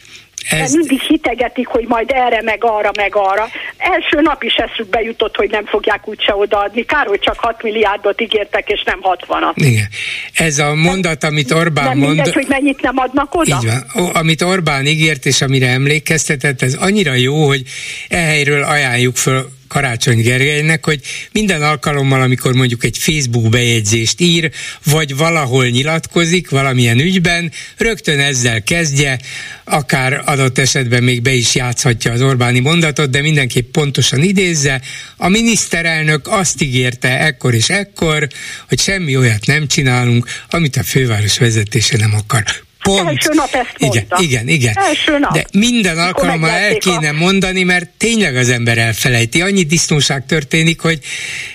Ez... 0.50 0.74
mindig 0.74 1.02
hitegetik, 1.02 1.68
hogy 1.68 1.86
majd 1.88 2.12
erre, 2.14 2.42
meg 2.42 2.64
arra, 2.64 2.92
meg 2.96 3.16
arra. 3.16 3.48
Első 3.78 4.22
nap 4.22 4.44
is 4.44 4.54
eszükbe 4.54 5.02
jutott, 5.02 5.36
hogy 5.36 5.50
nem 5.50 5.66
fogják 5.66 6.08
úgyse 6.08 6.36
odaadni. 6.36 6.86
Kár, 6.86 7.06
hogy 7.06 7.20
csak 7.20 7.40
6 7.40 7.64
milliárdot 7.64 8.22
ígértek, 8.22 8.70
és 8.70 8.84
nem 8.84 9.00
60-at. 9.02 9.52
Igen. 9.54 9.88
Ez 10.34 10.60
a 10.60 10.76
mondat, 10.76 11.24
amit 11.24 11.52
Orbán 11.52 11.86
nem 11.86 11.98
mond... 11.98 12.16
Mindegy, 12.16 12.34
hogy 12.34 12.48
mennyit 12.48 12.82
nem 12.82 12.98
adnak 12.98 13.36
oda? 13.36 13.60
Így 13.62 13.68
van. 13.68 14.06
O, 14.06 14.10
amit 14.18 14.42
Orbán 14.42 14.86
ígért, 14.86 15.26
és 15.26 15.42
amire 15.42 15.68
emlékeztetett, 15.68 16.62
ez 16.62 16.74
annyira 16.74 17.14
jó, 17.14 17.48
hogy 17.48 17.62
ehelyről 18.10 18.64
ajánljuk 18.64 19.16
föl 19.16 19.60
Karácsony 19.72 20.22
Gergelynek, 20.22 20.86
hogy 20.86 21.00
minden 21.32 21.62
alkalommal, 21.62 22.22
amikor 22.22 22.54
mondjuk 22.54 22.84
egy 22.84 22.98
Facebook 22.98 23.50
bejegyzést 23.50 24.22
ír, 24.22 24.52
vagy 24.84 25.16
valahol 25.16 25.68
nyilatkozik 25.68 26.50
valamilyen 26.50 27.00
ügyben, 27.00 27.52
rögtön 27.78 28.20
ezzel 28.20 28.64
kezdje, 28.64 29.20
akár 29.64 30.22
adott 30.26 30.58
esetben 30.58 31.04
még 31.04 31.22
be 31.22 31.32
is 31.34 31.56
játszhatja 31.56 32.12
az 32.12 32.22
Orbáni 32.22 32.60
mondatot, 32.60 33.10
de 33.10 33.22
mindenképp 33.22 33.72
pontosan 33.72 34.24
idézze. 34.24 34.82
A 35.18 35.28
miniszterelnök 35.28 36.28
azt 36.28 36.62
ígérte 36.62 37.20
ekkor 37.20 37.54
és 37.54 37.70
ekkor, 37.70 38.28
hogy 38.68 38.80
semmi 38.80 39.18
olyat 39.18 39.46
nem 39.46 39.68
csinálunk, 39.68 40.28
amit 40.50 40.76
a 40.76 40.84
főváros 40.84 41.38
vezetése 41.38 41.98
nem 41.98 42.14
akar. 42.14 42.44
Pont. 42.82 43.08
Első 43.08 43.30
nap 43.34 43.54
ezt 43.54 43.76
mondta. 43.80 44.18
Igen, 44.20 44.48
igen, 44.48 44.48
igen. 44.48 44.74
Első 44.78 45.18
nap. 45.20 45.34
De 45.34 45.46
minden 45.54 45.98
alkalommal 45.98 46.50
el 46.50 46.78
kéne 46.78 47.10
a... 47.10 47.14
mondani, 47.14 47.64
mert 47.64 47.90
tényleg 47.98 48.36
az 48.36 48.50
ember 48.50 48.78
elfelejti. 48.78 49.42
Annyi 49.42 49.64
disznóság 49.64 50.26
történik, 50.26 50.82
hogy 50.82 51.00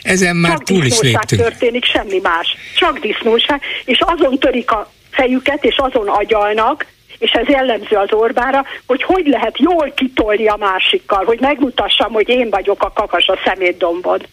ezen 0.02 0.36
már 0.36 0.52
Csak 0.52 0.62
túl 0.62 0.84
is 0.84 1.00
léptünk. 1.00 1.42
történik, 1.42 1.84
semmi 1.84 2.18
más. 2.22 2.56
Csak 2.76 2.98
disznóság, 2.98 3.60
és 3.84 3.98
azon 4.00 4.38
törik 4.38 4.70
a 4.70 4.92
fejüket, 5.10 5.64
és 5.64 5.76
azon 5.76 6.08
agyalnak, 6.08 6.86
és 7.18 7.30
ez 7.30 7.48
jellemző 7.48 7.96
az 7.96 8.12
Orbára, 8.12 8.64
hogy 8.86 9.02
hogy 9.02 9.26
lehet 9.26 9.58
jól 9.58 9.92
kitolni 9.96 10.46
a 10.46 10.56
másikkal, 10.56 11.24
hogy 11.24 11.40
megmutassam, 11.40 12.12
hogy 12.12 12.28
én 12.28 12.50
vagyok 12.50 12.82
a 12.82 12.92
kakas 12.92 13.26
a 13.26 13.38
szemétdombon. 13.44 14.26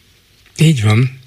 Így 0.58 0.84
van. 0.84 1.22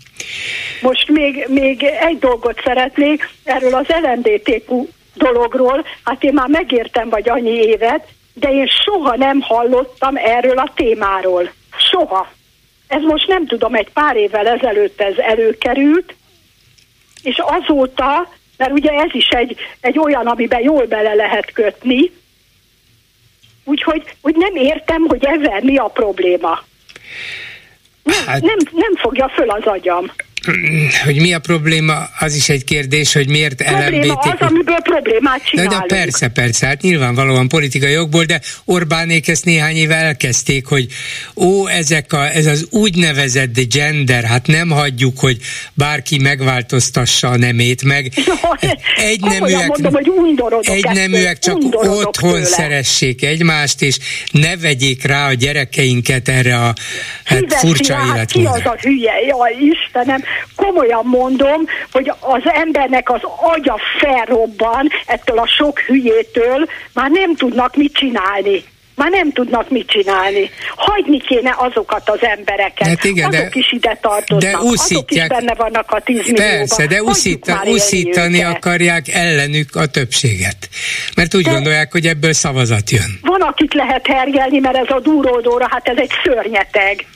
Most 0.81 1.09
még, 1.09 1.47
még 1.49 1.83
egy 1.83 2.19
dolgot 2.19 2.61
szeretnék, 2.65 3.29
erről 3.45 3.75
az 3.75 3.87
LMDTQ 4.03 4.87
dologról, 5.17 5.85
hát 6.05 6.23
én 6.23 6.33
már 6.33 6.49
megértem 6.49 7.09
vagy 7.09 7.29
annyi 7.29 7.51
évet, 7.51 8.09
de 8.35 8.51
én 8.51 8.67
soha 8.67 9.17
nem 9.17 9.41
hallottam 9.41 10.17
erről 10.17 10.59
a 10.59 10.73
témáról. 10.75 11.51
Soha. 11.77 12.33
Ez 12.89 13.03
most 13.03 13.29
nem 13.29 13.47
tudom, 13.47 13.75
egy 13.75 13.93
pár 13.93 14.17
évvel 14.17 14.47
ezelőtt 14.47 15.01
ez 15.01 15.17
előkerült, 15.19 16.15
és 17.23 17.39
azóta, 17.39 18.29
mert 18.57 18.73
ugye 18.73 18.91
ez 18.91 19.15
is 19.15 19.29
egy, 19.29 19.57
egy 19.81 19.99
olyan, 19.99 20.27
amiben 20.27 20.63
jól 20.63 20.87
bele 20.87 21.15
lehet 21.15 21.53
kötni, 21.53 22.13
úgyhogy 23.65 24.03
hogy 24.23 24.35
nem 24.37 24.55
értem, 24.55 25.03
hogy 25.03 25.25
ezzel 25.25 25.61
mi 25.63 25.77
a 25.77 25.85
probléma. 25.85 26.63
Nem, 28.03 28.27
hát... 28.27 28.41
nem, 28.41 28.57
nem 28.73 28.95
fogja 28.95 29.29
föl 29.29 29.51
az 29.51 29.65
agyam 29.65 30.11
hogy 31.05 31.21
mi 31.21 31.33
a 31.33 31.39
probléma, 31.39 32.09
az 32.19 32.35
is 32.35 32.49
egy 32.49 32.65
kérdés, 32.65 33.13
hogy 33.13 33.29
miért 33.29 33.63
probléma 33.63 34.05
LMBT... 34.05 34.41
az, 34.41 34.49
amiből 34.49 34.81
problémát 34.83 35.45
csinálunk. 35.45 35.75
De, 35.75 35.87
de 35.89 35.95
persze, 36.03 36.29
persze, 36.29 36.67
hát 36.67 36.81
nyilvánvalóan 36.81 37.49
politikai 37.49 37.93
jogból, 37.93 38.25
de 38.25 38.41
Orbánék 38.65 39.29
ezt 39.29 39.45
néhány 39.45 39.77
éve 39.77 39.95
elkezdték, 39.95 40.67
hogy 40.67 40.87
ó, 41.35 41.67
ezek 41.67 42.13
a, 42.13 42.31
ez 42.35 42.47
az 42.47 42.67
úgynevezett 42.71 43.75
gender, 43.75 44.25
hát 44.25 44.47
nem 44.47 44.71
hagyjuk, 44.71 45.19
hogy 45.19 45.39
bárki 45.75 46.19
megváltoztassa 46.19 47.29
a 47.29 47.37
nemét, 47.37 47.83
meg 47.83 48.13
egy 48.97 49.21
neműek, 49.21 49.67
mondom, 49.67 49.93
hogy 49.93 50.11
egy 50.63 50.89
neműek 50.93 51.39
csak 51.39 51.57
otthon 51.73 52.33
tőle. 52.33 52.45
szeressék 52.45 53.25
egymást, 53.25 53.83
és 53.83 53.99
ne 54.31 54.57
vegyék 54.57 55.05
rá 55.05 55.27
a 55.27 55.33
gyerekeinket 55.33 56.29
erre 56.29 56.57
a 56.57 56.75
hát, 57.25 57.55
furcsa 57.55 57.93
életmódra. 57.93 58.25
Ki 58.25 58.45
az 58.45 58.73
a 58.73 58.77
hülye, 58.81 59.13
jaj 59.27 59.57
Istenem, 59.61 60.23
komolyan 60.57 61.05
mondom, 61.05 61.67
hogy 61.93 62.13
az 62.21 62.43
embernek 62.45 63.11
az 63.11 63.21
agya 63.55 63.79
felrobban 63.99 64.89
ettől 65.07 65.39
a 65.39 65.47
sok 65.47 65.79
hülyétől, 65.79 66.69
már 66.93 67.11
nem 67.11 67.35
tudnak 67.35 67.77
mit 67.77 67.93
csinálni 67.93 68.65
már 68.97 69.11
nem 69.11 69.33
tudnak 69.33 69.71
mit 69.71 69.87
csinálni. 69.87 70.51
Hagyni 70.77 71.19
kéne 71.19 71.55
azokat 71.59 72.09
az 72.11 72.19
embereket. 72.21 72.89
Hát 72.89 73.05
igen, 73.05 73.29
azok 73.29 73.41
de, 73.41 73.59
is 73.59 73.73
ide 73.73 73.99
tartoznak. 74.01 74.53
De 74.53 74.59
azok 74.59 75.11
is 75.11 75.27
benne 75.27 75.55
vannak 75.55 75.91
a 75.91 76.01
10 76.01 76.33
Persze, 76.35 76.87
de 76.87 77.03
uszíta, 77.03 77.63
uszítani 77.65 78.43
akarják 78.43 79.09
ellenük 79.09 79.77
a 79.77 79.87
többséget. 79.87 80.69
Mert 81.17 81.35
úgy 81.35 81.45
de 81.45 81.51
gondolják, 81.51 81.93
hogy 81.93 82.07
ebből 82.07 82.33
szavazat 82.33 82.91
jön. 82.91 83.19
Van, 83.23 83.41
akit 83.41 83.75
lehet 83.75 84.07
hergelni, 84.07 84.59
mert 84.59 84.77
ez 84.77 84.89
a 84.89 85.01
duródóra, 85.01 85.67
hát 85.71 85.89
ez 85.89 85.97
egy 85.97 86.13
szörnyeteg 86.25 87.07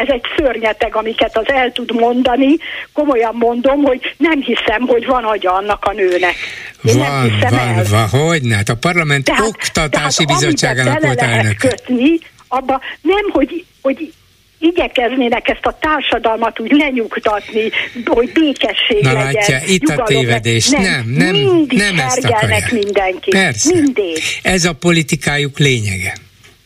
ez 0.00 0.08
egy 0.08 0.22
szörnyeteg, 0.36 0.96
amiket 0.96 1.36
az 1.36 1.48
el 1.48 1.72
tud 1.72 1.92
mondani. 1.92 2.56
Komolyan 2.92 3.34
mondom, 3.34 3.82
hogy 3.82 4.14
nem 4.16 4.40
hiszem, 4.40 4.80
hogy 4.86 5.06
van 5.06 5.24
agya 5.24 5.52
annak 5.52 5.84
a 5.84 5.92
nőnek. 5.92 6.34
Én 6.82 6.98
van, 6.98 7.32
van, 7.50 7.84
van, 7.90 8.08
hogy 8.08 8.42
ne? 8.42 8.54
Hát 8.54 8.68
a 8.68 8.74
parlament 8.74 9.24
tehát, 9.24 9.46
oktatási 9.46 10.24
tehát, 10.24 10.40
bizottságának 10.40 11.00
volt 11.00 11.20
elnök. 11.20 11.56
kötni, 11.56 12.18
abba 12.48 12.80
nem, 13.00 13.30
hogy, 13.32 13.64
hogy 13.82 14.12
igyekeznének 14.58 15.48
ezt 15.48 15.66
a 15.66 15.78
társadalmat 15.80 16.60
úgy 16.60 16.70
lenyugtatni, 16.72 17.70
hogy 18.04 18.32
békesség 18.32 19.02
Na 19.02 19.12
legyen. 19.12 19.32
látja, 19.32 19.60
itt 19.66 19.88
a 19.88 20.02
tévedés. 20.02 20.68
Nem, 20.68 20.82
nem, 20.82 21.04
nem, 21.06 21.32
mindig 21.32 21.78
nem 21.78 21.98
ezt 21.98 22.24
akarják. 22.24 22.72
mindenki. 22.72 23.30
Persze. 23.30 23.74
Mindig. 23.74 24.18
Ez 24.42 24.64
a 24.64 24.72
politikájuk 24.72 25.58
lényege. 25.58 26.12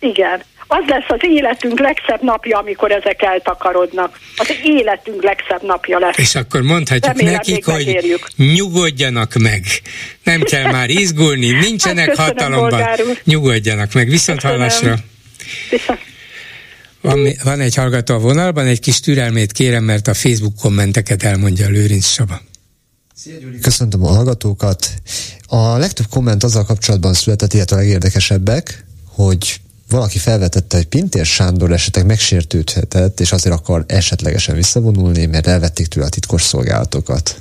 Igen 0.00 0.42
az 0.78 0.84
lesz 0.86 1.08
az 1.08 1.20
életünk 1.22 1.78
legszebb 1.78 2.22
napja, 2.22 2.58
amikor 2.58 2.90
ezek 2.90 3.22
eltakarodnak. 3.22 4.18
Az 4.36 4.48
életünk 4.62 5.22
legszebb 5.22 5.62
napja 5.62 5.98
lesz. 5.98 6.18
És 6.18 6.34
akkor 6.34 6.62
mondhatjuk 6.62 7.16
Remélem, 7.16 7.32
nekik, 7.32 7.64
hogy 7.64 7.74
megérjük. 7.86 8.28
nyugodjanak 8.36 9.34
meg. 9.34 9.64
Nem 10.22 10.40
kell 10.40 10.70
már 10.70 10.90
izgulni, 10.90 11.50
nincsenek 11.50 12.16
hát 12.16 12.16
hatalomban. 12.16 12.82
Nyugodjanak 13.24 13.92
meg. 13.92 14.08
Viszont 14.08 14.40
köszönöm. 14.40 14.60
hallásra. 14.60 14.96
Viszont. 15.70 15.98
Van, 17.00 17.28
van 17.44 17.60
egy 17.60 17.74
hallgató 17.74 18.14
a 18.14 18.18
vonalban, 18.18 18.66
egy 18.66 18.80
kis 18.80 19.00
türelmét 19.00 19.52
kérem, 19.52 19.84
mert 19.84 20.08
a 20.08 20.14
Facebook 20.14 20.54
kommenteket 20.56 21.22
elmondja 21.22 21.68
Lőrinc 21.68 22.06
Saba. 22.06 22.40
Szia 23.14 23.38
Gyuri, 23.38 23.58
köszöntöm 23.58 24.04
a 24.04 24.08
hallgatókat. 24.08 24.88
A 25.46 25.76
legtöbb 25.76 26.06
komment 26.10 26.44
azzal 26.44 26.64
kapcsolatban 26.64 27.14
született, 27.14 27.52
illetve 27.52 27.76
a 27.76 27.78
legérdekesebbek, 27.78 28.84
hogy 29.08 29.60
valaki 29.94 30.18
felvetette, 30.18 30.76
hogy 30.76 30.86
Pintér 30.86 31.26
Sándor 31.26 31.72
esetleg 31.72 32.06
megsértődhetett, 32.06 33.20
és 33.20 33.32
azért 33.32 33.54
akar 33.54 33.84
esetlegesen 33.86 34.54
visszavonulni, 34.54 35.26
mert 35.26 35.46
elvették 35.46 35.86
tőle 35.86 36.06
a 36.06 36.08
titkos 36.08 36.42
szolgálatokat. 36.42 37.40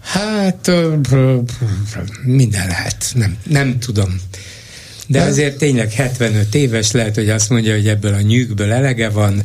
Hát 0.00 0.70
minden 2.22 2.66
lehet, 2.66 3.12
nem, 3.14 3.36
nem 3.42 3.78
tudom. 3.78 4.20
De, 5.06 5.22
azért 5.22 5.56
tényleg 5.56 5.92
75 5.92 6.54
éves 6.54 6.90
lehet, 6.90 7.14
hogy 7.14 7.30
azt 7.30 7.48
mondja, 7.48 7.74
hogy 7.74 7.88
ebből 7.88 8.14
a 8.14 8.20
nyűgből 8.20 8.72
elege 8.72 9.08
van. 9.08 9.42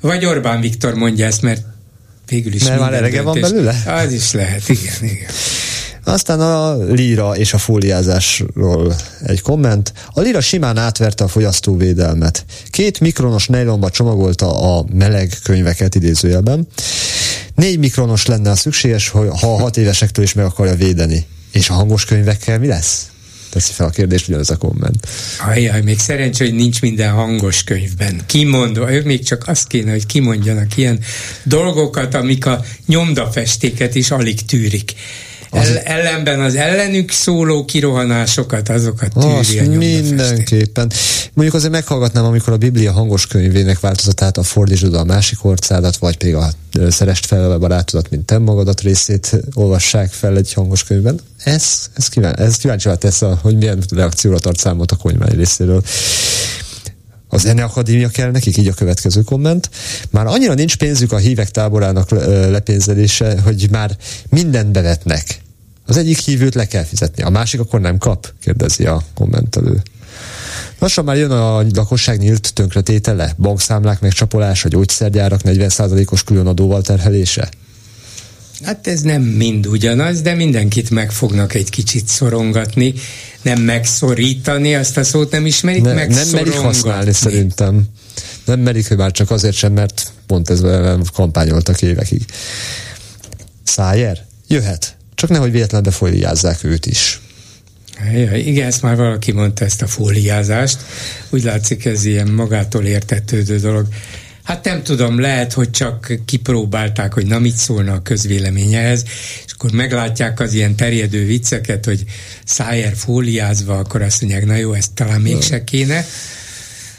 Vagy 0.00 0.24
Orbán 0.24 0.60
Viktor 0.60 0.94
mondja 0.94 1.26
ezt, 1.26 1.42
mert 1.42 1.62
végül 2.26 2.52
is 2.54 2.64
Mert 2.64 2.80
már 2.80 2.92
elege 2.92 3.22
van 3.22 3.40
belőle? 3.40 3.82
Az 3.86 4.12
is 4.12 4.32
lehet, 4.32 4.68
igen, 4.68 4.94
igen. 5.00 5.30
Aztán 6.08 6.40
a 6.40 6.76
lira 6.84 7.36
és 7.36 7.52
a 7.52 7.58
fóliázásról 7.58 8.94
egy 9.24 9.40
komment. 9.40 9.92
A 10.12 10.20
lira 10.20 10.40
simán 10.40 10.76
átverte 10.76 11.24
a 11.24 11.28
fogyasztóvédelmet. 11.28 12.44
Két 12.70 13.00
mikronos 13.00 13.46
nejlonba 13.46 13.90
csomagolta 13.90 14.76
a 14.76 14.84
meleg 14.92 15.32
könyveket 15.42 15.94
idézőjelben. 15.94 16.66
Négy 17.54 17.78
mikronos 17.78 18.26
lenne 18.26 18.50
a 18.50 18.56
szükséges, 18.56 19.08
hogy 19.08 19.28
ha 19.40 19.54
a 19.54 19.58
hat 19.58 19.76
évesektől 19.76 20.24
is 20.24 20.32
meg 20.32 20.44
akarja 20.44 20.74
védeni. 20.74 21.26
És 21.52 21.68
a 21.68 21.72
hangos 21.72 22.04
könyvekkel 22.04 22.58
mi 22.58 22.66
lesz? 22.66 23.06
teszi 23.50 23.72
fel 23.72 23.86
a 23.86 23.90
kérdést 23.90 24.28
ugyanez 24.28 24.50
a 24.50 24.56
komment. 24.56 25.06
Ajjaj, 25.46 25.82
még 25.82 25.98
szerencsé, 25.98 26.44
hogy 26.44 26.54
nincs 26.54 26.80
minden 26.80 27.12
hangos 27.12 27.64
könyvben. 27.64 28.20
Kimondva, 28.26 28.92
ők 28.92 29.04
még 29.04 29.24
csak 29.24 29.48
azt 29.48 29.66
kéne, 29.66 29.90
hogy 29.90 30.06
kimondjanak 30.06 30.76
ilyen 30.76 31.00
dolgokat, 31.42 32.14
amik 32.14 32.46
a 32.46 32.64
nyomdafestéket 32.86 33.94
is 33.94 34.10
alig 34.10 34.44
tűrik. 34.44 34.94
Az... 35.50 35.68
El, 35.68 35.76
ellenben 35.76 36.40
az 36.40 36.54
ellenük 36.54 37.10
szóló 37.10 37.64
kirohanásokat, 37.64 38.68
azokat 38.68 39.12
tűri 39.12 39.32
Azt 39.32 39.58
a 39.58 39.62
mindenképpen. 39.62 40.90
Mondjuk 41.32 41.56
azért 41.56 41.72
meghallgatnám, 41.72 42.24
amikor 42.24 42.52
a 42.52 42.56
Biblia 42.56 42.92
hangos 42.92 43.26
könyvének 43.26 43.80
változatát, 43.80 44.36
a 44.36 44.42
fordítsd 44.42 44.94
a 44.94 45.04
másik 45.04 45.44
orcádat, 45.44 45.96
vagy 45.96 46.16
pedig 46.16 46.34
a 46.34 46.50
szerest 46.88 47.26
fel 47.26 47.50
a 47.50 47.58
barátodat, 47.58 48.10
mint 48.10 48.26
te 48.26 48.38
magadat 48.38 48.80
részét 48.80 49.36
olvassák 49.54 50.12
fel 50.12 50.36
egy 50.36 50.52
hangos 50.52 50.84
könyvben. 50.84 51.20
Ez, 51.44 51.90
ez, 51.94 52.08
kíván, 52.08 52.36
ez 52.36 52.56
kíváncsi 52.56 52.88
tesz, 52.98 53.22
a, 53.22 53.38
hogy 53.42 53.56
milyen 53.56 53.82
reakcióra 53.94 54.38
tart 54.38 54.58
számot 54.58 54.90
a 54.90 54.96
konymány 54.96 55.36
részéről 55.36 55.82
az 57.28 57.40
Zene 57.40 57.62
Akadémia 57.62 58.08
kell 58.08 58.30
nekik, 58.30 58.56
így 58.56 58.68
a 58.68 58.74
következő 58.74 59.22
komment. 59.22 59.70
Már 60.10 60.26
annyira 60.26 60.54
nincs 60.54 60.76
pénzük 60.76 61.12
a 61.12 61.16
hívek 61.16 61.50
táborának 61.50 62.10
lepénzelése, 62.50 63.40
hogy 63.40 63.68
már 63.70 63.96
mindent 64.28 64.72
bevetnek. 64.72 65.40
Az 65.86 65.96
egyik 65.96 66.18
hívőt 66.18 66.54
le 66.54 66.66
kell 66.66 66.84
fizetni, 66.84 67.22
a 67.22 67.30
másik 67.30 67.60
akkor 67.60 67.80
nem 67.80 67.98
kap, 67.98 68.32
kérdezi 68.40 68.84
a 68.84 69.02
kommentelő. 69.14 69.82
Lassan 70.78 71.04
már 71.04 71.16
jön 71.16 71.30
a 71.30 71.62
lakosság 71.74 72.18
nyílt 72.18 72.54
tönkretétele, 72.54 73.34
bankszámlák 73.38 74.00
megcsapolása, 74.00 74.68
gyógyszergyárak 74.68 75.40
40%-os 75.44 76.22
különadóval 76.22 76.82
terhelése. 76.82 77.48
Hát 78.64 78.86
ez 78.86 79.00
nem 79.00 79.22
mind 79.22 79.66
ugyanaz, 79.66 80.20
de 80.20 80.34
mindenkit 80.34 80.90
meg 80.90 81.12
fognak 81.12 81.54
egy 81.54 81.70
kicsit 81.70 82.06
szorongatni. 82.08 82.94
Nem 83.42 83.60
megszorítani, 83.60 84.74
azt 84.74 84.96
a 84.96 85.04
szót 85.04 85.30
nem 85.30 85.46
ismerik, 85.46 85.82
ne, 85.82 86.06
Nem 86.06 86.28
merik 86.32 86.52
használni 86.52 87.12
szerintem. 87.12 87.84
Nem 88.44 88.60
merik, 88.60 88.88
hogy 88.88 88.96
már 88.96 89.10
csak 89.10 89.30
azért 89.30 89.54
sem, 89.54 89.72
mert 89.72 90.12
pont 90.26 90.50
ez 90.50 90.62
kampányoltak 91.12 91.82
évekig. 91.82 92.24
Szájer? 93.62 94.24
Jöhet. 94.48 94.96
Csak 95.14 95.30
nehogy 95.30 95.52
véletlenül 95.52 95.90
befóliázzák 95.90 96.64
őt 96.64 96.86
is. 96.86 97.20
Ja, 98.12 98.36
igen, 98.36 98.66
ezt 98.66 98.82
már 98.82 98.96
valaki 98.96 99.32
mondta, 99.32 99.64
ezt 99.64 99.82
a 99.82 99.86
fóliázást. 99.86 100.78
Úgy 101.30 101.42
látszik, 101.42 101.84
ez 101.84 102.04
ilyen 102.04 102.28
magától 102.28 102.84
értetődő 102.84 103.58
dolog. 103.58 103.86
Hát 104.48 104.64
nem 104.64 104.82
tudom, 104.82 105.20
lehet, 105.20 105.52
hogy 105.52 105.70
csak 105.70 106.12
kipróbálták, 106.24 107.12
hogy 107.12 107.26
na 107.26 107.38
mit 107.38 107.56
szólna 107.56 107.92
a 107.92 108.02
közvéleményehez, 108.02 109.04
és 109.46 109.52
akkor 109.52 109.70
meglátják 109.70 110.40
az 110.40 110.52
ilyen 110.52 110.76
terjedő 110.76 111.24
vicceket, 111.24 111.84
hogy 111.84 112.04
szájer 112.44 112.92
fóliázva, 112.96 113.78
akkor 113.78 114.02
azt 114.02 114.20
mondják, 114.20 114.46
na 114.46 114.54
jó, 114.54 114.72
ezt 114.72 114.92
talán 114.92 115.20
mégse 115.20 115.64
kéne, 115.64 116.06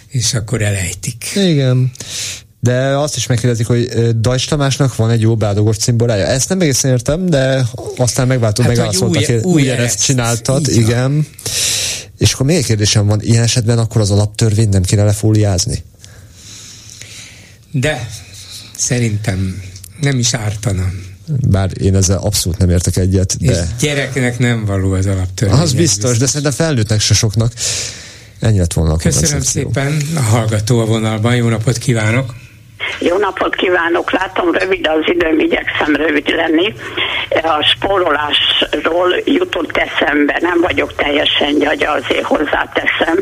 és 0.07 0.33
akkor 0.33 0.61
elejtik. 0.61 1.25
Igen. 1.35 1.91
De 2.59 2.97
azt 2.97 3.15
is 3.15 3.27
megkérdezik, 3.27 3.67
hogy 3.67 3.89
Dajs 4.19 4.45
Tamásnak 4.45 4.95
van 4.95 5.09
egy 5.09 5.21
jó 5.21 5.35
beáldogos 5.35 5.77
cimborája. 5.77 6.25
Ezt 6.25 6.49
nem 6.49 6.61
egészen 6.61 6.91
értem, 6.91 7.25
de 7.25 7.65
aztán 7.97 8.27
megváltó, 8.27 8.61
hát, 8.61 8.71
megválaszoltak, 8.71 9.25
hogy 9.25 9.35
új, 9.35 9.61
új 9.61 9.69
ezt 9.69 10.03
csináltad, 10.03 10.67
igen. 10.67 11.27
És 12.17 12.33
akkor 12.33 12.45
még 12.45 12.55
egy 12.55 12.65
kérdésem 12.65 13.05
van, 13.05 13.21
ilyen 13.21 13.43
esetben 13.43 13.77
akkor 13.77 14.01
az 14.01 14.11
alaptörvényt 14.11 14.73
nem 14.73 14.83
kéne 14.83 15.03
lefóliázni? 15.03 15.83
De 17.71 18.09
szerintem 18.75 19.61
nem 20.01 20.19
is 20.19 20.33
ártana. 20.33 20.91
Bár 21.27 21.81
én 21.81 21.95
ezzel 21.95 22.17
abszolút 22.17 22.57
nem 22.57 22.69
értek 22.69 22.97
egyet. 22.97 23.37
De... 23.39 23.51
És 23.51 23.57
gyereknek 23.79 24.39
nem 24.39 24.65
való 24.65 24.91
az 24.91 25.05
alaptörvény. 25.05 25.59
Az 25.59 25.73
biztos, 25.73 25.77
biztos, 25.77 26.17
de 26.17 26.25
szerintem 26.25 26.51
felnőttnek 26.51 26.99
se 26.99 27.13
soknak. 27.13 27.53
Ennyi 28.39 28.57
lett 28.57 28.73
volna 28.73 28.93
a 28.93 28.97
Köszönöm 28.97 29.41
szépen 29.41 30.01
a 30.15 30.19
hallgató 30.19 30.79
a 30.79 30.85
vonalban. 30.85 31.35
Jó 31.35 31.47
napot 31.47 31.77
kívánok! 31.77 32.35
Jó 32.99 33.17
napot 33.17 33.55
kívánok! 33.55 34.11
Látom, 34.11 34.51
rövid 34.51 34.87
az 34.87 35.03
időm, 35.05 35.39
igyekszem 35.39 35.95
rövid 35.95 36.29
lenni. 36.35 36.73
A 37.29 37.63
spórolásról 37.63 39.15
jutott 39.25 39.77
eszembe, 39.77 40.37
nem 40.41 40.61
vagyok 40.61 40.95
teljesen 40.95 41.59
gyagya, 41.59 41.91
azért 41.91 42.25
hozzáteszem, 42.25 43.17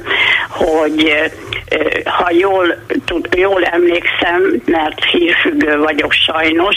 hogy 0.50 1.32
ha 2.06 2.32
jól, 2.32 2.76
tud, 3.06 3.28
jól 3.38 3.64
emlékszem, 3.64 4.62
mert 4.66 5.04
hírfüggő 5.04 5.78
vagyok 5.78 6.12
sajnos, 6.12 6.76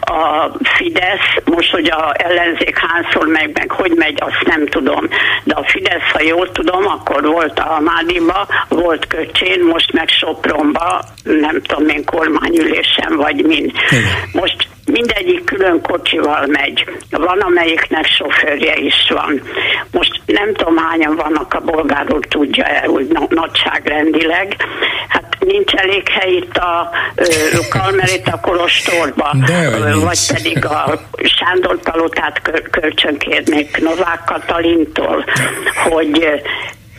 a 0.00 0.50
Fidesz, 0.76 1.44
most, 1.44 1.70
hogy 1.70 1.90
a 1.90 2.14
ellenzék 2.16 2.78
hányszor 2.78 3.26
meg, 3.26 3.50
meg 3.54 3.70
hogy 3.70 3.92
megy, 3.96 4.18
azt 4.20 4.46
nem 4.46 4.66
tudom. 4.66 5.08
De 5.44 5.54
a 5.54 5.64
Fidesz, 5.64 6.10
ha 6.12 6.22
jól 6.22 6.52
tudom, 6.52 6.86
akkor 6.86 7.26
volt 7.26 7.58
a 7.58 7.80
Mádiba, 7.80 8.46
volt 8.68 9.06
Köcsén, 9.06 9.64
most 9.64 9.92
meg 9.92 10.08
Sopronba, 10.08 11.02
nem 11.22 11.62
tudom 11.62 11.88
én 11.88 12.04
kormányülésen 12.22 13.16
vagy 13.16 13.44
min. 13.44 13.72
Most 14.32 14.68
mindegyik 14.86 15.44
külön 15.44 15.80
kocsival 15.82 16.46
megy. 16.46 16.84
Van, 17.10 17.40
amelyiknek 17.40 18.06
sofőrje 18.06 18.76
is 18.76 18.94
van. 19.08 19.42
Most 19.90 20.20
nem 20.26 20.54
tudom, 20.54 20.76
hányan 20.76 21.16
vannak 21.16 21.54
a 21.54 21.60
bolgár 21.60 22.12
úr, 22.12 22.26
tudja 22.26 22.64
el 22.64 22.88
úgy 22.88 23.16
nagyságrendileg. 23.28 24.56
Hát 25.08 25.36
nincs 25.38 25.72
elég 25.72 26.08
hely 26.08 26.32
itt 26.32 26.56
a 26.56 26.90
Kalmerét 27.70 28.28
a 28.32 28.40
Kolostorba, 28.40 29.36
vagy 30.04 30.18
pedig 30.32 30.64
a 30.64 31.00
Sándor 31.22 31.78
Palotát 31.78 32.40
kölcsönkérnék 32.70 33.78
Novák 33.80 34.24
Katalintól, 34.24 35.24
hogy 35.84 36.42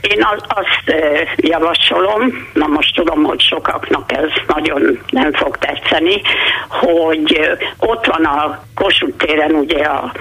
én 0.10 0.28
azt 0.48 0.96
javasolom, 1.36 2.48
na 2.54 2.68
most 2.68 2.96
tudom, 2.96 3.24
hogy 3.24 3.42
sokaknak 3.42 4.12
ez 4.12 4.30
nagyon 4.48 5.00
nem 5.10 5.34
fog 5.34 5.58
tetszeni, 5.58 6.22
hogy 6.68 7.40
ott 7.78 8.06
van 8.06 8.26
a 8.26 8.64
Kossuth 8.76 9.26
téren 9.26 9.52
ugye 9.52 9.84
a 9.84 10.12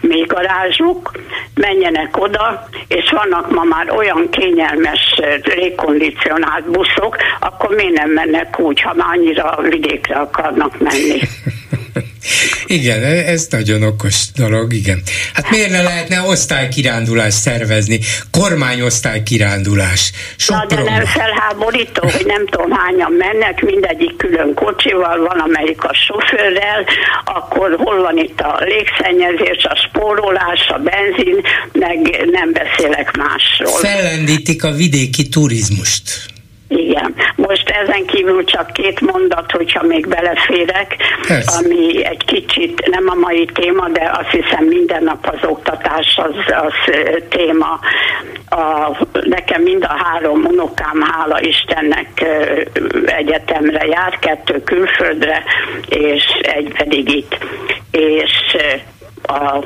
még 0.00 0.32
menjenek 1.54 2.16
oda, 2.16 2.68
és 2.88 3.10
vannak 3.10 3.50
ma 3.50 3.62
már 3.62 3.90
olyan 3.90 4.30
kényelmes, 4.30 5.20
rékondicionált 5.42 6.70
buszok, 6.70 7.16
akkor 7.40 7.74
miért 7.74 7.92
nem 7.92 8.10
mennek 8.10 8.58
úgy, 8.58 8.80
ha 8.80 8.94
már 8.94 9.08
annyira 9.16 9.58
vidékre 9.62 10.14
akarnak 10.16 10.78
menni. 10.78 11.20
igen, 12.66 13.02
ez 13.04 13.46
nagyon 13.50 13.82
okos 13.82 14.16
dolog, 14.34 14.72
igen. 14.72 15.02
Hát 15.32 15.50
miért 15.50 15.70
ne 15.70 15.82
lehetne 15.82 16.20
osztálykirándulást 16.20 17.36
szervezni? 17.36 18.00
Kormányosztálykirándulás. 18.30 20.12
Na 20.46 20.66
de 20.66 20.82
nem 20.82 21.04
felháborító, 21.04 22.08
hogy 22.08 22.26
nem 22.26 22.46
tudom 22.46 22.70
hányan 22.70 23.12
mennek, 23.12 23.62
mindegyik 23.62 24.16
külön 24.16 24.54
kocsival, 24.54 25.18
van 25.18 25.38
amelyik 25.38 25.84
a 25.84 25.94
sofőrrel, 25.94 26.84
akkor 27.24 27.76
hol 27.78 28.02
van 28.02 28.18
itt 28.18 28.40
a 28.40 28.58
légszennyezés, 28.60 29.64
a 29.64 29.74
spórolás, 29.74 30.68
a 30.68 30.78
benzin, 30.78 31.40
meg 31.72 32.26
nem 32.30 32.52
beszélek 32.52 33.16
másról. 33.16 33.78
Fellendítik 33.78 34.64
a 34.64 34.70
vidéki 34.70 35.28
turizmust. 35.28 36.34
Igen. 36.68 37.14
Most 37.36 37.68
ezen 37.68 38.06
kívül 38.06 38.44
csak 38.44 38.72
két 38.72 39.00
mondat, 39.00 39.50
hogyha 39.50 39.82
még 39.82 40.08
beleférek, 40.08 40.96
Persze. 41.26 41.58
ami 41.58 42.04
egy 42.04 42.24
kicsit 42.24 42.88
nem 42.90 43.08
a 43.08 43.14
mai 43.14 43.44
téma, 43.44 43.88
de 43.88 44.10
azt 44.18 44.30
hiszem 44.30 44.64
minden 44.64 45.02
nap 45.02 45.26
az 45.32 45.48
oktatás 45.48 46.18
az, 46.22 46.54
az 46.54 46.94
téma. 47.28 47.80
A, 48.48 48.96
nekem 49.12 49.62
mind 49.62 49.84
a 49.84 49.96
három 50.04 50.44
unokám, 50.44 51.00
hála 51.00 51.40
Istennek 51.40 52.24
egyetemre 53.06 53.86
jár, 53.86 54.18
kettő 54.18 54.62
külföldre, 54.62 55.42
és 55.88 56.24
egy 56.40 56.72
pedig 56.76 57.14
itt. 57.14 57.38
És 57.90 58.56
a 59.22 59.64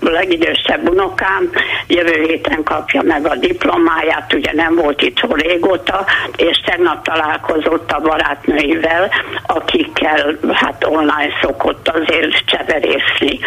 legidősebb 0.00 0.88
unokám 0.88 1.50
jövő 1.86 2.22
héten 2.22 2.62
kapja 2.62 3.02
meg 3.02 3.26
a 3.26 3.36
diplomáját, 3.36 4.32
ugye 4.32 4.52
nem 4.54 4.74
volt 4.74 5.02
itthon 5.02 5.38
régóta, 5.38 6.04
és 6.36 6.60
tegnap 6.64 7.04
találkozott 7.04 7.90
a 7.90 8.00
barátnőivel, 8.00 9.10
akikkel 9.46 10.38
hát 10.52 10.84
online 10.84 11.32
szokott 11.42 11.88
azért 11.88 12.44
cseverészni. 12.46 13.38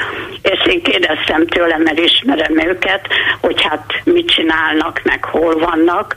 És 0.41 0.65
én 0.65 0.81
kérdeztem 0.81 1.47
tőle, 1.47 1.77
mert 1.77 1.99
ismerem 1.99 2.67
őket, 2.67 3.07
hogy 3.41 3.61
hát 3.61 4.01
mit 4.03 4.31
csinálnak, 4.31 5.01
meg 5.03 5.23
hol 5.23 5.59
vannak. 5.59 6.13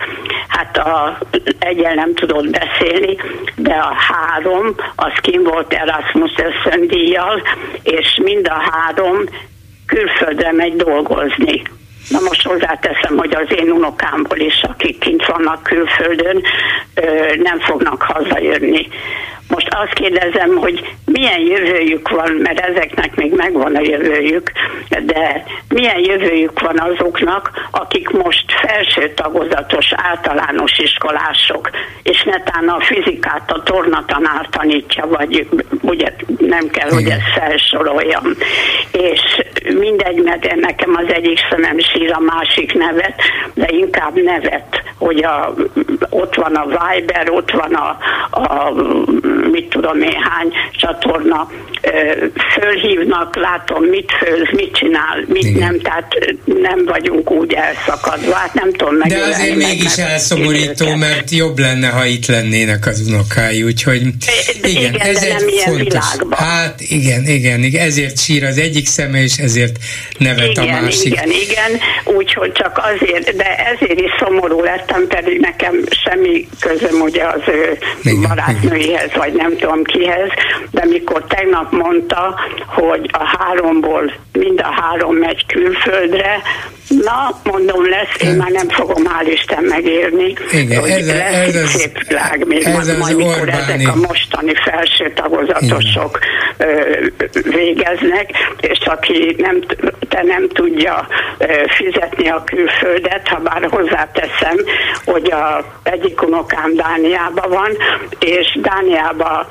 Hát 0.48 0.76
a, 0.76 1.18
egyel 1.58 1.94
nem 1.94 2.14
tudott 2.14 2.50
beszélni, 2.50 3.16
de 3.56 3.74
a 3.74 3.94
három, 3.94 4.74
az 4.96 5.12
kim 5.20 5.42
volt 5.42 5.72
Erasmus 5.72 6.32
ösztöndíjjal, 6.36 7.42
és 7.82 8.20
mind 8.22 8.48
a 8.48 8.70
három 8.70 9.24
külföldre 9.94 10.52
megy 10.52 10.77
dolgozni. 10.77 11.62
Na 12.08 12.18
most 12.20 12.42
hozzáteszem, 12.42 13.16
hogy 13.16 13.34
az 13.34 13.56
én 13.56 13.70
unokámból 13.70 14.38
is, 14.38 14.62
akik 14.62 14.98
kint 14.98 15.26
vannak 15.26 15.62
külföldön, 15.62 16.42
nem 17.42 17.60
fognak 17.60 18.02
hazajönni. 18.02 18.88
Most 19.48 19.68
azt 19.70 19.92
kérdezem, 19.92 20.56
hogy 20.56 20.94
milyen 21.04 21.40
jövőjük 21.40 22.08
van, 22.08 22.32
mert 22.32 22.60
ezeknek 22.60 23.14
még 23.14 23.32
megvan 23.34 23.76
a 23.76 23.80
jövőjük, 23.80 24.52
de 24.88 25.44
milyen 25.68 25.98
jövőjük 25.98 26.60
van 26.60 26.78
azoknak, 26.78 27.68
akik 27.70 28.08
most 28.10 28.44
felső 28.66 29.12
tagozatos 29.14 29.86
általános 29.92 30.78
iskolások, 30.78 31.70
és 32.02 32.22
netán 32.22 32.68
a 32.68 32.80
fizikát 32.80 33.50
a 33.50 33.62
tornatanár 33.62 34.48
tanítja, 34.50 35.06
vagy 35.06 35.48
ugye 35.80 36.12
nem 36.38 36.68
kell, 36.68 36.90
hogy 36.90 37.08
ezt 37.08 37.32
felsoroljam. 37.34 38.24
És 38.92 39.20
mindegy, 39.74 40.22
mert 40.22 40.54
nekem 40.54 40.94
az 40.96 41.14
egyik 41.14 41.38
szemem 41.50 41.78
sír 41.93 42.12
a 42.12 42.20
másik 42.20 42.73
nevet, 42.73 43.14
de 43.55 43.69
inkább 43.69 44.23
nevet, 44.23 44.82
hogy 44.98 45.24
a, 45.24 45.55
ott 46.10 46.35
van 46.35 46.55
a 46.55 46.64
Viber, 46.66 47.31
ott 47.31 47.51
van 47.51 47.74
a, 47.74 47.98
a 48.31 48.73
mit 49.51 49.69
tudom 49.69 50.01
én 50.01 50.23
hány 50.23 50.52
csatorna, 50.73 51.48
fölhívnak, 52.55 53.36
látom, 53.36 53.85
mit 53.85 54.12
főz, 54.19 54.48
mit 54.51 54.74
csinál, 54.77 55.24
mit 55.27 55.44
Igen. 55.44 55.59
nem, 55.59 55.81
tehát 55.81 56.14
nem 56.44 56.85
vagyunk 56.85 57.31
úgy 57.31 57.52
elszakadva, 57.52 58.35
hát 58.35 58.55
nem 58.55 58.73
tudom 58.73 58.94
meg. 58.94 59.09
De 59.09 59.23
azért 59.24 59.56
mégis 59.56 59.97
elszomorító, 59.97 60.85
őket. 60.85 60.98
mert 60.98 61.31
jobb 61.31 61.59
lenne, 61.59 61.89
ha 61.89 62.05
itt 62.05 62.27
lennének 62.27 62.86
az 62.86 63.05
unokái, 63.09 63.62
úgyhogy 63.62 64.02
igen, 64.62 64.94
igen 64.94 64.94
ez 64.94 65.23
egy 65.23 65.62
fontos. 65.64 66.05
Hát 66.31 66.81
igen, 66.81 67.27
igen, 67.27 67.62
igen, 67.62 67.86
ezért 67.86 68.19
sír 68.19 68.44
az 68.44 68.59
egyik 68.59 68.86
szeme, 68.86 69.23
és 69.23 69.36
ezért 69.36 69.77
nevet 70.19 70.51
igen, 70.51 70.74
a 70.74 70.81
másik. 70.81 71.06
Igen, 71.06 71.31
igen, 71.31 71.70
úgyhogy 72.04 72.52
csak 72.52 72.80
azért, 72.94 73.36
de 73.36 73.56
ezért 73.56 74.00
is 74.00 74.10
szomorú 74.18 74.60
lettem, 74.60 75.06
pedig 75.06 75.40
nekem 75.40 75.74
semmi 75.90 76.48
közöm 76.60 77.00
ugye 77.00 77.24
az 77.24 77.42
ő 77.46 77.78
igen, 78.02 78.28
barátnőihez, 78.28 79.06
igen. 79.06 79.18
vagy 79.18 79.32
nem 79.32 79.56
tudom 79.56 79.84
kihez, 79.84 80.28
de 80.70 80.84
mikor 80.84 81.24
tegnap 81.28 81.72
mondta, 81.72 82.40
hogy 82.66 83.10
a 83.12 83.36
háromból 83.38 84.12
mind 84.32 84.60
a 84.60 84.80
három 84.80 85.14
megy 85.14 85.46
külföldre, 85.46 86.42
Na, 86.88 87.40
mondom, 87.42 87.88
lesz, 87.88 88.22
én 88.22 88.34
már 88.34 88.50
nem 88.50 88.68
fogom 88.68 89.02
hál' 89.04 89.32
Isten 89.32 89.64
megérni, 89.64 90.34
Igen, 90.52 90.80
hogy 90.80 90.90
ez, 90.90 91.06
lesz 91.06 91.32
ez 91.32 91.54
egy 91.54 91.62
az, 91.62 91.68
szép 91.68 92.06
világ 92.09 92.46
még, 92.46 92.62
ez 92.64 92.86
majd, 92.86 92.98
majd 92.98 93.16
mikor 93.16 93.48
ezek 93.48 93.88
a 93.88 93.96
mostani 93.96 94.52
felső 94.54 95.12
tagozatosok 95.14 96.18
Igen. 96.59 97.12
végeznek, 97.50 98.30
és 98.60 98.78
aki 98.84 99.34
nem, 99.38 99.64
te 100.09 100.22
nem 100.22 100.48
tudja 100.48 101.09
fizetni 101.74 102.28
a 102.28 102.44
külföldet, 102.44 103.28
ha 103.28 103.38
bár 103.40 103.66
hozzáteszem, 103.70 104.56
hogy 105.04 105.30
a 105.30 105.64
egyik 105.82 106.22
unokám 106.22 106.74
Dániában 106.74 107.50
van, 107.50 107.76
és 108.18 108.58
Dániában 108.62 109.46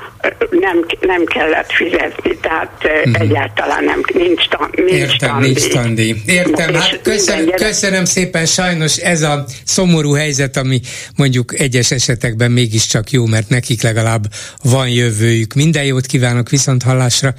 nem, 0.50 0.84
nem 1.00 1.24
kellett 1.24 1.72
fizetni, 1.72 2.36
tehát 2.36 2.72
uh-huh. 2.84 3.20
egyáltalán 3.20 3.84
nem, 3.84 4.00
nincs, 4.14 4.44
nincs 4.76 4.90
Értem, 4.90 5.28
tandíj. 5.28 5.52
nincs 5.52 5.68
tandíj. 5.68 6.14
Értem, 6.26 6.74
hát 6.74 7.00
köszönöm 7.02 7.42
köszönöm, 7.46 7.68
köszönöm 7.68 8.04
szépen, 8.04 8.46
sajnos 8.46 8.96
ez 8.96 9.22
a 9.22 9.44
szomorú 9.64 10.12
helyzet, 10.12 10.56
ami 10.56 10.80
mondjuk 11.16 11.60
egyes 11.60 11.90
esetekben 11.90 12.50
mégiscsak 12.50 13.10
jó, 13.10 13.26
mert 13.26 13.48
nekik 13.48 13.82
legalább 13.82 14.24
van 14.62 14.88
jövőjük. 14.88 15.54
Minden 15.54 15.84
jót 15.84 16.06
kívánok 16.06 16.48
viszont 16.48 16.82
hallásra. 16.82 17.34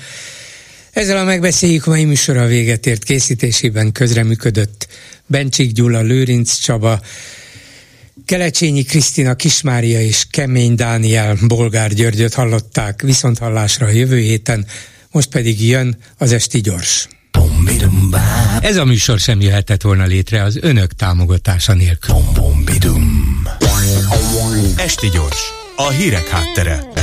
Ezzel 0.94 1.18
a 1.18 1.24
megbeszéljük 1.24 1.86
mai 1.86 2.06
műsora 2.06 2.45
véget 2.45 2.86
ért 2.86 3.03
készítésében 3.03 3.91
közreműködött 3.91 4.88
Bencsik 5.26 5.72
Gyula, 5.72 6.02
Lőrinc 6.02 6.53
Csaba, 6.53 7.02
Kelecsényi 8.26 8.84
Krisztina 8.84 9.36
Kismária 9.36 10.02
és 10.02 10.26
Kemény 10.30 10.76
Dániel 10.76 11.38
Bolgár 11.48 11.94
Györgyöt 11.94 12.34
hallották 12.34 13.02
viszont 13.02 13.38
hallásra 13.38 13.86
a 13.86 13.90
jövő 13.90 14.20
héten, 14.20 14.65
most 15.11 15.30
pedig 15.30 15.68
jön 15.68 15.98
az 16.18 16.32
Esti 16.32 16.61
Gyors. 16.61 17.07
Ez 18.61 18.78
a 18.78 18.86
műsor 18.86 19.20
sem 19.20 19.41
jöhetett 19.41 19.82
volna 19.82 20.06
létre 20.06 20.44
az 20.44 20.57
önök 20.61 20.94
támogatása 20.94 21.74
nélkül. 21.74 22.15
Esti 24.76 25.10
gyors, 25.10 25.41
a 25.76 25.90
hírek 25.90 26.28
háttere. 26.28 27.03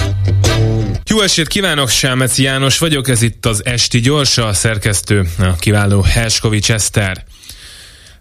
Jó 1.10 1.20
estét 1.20 1.48
kívánok, 1.48 1.88
Sámeci 1.88 2.42
János 2.42 2.78
vagyok, 2.78 3.08
ez 3.08 3.22
itt 3.22 3.46
az 3.46 3.64
Esti 3.64 4.00
Gyorsa, 4.00 4.46
a 4.46 4.52
szerkesztő, 4.52 5.28
a 5.38 5.54
kiváló 5.54 6.02
Herskovics 6.02 6.70
Eszter. 6.70 7.24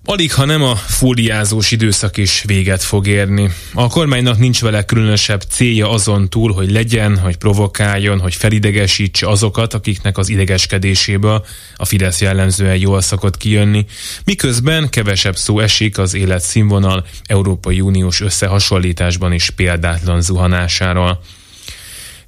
Alig, 0.05 0.33
ha 0.33 0.45
nem 0.45 0.63
a 0.63 0.75
fóliázós 0.75 1.71
időszak 1.71 2.17
is 2.17 2.43
véget 2.45 2.83
fog 2.83 3.07
érni. 3.07 3.49
A 3.73 3.87
kormánynak 3.87 4.37
nincs 4.37 4.61
vele 4.61 4.85
különösebb 4.85 5.41
célja 5.49 5.89
azon 5.89 6.29
túl, 6.29 6.53
hogy 6.53 6.71
legyen, 6.71 7.17
hogy 7.17 7.37
provokáljon, 7.37 8.19
hogy 8.19 8.35
felidegesítse 8.35 9.27
azokat, 9.27 9.73
akiknek 9.73 10.17
az 10.17 10.29
idegeskedéséből 10.29 11.45
a 11.75 11.85
Fidesz 11.85 12.21
jellemzően 12.21 12.77
jól 12.77 13.01
szokott 13.01 13.37
kijönni, 13.37 13.85
miközben 14.25 14.89
kevesebb 14.89 15.37
szó 15.37 15.59
esik 15.59 15.97
az 15.97 16.13
életszínvonal 16.13 17.05
Európai 17.25 17.81
Uniós 17.81 18.21
összehasonlításban 18.21 19.33
is 19.33 19.49
példátlan 19.49 20.21
zuhanásáról. 20.21 21.21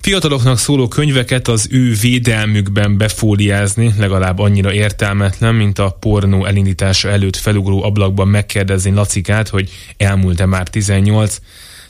Fiataloknak 0.02 0.60
szóló 0.60 0.88
könyveket 0.88 1.48
az 1.48 1.68
ő 1.72 1.94
védelmükben 1.94 2.98
befóliázni 2.98 3.94
legalább 3.98 4.40
annyira 4.40 4.74
értelmetlen, 4.74 5.56
mint 5.56 5.80
a 5.80 5.98
pornó 6.00 6.46
elindítása 6.46 7.10
előtt 7.10 7.36
felugró 7.36 7.84
ablakban 7.84 8.28
megkérdezni 8.28 8.92
Lacikát, 8.92 9.50
hogy 9.50 9.70
elmúlt-e 9.98 10.46
már 10.46 10.68
18. 10.68 11.38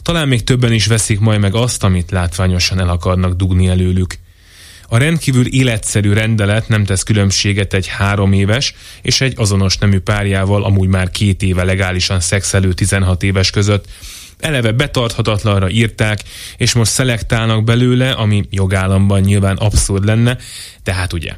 Talán 0.01 0.27
még 0.27 0.43
többen 0.43 0.73
is 0.73 0.85
veszik 0.85 1.19
majd 1.19 1.39
meg 1.39 1.55
azt, 1.55 1.83
amit 1.83 2.11
látványosan 2.11 2.79
el 2.79 2.89
akarnak 2.89 3.33
dugni 3.33 3.67
előlük. 3.67 4.15
A 4.87 4.97
rendkívül 4.97 5.47
életszerű 5.47 6.13
rendelet 6.13 6.67
nem 6.67 6.85
tesz 6.85 7.03
különbséget 7.03 7.73
egy 7.73 7.87
három 7.87 8.33
éves 8.33 8.75
és 9.01 9.21
egy 9.21 9.33
azonos 9.35 9.77
nemű 9.77 9.99
párjával 9.99 10.63
amúgy 10.63 10.87
már 10.87 11.11
két 11.11 11.41
éve 11.41 11.63
legálisan 11.63 12.19
szexelő 12.19 12.73
16 12.73 13.23
éves 13.23 13.49
között, 13.49 13.85
eleve 14.41 14.71
betarthatatlanra 14.71 15.69
írták, 15.69 16.19
és 16.57 16.73
most 16.73 16.91
szelektálnak 16.91 17.63
belőle, 17.63 18.11
ami 18.11 18.43
jogállamban 18.49 19.21
nyilván 19.21 19.57
abszurd 19.57 20.05
lenne, 20.05 20.37
tehát 20.83 21.13
ugye. 21.13 21.35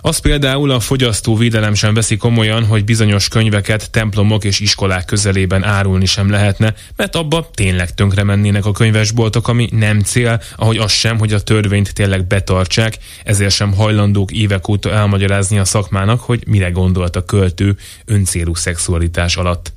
Az 0.00 0.18
például 0.18 0.70
a 0.70 0.80
fogyasztóvédelem 0.80 1.74
sem 1.74 1.94
veszi 1.94 2.16
komolyan, 2.16 2.64
hogy 2.64 2.84
bizonyos 2.84 3.28
könyveket 3.28 3.90
templomok 3.90 4.44
és 4.44 4.60
iskolák 4.60 5.04
közelében 5.04 5.64
árulni 5.64 6.06
sem 6.06 6.30
lehetne, 6.30 6.74
mert 6.96 7.16
abba 7.16 7.50
tényleg 7.54 7.94
tönkre 7.94 8.22
mennének 8.22 8.64
a 8.66 8.72
könyvesboltok, 8.72 9.48
ami 9.48 9.68
nem 9.72 10.00
cél, 10.00 10.42
ahogy 10.56 10.76
az 10.76 10.92
sem, 10.92 11.18
hogy 11.18 11.32
a 11.32 11.40
törvényt 11.40 11.94
tényleg 11.94 12.26
betartsák, 12.26 12.98
ezért 13.24 13.54
sem 13.54 13.74
hajlandók 13.74 14.32
évek 14.32 14.68
óta 14.68 14.90
elmagyarázni 14.90 15.58
a 15.58 15.64
szakmának, 15.64 16.20
hogy 16.20 16.42
mire 16.46 16.70
gondolt 16.70 17.16
a 17.16 17.24
költő 17.24 17.76
öncélú 18.04 18.54
szexualitás 18.54 19.36
alatt. 19.36 19.75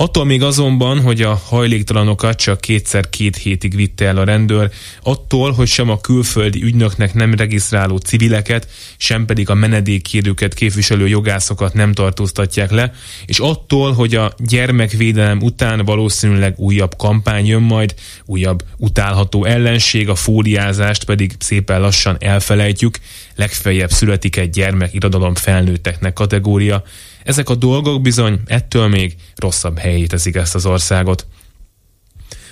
Attól 0.00 0.24
még 0.24 0.42
azonban, 0.42 1.00
hogy 1.00 1.22
a 1.22 1.34
hajléktalanokat 1.34 2.38
csak 2.38 2.60
kétszer 2.60 3.08
két 3.08 3.36
hétig 3.36 3.74
vitte 3.74 4.04
el 4.04 4.16
a 4.16 4.24
rendőr, 4.24 4.70
attól, 5.02 5.52
hogy 5.52 5.66
sem 5.66 5.90
a 5.90 6.00
külföldi 6.00 6.62
ügynöknek 6.62 7.14
nem 7.14 7.34
regisztráló 7.34 7.96
civileket, 7.96 8.68
sem 8.96 9.26
pedig 9.26 9.50
a 9.50 9.54
menedékkérőket 9.54 10.54
képviselő 10.54 11.08
jogászokat 11.08 11.74
nem 11.74 11.92
tartóztatják 11.92 12.70
le, 12.70 12.92
és 13.26 13.38
attól, 13.38 13.92
hogy 13.92 14.14
a 14.14 14.32
gyermekvédelem 14.38 15.42
után 15.42 15.84
valószínűleg 15.84 16.58
újabb 16.58 16.96
kampány 16.96 17.46
jön 17.46 17.62
majd, 17.62 17.94
újabb 18.24 18.64
utálható 18.76 19.44
ellenség, 19.44 20.08
a 20.08 20.14
fóliázást 20.14 21.04
pedig 21.04 21.32
szépen 21.38 21.80
lassan 21.80 22.16
elfelejtjük, 22.18 22.98
legfeljebb 23.36 23.90
születik 23.90 24.36
egy 24.36 24.50
gyermek 24.50 24.94
irodalom 24.94 25.34
felnőtteknek 25.34 26.12
kategória, 26.12 26.82
ezek 27.28 27.48
a 27.48 27.54
dolgok 27.54 28.02
bizony 28.02 28.40
ettől 28.46 28.88
még 28.88 29.14
rosszabb 29.36 29.78
helyé 29.78 30.06
teszik 30.06 30.34
ezt 30.34 30.54
az 30.54 30.66
országot. 30.66 31.26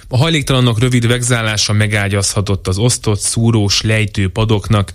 A 0.08 0.16
hajléktalanok 0.16 0.78
rövid 0.78 1.06
vegzálása 1.06 1.72
megágyazhatott 1.72 2.68
az 2.68 2.78
osztott, 2.78 3.20
szúrós, 3.20 3.80
lejtő 3.80 4.28
padoknak, 4.28 4.92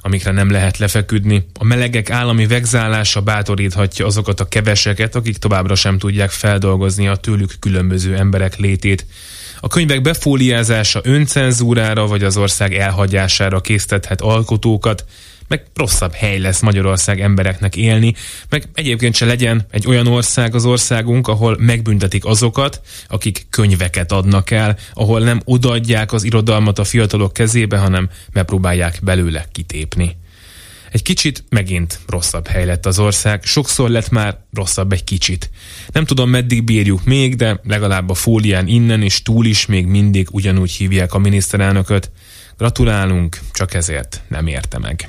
amikre 0.00 0.30
nem 0.30 0.50
lehet 0.50 0.78
lefeküdni. 0.78 1.46
A 1.58 1.64
melegek 1.64 2.10
állami 2.10 2.46
vegzálása 2.46 3.20
bátoríthatja 3.20 4.06
azokat 4.06 4.40
a 4.40 4.48
keveseket, 4.48 5.14
akik 5.14 5.36
továbbra 5.36 5.74
sem 5.74 5.98
tudják 5.98 6.30
feldolgozni 6.30 7.08
a 7.08 7.16
tőlük 7.16 7.52
különböző 7.60 8.16
emberek 8.16 8.56
létét. 8.56 9.06
A 9.60 9.68
könyvek 9.68 10.02
befóliázása 10.02 11.00
öncenzúrára 11.04 12.06
vagy 12.06 12.24
az 12.24 12.36
ország 12.36 12.74
elhagyására 12.74 13.60
késztethet 13.60 14.20
alkotókat, 14.20 15.04
meg 15.48 15.66
rosszabb 15.74 16.12
hely 16.12 16.38
lesz 16.38 16.60
Magyarország 16.60 17.20
embereknek 17.20 17.76
élni, 17.76 18.14
meg 18.48 18.68
egyébként 18.74 19.14
se 19.14 19.24
legyen 19.24 19.66
egy 19.70 19.86
olyan 19.86 20.06
ország 20.06 20.54
az 20.54 20.64
országunk, 20.64 21.28
ahol 21.28 21.56
megbüntetik 21.60 22.24
azokat, 22.24 22.80
akik 23.08 23.46
könyveket 23.50 24.12
adnak 24.12 24.50
el, 24.50 24.76
ahol 24.92 25.20
nem 25.20 25.40
odaadják 25.44 26.12
az 26.12 26.24
irodalmat 26.24 26.78
a 26.78 26.84
fiatalok 26.84 27.32
kezébe, 27.32 27.78
hanem 27.78 28.08
megpróbálják 28.32 28.98
belőle 29.02 29.46
kitépni. 29.52 30.16
Egy 30.90 31.02
kicsit 31.02 31.44
megint 31.48 32.00
rosszabb 32.06 32.46
hely 32.46 32.64
lett 32.64 32.86
az 32.86 32.98
ország, 32.98 33.44
sokszor 33.44 33.90
lett 33.90 34.10
már 34.10 34.38
rosszabb 34.52 34.92
egy 34.92 35.04
kicsit. 35.04 35.50
Nem 35.92 36.04
tudom, 36.04 36.30
meddig 36.30 36.64
bírjuk 36.64 37.04
még, 37.04 37.36
de 37.36 37.60
legalább 37.64 38.10
a 38.10 38.14
fólián 38.14 38.66
innen 38.66 39.02
és 39.02 39.22
túl 39.22 39.46
is 39.46 39.66
még 39.66 39.86
mindig 39.86 40.28
ugyanúgy 40.30 40.70
hívják 40.70 41.14
a 41.14 41.18
miniszterelnököt. 41.18 42.10
Gratulálunk, 42.56 43.38
csak 43.52 43.74
ezért 43.74 44.22
nem 44.28 44.46
érte 44.46 44.78
meg. 44.78 45.08